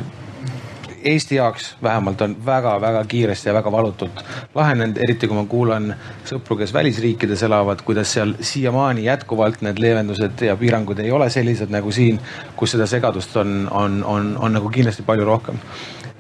Eesti 1.04 1.34
jaoks 1.34 1.76
vähemalt 1.82 2.20
on 2.20 2.36
väga-väga 2.46 3.04
kiiresti 3.04 3.48
ja 3.48 3.54
väga 3.54 3.72
valutult 3.72 4.24
lahenenud, 4.54 4.98
eriti 5.04 5.28
kui 5.28 5.36
ma 5.36 5.44
kuulan 5.48 5.92
sõpru, 6.28 6.58
kes 6.58 6.72
välisriikides 6.74 7.42
elavad, 7.46 7.82
kuidas 7.86 8.12
seal 8.16 8.34
siiamaani 8.40 9.04
jätkuvalt 9.04 9.62
need 9.66 9.78
leevendused 9.82 10.42
ja 10.46 10.56
piirangud 10.56 10.98
ei 10.98 11.10
ole 11.10 11.30
sellised 11.30 11.70
nagu 11.74 11.92
siin, 11.92 12.20
kus 12.56 12.76
seda 12.76 12.86
segadust 12.86 13.36
on, 13.36 13.68
on, 13.70 14.02
on, 14.04 14.34
on 14.38 14.58
nagu 14.58 14.70
kindlasti 14.74 15.06
palju 15.06 15.28
rohkem. 15.28 15.60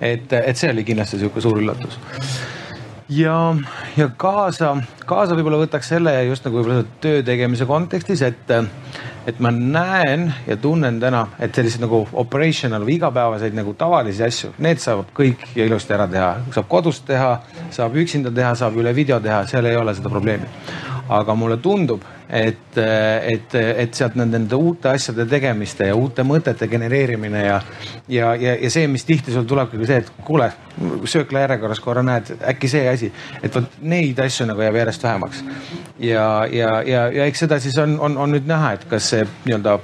et, 0.00 0.32
et 0.32 0.56
see 0.56 0.70
oli 0.70 0.84
kindlasti 0.86 1.18
sihuke 1.18 1.40
suur 1.42 1.58
üllatus 1.58 1.98
ja, 3.08 3.56
ja 3.96 4.08
kaasa, 4.16 4.76
kaasa 5.06 5.36
võib-olla 5.36 5.58
võtaks 5.64 5.90
selle 5.94 6.12
just 6.28 6.46
nagu 6.46 6.60
võib-olla 6.60 6.84
töö 7.02 7.22
tegemise 7.26 7.66
kontekstis, 7.66 8.22
et, 8.22 8.52
et 9.28 9.40
ma 9.44 9.50
näen 9.52 10.28
ja 10.46 10.56
tunnen 10.56 11.00
täna, 11.00 11.26
et 11.40 11.54
selliseid 11.54 11.84
nagu 11.84 12.00
operational 12.22 12.84
või 12.86 12.96
igapäevaseid 12.96 13.56
nagu 13.56 13.74
tavalisi 13.76 14.24
asju, 14.24 14.54
need 14.64 14.80
saab 14.80 15.10
kõik 15.16 15.44
ilusti 15.56 15.94
ära 15.96 16.08
teha. 16.08 16.30
saab 16.54 16.68
kodus 16.68 17.02
teha, 17.04 17.34
saab 17.70 17.96
üksinda 18.00 18.32
teha, 18.34 18.54
saab 18.56 18.78
üle 18.80 18.94
video 18.96 19.20
teha, 19.20 19.44
seal 19.46 19.68
ei 19.68 19.76
ole 19.76 19.94
seda 19.94 20.08
probleemi. 20.08 20.48
Aga 21.08 21.34
mulle 21.34 21.56
tundub, 21.62 22.02
et, 22.28 22.76
et, 22.76 23.54
et 23.54 23.94
sealt 23.96 24.18
nende, 24.18 24.36
nende 24.36 24.56
uute 24.56 24.90
asjade 24.90 25.24
tegemiste 25.30 25.88
ja 25.88 25.96
uute 25.96 26.24
mõtete 26.28 26.68
genereerimine 26.68 27.44
ja, 27.46 27.60
ja, 28.08 28.34
ja, 28.36 28.54
ja 28.60 28.70
see, 28.72 28.88
mis 28.92 29.06
tihti 29.08 29.32
sul 29.32 29.46
tulebki 29.48 29.80
see, 29.88 30.02
et 30.02 30.10
kuule, 30.26 30.50
söökla 31.08 31.46
järjekorras 31.46 31.80
korra 31.84 32.04
näed, 32.04 32.34
äkki 32.52 32.68
see 32.70 32.84
asi, 32.90 33.12
et 33.42 33.54
vot 33.54 33.80
neid 33.80 34.20
asju 34.24 34.48
nagu 34.50 34.64
jääb 34.66 34.76
järjest 34.82 35.08
vähemaks. 35.08 35.44
ja, 35.98 36.28
ja, 36.52 36.74
ja, 36.86 37.06
ja 37.14 37.28
eks 37.30 37.46
seda 37.46 37.60
siis 37.64 37.78
on, 37.80 37.96
on, 38.00 38.18
on 38.18 38.36
nüüd 38.36 38.48
näha, 38.48 38.74
et 38.76 38.84
kas 38.90 39.08
see 39.14 39.24
nii-öelda 39.46 39.78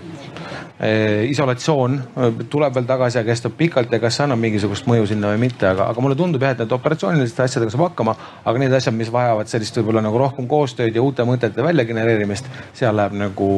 isolatsioon 1.31 1.99
eh, 1.99 2.41
tuleb 2.51 2.75
veel 2.77 2.87
tagasi 2.89 3.21
ja 3.21 3.25
kestab 3.27 3.57
pikalt 3.59 3.93
ja 3.93 4.01
kas 4.03 4.19
see 4.19 4.27
annab 4.27 4.43
mingisugust 4.43 4.89
mõju 4.91 5.09
sinna 5.11 5.33
või 5.33 5.45
mitte, 5.47 5.69
aga, 5.71 5.89
aga 5.93 6.05
mulle 6.05 6.19
tundub 6.19 6.43
jah, 6.45 6.55
et 6.57 6.65
need 6.65 6.75
operatsiooniliste 6.77 7.45
asjadega 7.47 7.75
saab 7.75 7.87
hakkama. 7.89 8.17
aga 8.45 8.63
need 8.63 8.75
asjad, 8.77 8.97
mis 8.97 9.13
vajavad 9.13 9.51
sellist 9.51 9.77
võib-olla 9.81 10.05
nagu 10.05 10.21
rohkem 10.21 10.49
koostööd 10.51 10.95
ja 10.95 11.05
uute 11.05 11.27
mõtete 11.29 11.65
väljagenereerimist, 11.65 12.51
seal 12.73 12.97
läheb 12.97 13.17
nagu 13.27 13.53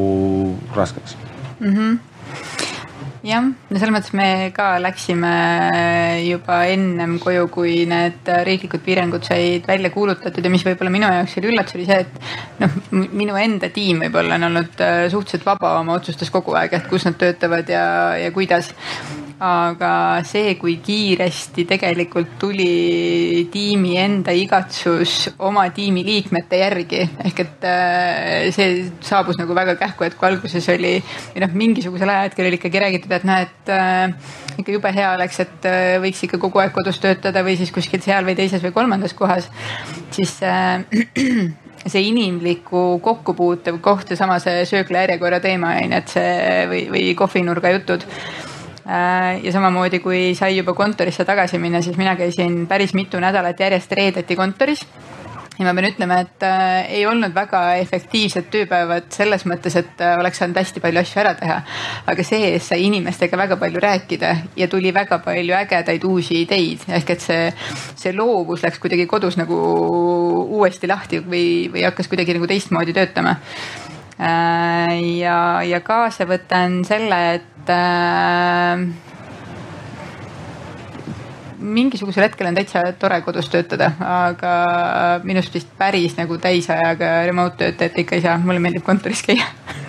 raskeks 0.77 1.17
mm. 1.61 1.73
-hmm 1.73 2.16
jah, 3.27 3.43
no 3.43 3.79
selles 3.79 3.93
mõttes 3.95 4.15
me 4.17 4.29
ka 4.55 4.77
läksime 4.83 5.33
juba 6.27 6.61
ennem 6.71 7.17
koju, 7.23 7.49
kui 7.53 7.77
need 7.89 8.29
riiklikud 8.49 8.85
piirangud 8.87 9.27
said 9.27 9.67
välja 9.69 9.91
kuulutatud 9.95 10.45
ja 10.45 10.53
mis 10.53 10.65
võib-olla 10.67 10.93
minu 10.95 11.11
jaoks 11.11 11.37
oli 11.41 11.53
üllatus, 11.53 11.77
oli 11.79 11.89
see, 11.89 12.01
et 12.07 12.63
noh, 12.63 12.79
minu 12.93 13.39
enda 13.41 13.71
tiim 13.75 14.05
võib-olla 14.07 14.39
on 14.39 14.49
olnud 14.51 14.83
äh, 14.85 15.05
suhteliselt 15.13 15.47
vaba 15.49 15.77
oma 15.81 15.99
otsustes 15.99 16.31
kogu 16.35 16.57
aeg, 16.59 16.77
et 16.79 16.91
kus 16.91 17.09
nad 17.09 17.19
töötavad 17.21 17.71
ja, 17.73 17.87
ja 18.21 18.33
kuidas 18.35 18.73
aga 19.43 20.23
see, 20.25 20.55
kui 20.57 20.79
kiiresti 20.81 21.67
tegelikult 21.69 22.39
tuli 22.41 23.49
tiimi 23.53 23.97
enda 24.01 24.33
igatsus 24.33 25.27
oma 25.45 25.67
tiimi 25.77 26.05
liikmete 26.07 26.61
järgi 26.63 27.03
ehk 27.05 27.43
et 27.45 27.67
äh, 27.69 28.47
see 28.57 28.87
saabus 29.05 29.37
nagu 29.37 29.53
väga 29.57 29.75
kähku, 29.77 30.07
et 30.07 30.17
kui 30.17 30.31
alguses 30.31 30.69
oli 30.73 30.95
või 31.35 31.45
noh, 31.45 31.53
mingisugusel 31.53 32.15
ajahetkel 32.15 32.49
oli 32.49 32.61
ikkagi 32.61 32.83
räägitud, 32.87 33.13
et 33.13 33.29
noh, 33.29 33.45
et 33.45 33.75
äh, 33.77 34.33
ikka 34.57 34.73
jube 34.79 34.95
hea 34.97 35.13
oleks, 35.19 35.43
et 35.45 35.69
äh, 35.69 35.99
võiks 36.01 36.25
ikka 36.25 36.41
kogu 36.41 36.65
aeg 36.65 36.73
kodus 36.73 37.03
töötada 37.03 37.45
või 37.45 37.59
siis 37.61 37.75
kuskil 37.77 38.01
seal 38.01 38.25
või 38.25 38.39
teises 38.41 38.65
või 38.65 38.73
kolmandas 38.73 39.13
kohas, 39.17 39.51
siis 40.17 40.33
äh, 40.49 40.81
see 41.93 42.09
inimliku 42.09 42.97
kokkupuute 43.05 43.77
koht 43.85 44.11
ja 44.11 44.17
sama 44.19 44.41
see 44.41 44.65
söökla 44.65 45.05
järjekorra 45.05 45.45
teema 45.45 45.77
on 45.77 45.93
ju, 45.93 46.01
et 46.01 46.17
see 46.17 46.69
või, 46.73 46.85
või 46.97 47.09
kohvinurga 47.21 47.77
jutud 47.77 48.09
ja 48.87 49.53
samamoodi, 49.53 49.99
kui 49.99 50.35
sai 50.39 50.57
juba 50.57 50.75
kontorisse 50.79 51.25
tagasi 51.27 51.59
minna, 51.59 51.81
siis 51.83 51.97
mina 51.99 52.15
käisin 52.17 52.67
päris 52.71 52.95
mitu 52.95 53.19
nädalat 53.19 53.61
järjest 53.61 53.93
reedeti 53.99 54.37
kontoris 54.39 54.85
ja 55.57 55.65
ma 55.65 55.73
pean 55.77 55.89
ütlema, 55.89 56.19
et 56.25 56.45
äh, 56.45 56.91
ei 56.99 57.05
olnud 57.09 57.33
väga 57.35 57.61
efektiivsed 57.81 58.51
tööpäevad 58.53 59.09
selles 59.15 59.47
mõttes, 59.49 59.77
et 59.81 60.03
äh, 60.05 60.17
oleks 60.21 60.41
saanud 60.43 60.59
hästi 60.61 60.83
palju 60.85 61.01
asju 61.01 61.23
ära 61.23 61.33
teha. 61.39 61.57
aga 62.13 62.27
see-eest 62.29 62.73
sai 62.73 62.85
inimestega 62.87 63.41
väga 63.41 63.57
palju 63.61 63.81
rääkida 63.83 64.35
ja 64.57 64.69
tuli 64.73 64.93
väga 64.95 65.19
palju 65.25 65.57
ägedaid 65.57 66.05
uusi 66.05 66.43
ideid, 66.45 66.85
ehk 66.99 67.15
et 67.17 67.25
see, 67.25 67.51
see 67.97 68.13
loovus 68.17 68.65
läks 68.67 68.81
kuidagi 68.83 69.09
kodus 69.09 69.41
nagu 69.41 69.57
uuesti 70.61 70.91
lahti 70.91 71.23
või, 71.25 71.47
või 71.73 71.87
hakkas 71.89 72.13
kuidagi 72.13 72.37
nagu 72.37 72.49
teistmoodi 72.51 72.97
töötama 72.97 73.39
äh,. 74.21 74.93
ja, 75.23 75.39
ja 75.65 75.81
kaasa 75.81 76.29
võtan 76.29 76.83
selle, 76.85 77.23
et 77.41 77.56
et 77.67 77.75
äh, 77.75 78.79
mingisugusel 81.59 82.23
hetkel 82.29 82.47
on 82.47 82.55
täitsa 82.55 82.83
tore 83.01 83.21
kodus 83.27 83.49
töötada, 83.51 83.91
aga 84.01 84.53
minust 85.27 85.55
vist 85.55 85.69
päris 85.79 86.17
nagu 86.19 86.39
täisajaga 86.39 87.27
remote 87.27 87.57
töötajat 87.59 87.99
ikka 88.05 88.15
ei 88.17 88.23
saa, 88.25 88.39
mulle 88.39 88.63
meeldib 88.63 88.85
kontoris 88.87 89.23
käia 89.27 89.47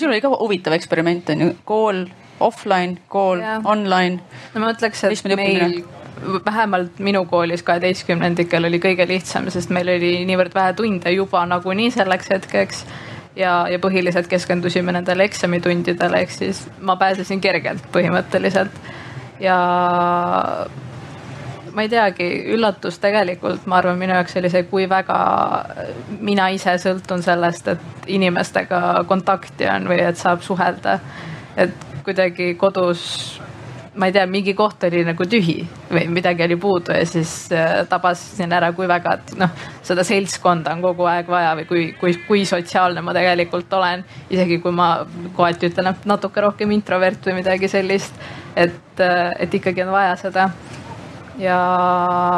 sul 0.00 0.10
oli 0.10 0.20
ka 0.20 0.28
huvitav 0.32 0.76
eksperiment 0.76 1.30
on 1.32 1.40
ju, 1.46 1.54
kool 1.64 2.04
offline, 2.40 2.96
kool 3.08 3.40
Jah. 3.40 3.64
online. 3.64 4.20
no 4.54 4.60
ma 4.62 4.72
ütleks, 4.74 5.04
et 5.04 5.24
meil 5.36 5.64
õppimine. 5.66 6.40
vähemalt 6.44 6.98
minu 7.04 7.24
koolis 7.28 7.62
kaheteistkümnendikel 7.64 8.64
oli 8.68 8.80
kõige 8.80 9.06
lihtsam, 9.08 9.48
sest 9.52 9.72
meil 9.72 9.88
oli 9.96 10.24
niivõrd 10.28 10.54
vähe 10.56 10.72
tunde 10.76 11.12
juba 11.12 11.44
nagunii 11.48 11.90
selleks 11.94 12.32
hetkeks. 12.32 12.84
Ja, 13.36 13.54
ja 13.70 13.78
põhiliselt 13.78 14.28
keskendusime 14.30 14.92
nendele 14.92 15.26
eksamitundidele, 15.28 16.24
ehk 16.24 16.34
siis 16.34 16.64
ma 16.80 16.96
pääsesin 17.00 17.40
kergelt 17.40 17.86
põhimõtteliselt. 17.92 18.78
ja 19.40 19.56
ma 21.74 21.82
ei 21.82 21.88
teagi, 21.88 22.28
üllatus 22.54 22.98
tegelikult, 23.02 23.66
ma 23.70 23.78
arvan, 23.78 23.98
minu 23.98 24.14
jaoks 24.16 24.36
oli 24.40 24.50
see, 24.52 24.64
kui 24.70 24.88
väga 24.90 25.18
mina 26.20 26.48
ise 26.54 26.74
sõltun 26.82 27.22
sellest, 27.22 27.68
et 27.68 28.10
inimestega 28.10 29.04
kontakti 29.08 29.68
on 29.70 29.88
või 29.90 30.00
et 30.04 30.18
saab 30.18 30.42
suhelda. 30.46 30.98
et 31.56 31.86
kuidagi 32.04 32.54
kodus 32.54 33.39
ma 33.94 34.06
ei 34.06 34.12
tea, 34.12 34.26
mingi 34.26 34.52
koht 34.54 34.84
oli 34.86 35.02
nagu 35.02 35.24
tühi 35.26 35.56
või 35.90 36.04
midagi 36.14 36.44
oli 36.44 36.56
puudu 36.60 36.94
ja 36.94 37.06
siis 37.08 37.32
äh, 37.52 37.80
tabasin 37.90 38.52
ära, 38.54 38.70
kui 38.76 38.86
väga, 38.88 39.16
noh, 39.40 39.50
seda 39.86 40.04
seltskonda 40.06 40.76
on 40.76 40.84
kogu 40.84 41.08
aeg 41.10 41.30
vaja 41.30 41.56
või 41.58 41.66
kui, 41.66 41.82
kui, 41.98 42.14
kui 42.28 42.44
sotsiaalne 42.46 43.02
ma 43.02 43.14
tegelikult 43.16 43.72
olen. 43.74 44.04
isegi 44.30 44.60
kui 44.62 44.72
ma 44.72 44.92
kohati 45.36 45.72
ütlen, 45.72 45.90
et 45.90 46.06
natuke 46.06 46.46
rohkem 46.46 46.70
introvert 46.70 47.26
või 47.26 47.40
midagi 47.40 47.68
sellist, 47.68 48.14
et, 48.54 49.02
et 49.02 49.54
ikkagi 49.58 49.82
on 49.82 49.92
vaja 49.96 50.16
seda. 50.22 50.50
ja 51.38 51.60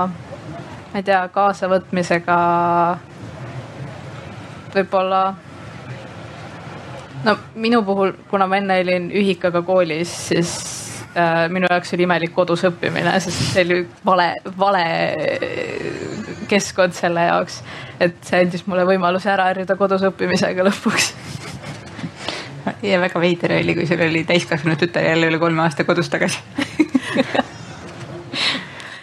ma 0.08 1.00
ei 1.00 1.04
tea, 1.04 1.26
kaasavõtmisega 1.34 2.36
võib-olla 4.72 5.24
no 7.26 7.36
minu 7.60 7.84
puhul, 7.84 8.16
kuna 8.30 8.48
ma 8.48 8.56
enne 8.56 8.80
olin 8.80 9.10
ühikaga 9.12 9.60
koolis, 9.66 10.14
siis 10.30 10.54
äh, 10.70 10.81
minu 11.52 11.68
jaoks 11.70 11.92
oli 11.94 12.06
imelik 12.06 12.32
kodus 12.34 12.64
õppimine, 12.68 13.12
sest 13.20 13.42
see 13.52 13.64
oli 13.66 13.78
vale, 14.06 14.28
vale 14.58 14.84
keskkond 16.48 16.96
selle 16.96 17.26
jaoks. 17.28 17.60
et 18.00 18.16
see 18.24 18.42
andis 18.46 18.66
mulle 18.66 18.86
võimaluse 18.88 19.30
ära 19.32 19.50
harjuda 19.50 19.76
kodus 19.76 20.04
õppimisega 20.08 20.66
lõpuks. 20.68 21.12
ja 22.82 23.00
väga 23.00 23.20
veider 23.20 23.58
oli, 23.60 23.74
kui 23.78 23.86
sul 23.86 24.00
oli 24.08 24.24
täiskasvanud 24.28 24.80
tütar 24.80 25.04
jälle 25.10 25.30
üle 25.32 25.40
kolme 25.42 25.62
aasta 25.66 25.84
kodus 25.84 26.08
tagasi 26.12 26.40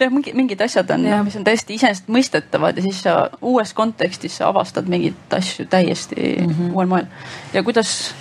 jah, 0.00 0.10
mingi, 0.12 0.32
mingid 0.36 0.60
asjad 0.64 0.90
on, 0.94 1.04
mis 1.26 1.36
on 1.38 1.44
täiesti 1.46 1.76
iseenesestmõistetavad 1.76 2.78
ja 2.78 2.84
siis 2.84 3.02
sa 3.04 3.16
uues 3.44 3.74
kontekstis 3.76 4.38
sa 4.40 4.48
avastad 4.50 4.88
mingeid 4.90 5.36
asju 5.36 5.66
täiesti 5.70 6.16
mm 6.20 6.54
-hmm. 6.54 6.72
uuel 6.74 6.88
moel. 6.88 7.06
ja 7.52 7.62
kuidas, 7.62 8.14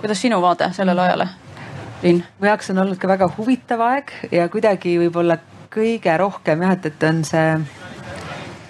kuidas 0.00 0.20
sinu 0.20 0.40
vaade 0.42 0.72
sellele 0.72 1.00
ajale, 1.00 1.28
Riin? 2.04 2.20
mu 2.36 2.48
jaoks 2.50 2.68
on 2.74 2.82
olnud 2.82 2.98
ka 3.00 3.08
väga 3.08 3.30
huvitav 3.38 3.80
aeg 3.80 4.10
ja 4.34 4.44
kuidagi 4.52 4.98
võib-olla 5.00 5.38
kõige 5.72 6.12
rohkem 6.20 6.60
jah, 6.60 6.74
et, 6.76 6.88
et 6.90 7.06
on 7.08 7.22
see, 7.24 7.54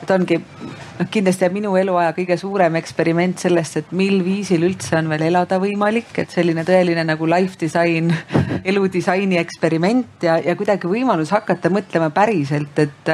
et 0.04 0.12
ongi 0.14 0.38
noh, 0.38 1.08
kindlasti 1.10 1.48
minu 1.50 1.74
eluaja 1.80 2.12
kõige 2.14 2.36
suurem 2.38 2.78
eksperiment 2.78 3.42
sellest, 3.42 3.80
et 3.80 3.90
mil 3.96 4.20
viisil 4.22 4.62
üldse 4.68 4.94
on 5.00 5.10
veel 5.10 5.26
elada 5.32 5.58
võimalik, 5.62 6.12
et 6.22 6.30
selline 6.30 6.62
tõeline 6.68 7.02
nagu 7.08 7.26
life 7.26 7.58
design, 7.60 8.12
eludisaini 8.70 9.40
eksperiment 9.42 10.28
ja, 10.28 10.38
ja 10.38 10.54
kuidagi 10.58 10.90
võimalus 10.90 11.34
hakata 11.34 11.72
mõtlema 11.74 12.12
päriselt, 12.14 12.78
et 12.86 13.12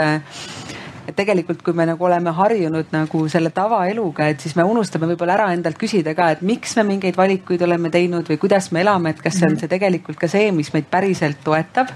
et 1.10 1.16
tegelikult, 1.18 1.62
kui 1.66 1.74
me 1.76 1.86
nagu 1.88 2.06
oleme 2.06 2.32
harjunud 2.34 2.92
nagu 2.94 3.22
selle 3.32 3.50
tavaeluga, 3.54 4.30
et 4.30 4.42
siis 4.42 4.54
me 4.58 4.64
unustame 4.66 5.08
võib-olla 5.10 5.36
ära 5.38 5.48
endalt 5.54 5.78
küsida 5.80 6.14
ka, 6.16 6.30
et 6.34 6.44
miks 6.46 6.76
me 6.78 6.86
mingeid 6.92 7.18
valikuid 7.18 7.62
oleme 7.66 7.90
teinud 7.92 8.28
või 8.30 8.38
kuidas 8.40 8.70
me 8.74 8.84
elame, 8.84 9.14
et 9.14 9.22
kas 9.22 9.40
see 9.40 9.50
on 9.50 9.58
see 9.60 9.70
tegelikult 9.70 10.18
ka 10.20 10.30
see, 10.30 10.50
mis 10.54 10.72
meid 10.74 10.88
päriselt 10.90 11.42
toetab. 11.44 11.90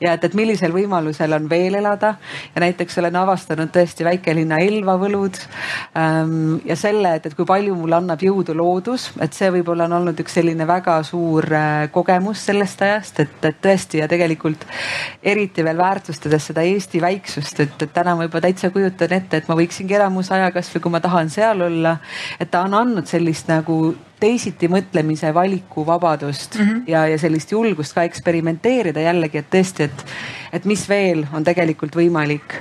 ja 0.00 0.12
et, 0.14 0.24
et 0.24 0.34
millisel 0.38 0.72
võimalusel 0.72 1.32
on 1.34 1.48
veel 1.50 1.74
elada 1.74 2.14
ja 2.54 2.62
näiteks 2.62 2.98
olen 3.02 3.16
avastanud 3.18 3.72
tõesti 3.74 4.06
väikelinna 4.06 4.60
Elva 4.62 4.94
võlud 5.00 5.40
ähm,. 5.98 6.60
ja 6.64 6.76
selle, 6.76 7.16
et, 7.18 7.26
et 7.26 7.34
kui 7.34 7.46
palju 7.48 7.74
mulle 7.74 7.98
annab 7.98 8.22
jõudu 8.22 8.54
loodus, 8.56 9.10
et 9.20 9.34
see 9.34 9.50
võib-olla 9.58 9.88
on 9.88 9.98
olnud 10.00 10.20
üks 10.22 10.38
selline 10.38 10.66
väga 10.68 11.00
suur 11.06 11.46
äh, 11.52 11.88
kogemus 11.92 12.46
sellest 12.48 12.82
ajast, 12.86 13.20
et, 13.24 13.38
et 13.44 13.60
tõesti 13.62 14.02
ja 14.02 14.08
tegelikult 14.10 14.64
eriti 15.22 15.64
veel 15.66 15.78
väärtustades 15.78 16.50
seda 16.50 16.62
Eesti 16.62 17.02
väiksust, 17.02 17.60
et, 17.64 17.82
et 17.82 17.92
täna 17.94 18.14
ma 18.38 18.44
täitsa 18.44 18.70
kujutan 18.70 19.12
ette, 19.16 19.40
et 19.40 19.48
ma 19.50 19.56
võiksingi 19.58 19.96
elamusaja 19.98 20.52
kasvõi 20.54 20.82
kui 20.84 20.94
ma 20.94 21.00
tahan 21.02 21.30
seal 21.30 21.64
olla. 21.66 21.96
et 22.40 22.50
ta 22.50 22.62
on 22.62 22.74
andnud 22.74 23.10
sellist 23.10 23.50
nagu 23.50 23.96
teisiti 24.20 24.68
mõtlemise 24.70 25.32
valikuvabadust 25.34 26.58
mm 26.58 26.64
-hmm. 26.64 26.82
ja, 26.86 27.06
ja 27.06 27.18
sellist 27.18 27.52
julgust 27.52 27.94
ka 27.94 28.02
eksperimenteerida 28.02 29.00
jällegi, 29.00 29.38
et 29.38 29.50
tõesti, 29.50 29.90
et, 29.90 30.06
et 30.52 30.64
mis 30.64 30.88
veel 30.88 31.26
on 31.32 31.44
tegelikult 31.44 31.96
võimalik 31.96 32.58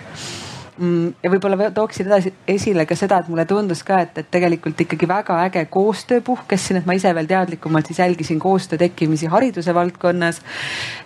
ja 1.24 1.30
võib-olla 1.32 1.72
tooksin 1.74 2.06
edasi 2.06 2.32
esile 2.48 2.86
ka 2.86 2.96
seda, 2.96 3.18
et 3.22 3.30
mulle 3.32 3.48
tundus 3.50 3.82
ka, 3.86 4.00
et, 4.06 4.18
et 4.22 4.28
tegelikult 4.32 4.80
ikkagi 4.84 5.08
väga 5.10 5.40
äge 5.48 5.64
koostöö 5.74 6.22
puhkes 6.22 6.68
siin, 6.68 6.78
et 6.78 6.86
ma 6.86 6.94
ise 6.94 7.10
veel 7.18 7.30
teadlikumalt 7.30 7.90
siis 7.90 8.00
jälgisin 8.04 8.40
koostöö 8.40 8.78
tekkimisi 8.78 9.26
hariduse 9.32 9.74
valdkonnas. 9.74 10.42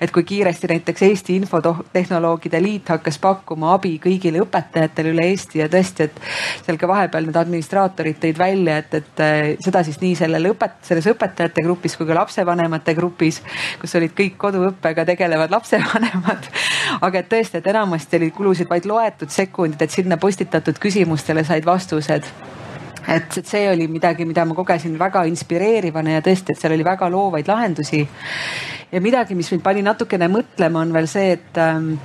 et 0.01 0.11
kui 0.11 0.23
kiiresti 0.23 0.67
näiteks 0.67 1.01
Eesti 1.01 1.35
Infotehnoloogide 1.35 2.61
Liit 2.61 2.89
hakkas 2.89 3.19
pakkuma 3.19 3.73
abi 3.73 3.93
kõigile 4.03 4.41
õpetajatele 4.43 5.13
üle 5.15 5.29
Eesti 5.31 5.63
ja 5.63 5.69
tõesti, 5.71 6.09
et 6.09 6.19
seal 6.65 6.77
ka 6.81 6.91
vahepeal 6.91 7.29
need 7.29 7.39
administraatorid 7.39 8.19
tõid 8.19 8.37
välja, 8.37 8.77
et, 8.83 8.99
et 8.99 9.23
seda 9.63 9.85
siis 9.87 10.01
nii 10.03 10.19
sellel 10.19 10.51
õpet-, 10.51 10.81
selles 10.83 11.07
õpetajate 11.13 11.63
grupis 11.63 11.95
kui 11.95 12.09
ka 12.09 12.19
lapsevanemate 12.19 12.95
grupis, 12.99 13.39
kus 13.79 13.95
olid 13.95 14.11
kõik 14.17 14.35
koduõppega 14.41 15.07
tegelevad 15.13 15.55
lapsevanemad. 15.55 16.51
aga 17.07 17.23
et 17.23 17.31
tõesti, 17.31 17.61
et 17.61 17.71
enamasti 17.71 18.19
oli 18.19 18.31
kulusid 18.35 18.67
vaid 18.69 18.85
loetud 18.89 19.31
sekundid 19.31 19.60
sekundit, 19.61 19.81
et 19.81 19.93
sinna 19.93 20.17
postitatud 20.17 20.79
küsimustele 20.81 21.43
said 21.45 21.65
vastused 21.65 22.25
et, 23.07 23.37
et 23.37 23.47
see 23.47 23.69
oli 23.69 23.87
midagi, 23.89 24.25
mida 24.25 24.45
ma 24.45 24.55
kogesin 24.57 24.97
väga 24.99 25.23
inspireerivana 25.29 26.19
ja 26.19 26.25
tõesti, 26.25 26.53
et 26.53 26.61
seal 26.61 26.75
oli 26.75 26.85
väga 26.85 27.09
loovaid 27.09 27.47
lahendusi. 27.47 28.07
ja 28.91 29.01
midagi, 29.01 29.35
mis 29.35 29.51
mind 29.51 29.63
pani 29.63 29.81
natukene 29.81 30.27
mõtlema, 30.29 30.81
on 30.81 30.93
veel 30.93 31.07
see, 31.09 31.31
et 31.37 31.57
ähm, 31.57 31.95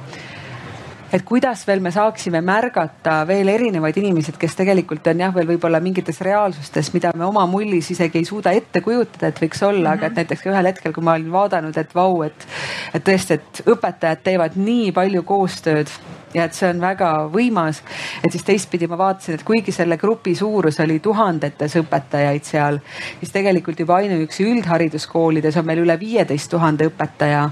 et 1.13 1.23
kuidas 1.23 1.63
veel 1.67 1.81
me 1.81 1.93
saaksime 1.95 2.41
märgata 2.43 3.21
veel 3.29 3.49
erinevaid 3.49 3.97
inimesi, 4.01 4.33
kes 4.39 4.57
tegelikult 4.59 5.07
on 5.07 5.21
jah, 5.23 5.35
veel 5.35 5.47
võib-olla 5.53 5.81
mingites 5.81 6.19
reaalsustes, 6.25 6.91
mida 6.97 7.13
me 7.15 7.25
oma 7.29 7.45
mullis 7.47 7.91
isegi 7.95 8.19
ei 8.21 8.27
suuda 8.27 8.53
ette 8.57 8.83
kujutada, 8.85 9.31
et 9.31 9.41
võiks 9.41 9.63
olla 9.63 9.79
mm, 9.79 9.85
-hmm. 9.85 9.93
aga 9.93 10.07
et 10.07 10.13
Mhm. 10.13 10.17
näiteks 10.17 10.47
ühel 10.47 10.67
hetkel, 10.73 10.93
kui 10.93 11.05
ma 11.05 11.13
olin 11.13 11.33
vaadanud, 11.33 11.77
et 11.77 11.95
vau, 11.95 12.23
et, 12.23 12.47
et 12.95 13.05
tõesti, 13.05 13.35
et 13.35 13.63
õpetajad 13.67 14.23
teevad 14.25 14.57
nii 14.57 14.93
palju 14.93 15.23
koostööd 15.23 15.89
ja 16.37 16.45
et 16.45 16.57
see 16.57 16.69
on 16.69 16.81
väga 16.81 17.11
võimas. 17.33 17.81
et 18.25 18.33
siis 18.33 18.45
teistpidi 18.45 18.87
ma 18.91 18.99
vaatasin, 18.99 19.39
et 19.39 19.45
kuigi 19.47 19.73
selle 19.73 19.97
grupi 19.97 20.35
suurus 20.37 20.81
oli 20.85 20.99
tuhandetes 21.01 21.77
õpetajaid 21.81 22.45
seal, 22.45 22.79
siis 23.21 23.33
tegelikult 23.33 23.81
juba 23.81 23.97
ainuüksi 24.03 24.45
üldhariduskoolides 24.51 25.57
on 25.57 25.67
meil 25.67 25.81
üle 25.85 25.97
viieteist 26.01 26.51
tuhande 26.53 26.89
õpetaja. 26.91 27.43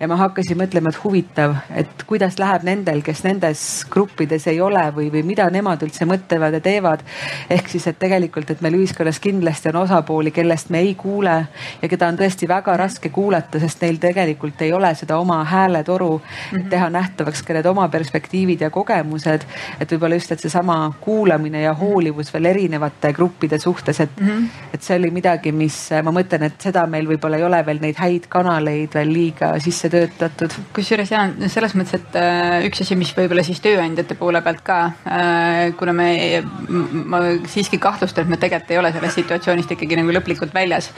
ja 0.00 0.08
ma 0.10 0.18
hakkasin 0.24 0.58
mõtlema, 0.58 0.90
et 0.90 1.00
huvitav, 1.04 1.56
et 1.74 2.04
kuidas 2.08 2.38
läheb 2.42 2.66
nendel, 2.66 3.02
kes 3.06 3.22
nendes 3.24 3.62
gruppides 3.90 4.48
ei 4.50 4.60
ole 4.60 4.82
või, 4.96 5.10
või 5.14 5.22
mida 5.34 5.48
nemad 5.50 5.82
üldse 5.86 6.08
mõtlevad 6.08 6.58
ja 6.58 6.60
teevad. 6.64 7.06
ehk 7.50 7.70
siis, 7.70 7.86
et 7.86 7.98
tegelikult, 7.98 8.50
et 8.50 8.60
meil 8.60 8.80
ühiskonnas 8.80 9.20
kindlasti 9.22 9.70
on 9.70 9.82
osapooli, 9.84 10.34
kellest 10.34 10.70
me 10.74 10.82
ei 10.82 10.94
kuule 10.98 11.36
ja 11.82 11.88
keda 11.88 12.08
on 12.10 12.18
tõesti 12.18 12.48
väga 12.48 12.76
raske 12.76 13.08
kuulata, 13.14 13.60
sest 13.62 13.82
neil 13.82 14.00
tegelikult 14.02 14.62
ei 14.62 14.72
ole 14.72 14.94
seda 14.98 15.18
oma 15.18 15.44
hääletoru 15.44 16.10
mm, 16.18 16.58
-hmm. 16.58 16.68
teha 16.70 16.90
nähtavaks 16.90 17.42
ka 17.42 17.54
need 17.54 17.66
oma 17.66 17.88
perspektiivid 17.88 18.23
ja 18.60 18.70
kogemused. 18.70 19.44
et 19.80 19.92
võib-olla 19.92 20.14
just, 20.14 20.32
et 20.32 20.40
seesama 20.40 20.92
kuulamine 21.00 21.62
ja 21.62 21.74
hoolivus 21.74 22.32
veel 22.34 22.44
erinevate 22.44 23.12
gruppide 23.12 23.58
suhtes, 23.58 24.00
et 24.00 24.20
mm, 24.20 24.28
-hmm. 24.28 24.48
et 24.74 24.82
see 24.82 24.96
oli 24.96 25.10
midagi, 25.10 25.52
mis 25.52 25.90
ma 26.02 26.10
mõtlen, 26.10 26.42
et 26.42 26.60
seda 26.60 26.86
meil 26.86 27.06
võib-olla 27.06 27.36
ei 27.36 27.44
ole 27.44 27.66
veel 27.66 27.80
neid 27.80 27.96
häid 27.96 28.26
kanaleid 28.28 28.94
veel 28.94 29.12
liiga 29.12 29.58
sisse 29.58 29.88
töötatud. 29.88 30.52
kusjuures 30.72 31.10
ja 31.10 31.28
selles 31.48 31.74
mõttes, 31.74 31.94
et 31.94 32.16
äh, 32.16 32.66
üks 32.68 32.80
asi, 32.80 32.96
mis 32.96 33.12
võib-olla 33.16 33.44
siis 33.44 33.60
tööandjate 33.60 34.14
poole 34.14 34.42
pealt 34.42 34.62
ka, 34.64 34.78
kuna 35.78 35.92
me, 35.92 36.08
ma 37.04 37.20
siiski 37.50 37.78
kahtlustan, 37.78 38.24
et 38.24 38.30
me 38.30 38.36
tegelikult 38.40 38.70
ei 38.70 38.78
ole 38.78 38.92
sellest 38.92 39.20
situatsioonist 39.20 39.74
ikkagi 39.74 39.98
nagu 39.98 40.12
lõplikult 40.14 40.54
väljas. 40.54 40.90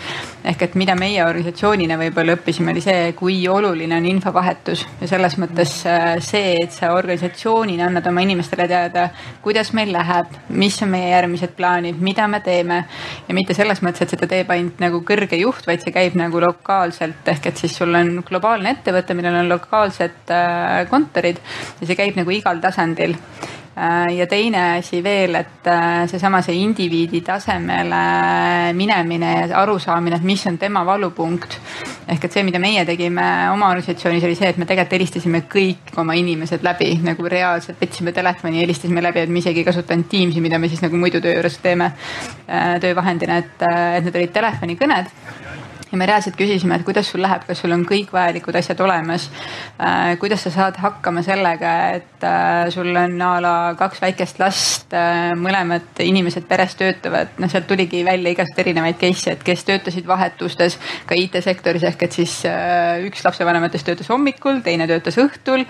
ehk 0.45 0.63
et 0.63 0.75
mida 0.75 0.95
meie 0.99 1.25
organisatsioonina 1.25 1.99
võib-olla 2.01 2.37
õppisime, 2.37 2.73
oli 2.75 2.85
see, 2.85 3.13
kui 3.19 3.39
oluline 3.49 3.97
on 3.97 4.07
infovahetus 4.07 4.87
ja 5.01 5.09
selles 5.11 5.39
mõttes 5.43 5.79
äh, 5.89 6.17
see, 6.25 6.57
et 6.63 6.73
sa 6.73 6.93
organisatsioonina 7.17 7.87
annad 7.87 8.07
oma 8.07 8.21
inimestele 8.21 8.67
teada, 8.69 9.09
kuidas 9.43 9.73
meil 9.77 9.93
läheb, 9.93 10.33
mis 10.49 10.77
on 10.83 10.91
meie 10.93 11.11
järgmised 11.11 11.55
plaanid, 11.57 11.99
mida 12.01 12.27
me 12.29 12.41
teeme. 12.45 12.83
Ja 13.29 13.35
mitte 13.35 13.55
selles 13.57 13.83
mõttes, 13.85 14.05
et 14.05 14.15
seda 14.15 14.29
teeb 14.31 14.51
ainult 14.53 14.81
nagu 14.83 15.01
kõrge 15.07 15.39
juht, 15.41 15.67
vaid 15.67 15.85
see 15.85 15.95
käib 15.95 16.17
nagu 16.19 16.41
lokaalselt. 16.43 17.27
Ehk 17.33 17.51
et 17.51 17.63
siis 17.63 17.77
sul 17.77 17.95
on 17.97 18.21
globaalne 18.27 18.77
ettevõte, 18.77 19.17
millel 19.17 19.41
on 19.43 19.53
lokaalsed 19.55 20.33
äh, 20.35 20.83
kontorid 20.91 21.41
ja 21.81 21.87
see 21.87 21.99
käib 21.99 22.19
nagu 22.21 22.35
igal 22.35 22.61
tasandil 22.63 23.17
ja 24.17 24.27
teine 24.27 24.61
asi 24.79 25.03
veel, 25.05 25.35
et 25.37 25.67
äh, 25.69 26.07
seesama 26.09 26.41
see 26.45 26.57
indiviidi 26.65 27.21
tasemele 27.25 28.73
minemine 28.77 29.33
ja 29.51 29.61
arusaamine, 29.61 30.17
et 30.17 30.25
mis 30.25 30.47
on 30.49 30.57
tema 30.59 30.85
valupunkt. 30.87 31.59
ehk 32.09 32.25
et 32.25 32.33
see, 32.33 32.45
mida 32.47 32.59
meie 32.63 32.85
tegime 32.87 33.25
oma 33.53 33.69
organisatsioonis, 33.75 34.25
oli 34.25 34.37
see, 34.39 34.49
et 34.49 34.57
me 34.57 34.65
tegelikult 34.65 34.97
helistasime 34.97 35.43
kõik 35.53 35.93
oma 36.01 36.15
inimesed 36.17 36.65
läbi 36.65 36.93
nagu 37.05 37.29
reaalselt, 37.29 37.81
võtsime 37.83 38.15
telefoni, 38.17 38.63
helistasime 38.63 39.03
läbi, 39.03 39.27
et 39.27 39.33
me 39.33 39.43
isegi 39.43 39.61
ei 39.61 39.69
kasutanud 39.69 40.09
Teamsi, 40.09 40.41
mida 40.41 40.59
me 40.59 40.71
siis 40.73 40.81
nagu 40.85 40.97
muidu 40.97 41.21
töö 41.21 41.35
juures 41.35 41.59
teeme 41.61 41.91
töövahendina, 42.81 43.43
et, 43.43 43.67
et 43.67 44.07
need 44.07 44.23
olid 44.23 44.33
telefonikõned 44.33 45.13
ja 45.97 46.01
me 46.03 46.09
reaalselt 46.11 46.37
küsisime, 46.37 46.77
et 46.77 46.85
kuidas 46.85 47.09
sul 47.09 47.23
läheb, 47.25 47.47
kas 47.49 47.63
sul 47.63 47.73
on 47.73 47.85
kõik 47.89 48.13
vajalikud 48.13 48.57
asjad 48.59 48.81
olemas 48.85 49.31
äh,. 49.81 50.17
kuidas 50.21 50.45
sa 50.45 50.53
saad 50.53 50.77
hakkama 50.81 51.23
sellega, 51.25 51.73
et 51.97 52.27
äh, 52.27 52.69
sul 52.75 52.91
on 52.93 53.17
a 53.23 53.31
la 53.41 53.55
kaks 53.79 54.03
väikest 54.05 54.41
last 54.43 54.93
äh,, 54.97 55.33
mõlemad 55.41 56.03
inimesed 56.05 56.45
peres 56.51 56.77
töötavad, 56.77 57.33
noh, 57.41 57.51
sealt 57.53 57.69
tuligi 57.71 58.03
välja 58.07 58.35
igast 58.35 58.59
erinevaid 58.61 59.01
case'e, 59.01 59.37
et 59.37 59.47
kes 59.47 59.65
töötasid 59.69 60.07
vahetustes 60.09 60.77
ka 61.09 61.17
IT-sektoris 61.17 61.87
ehk 61.89 62.07
et 62.07 62.21
siis 62.21 62.37
üks 63.07 63.25
lapsevanematest 63.25 63.89
töötas 63.89 64.13
hommikul, 64.13 64.61
teine 64.67 64.89
töötas 64.91 65.17
õhtul 65.23 65.65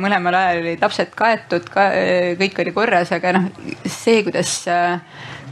mõlemal 0.00 0.34
ajal 0.40 0.62
olid 0.64 0.82
lapsed 0.82 1.14
kaetud 1.16 1.70
ka,, 1.70 1.88
kõik 2.40 2.60
oli 2.64 2.74
korras, 2.74 3.14
aga 3.14 3.36
noh, 3.38 3.48
see, 3.86 4.24
kuidas 4.26 4.58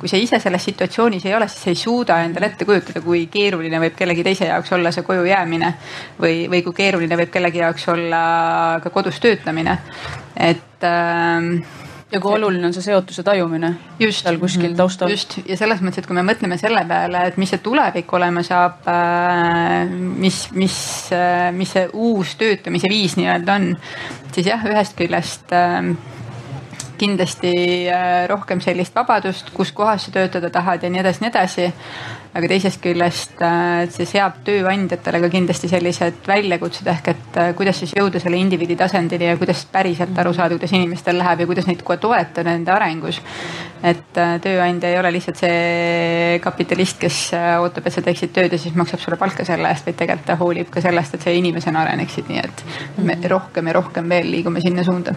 kui 0.05 0.11
sa 0.13 0.19
ise 0.21 0.37
selles 0.37 0.67
situatsioonis 0.69 1.23
ei 1.25 1.33
ole, 1.33 1.47
siis 1.49 1.63
sa 1.65 1.73
ei 1.73 1.79
suuda 1.81 2.19
endale 2.27 2.51
ette 2.51 2.67
kujutada, 2.69 3.01
kui 3.01 3.23
keeruline 3.33 3.79
võib 3.81 3.95
kellegi 3.97 4.27
teise 4.27 4.51
jaoks 4.51 4.75
olla 4.77 4.93
see 4.93 5.07
koju 5.07 5.23
jäämine 5.25 5.71
või, 6.21 6.43
või 6.53 6.61
kui 6.67 6.77
keeruline 6.77 7.17
võib 7.17 7.33
kellegi 7.33 7.63
jaoks 7.63 7.89
olla 7.95 8.21
ka 8.85 8.93
kodus 8.93 9.17
töötamine, 9.25 9.79
et 10.37 10.85
ähm, 10.85 11.55
ja 12.13 12.21
kui 12.21 12.37
oluline 12.37 12.69
on 12.69 12.75
see 12.77 12.85
seotuse 12.85 13.25
tajumine 13.25 13.71
just, 13.97 14.21
seal 14.27 14.37
kuskil 14.43 14.69
mhm. 14.69 14.77
taustal. 14.83 15.15
just 15.15 15.39
ja 15.49 15.57
selles 15.57 15.81
mõttes, 15.81 16.03
et 16.03 16.09
kui 16.11 16.19
me 16.19 16.27
mõtleme 16.29 16.59
selle 16.61 16.85
peale, 16.91 17.25
et 17.31 17.41
mis 17.41 17.55
see 17.55 17.63
tulevik 17.65 18.13
olema 18.21 18.45
saab, 18.45 18.85
äh, 18.93 19.89
mis, 20.21 20.45
mis, 20.53 20.77
äh, 21.17 21.49
mis 21.57 21.73
see 21.79 21.89
uus 21.97 22.37
töötamise 22.41 22.93
viis 22.93 23.17
nii-öelda 23.17 23.57
on, 23.57 23.71
siis 24.37 24.53
jah, 24.53 24.69
ühest 24.69 25.01
küljest 25.01 25.57
äh, 25.57 25.95
kindlasti 26.99 27.53
äh, 27.89 28.27
rohkem 28.31 28.61
sellist 28.63 28.95
vabadust, 28.97 29.51
kus 29.55 29.73
kohas 29.73 30.07
sa 30.07 30.13
töötada 30.15 30.51
tahad 30.53 30.85
ja 30.85 30.91
nii 30.93 31.03
edasi, 31.03 31.25
nii 31.25 31.33
edasi. 31.33 31.73
aga 32.35 32.49
teisest 32.51 32.81
küljest 32.83 33.43
äh, 33.47 33.85
see 33.95 34.09
seab 34.11 34.41
tööandjatele 34.47 35.21
ka 35.23 35.29
kindlasti 35.31 35.69
sellised 35.71 36.25
väljakutsed 36.27 36.89
ehk 36.91 37.11
et 37.13 37.39
äh, 37.39 37.53
kuidas 37.55 37.79
siis 37.79 37.93
jõuda 37.95 38.19
selle 38.23 38.41
indiviidi 38.43 38.75
tasandini 38.77 39.29
ja 39.29 39.37
kuidas 39.39 39.63
päriselt 39.71 40.19
aru 40.19 40.33
saada, 40.35 40.59
kuidas 40.59 40.75
inimestel 40.75 41.21
läheb 41.21 41.45
ja 41.45 41.47
kuidas 41.53 41.69
neid 41.71 41.85
kohe 41.87 42.01
toetada 42.03 42.51
nende 42.51 42.75
arengus. 42.75 43.21
et 43.85 44.19
tööandja 44.43 44.91
ei 44.91 44.99
ole 44.99 45.13
lihtsalt 45.15 45.45
see 45.45 46.39
kapitalist, 46.43 46.99
kes 46.99 47.21
ootab, 47.61 47.87
et 47.87 47.95
sa 47.95 48.03
teeksid 48.03 48.33
tööd 48.35 48.53
ja 48.53 48.59
siis 48.59 48.75
maksab 48.75 49.03
sulle 49.03 49.21
palka 49.21 49.45
selle 49.45 49.69
eest, 49.71 49.87
vaid 49.87 50.01
tegelikult 50.01 50.27
ta 50.27 50.39
hoolib 50.41 50.73
ka 50.73 50.83
sellest, 50.83 51.15
et 51.15 51.29
sa 51.29 51.31
inimesena 51.31 51.85
areneksid, 51.85 52.33
nii 52.33 52.43
et 52.43 52.67
me 53.05 53.19
rohkem 53.29 53.69
ja 53.69 53.79
rohkem 53.79 54.09
veel 54.11 54.31
liigume 54.33 54.65
sinna 54.65 54.83
suunda 54.83 55.15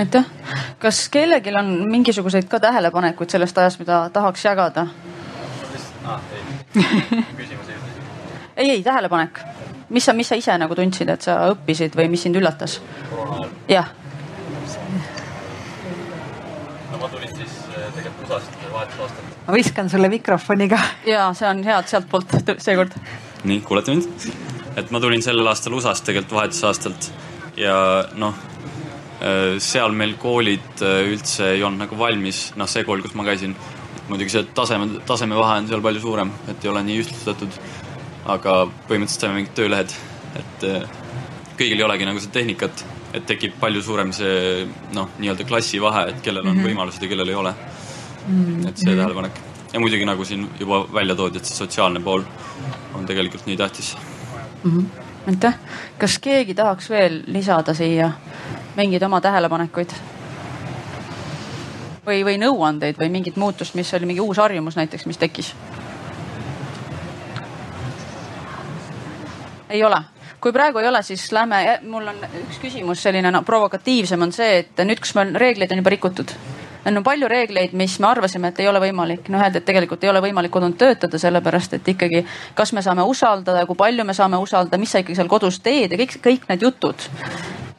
aitäh. 0.00 0.24
kas 0.78 1.08
kellelgi 1.12 1.54
on 1.58 1.72
mingisuguseid 1.90 2.48
ka 2.48 2.60
tähelepanekuid 2.60 3.30
sellest 3.30 3.58
ajast, 3.58 3.78
mida 3.82 4.02
tahaks 4.12 4.44
jagada 4.44 4.86
ei, 8.56 8.70
ei 8.70 8.82
tähelepanek, 8.82 9.40
mis 9.88 10.04
sa, 10.04 10.12
mis 10.16 10.28
sa 10.28 10.38
ise 10.38 10.58
nagu 10.58 10.74
tundsid, 10.76 11.08
et 11.12 11.22
sa 11.22 11.36
õppisid 11.52 11.96
või 11.98 12.08
mis 12.12 12.22
sind 12.26 12.36
üllatas? 12.40 12.80
jah. 13.68 13.88
no 16.90 17.00
ma 17.02 17.08
tulin 17.08 17.34
siis 17.36 17.56
eh, 17.74 17.88
tegelikult 17.96 18.28
USA-st 18.28 18.52
vahetusaastalt. 18.72 19.34
ma 19.46 19.56
viskan 19.58 19.90
sulle 19.92 20.08
mikrofoni 20.12 20.68
ka. 20.72 20.80
ja 21.06 21.32
see 21.36 21.48
on 21.50 21.64
hea, 21.66 21.78
et 21.78 21.88
sealtpoolt 21.92 22.28
seekord. 22.58 22.92
nii, 23.44 23.60
kuulete 23.66 23.96
mind? 23.96 24.30
et 24.76 24.94
ma 24.94 25.02
tulin 25.02 25.22
sellel 25.22 25.46
aastal 25.52 25.76
USA-st 25.76 26.08
tegelikult 26.08 26.38
vahetusaastalt 26.40 27.12
ja 27.60 27.76
noh 28.14 28.49
Äh, 28.49 28.49
seal 29.60 29.92
meil 29.96 30.14
koolid 30.20 30.82
äh, 30.84 31.02
üldse 31.10 31.50
ei 31.56 31.64
olnud 31.66 31.84
nagu 31.84 31.98
valmis, 32.00 32.50
noh, 32.56 32.68
see 32.70 32.86
kool, 32.88 33.02
kus 33.04 33.16
ma 33.18 33.26
käisin. 33.28 33.56
muidugi 34.10 34.32
see 34.32 34.46
taseme, 34.54 34.88
tasemevahe 35.06 35.58
on 35.60 35.68
seal 35.68 35.82
palju 35.84 36.00
suurem, 36.02 36.32
et 36.50 36.64
ei 36.64 36.70
ole 36.70 36.82
nii 36.86 37.02
ühtlustatud. 37.02 37.60
aga 38.30 38.54
põhimõtteliselt 38.88 39.26
saime 39.26 39.38
mingid 39.40 39.54
töölehed, 39.56 39.92
et 40.40 40.64
äh, 40.68 40.88
kõigil 41.58 41.78
ei 41.78 41.84
olegi 41.84 42.08
nagu 42.08 42.20
seda 42.22 42.38
tehnikat, 42.38 42.84
et 43.12 43.26
tekib 43.26 43.56
palju 43.60 43.82
suurem 43.82 44.12
see 44.16 44.66
noh, 44.96 45.12
nii-öelda 45.18 45.46
klassivahe, 45.48 46.08
et 46.12 46.24
kellel 46.24 46.46
on 46.46 46.54
mm 46.54 46.60
-hmm. 46.60 46.70
võimalused 46.70 47.02
ja 47.02 47.08
kellel 47.08 47.28
ei 47.28 47.34
ole 47.34 47.54
mm. 47.54 48.44
-hmm. 48.44 48.68
et 48.68 48.78
see 48.78 48.96
tähelepanek 48.96 49.40
ja 49.72 49.80
muidugi 49.80 50.04
nagu 50.04 50.24
siin 50.24 50.48
juba 50.60 50.86
välja 50.92 51.14
toodi, 51.14 51.38
et 51.38 51.44
see 51.44 51.56
sotsiaalne 51.56 52.00
pool 52.00 52.22
on 52.94 53.06
tegelikult 53.06 53.46
nii 53.46 53.56
tähtis 53.56 53.96
mm. 54.64 54.70
-hmm. 54.70 55.09
Aitäh, 55.30 55.58
kas 55.98 56.18
keegi 56.18 56.54
tahaks 56.54 56.90
veel 56.90 57.22
lisada 57.26 57.74
siia 57.74 58.10
mingeid 58.76 59.02
oma 59.06 59.20
tähelepanekuid? 59.20 59.94
või, 62.06 62.22
või 62.24 62.38
nõuandeid 62.40 62.98
või 62.98 63.10
mingit 63.12 63.36
muutust, 63.36 63.76
mis 63.78 63.92
oli 63.94 64.08
mingi 64.08 64.24
uus 64.24 64.40
harjumus 64.42 64.76
näiteks, 64.76 65.06
mis 65.06 65.18
tekkis? 65.20 65.54
ei 69.70 69.84
ole, 69.84 70.00
kui 70.40 70.52
praegu 70.52 70.80
ei 70.82 70.88
ole, 70.88 71.02
siis 71.06 71.28
lähme, 71.32 71.78
mul 71.86 72.08
on 72.10 72.24
üks 72.40 72.58
küsimus 72.58 73.02
selline 73.02 73.30
no, 73.30 73.44
provokatiivsem 73.46 74.22
on 74.26 74.32
see, 74.34 74.64
et 74.64 74.82
nüüd, 74.82 74.98
kus 74.98 75.14
meil 75.14 75.36
reegleid 75.38 75.70
on 75.70 75.84
juba 75.84 75.94
rikutud 75.94 76.34
on 76.86 77.04
palju 77.04 77.28
reegleid, 77.28 77.72
mis 77.76 77.98
me 78.00 78.10
arvasime, 78.10 78.50
et 78.50 78.60
ei 78.60 78.68
ole 78.68 78.80
võimalik, 78.82 79.28
noh 79.32 79.42
öeldi, 79.42 79.60
et 79.60 79.68
tegelikult 79.68 80.04
ei 80.04 80.12
ole 80.12 80.22
võimalik 80.24 80.52
kodus 80.54 80.76
töötada, 80.80 81.18
sellepärast 81.18 81.78
et 81.78 81.88
ikkagi, 81.94 82.24
kas 82.54 82.72
me 82.76 82.82
saame 82.82 83.06
usaldada, 83.06 83.66
kui 83.66 83.78
palju 83.78 84.04
me 84.04 84.16
saame 84.16 84.40
usaldada, 84.40 84.80
mis 84.80 84.92
sa 84.92 85.02
ikkagi 85.02 85.18
seal 85.18 85.30
kodus 85.30 85.60
teed 85.64 85.92
ja 85.92 86.00
kõik, 86.00 86.20
kõik 86.24 86.48
need 86.50 86.68
jutud 86.68 87.08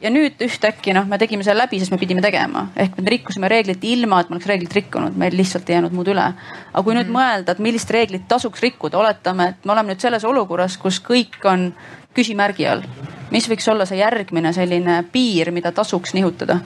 ja 0.02 0.10
nüüd 0.10 0.40
ühtäkki 0.42 0.94
noh, 0.96 1.06
me 1.08 1.18
tegime 1.20 1.44
selle 1.46 1.62
läbi, 1.62 1.78
sest 1.80 1.94
me 1.94 1.98
pidime 2.00 2.22
tegema, 2.24 2.66
ehk 2.76 2.98
me 2.98 3.14
rikkusime 3.14 3.50
reeglit 3.50 3.84
ilma, 3.86 4.20
et 4.20 4.30
me 4.30 4.36
oleks 4.36 4.50
reeglit 4.50 4.76
rikkunud, 4.80 5.16
meil 5.18 5.36
lihtsalt 5.38 5.70
ei 5.70 5.78
jäänud 5.78 5.94
muud 5.94 6.10
üle. 6.10 6.26
aga 6.72 6.82
kui 6.82 6.96
nüüd 6.96 7.08
mm. 7.08 7.16
mõelda, 7.18 7.54
et 7.54 7.62
millist 7.62 7.90
reeglit 7.94 8.26
tasuks 8.28 8.62
rikkuda, 8.64 8.98
oletame, 8.98 9.52
et 9.52 9.66
me 9.66 9.76
oleme 9.76 9.94
nüüd 9.94 10.02
selles 10.02 10.26
olukorras, 10.26 10.76
kus 10.82 10.98
kõik 11.06 11.38
on 11.46 11.70
küsimärgi 12.14 12.68
all. 12.68 12.86
mis 13.30 13.48
võiks 13.48 13.68
olla 13.70 13.86
see 13.86 14.02
järgmine 14.02 14.52
selline 14.52 15.02
piir, 15.12 15.52
mida 15.54 15.72
tasuks 15.72 16.14
nihutada? 16.18 16.60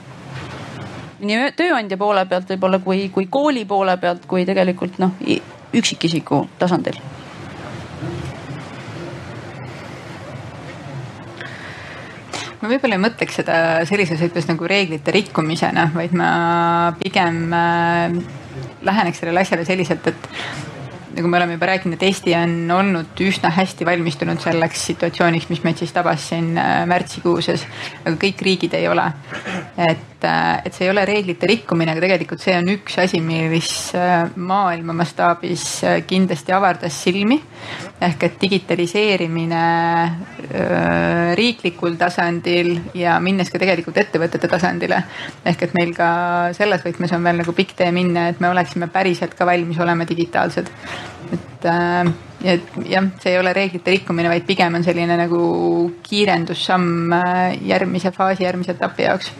Nii 1.19 1.51
tööandja 1.57 1.97
poole 1.97 2.25
pealt 2.29 2.49
võib-olla 2.53 2.79
kui, 2.83 3.09
kui 3.13 3.29
kooli 3.29 3.65
poole 3.65 3.97
pealt, 3.97 4.25
kui 4.29 4.45
tegelikult 4.45 4.99
noh 5.01 5.15
üksikisiku 5.77 6.45
tasandil 6.59 6.99
ma 12.61 12.71
võib-olla 12.71 12.97
ei 12.97 13.03
mõtleks 13.03 13.41
seda 13.41 13.57
sellises 13.89 14.21
võtmes 14.21 14.47
nagu 14.49 14.69
reeglite 14.69 15.13
rikkumisena, 15.13 15.89
vaid 15.95 16.15
ma 16.17 16.29
pigem 16.99 17.43
äh, 17.53 18.17
läheneks 18.87 19.21
sellele 19.21 19.43
asjale 19.43 19.65
selliselt, 19.67 20.09
et 20.09 20.29
nagu 21.17 21.29
me 21.31 21.39
oleme 21.39 21.57
juba 21.57 21.69
rääkinud, 21.71 21.97
et 21.97 22.05
Eesti 22.05 22.33
on 22.37 22.55
olnud 22.75 23.21
üsna 23.25 23.49
hästi 23.53 23.85
valmistunud 23.87 24.41
selleks 24.41 24.83
situatsiooniks, 24.91 25.47
mis 25.49 25.63
meid 25.65 25.81
siis 25.81 25.93
tabas 25.95 26.27
siin 26.29 26.53
äh, 26.61 26.81
märtsikuuses, 26.89 27.65
aga 28.03 28.15
kõik 28.21 28.43
riigid 28.45 28.77
ei 28.77 28.89
ole. 28.89 29.05
et, 29.87 30.16
äh, 30.25 30.61
et 30.65 30.73
see 30.73 30.85
ei 30.87 30.91
ole 30.91 31.03
reeglite 31.05 31.47
rikkumine, 31.49 31.91
aga 31.93 32.03
tegelikult 32.03 32.41
see 32.43 32.55
on 32.57 32.69
üks 32.73 32.97
asi, 33.03 33.19
mis 33.21 33.71
äh, 33.97 34.29
maailma 34.35 34.95
mastaabis 34.97 35.65
kindlasti 36.07 36.55
avardas 36.55 37.03
silmi. 37.03 37.41
ehk 38.01 38.23
et 38.23 38.35
digitaliseerimine 38.41 39.61
riiklikul 41.35 41.95
tasandil 41.97 42.75
ja 42.93 43.15
minnes 43.19 43.49
ka 43.49 43.59
tegelikult 43.59 43.97
ettevõtete 43.97 44.47
tasandile. 44.47 45.03
ehk 45.45 45.63
et 45.63 45.73
meil 45.73 45.93
ka 45.97 46.09
selles 46.53 46.85
võtmes 46.85 47.13
on 47.13 47.23
veel 47.23 47.41
nagu 47.43 47.53
pikk 47.53 47.75
tee 47.77 47.91
minna, 47.91 48.27
et 48.29 48.39
me 48.39 48.49
oleksime 48.49 48.87
päriselt 48.93 49.33
ka 49.33 49.45
valmis 49.45 49.79
olema 49.79 50.05
digitaalsed 50.05 50.69
et 51.31 51.65
äh, 51.65 52.13
et 52.43 52.75
jah, 52.85 53.05
see 53.17 53.31
ei 53.33 53.39
ole 53.39 53.51
reeglite 53.55 53.91
rikkumine, 53.91 54.29
vaid 54.29 54.45
pigem 54.45 54.77
on 54.77 54.83
selline 54.85 55.15
nagu 55.17 55.39
kiirendussamm 56.05 57.15
äh, 57.17 57.55
järgmise 57.65 58.11
faasi, 58.13 58.45
järgmise 58.45 58.75
etapi 58.75 59.07
jaoks. 59.07 59.31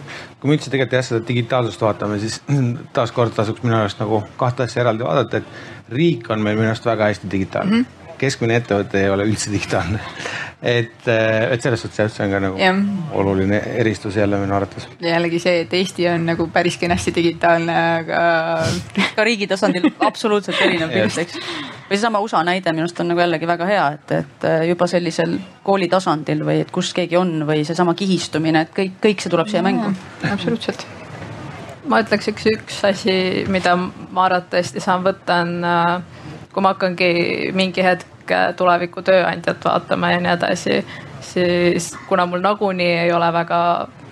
Kui 0.41 0.49
me 0.49 0.57
üldse 0.57 0.71
tegelikult 0.71 0.97
jah 0.99 1.05
seda 1.05 1.27
digitaalsust 1.27 1.81
vaatame, 1.81 2.19
siis 2.21 2.41
taaskord 2.97 3.35
tasuks 3.37 3.63
minu 3.65 3.79
arust 3.79 4.01
nagu 4.03 4.23
kahte 4.39 4.67
asja 4.67 4.83
eraldi 4.85 5.07
vaadata, 5.07 5.41
et 5.41 5.93
riik 5.93 6.29
on 6.33 6.43
meil 6.45 6.59
minu 6.59 6.71
arust 6.71 6.85
väga 6.85 7.11
hästi 7.11 7.31
digitaalne 7.31 7.75
mm. 7.75 7.85
-hmm 7.85 7.97
keskmine 8.17 8.57
ettevõte 8.57 9.01
ei 9.01 9.09
ole 9.13 9.27
üldse 9.29 9.51
digitaalne. 9.53 9.99
et, 10.77 11.05
äh, 11.05 11.51
et 11.53 11.61
selles 11.61 11.81
suhtes 11.83 11.99
jah, 12.01 12.11
see 12.11 12.25
on 12.25 12.33
ka 12.33 12.41
nagu 12.41 12.59
ja. 12.61 12.73
oluline 13.17 13.59
eristus 13.77 14.17
jälle 14.17 14.39
minu 14.41 14.55
arvates. 14.57 14.87
jällegi 15.01 15.39
see, 15.39 15.61
et 15.65 15.73
Eesti 15.73 16.07
on 16.09 16.25
nagu 16.31 16.49
päris 16.53 16.79
kenasti 16.81 17.13
digitaalne, 17.15 17.75
aga 18.01 18.21
ka 19.15 19.27
riigi 19.27 19.47
tasandil 19.47 19.91
absoluutselt 19.99 20.61
erinev 20.65 20.93
pilt, 20.95 21.17
eks. 21.25 21.37
Või 21.87 21.95
seesama 21.95 22.19
USA 22.23 22.43
näide 22.43 22.73
minu 22.75 22.85
arust 22.85 22.99
on 22.99 23.11
nagu 23.11 23.23
jällegi 23.23 23.47
väga 23.47 23.65
hea, 23.69 23.87
et, 23.97 24.13
et 24.19 24.45
äh, 24.47 24.67
juba 24.71 24.87
sellisel 24.91 25.37
kooli 25.63 25.87
tasandil 25.91 26.43
või 26.45 26.61
et 26.65 26.71
kus 26.71 26.93
keegi 26.97 27.17
on 27.19 27.39
või 27.47 27.63
seesama 27.67 27.95
kihistumine, 27.97 28.67
et 28.67 28.75
kõik, 28.75 28.99
kõik 29.03 29.23
see 29.23 29.33
tuleb 29.33 29.51
siia 29.51 29.63
mängu. 29.65 29.93
absoluutselt 30.31 30.87
ma 31.87 32.01
ütleks 32.03 32.27
üks, 32.31 32.47
üks 32.51 32.83
asi, 32.87 33.17
mida 33.51 33.75
ma 33.77 34.27
arvatavasti 34.27 34.83
saan 34.83 35.05
võtta, 35.05 35.41
on 35.45 36.03
kui 36.53 36.63
ma 36.65 36.73
hakkangi 36.73 37.51
mingi 37.55 37.83
hetk 37.85 38.33
tuleviku 38.59 39.03
tööandjat 39.05 39.63
vaatama 39.63 40.11
ja 40.11 40.21
nii 40.23 40.33
edasi, 40.33 40.81
siis 41.23 41.93
kuna 42.09 42.25
mul 42.27 42.43
nagunii 42.43 43.05
ei 43.05 43.11
ole 43.15 43.29
väga 43.33 43.59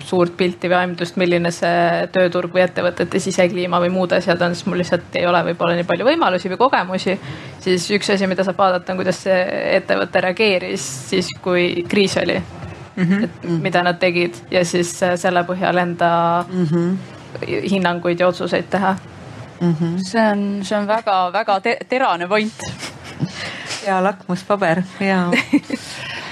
suurt 0.06 0.36
pilti 0.38 0.68
või 0.70 0.78
aimdust, 0.78 1.16
milline 1.18 1.50
see 1.54 2.06
tööturg 2.14 2.52
või 2.54 2.62
ettevõtete 2.62 3.20
sisekliima 3.22 3.80
või 3.82 3.90
muud 3.94 4.12
asjad 4.14 4.42
on, 4.46 4.54
siis 4.54 4.68
mul 4.70 4.78
lihtsalt 4.80 5.18
ei 5.18 5.26
ole 5.26 5.40
võib-olla 5.48 5.74
nii 5.78 5.88
palju 5.88 6.06
võimalusi 6.06 6.52
või 6.52 6.60
kogemusi. 6.60 7.16
siis 7.60 7.88
üks 7.96 8.12
asi, 8.14 8.28
mida 8.30 8.44
saab 8.46 8.60
vaadata, 8.60 8.92
on 8.92 9.02
kuidas 9.02 9.18
see 9.26 9.40
ettevõte 9.80 10.22
reageeris 10.28 10.86
siis, 11.10 11.30
kui 11.42 11.84
kriis 11.88 12.16
oli 12.22 12.38
mm. 12.38 13.02
-hmm. 13.02 13.24
et 13.24 13.50
mida 13.66 13.82
nad 13.82 13.98
tegid 13.98 14.38
ja 14.50 14.64
siis 14.64 14.94
selle 15.16 15.42
põhjal 15.48 15.82
enda 15.82 16.10
mm 16.48 16.64
-hmm. 16.64 16.96
hinnanguid 17.70 18.20
ja 18.20 18.28
otsuseid 18.28 18.70
teha 18.70 18.96
mm. 19.60 19.74
-hmm. 19.74 19.98
see 20.10 20.30
on, 20.30 20.60
see 20.62 20.78
on 20.78 20.86
väga-väga 20.86 21.60
te 21.60 21.78
terane 21.88 22.28
point 22.28 22.62
hea 23.86 24.02
lakmuspaber 24.02 24.82
ja 25.00 25.30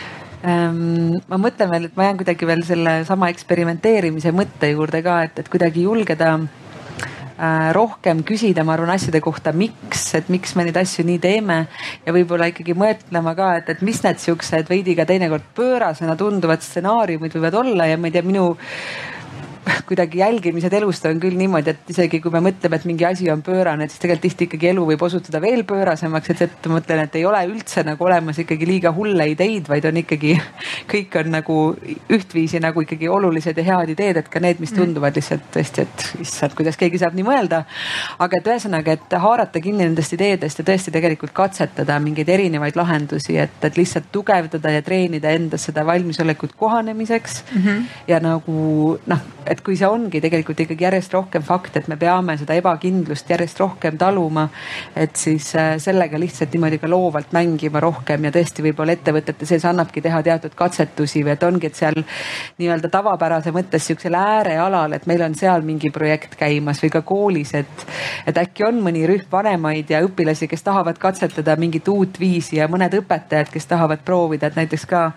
ma 0.44 1.38
mõtlen 1.40 1.70
veel, 1.72 1.88
et 1.88 1.96
ma 1.96 2.08
jään 2.08 2.20
kuidagi 2.20 2.48
veel 2.48 2.64
selle 2.66 2.98
sama 3.08 3.30
eksperimenteerimise 3.32 4.32
mõtte 4.36 4.68
juurde 4.74 5.00
ka, 5.04 5.22
et, 5.24 5.38
et 5.40 5.48
kuidagi 5.48 5.86
julgeda 5.86 6.34
äh, 6.36 7.70
rohkem 7.76 8.20
küsida, 8.28 8.64
ma 8.66 8.74
arvan, 8.76 8.92
asjade 8.92 9.22
kohta, 9.24 9.54
miks, 9.56 10.04
et 10.18 10.28
miks 10.32 10.52
me 10.58 10.66
neid 10.68 10.76
asju 10.80 11.06
nii 11.08 11.22
teeme. 11.22 11.58
Ja 12.04 12.12
võib-olla 12.16 12.50
ikkagi 12.52 12.76
mõtlema 12.76 13.32
ka, 13.38 13.54
et, 13.62 13.72
et 13.72 13.84
mis 13.86 14.02
need 14.04 14.20
siuksed 14.20 14.68
veidi 14.68 14.96
ka 14.98 15.08
teinekord 15.08 15.48
pöörasena 15.56 16.16
tunduvad 16.20 16.64
stsenaariumid 16.64 17.38
võivad 17.38 17.60
olla 17.64 17.88
ja 17.88 17.98
ma 18.00 18.10
ei 18.10 18.16
tea, 18.18 18.26
minu 18.26 18.50
kuidagi 19.88 20.18
jälgimised 20.18 20.72
elust 20.72 21.04
on 21.08 21.20
küll 21.20 21.36
niimoodi, 21.38 21.72
et 21.72 21.90
isegi 21.92 22.20
kui 22.22 22.32
me 22.32 22.40
mõtleme, 22.44 22.78
et 22.78 22.86
mingi 22.88 23.06
asi 23.08 23.28
on 23.32 23.42
pöörane, 23.44 23.88
siis 23.88 24.02
tegelikult 24.02 24.24
tihti 24.24 24.48
ikkagi 24.48 24.70
elu 24.72 24.84
võib 24.88 25.04
osutuda 25.06 25.40
veel 25.42 25.64
pöörasemaks, 25.68 26.32
et, 26.34 26.42
et 26.46 26.68
ma 26.68 26.78
mõtlen, 26.78 27.04
et 27.04 27.18
ei 27.18 27.24
ole 27.28 27.40
üldse 27.48 27.84
nagu 27.86 28.06
olemas 28.06 28.38
ikkagi 28.40 28.68
liiga 28.68 28.92
hulle 28.96 29.26
ideid, 29.32 29.68
vaid 29.70 29.88
on 29.88 30.00
ikkagi, 30.00 30.34
kõik 30.92 31.18
on 31.20 31.30
nagu 31.34 31.58
ühtviisi 32.12 32.60
nagu 32.64 32.84
ikkagi 32.84 33.08
olulised 33.10 33.60
ja 33.60 33.66
head 33.70 33.94
ideed, 33.94 34.20
et 34.20 34.30
ka 34.32 34.42
need, 34.44 34.60
mis 34.62 34.72
mm. 34.72 34.80
tunduvad 34.82 35.18
lihtsalt 35.18 35.48
tõesti, 35.54 35.86
et 35.86 36.06
issand, 36.24 36.56
kuidas 36.58 36.78
keegi 36.80 37.00
saab 37.02 37.16
nii 37.16 37.26
mõelda. 37.26 37.64
aga 38.24 38.40
et 38.40 38.52
ühesõnaga, 38.52 38.98
et 38.98 39.18
haarata 39.24 39.62
kinni 39.64 39.84
nendest 39.84 40.16
ideedest 40.16 40.60
ja 40.60 40.66
tõesti 40.66 40.92
tegelikult 40.94 41.32
katsetada 41.36 41.98
mingeid 42.02 42.28
erinevaid 42.28 42.76
lahendusi, 42.76 43.38
et, 43.40 43.56
et 43.64 43.80
lihtsalt 43.80 44.10
tugevdada 44.12 44.76
ja 44.76 44.82
treenida 44.84 45.32
endas 45.34 45.68
seda 45.68 45.84
valmisolekut 45.86 46.54
kohanemiseks 46.58 47.42
mm 47.44 47.62
-hmm. 47.62 47.82
ja 48.08 48.20
nagu 48.20 48.98
noh 49.06 49.24
et 49.54 49.62
kui 49.64 49.76
see 49.78 49.88
ongi 49.88 50.20
tegelikult 50.22 50.60
ikkagi 50.64 50.86
järjest 50.86 51.14
rohkem 51.14 51.44
fakt, 51.46 51.76
et 51.78 51.88
me 51.90 51.96
peame 52.00 52.36
seda 52.40 52.56
ebakindlust 52.58 53.30
järjest 53.30 53.60
rohkem 53.62 53.98
taluma, 54.00 54.48
et 54.98 55.14
siis 55.18 55.50
äh, 55.58 55.74
sellega 55.82 56.18
lihtsalt 56.20 56.54
niimoodi 56.54 56.80
ka 56.82 56.90
loovalt 56.90 57.34
mängima 57.36 57.82
rohkem 57.82 58.26
ja 58.26 58.32
tõesti 58.34 58.64
võib-olla 58.66 58.96
ettevõtete 58.96 59.46
sees 59.48 59.64
annabki 59.68 60.02
teha 60.04 60.22
teatud 60.26 60.56
katsetusi 60.58 61.24
või 61.24 61.34
et 61.36 61.46
ongi, 61.46 61.70
et 61.70 61.78
seal 61.78 62.00
nii-öelda 62.58 62.90
tavapärase 62.92 63.54
mõttes 63.54 63.86
sihukesel 63.86 64.18
äärealal, 64.18 64.98
et 64.98 65.06
meil 65.10 65.22
on 65.26 65.38
seal 65.38 65.64
mingi 65.66 65.92
projekt 65.94 66.36
käimas 66.40 66.82
või 66.82 66.92
ka 66.94 67.04
koolis, 67.06 67.54
et, 67.58 67.88
et 68.26 68.42
äkki 68.44 68.66
on 68.66 68.82
mõni 68.84 69.06
rühm 69.08 69.30
vanemaid 69.30 69.90
ja 69.90 70.02
õpilasi, 70.04 70.48
kes 70.50 70.66
tahavad 70.66 70.98
katsetada 71.00 71.56
mingit 71.60 71.88
uut 71.88 72.20
viisi 72.20 72.58
ja 72.58 72.68
mõned 72.70 72.94
õpetajad, 73.00 73.52
kes 73.52 73.70
tahavad 73.70 74.02
proovida, 74.04 74.50
et 74.50 74.58
näiteks 74.58 74.86
ka 74.90 75.08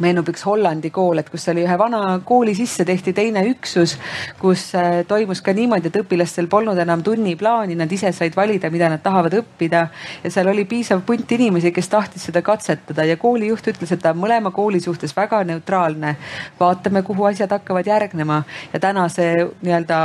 meenub 0.00 0.28
üks 0.32 0.44
Hollandi 0.48 0.90
kool, 0.94 1.20
et 1.20 1.28
kus 1.30 1.46
oli 1.52 1.64
ühe 1.66 1.76
vana 1.78 2.00
kooli 2.26 2.54
sisse 2.56 2.84
tehti 2.88 3.12
teine 3.16 3.42
üksus, 3.50 3.96
kus 4.40 4.70
äh, 4.78 5.02
toimus 5.08 5.42
ka 5.44 5.54
niimoodi, 5.56 5.90
et 5.90 5.98
õpilastel 6.02 6.48
polnud 6.50 6.78
enam 6.80 7.04
tunniplaani, 7.06 7.76
nad 7.78 7.92
ise 7.92 8.12
said 8.16 8.36
valida, 8.36 8.70
mida 8.72 8.90
nad 8.92 9.02
tahavad 9.04 9.36
õppida. 9.42 9.86
ja 10.24 10.32
seal 10.32 10.48
oli 10.52 10.64
piisav 10.64 11.04
punt 11.06 11.32
inimesi, 11.32 11.72
kes 11.72 11.88
tahtis 11.92 12.28
seda 12.30 12.42
katsetada 12.42 13.04
ja 13.04 13.16
koolijuht 13.20 13.72
ütles, 13.74 13.92
et 13.92 14.02
ta 14.02 14.14
on 14.14 14.22
mõlema 14.24 14.52
kooli 14.54 14.80
suhtes 14.80 15.16
väga 15.16 15.44
neutraalne. 15.44 16.16
vaatame, 16.60 17.02
kuhu 17.02 17.24
asjad 17.24 17.50
hakkavad 17.50 17.86
järgnema 17.86 18.42
ja 18.72 18.80
täna 18.80 19.08
see 19.08 19.46
nii-öelda 19.62 20.00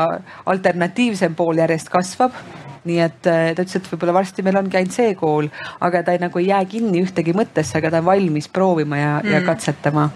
alternatiivsem 0.46 1.36
pool 1.36 1.64
järjest 1.64 1.90
kasvab 1.90 2.65
nii 2.86 3.02
et 3.06 3.30
äh, 3.30 3.50
ta 3.56 3.66
ütles, 3.66 3.80
et 3.80 3.90
võib-olla 3.92 4.16
varsti 4.20 4.46
meil 4.46 4.60
ongi 4.62 4.80
ainult 4.80 4.96
see 4.96 5.16
kool, 5.18 5.50
aga 5.86 6.04
ta 6.06 6.16
ei, 6.16 6.22
nagu 6.22 6.42
ei 6.42 6.52
jää 6.52 6.62
kinni 6.70 7.02
ühtegi 7.06 7.36
mõttesse, 7.38 7.80
aga 7.80 7.94
ta 7.94 8.04
on 8.04 8.10
valmis 8.12 8.50
proovima 8.52 9.02
ja 9.02 9.12
mm., 9.20 9.34
ja 9.36 9.44
katsetama 9.46 10.10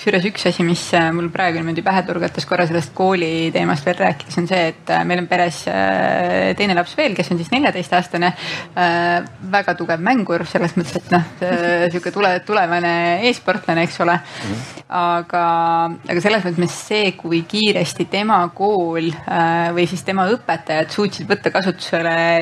kusjuures 0.00 0.24
üks 0.30 0.46
asi, 0.48 0.64
mis 0.64 0.82
äh, 0.96 1.10
mul 1.12 1.28
praegu 1.32 1.60
niimoodi 1.60 1.82
pähe 1.84 2.00
turgatas 2.08 2.46
korra 2.48 2.64
sellest 2.64 2.94
kooli 2.96 3.50
teemast 3.52 3.84
veel 3.84 3.98
rääkides, 3.98 4.38
on 4.40 4.48
see, 4.48 4.70
et 4.72 4.92
äh, 4.96 5.02
meil 5.04 5.20
on 5.20 5.28
peres 5.28 5.58
teine 6.56 6.76
laps 6.78 6.94
veel, 6.96 7.12
kes 7.16 7.28
on 7.34 7.40
siis 7.40 7.50
neljateistaastane. 7.52 8.30
väga 9.52 9.74
tugev 9.76 10.00
mängur 10.04 10.46
selles 10.48 10.72
mõttes, 10.78 10.96
et 10.96 11.10
noh, 11.12 11.26
sihuke 11.92 12.12
tule, 12.14 12.32
tulevane 12.46 12.94
e-sportlane, 13.28 13.84
eks 13.84 14.00
ole. 14.04 14.16
aga, 14.88 15.44
aga 16.08 16.22
selles 16.24 16.46
mõttes 16.48 16.78
see, 16.88 17.12
kui 17.18 17.42
kiiresti 17.48 18.08
tema 18.10 18.40
kool 18.56 19.10
või 19.76 19.86
siis 19.90 20.02
tema 20.06 20.26
õpetajad 20.32 20.96
suutsid 20.96 21.28
võtta 21.28 21.52
kasutusele 21.52 21.89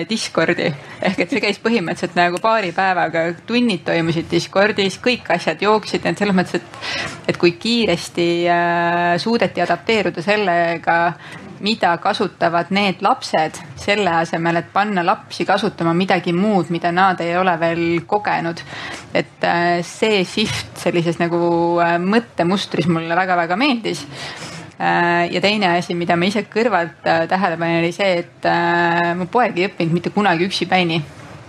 Discordi 0.09 0.69
ehk 1.03 1.23
et 1.23 1.33
see 1.33 1.43
käis 1.43 1.59
põhimõtteliselt 1.62 2.16
nagu 2.19 2.41
paari 2.43 2.73
päevaga, 2.77 3.25
tunnid 3.47 3.85
toimusid 3.87 4.29
Discordis, 4.31 4.99
kõik 5.03 5.29
asjad 5.35 5.62
jooksid, 5.62 6.07
et 6.07 6.20
selles 6.20 6.37
mõttes, 6.37 6.59
et, 6.59 6.81
et 7.31 7.39
kui 7.41 7.55
kiiresti 7.61 8.31
äh, 8.53 9.12
suudeti 9.23 9.62
adapteeruda 9.65 10.25
sellega, 10.25 10.99
mida 11.65 11.97
kasutavad 11.99 12.70
need 12.75 13.03
lapsed, 13.03 13.59
selle 13.79 14.12
asemel, 14.20 14.61
et 14.61 14.69
panna 14.73 15.03
lapsi 15.07 15.47
kasutama 15.47 15.95
midagi 15.97 16.33
muud, 16.33 16.70
mida 16.75 16.93
nad 16.95 17.20
ei 17.25 17.35
ole 17.39 17.57
veel 17.61 17.85
kogenud. 18.07 18.62
et 19.15 19.45
äh, 19.45 19.81
see 19.83 20.25
shift 20.25 20.79
sellises 20.79 21.19
nagu 21.19 21.41
äh, 21.83 21.97
mõttemustris 21.99 22.87
mulle 22.91 23.16
väga-väga 23.16 23.57
meeldis 23.57 24.05
ja 24.79 25.41
teine 25.43 25.73
asi, 25.75 25.95
mida 25.99 26.15
ma 26.17 26.29
ise 26.29 26.45
kõrvalt 26.47 27.01
tähele 27.03 27.57
panin, 27.59 27.81
oli 27.81 27.91
see, 27.93 28.21
et 28.23 28.47
mu 29.19 29.27
poeg 29.27 29.59
ei 29.59 29.67
õppinud 29.67 29.97
mitte 29.97 30.13
kunagi 30.15 30.47
üksipäini 30.47 31.01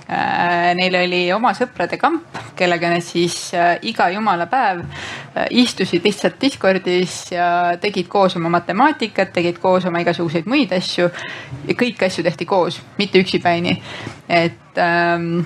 Äh, 0.10 0.72
neil 0.74 0.96
oli 0.98 1.18
oma 1.30 1.52
sõprade 1.54 2.00
kamp, 2.02 2.34
kellega 2.58 2.90
nad 2.90 3.04
siis 3.06 3.52
äh, 3.54 3.76
iga 3.86 4.08
jumala 4.10 4.48
päev 4.50 4.80
äh, 4.82 5.44
istusid 5.62 6.02
lihtsalt 6.02 6.40
Discordis 6.42 7.28
ja 7.30 7.76
tegid 7.78 8.10
koos 8.10 8.34
oma 8.40 8.50
matemaatikat, 8.56 9.30
tegid 9.36 9.60
koos 9.62 9.86
oma 9.86 10.02
igasuguseid 10.02 10.50
muid 10.50 10.74
asju. 10.74 11.12
ja 11.68 11.78
kõiki 11.78 12.08
asju 12.08 12.26
tehti 12.26 12.50
koos, 12.50 12.82
mitte 12.98 13.22
üksipäini. 13.22 13.76
et, 14.26 14.82
ähm, 14.82 15.44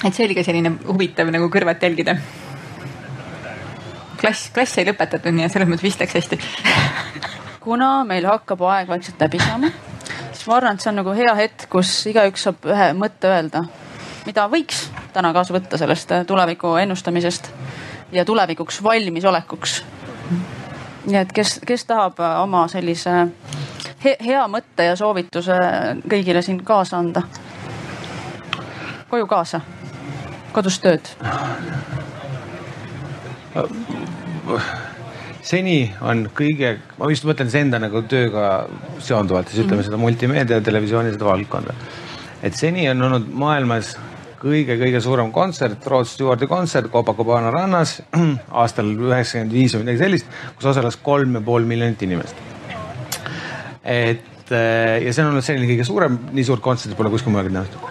et 0.00 0.14
see 0.14 0.24
oli 0.24 0.38
ka 0.38 0.48
selline 0.48 0.78
huvitav 0.86 1.28
nagu 1.28 1.52
kõrvalt 1.52 1.84
jälgida 1.84 2.16
klass, 4.20 4.50
klass 4.54 4.78
sai 4.78 4.86
lõpetatud, 4.88 5.34
nii 5.34 5.48
et 5.48 5.52
selles 5.52 5.68
mõttes 5.68 5.88
vist 5.88 6.00
läks 6.00 6.18
hästi 6.20 6.40
kuna 7.60 7.92
meil 8.08 8.28
hakkab 8.28 8.62
aeg 8.70 8.88
vaikselt 8.88 9.20
läbi 9.20 9.42
saama, 9.42 9.72
siis 10.32 10.46
ma 10.48 10.58
arvan, 10.60 10.78
et 10.78 10.84
see 10.84 10.92
on 10.92 11.00
nagu 11.02 11.14
hea 11.16 11.36
hetk, 11.42 11.68
kus 11.72 11.92
igaüks 12.12 12.48
saab 12.48 12.68
ühe 12.70 12.92
mõtte 12.96 13.32
öelda 13.32 13.66
mida 14.26 14.46
võiks 14.50 14.84
täna 15.14 15.32
kaasa 15.32 15.54
võtta 15.54 15.78
sellest 15.80 16.12
äh, 16.12 16.24
tuleviku 16.26 16.74
ennustamisest 16.80 17.50
ja 18.12 18.24
tulevikuks 18.24 18.82
valmisolekuks. 18.82 19.82
nii 21.06 21.16
et 21.16 21.32
kes, 21.32 21.60
kes 21.66 21.84
tahab 21.84 22.20
äh, 22.20 22.40
oma 22.42 22.66
sellise 22.68 23.26
he 24.04 24.16
hea 24.24 24.46
mõtte 24.48 24.86
ja 24.90 24.96
soovituse 24.96 25.56
kõigile 26.08 26.42
siin 26.42 26.64
kaasa 26.64 26.98
anda? 26.98 27.22
koju 29.10 29.26
kaasa, 29.26 29.60
kodus 30.52 30.78
tööd? 30.78 31.14
Seni 35.42 35.78
on 36.04 36.26
kõige, 36.36 36.76
ma 36.98 37.08
just 37.10 37.26
mõtlen 37.28 37.50
siis 37.50 37.64
enda 37.64 37.80
nagu 37.82 38.02
tööga 38.08 38.44
seonduvalt, 39.02 39.50
siis 39.50 39.64
ütleme 39.64 39.80
mm 39.80 39.80
-hmm. 39.80 39.90
seda 39.90 39.96
multimeedia, 40.04 40.60
televisiooni, 40.60 41.12
seda 41.16 41.24
valdkonda. 41.24 41.74
et 42.42 42.54
seni 42.54 42.88
on 42.90 43.02
olnud 43.02 43.28
maailmas 43.32 43.96
kõige-kõige 44.40 45.00
suurem 45.04 45.32
kontsert, 45.32 45.86
Rod 45.86 46.08
Stewarti 46.08 46.46
kontsert 46.48 46.90
Copacabana 46.92 47.50
rannas 47.50 47.98
aastal 48.62 48.86
üheksakümmend 48.86 49.52
viis 49.52 49.74
või 49.74 49.84
midagi 49.84 50.04
sellist, 50.04 50.26
kus 50.56 50.70
osales 50.72 50.96
kolm 50.96 51.34
ja 51.34 51.44
pool 51.44 51.68
miljonit 51.68 52.02
inimest. 52.02 52.34
et 53.84 54.52
eh, 54.52 55.04
ja 55.04 55.12
see 55.12 55.24
on 55.24 55.32
olnud 55.32 55.44
selline 55.44 55.68
kõige 55.68 55.84
suurem, 55.84 56.18
nii 56.32 56.44
suurt 56.44 56.64
kontserti 56.64 56.96
pole 56.96 57.10
kuskil 57.10 57.32
mujal 57.32 57.52
nähtud. 57.52 57.89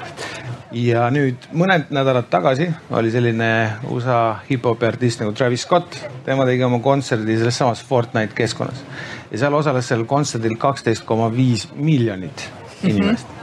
Ja 0.75 1.07
nüüd 1.13 1.49
mõned 1.57 1.89
nädalad 1.93 2.29
tagasi 2.29 2.69
oli 2.95 3.11
selline 3.13 3.49
USA 3.89 4.39
hip-hopi 4.49 4.89
artist 4.89 5.23
nagu 5.23 5.33
Travis 5.33 5.65
Scott, 5.65 5.97
tema 6.25 6.45
tegi 6.49 6.63
oma 6.65 6.81
kontserdi 6.83 7.37
selles 7.39 7.57
samas 7.57 7.81
Fortnite 7.85 8.37
keskkonnas. 8.37 8.83
Ja 9.31 9.43
seal 9.43 9.57
osales 9.57 9.89
sellel 9.89 10.07
kontserdil 10.09 10.57
kaksteist 10.61 11.05
koma 11.09 11.29
viis 11.33 11.67
miljonit 11.75 12.49
inimest. 12.83 13.27
Mm. 13.27 13.33
-hmm 13.33 13.39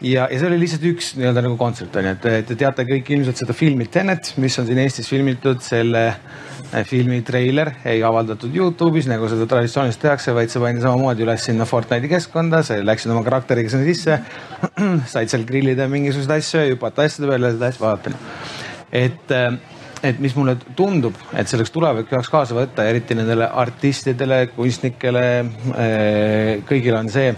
ja, 0.00 0.28
ja 0.30 0.38
see 0.38 0.48
oli 0.48 0.58
lihtsalt 0.60 0.84
üks 0.90 1.14
nii-öelda 1.16 1.42
nagu 1.46 1.56
kontsert 1.56 1.96
on 1.96 2.04
ju, 2.04 2.14
et 2.28 2.48
te 2.48 2.56
teate 2.58 2.84
kõik 2.88 3.10
ilmselt 3.16 3.40
seda 3.40 3.56
filmi 3.56 3.86
Tenet, 3.86 4.34
mis 4.36 4.58
on 4.60 4.66
siin 4.68 4.78
Eestis 4.82 5.08
filmitud 5.08 5.62
selle 5.64 6.02
filmi 6.86 7.20
treiler 7.26 7.70
ei 7.86 8.02
avaldatud 8.04 8.54
Youtube'is 8.54 9.08
nagu 9.10 9.28
seda 9.30 9.46
traditsiooniliselt 9.50 10.02
tehakse, 10.02 10.34
vaid 10.36 10.52
see 10.52 10.62
pandi 10.62 10.82
samamoodi 10.84 11.24
üles 11.26 11.46
sinna 11.48 11.66
Fortnite'i 11.68 12.10
keskkonda, 12.10 12.62
sa 12.66 12.78
läksid 12.82 13.12
oma 13.14 13.22
karakteriga 13.26 13.72
sinna 13.72 13.86
sisse. 13.86 14.18
said 15.12 15.32
seal 15.32 15.46
grillida 15.48 15.88
mingisuguseid 15.92 16.36
asju 16.36 16.66
hüpata 16.72 17.06
asjade 17.06 17.30
peale 17.30 17.52
seda 17.54 17.70
asja 17.70 17.86
vaadata. 17.86 18.14
et, 18.92 19.34
et 20.10 20.22
mis 20.22 20.36
mulle 20.38 20.56
tundub, 20.78 21.18
et 21.36 21.48
selleks 21.48 21.72
tulevikku 21.74 22.14
peaks 22.14 22.32
kaasa 22.32 22.56
võtta, 22.58 22.86
eriti 22.88 23.16
nendele 23.18 23.48
artistidele, 23.64 24.46
kunstnikele, 24.56 25.26
kõigile 26.68 26.98
on 26.98 27.12
see, 27.12 27.30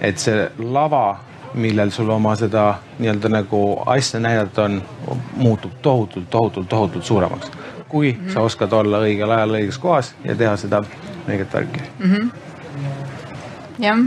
et 0.00 0.20
see 0.20 0.44
lava 0.60 1.06
millel 1.56 1.90
sul 1.90 2.10
oma 2.12 2.34
seda 2.36 2.66
nii-öelda 2.98 3.30
nagu 3.32 3.60
asja 3.88 4.20
näidata 4.20 4.66
on, 4.66 4.82
muutub 5.36 5.72
tohutult, 5.82 6.28
tohutult, 6.30 6.68
tohutult 6.68 7.04
suuremaks. 7.04 7.50
Kui 7.88 8.12
mm 8.12 8.26
-hmm. 8.26 8.32
sa 8.32 8.40
oskad 8.40 8.72
olla 8.72 9.00
õigel 9.00 9.30
ajal 9.30 9.58
õiges 9.60 9.78
kohas 9.80 10.14
ja 10.24 10.34
teha 10.34 10.56
seda 10.56 10.82
õiget 11.28 11.52
värki 11.52 11.80
mm. 11.98 12.14
-hmm. 12.14 12.30
jah, 13.78 13.98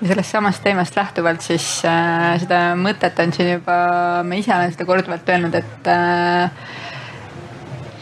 ja 0.00 0.08
sellest 0.08 0.30
samast 0.30 0.62
teemast 0.62 0.96
lähtuvalt 0.96 1.40
siis 1.40 1.84
äh, 1.84 2.40
seda 2.40 2.74
mõtet 2.76 3.22
on 3.22 3.32
siin 3.32 3.52
juba, 3.52 3.76
ma 4.24 4.34
ise 4.34 4.54
olen 4.54 4.72
seda 4.72 4.84
korduvalt 4.84 5.28
öelnud, 5.28 5.54
et 5.54 5.86
äh, 5.86 6.50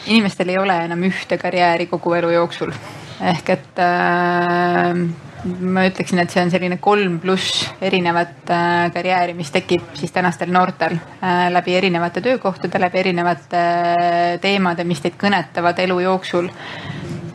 inimestel 0.06 0.48
ei 0.48 0.59
ole 0.59 0.76
enam 0.85 1.02
ühte 1.02 1.39
karjääri 1.39 1.86
kogu 1.86 2.14
elu 2.14 2.31
jooksul. 2.31 2.72
ehk 3.20 3.51
et 3.51 3.78
äh, 3.78 4.98
ma 5.44 5.84
ütleksin, 5.88 6.20
et 6.22 6.32
see 6.32 6.42
on 6.44 6.50
selline 6.52 6.78
kolm 6.82 7.18
pluss 7.22 7.64
erinevat 7.84 8.50
äh, 8.52 8.88
karjääri, 8.94 9.34
mis 9.36 9.52
tekib 9.52 9.92
siis 9.98 10.12
tänastel 10.14 10.52
noortel 10.52 10.96
äh, 10.96 11.48
läbi 11.52 11.76
erinevate 11.76 12.22
töökohtade, 12.24 12.80
läbi 12.80 13.02
erinevate 13.02 13.60
äh, 13.60 14.38
teemade, 14.40 14.86
mis 14.88 15.02
teid 15.04 15.18
kõnetavad 15.20 15.80
elu 15.84 16.00
jooksul. 16.06 16.50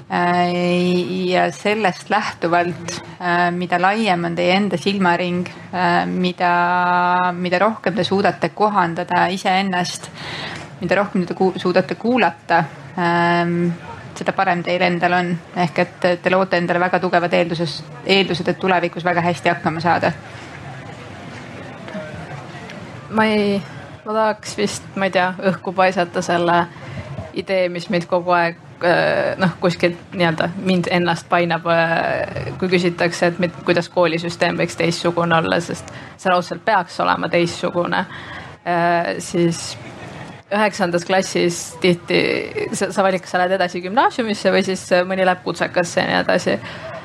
ja 0.09 1.43
sellest 1.53 2.09
lähtuvalt, 2.09 2.95
mida 3.53 3.77
laiem 3.77 4.23
on 4.25 4.33
teie 4.35 4.55
enda 4.57 4.77
silmaring, 4.81 5.45
mida, 6.09 6.53
mida 7.37 7.59
rohkem 7.61 7.93
te 7.93 8.03
suudate 8.07 8.49
kohandada 8.57 9.27
iseennast, 9.29 10.09
mida 10.81 10.97
rohkem 10.97 11.27
te 11.29 11.37
suudate 11.61 11.99
kuulata 12.01 12.63
ähm, 12.97 13.69
seda 14.19 14.33
parem 14.35 14.63
teil 14.63 14.83
endal 14.85 15.15
on. 15.19 15.33
ehk 15.55 15.81
et 15.85 16.07
te 16.23 16.31
loote 16.33 16.59
endale 16.59 16.79
väga 16.79 16.99
tugevad 16.99 17.33
eelduses, 17.33 17.79
eeldused, 18.05 18.47
et 18.47 18.59
tulevikus 18.59 19.05
väga 19.05 19.23
hästi 19.25 19.49
hakkama 19.49 19.79
saada. 19.83 20.11
ma 23.09 23.25
ei, 23.25 23.61
ma 24.05 24.13
tahaks 24.13 24.57
vist, 24.57 24.89
ma 24.95 25.09
ei 25.09 25.11
tea, 25.11 25.33
õhku 25.51 25.73
paisata 25.73 26.21
selle 26.21 26.63
idee, 27.33 27.69
mis 27.69 27.87
meid 27.89 28.05
kogu 28.09 28.33
aeg 28.35 28.57
äh, 28.85 29.37
noh, 29.39 29.55
kuskilt 29.61 30.13
nii-öelda 30.13 30.49
mind 30.57 30.89
ennast 30.91 31.29
painab, 31.29 31.65
äh, 31.73 32.51
kui 32.59 32.69
küsitakse, 32.69 33.31
et 33.31 33.39
mit, 33.39 33.55
kuidas 33.65 33.89
koolisüsteem 33.93 34.59
võiks 34.59 34.77
teistsugune 34.79 35.39
olla, 35.39 35.59
sest 35.63 35.93
see 36.17 36.31
raudselt 36.31 36.65
peaks 36.65 36.99
olema 36.99 37.29
teistsugune. 37.31 38.05
Äh, 38.67 39.15
siis 39.23 39.77
üheksandas 40.49 41.05
klassis 41.05 41.59
tihti 41.81 42.21
sa, 42.73 42.89
sa 42.91 43.03
valid, 43.05 43.21
kas 43.21 43.35
sa 43.35 43.41
lähed 43.41 43.57
edasi 43.59 43.81
gümnaasiumisse 43.83 44.53
või 44.53 44.63
siis 44.65 44.85
mõni 45.07 45.27
läheb 45.27 45.43
kutsekasse 45.45 46.01
ja 46.01 46.07
nii 46.09 46.17
edasi. 46.23 46.55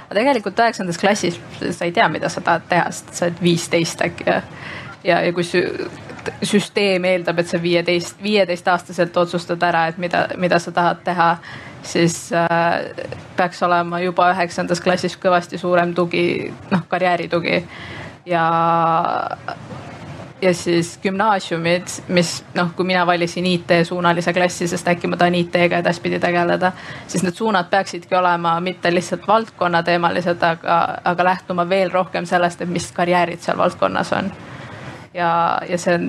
aga 0.05 0.17
tegelikult 0.21 0.65
üheksandas 0.65 1.01
klassis 1.01 1.41
sa 1.61 1.85
ei 1.85 1.93
tea, 1.93 2.09
mida 2.09 2.29
sa 2.33 2.41
tahad 2.41 2.65
teha, 2.69 2.89
sest 2.91 3.13
sa 3.15 3.29
oled 3.29 3.43
viisteist 3.45 4.05
äkki 4.07 4.29
ja, 4.31 4.41
ja, 5.05 5.21
ja 5.27 5.33
kui 5.37 5.45
süsteem 6.43 7.05
eeldab, 7.05 7.43
et 7.43 7.51
sa 7.51 7.61
viieteist, 7.63 8.17
viieteistaastaselt 8.23 9.17
otsustad 9.17 9.63
ära, 9.67 9.87
et 9.91 9.99
mida, 10.01 10.27
mida 10.41 10.59
sa 10.63 10.73
tahad 10.73 11.03
teha, 11.05 11.29
siis 11.85 12.17
äh, 12.33 12.81
peaks 13.37 13.63
olema 13.63 14.01
juba 14.01 14.31
üheksandas 14.33 14.81
klassis 14.81 15.19
kõvasti 15.21 15.61
suurem 15.61 15.93
tugi, 15.95 16.53
noh 16.71 16.87
karjääritugi 16.89 17.61
ja 18.27 18.45
ja 20.45 20.55
siis 20.55 20.99
gümnaasiumid, 21.03 21.89
mis 22.09 22.45
noh, 22.55 22.73
kui 22.77 22.87
mina 22.87 23.07
valisin 23.07 23.47
IT-suunalise 23.49 24.33
klassi, 24.37 24.69
sest 24.69 24.89
äkki 24.93 25.09
ma 25.09 25.17
tahan 25.17 25.35
IT-ga 25.39 25.81
edaspidi 25.81 26.21
tegeleda, 26.21 26.73
siis 27.09 27.25
need 27.25 27.37
suunad 27.39 27.71
peaksidki 27.73 28.17
olema 28.19 28.59
mitte 28.61 28.93
lihtsalt 28.93 29.25
valdkonnateemalised, 29.29 30.43
aga, 30.45 30.79
aga 31.05 31.25
lähtuma 31.31 31.69
veel 31.69 31.93
rohkem 31.93 32.29
sellest, 32.29 32.61
et 32.61 32.69
mis 32.69 32.91
karjäärid 32.93 33.41
seal 33.41 33.59
valdkonnas 33.59 34.13
on. 34.13 34.33
ja, 35.15 35.31
ja 35.69 35.79
see 35.79 35.97
on, 35.97 36.09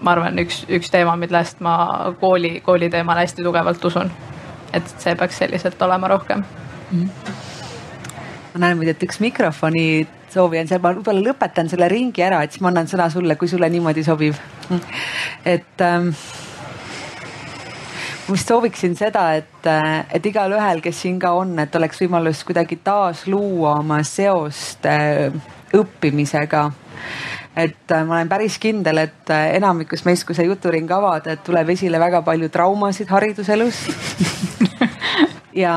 ma 0.00 0.12
arvan, 0.16 0.38
üks, 0.44 0.64
üks 0.68 0.92
teema, 0.92 1.16
millest 1.16 1.64
ma 1.64 1.78
kooli, 2.20 2.58
kooli 2.60 2.90
teemal 2.90 3.24
hästi 3.24 3.46
tugevalt 3.46 3.84
usun. 3.84 4.10
et 4.72 4.94
see 4.98 5.14
peaks 5.16 5.38
selliselt 5.38 5.82
olema 5.82 6.08
rohkem 6.08 6.44
mm. 6.92 7.02
-hmm 7.02 7.56
ma 8.54 8.66
näen 8.66 8.78
muide, 8.78 8.90
et 8.90 9.02
üks 9.02 9.20
mikrofoni 9.20 10.06
soovi 10.34 10.60
on 10.60 10.68
seal, 10.70 10.82
ma 10.82 10.92
võib-olla 10.96 11.22
lõpetan 11.30 11.70
selle 11.70 11.88
ringi 11.90 12.24
ära, 12.24 12.42
et 12.44 12.54
siis 12.54 12.62
ma 12.64 12.72
annan 12.72 12.90
sõna 12.90 13.08
sulle, 13.12 13.36
kui 13.40 13.48
sulle 13.50 13.68
niimoodi 13.72 14.04
sobib. 14.06 14.36
et 15.44 15.84
ähm, 15.84 16.12
ma 18.28 18.36
vist 18.36 18.50
sooviksin 18.50 18.96
seda, 18.98 19.24
et, 19.40 19.66
äh, 19.66 20.04
et 20.12 20.26
igalühel, 20.28 20.82
kes 20.84 21.00
siin 21.04 21.18
ka 21.20 21.32
on, 21.38 21.56
et 21.62 21.74
oleks 21.74 22.02
võimalus 22.02 22.44
kuidagi 22.44 22.80
taasluua 22.84 23.78
oma 23.80 24.02
seost 24.04 24.86
äh, 24.88 25.32
õppimisega 25.76 26.68
et 27.58 27.90
äh, 27.94 28.04
ma 28.04 28.18
olen 28.18 28.28
päris 28.28 28.58
kindel, 28.60 29.00
et 29.06 29.32
enamikus 29.32 30.04
meist, 30.06 30.26
kui 30.28 30.36
see 30.36 30.46
juturing 30.46 30.90
avada, 30.92 31.34
et 31.34 31.44
tuleb 31.46 31.72
esile 31.72 32.00
väga 32.00 32.20
palju 32.26 32.50
traumasid 32.52 33.08
hariduselus 33.10 33.86
ja 35.64 35.74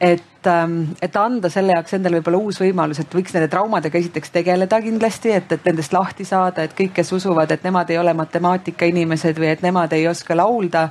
et 0.00 0.35
et, 0.46 0.52
ähm, 0.52 0.96
et 1.02 1.16
anda 1.16 1.50
selle 1.50 1.74
jaoks 1.74 1.96
endale 1.96 2.20
võib-olla 2.20 2.40
uus 2.46 2.60
võimalus, 2.60 3.00
et 3.02 3.14
võiks 3.14 3.34
nende 3.34 3.48
traumadega 3.50 3.98
esiteks 3.98 4.32
tegeleda 4.34 4.80
kindlasti, 4.82 5.32
et, 5.34 5.52
et 5.52 5.64
nendest 5.66 5.92
lahti 5.92 6.24
saada, 6.24 6.64
et 6.64 6.74
kõik, 6.76 6.94
kes 6.96 7.12
usuvad, 7.16 7.50
et 7.50 7.64
nemad 7.66 7.90
ei 7.90 7.98
ole 7.98 8.14
matemaatikainimesed 8.16 9.40
või 9.42 9.50
et 9.54 9.64
nemad 9.66 9.92
ei 9.92 10.06
oska 10.08 10.36
laulda. 10.36 10.88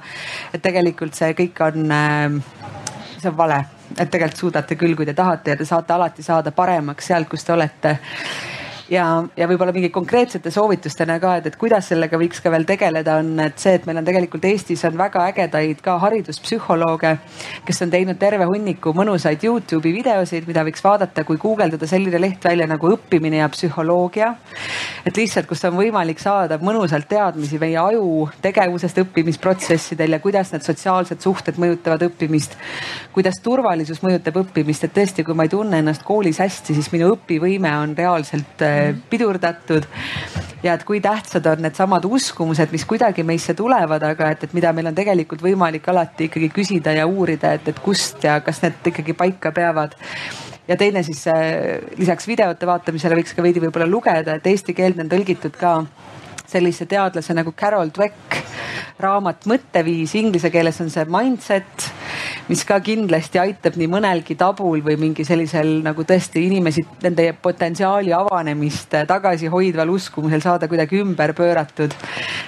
et 0.54 0.62
tegelikult 0.62 1.16
see 1.16 1.34
kõik 1.34 1.62
on, 1.62 1.92
ähm, 1.92 2.42
see 3.18 3.30
on 3.30 3.38
vale, 3.38 3.64
et 3.98 4.10
tegelikult 4.10 4.40
suudate 4.40 4.76
küll, 4.76 4.96
kui 4.96 5.06
te 5.06 5.14
tahate 5.14 5.56
ja 5.56 5.58
te 5.58 5.66
saate 5.66 5.94
alati 5.94 6.24
saada 6.24 6.52
paremaks 6.52 7.08
sealt, 7.08 7.30
kus 7.30 7.44
te 7.44 7.54
olete 7.54 7.98
ja, 8.92 9.06
ja 9.38 9.48
võib-olla 9.50 9.74
mingi 9.76 9.90
konkreetsete 9.94 10.52
soovitustena 10.54 11.18
ka, 11.22 11.36
et, 11.40 11.50
et 11.50 11.58
kuidas 11.60 11.90
sellega 11.90 12.18
võiks 12.20 12.42
ka 12.44 12.52
veel 12.54 12.66
tegeleda, 12.68 13.18
on, 13.22 13.32
et 13.46 13.58
see, 13.62 13.76
et 13.80 13.86
meil 13.88 14.00
on 14.02 14.08
tegelikult 14.08 14.46
Eestis 14.50 14.84
on 14.88 14.98
väga 15.00 15.26
ägedaid 15.32 15.82
ka 15.86 15.98
hariduspsühholooge, 16.04 17.16
kes 17.66 17.82
on 17.86 17.94
teinud 17.94 18.20
terve 18.22 18.48
hunniku 18.50 18.94
mõnusaid 18.98 19.44
Youtube'i 19.46 19.94
videosid, 19.96 20.48
mida 20.50 20.66
võiks 20.68 20.84
vaadata, 20.86 21.26
kui 21.28 21.40
guugeldada 21.42 21.90
selline 21.90 22.22
leht 22.22 22.46
välja 22.46 22.68
nagu 22.70 22.92
õppimine 22.94 23.42
ja 23.42 23.50
psühholoogia. 23.54 24.34
et 25.06 25.18
lihtsalt, 25.18 25.48
kus 25.50 25.64
on 25.66 25.78
võimalik 25.78 26.22
saada 26.22 26.58
mõnusalt 26.62 27.10
teadmisi 27.10 27.60
meie 27.62 27.78
aju 27.82 28.30
tegevusest 28.42 29.02
õppimisprotsessidel 29.06 30.18
ja 30.18 30.20
kuidas 30.20 30.52
need 30.54 30.66
sotsiaalsed 30.66 31.22
suhted 31.22 31.60
mõjutavad 31.62 32.06
õppimist. 32.10 32.58
kuidas 33.14 33.42
turvalisus 33.44 34.02
mõjutab 34.04 34.42
õppimist, 34.44 34.86
et 34.86 34.94
tõesti, 34.94 35.24
kui 35.26 35.34
ma 35.34 35.46
ei 35.48 35.54
tunne 35.54 35.80
ennast 35.82 36.04
koolis 36.04 36.40
hästi, 36.44 36.76
siis 36.76 36.92
minu 36.94 37.14
õpivõime 37.16 37.72
on 37.82 37.96
reaalselt 37.98 38.62
pidurdatud. 39.10 39.88
ja 40.64 40.74
et 40.74 40.84
kui 40.84 41.02
tähtsad 41.02 41.46
on 41.46 41.62
needsamad 41.62 42.06
uskumused, 42.06 42.72
mis 42.72 42.86
kuidagi 42.86 43.24
meisse 43.24 43.54
tulevad, 43.54 44.04
aga 44.04 44.32
et, 44.34 44.48
et 44.48 44.54
mida 44.58 44.74
meil 44.74 44.90
on 44.90 44.98
tegelikult 44.98 45.44
võimalik 45.46 45.88
alati 45.92 46.30
ikkagi 46.30 46.50
küsida 46.50 46.96
ja 46.96 47.06
uurida, 47.08 47.54
et, 47.54 47.68
et 47.68 47.80
kust 47.80 48.24
ja 48.24 48.40
kas 48.42 48.64
need 48.64 48.92
ikkagi 48.94 49.14
paika 49.14 49.52
peavad 49.56 49.94
ja 50.68 50.78
teine 50.78 51.04
siis 51.04 51.28
äh, 51.28 51.80
lisaks 51.98 52.28
videote 52.28 52.68
vaatamisele 52.68 53.20
võiks 53.20 53.36
ka 53.36 53.46
veidi 53.46 53.62
võib-olla 53.64 53.88
lugeda, 53.90 54.40
et 54.40 54.48
eesti 54.50 54.74
keelde 54.74 55.06
on 55.06 55.12
tõlgitud 55.12 55.58
ka 55.60 55.78
sellise 56.56 56.88
teadlase 56.88 57.36
nagu 57.36 57.52
Carol 57.58 57.92
Dweck 57.94 58.44
raamat 59.00 59.44
Mõtteviis, 59.50 60.14
inglise 60.16 60.50
keeles 60.52 60.78
on 60.80 60.90
see 60.92 61.04
Mindset, 61.12 61.88
mis 62.48 62.64
ka 62.68 62.78
kindlasti 62.84 63.40
aitab 63.42 63.76
nii 63.80 63.90
mõnelgi 63.92 64.38
tabul 64.40 64.80
või 64.86 64.96
mingi 65.02 65.26
sellisel 65.28 65.82
nagu 65.84 66.06
tõesti 66.08 66.46
inimesi, 66.48 66.86
nende 67.04 67.28
potentsiaali 67.42 68.14
avanemist 68.16 68.96
tagasihoidval 69.10 69.92
uskumusel 69.98 70.44
saada 70.46 70.70
kuidagi 70.72 71.02
ümber 71.04 71.36
pööratud. 71.36 71.94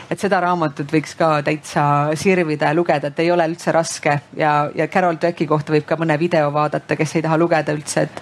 et 0.10 0.20
seda 0.20 0.40
raamatut 0.40 0.92
võiks 0.92 1.18
ka 1.20 1.42
täitsa 1.44 2.16
sirvida 2.16 2.72
ja 2.72 2.76
lugeda, 2.76 3.12
et 3.12 3.20
ei 3.20 3.32
ole 3.32 3.48
üldse 3.50 3.72
raske 3.76 4.20
ja, 4.38 4.70
ja 4.76 4.88
Carol 4.88 5.20
Dwecki 5.20 5.48
kohta 5.48 5.74
võib 5.74 5.86
ka 5.86 5.98
mõne 6.00 6.16
video 6.20 6.52
vaadata, 6.54 6.96
kes 6.96 7.16
ei 7.16 7.26
taha 7.26 7.38
lugeda 7.38 7.76
üldse, 7.76 8.08
et, 8.08 8.22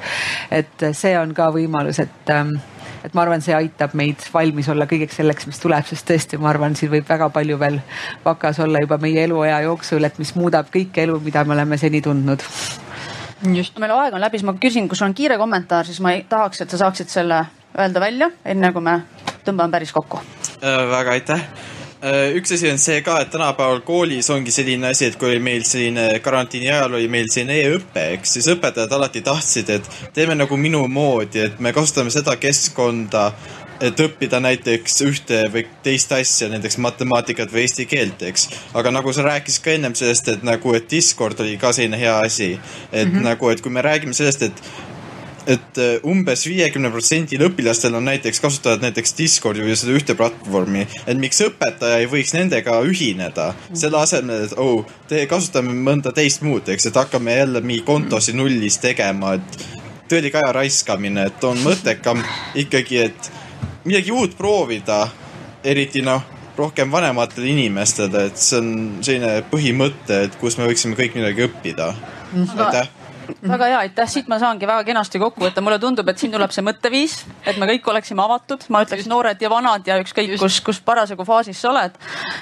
et 0.63 0.87
see 0.97 1.13
on 1.19 1.33
ka 1.33 1.51
võimalus, 1.53 2.01
et 2.01 2.33
ähm, 2.33 2.57
et 3.05 3.13
ma 3.13 3.23
arvan, 3.25 3.43
see 3.45 3.55
aitab 3.55 3.93
meid 3.97 4.23
valmis 4.33 4.69
olla 4.71 4.87
kõigeks 4.89 5.19
selleks, 5.21 5.47
mis 5.49 5.61
tuleb, 5.61 5.85
sest 5.89 6.07
tõesti, 6.09 6.39
ma 6.41 6.49
arvan, 6.51 6.75
siin 6.77 6.91
võib 6.93 7.05
väga 7.09 7.29
palju 7.33 7.59
veel 7.61 7.79
vakas 8.25 8.59
olla 8.65 8.81
juba 8.83 8.97
meie 9.01 9.27
eluea 9.27 9.61
jooksul, 9.67 10.07
et 10.07 10.17
mis 10.21 10.33
muudab 10.35 10.71
kõike 10.73 11.05
elu, 11.05 11.19
mida 11.25 11.45
me 11.45 11.55
oleme 11.57 11.77
seni 11.81 12.01
tundnud. 12.05 12.43
Just, 13.53 13.77
meil 13.79 13.93
aeg 13.93 14.15
on 14.15 14.23
läbi, 14.23 14.39
siis 14.39 14.47
ma 14.47 14.55
küsin, 14.57 14.89
kui 14.89 14.97
sul 14.97 15.09
on 15.09 15.17
kiire 15.17 15.37
kommentaar, 15.37 15.85
siis 15.85 16.01
ma 16.01 16.15
ei, 16.15 16.25
tahaks, 16.29 16.63
et 16.65 16.73
sa 16.73 16.81
saaksid 16.85 17.11
selle 17.11 17.43
öelda 17.77 18.01
välja, 18.01 18.31
enne 18.47 18.71
kui 18.73 18.83
me 18.83 18.99
tõmbame 19.45 19.77
päris 19.77 19.93
kokku. 19.95 20.23
Äh,. 20.63 20.85
väga 20.89 21.17
aitäh. 21.19 21.41
Äh, 21.45 21.74
üks 22.35 22.51
asi 22.53 22.69
on 22.69 22.79
see 22.81 23.01
ka, 23.05 23.17
et 23.23 23.31
tänapäeval 23.33 23.81
koolis 23.85 24.29
ongi 24.33 24.53
selline 24.53 24.91
asi, 24.91 25.09
et 25.09 25.17
kui 25.19 25.39
meil 25.43 25.63
selline 25.65 26.19
karantiini 26.23 26.69
ajal 26.69 26.97
oli 26.99 27.07
meil 27.11 27.29
selline 27.31 27.57
e-õpe, 27.63 28.03
eks 28.17 28.37
siis 28.37 28.49
õpetajad 28.53 28.93
alati 28.97 29.23
tahtsid, 29.25 29.71
et 29.77 29.91
teeme 30.13 30.37
nagu 30.37 30.57
minu 30.59 30.83
moodi, 30.91 31.45
et 31.47 31.59
me 31.59 31.73
kasutame 31.73 32.13
seda 32.13 32.35
keskkonda, 32.41 33.29
et 33.83 33.99
õppida 33.99 34.39
näiteks 34.39 35.01
ühte 35.03 35.41
või 35.51 35.65
teist 35.83 36.13
asja, 36.15 36.47
näiteks 36.51 36.77
matemaatikat 36.83 37.51
või 37.51 37.65
eesti 37.65 37.87
keelt, 37.89 38.21
eks. 38.29 38.47
aga 38.77 38.93
nagu 38.93 39.13
sa 39.13 39.25
rääkisid 39.25 39.65
ka 39.65 39.73
ennem 39.75 39.95
sellest, 39.97 40.29
et 40.31 40.45
nagu, 40.47 40.75
et 40.77 40.87
Discord 40.91 41.41
oli 41.43 41.57
ka 41.61 41.73
selline 41.75 41.99
hea 41.99 42.17
asi. 42.19 42.53
et 42.91 43.07
mm 43.07 43.15
-hmm. 43.15 43.23
nagu, 43.23 43.49
et 43.49 43.61
kui 43.61 43.71
me 43.71 43.81
räägime 43.81 44.13
sellest, 44.13 44.41
et 44.41 44.61
et 45.47 45.79
äh, 45.81 45.95
umbes 46.07 46.45
viiekümne 46.47 46.89
protsendil 46.93 47.45
õpilastel 47.47 47.95
on 47.97 48.07
näiteks, 48.09 48.41
kasutavad 48.43 48.83
näiteks 48.85 49.15
Discordi 49.17 49.63
või 49.65 49.77
seda 49.77 49.95
ühte 49.97 50.15
platvormi. 50.17 50.85
et 51.05 51.17
miks 51.21 51.41
õpetaja 51.45 52.01
ei 52.01 52.09
võiks 52.09 52.33
nendega 52.35 52.79
ühineda, 52.87 53.51
selle 53.73 54.01
asemel, 54.01 54.47
et 54.47 54.55
oh, 54.61 54.85
te 55.09 55.25
kasutame 55.29 55.73
mõnda 55.73 56.13
teist 56.15 56.43
muud, 56.45 56.67
eks, 56.69 56.89
et 56.89 57.01
hakkame 57.01 57.37
jälle 57.37 57.61
mingi 57.61 57.85
kontosid 57.85 58.37
nullist 58.37 58.81
tegema, 58.85 59.35
et 59.37 59.59
tõelik 60.09 60.37
aja 60.39 60.53
raiskamine, 60.59 61.29
et 61.29 61.47
on 61.47 61.61
mõttekam 61.65 62.23
ikkagi, 62.57 63.05
et 63.09 63.31
midagi 63.85 64.13
uut 64.13 64.37
proovida, 64.37 65.05
eriti 65.65 66.01
noh, 66.05 66.23
rohkem 66.57 66.91
vanematele 66.91 67.49
inimestele, 67.51 68.29
et 68.29 68.39
see 68.39 68.61
on 68.61 68.75
selline 69.03 69.41
põhimõte, 69.51 70.25
et 70.27 70.37
kus 70.41 70.57
me 70.57 70.69
võiksime 70.69 70.97
kõik 70.97 71.17
midagi 71.19 71.49
õppida. 71.49 71.93
aitäh 72.35 73.04
väga 73.41 73.67
hea, 73.71 73.79
aitäh, 73.85 74.09
siit 74.09 74.29
ma 74.31 74.39
saangi 74.41 74.67
väga 74.67 74.83
kenasti 74.87 75.19
kokku 75.21 75.43
võtta, 75.43 75.63
mulle 75.65 75.79
tundub, 75.81 76.07
et 76.09 76.21
siin 76.21 76.33
tuleb 76.33 76.53
see 76.53 76.65
mõtteviis, 76.65 77.17
et 77.45 77.59
me 77.61 77.67
kõik 77.69 77.89
oleksime 77.93 78.23
avatud, 78.23 78.65
ma 78.73 78.83
ütleks 78.85 79.09
noored 79.11 79.41
ja 79.41 79.51
vanad 79.51 79.87
ja 79.87 79.99
ükskõik 80.01 80.35
kus, 80.41 80.59
kus 80.65 80.81
parasjagu 80.85 81.25
faasis 81.27 81.61
sa 81.61 81.71
oled. 81.71 81.99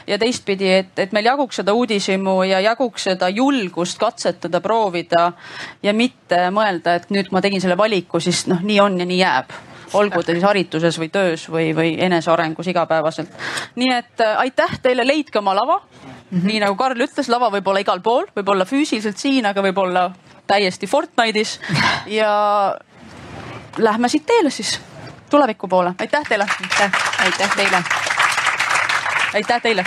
ja 0.08 0.20
teistpidi, 0.20 0.70
et, 0.84 0.94
et 1.00 1.12
meil 1.16 1.32
jaguks 1.32 1.62
seda 1.62 1.74
uudishimu 1.74 2.42
ja 2.50 2.62
jaguks 2.64 3.10
seda 3.10 3.30
julgust 3.30 4.00
katsetada, 4.02 4.62
proovida 4.62 5.32
ja 5.84 5.94
mitte 5.94 6.48
mõelda, 6.54 6.98
et 7.00 7.12
nüüd 7.14 7.32
ma 7.32 7.42
tegin 7.42 7.62
selle 7.62 7.78
valiku, 7.78 8.20
siis 8.24 8.46
noh, 8.52 8.64
nii 8.64 8.80
on 8.84 9.00
ja 9.00 9.08
nii 9.10 9.22
jääb 9.22 9.62
olgu 9.94 10.24
ta 10.24 10.34
siis 10.34 10.46
harituses 10.46 10.98
või 11.00 11.10
töös 11.14 11.46
või, 11.52 11.72
või 11.76 11.94
enesearengus 12.02 12.68
igapäevaselt. 12.72 13.30
nii 13.76 13.92
et 13.94 14.22
äh, 14.22 14.38
aitäh 14.46 14.80
teile, 14.82 15.06
leidke 15.08 15.40
oma 15.40 15.56
lava 15.56 15.80
mm. 15.80 16.10
-hmm. 16.40 16.48
nii 16.48 16.60
nagu 16.66 16.76
Karl 16.76 17.06
ütles, 17.06 17.30
lava 17.30 17.52
võib 17.54 17.68
olla 17.68 17.84
igal 17.86 18.02
pool, 18.02 18.26
võib 18.36 18.50
olla 18.50 18.66
füüsiliselt 18.66 19.18
siin, 19.18 19.46
aga 19.46 19.62
võib 19.62 19.78
olla 19.78 20.10
täiesti 20.54 20.88
Fortnite'is 20.88 21.60
ja 22.06 22.32
lähme 23.78 24.10
siit 24.10 24.26
teele 24.26 24.50
siis 24.50 24.82
tuleviku 25.30 25.68
poole. 25.68 25.94
aitäh 26.00 26.24
teile. 26.30 26.48
aitäh, 27.20 27.56
teile. 27.56 27.84
aitäh 29.34 29.62
teile 29.62 29.86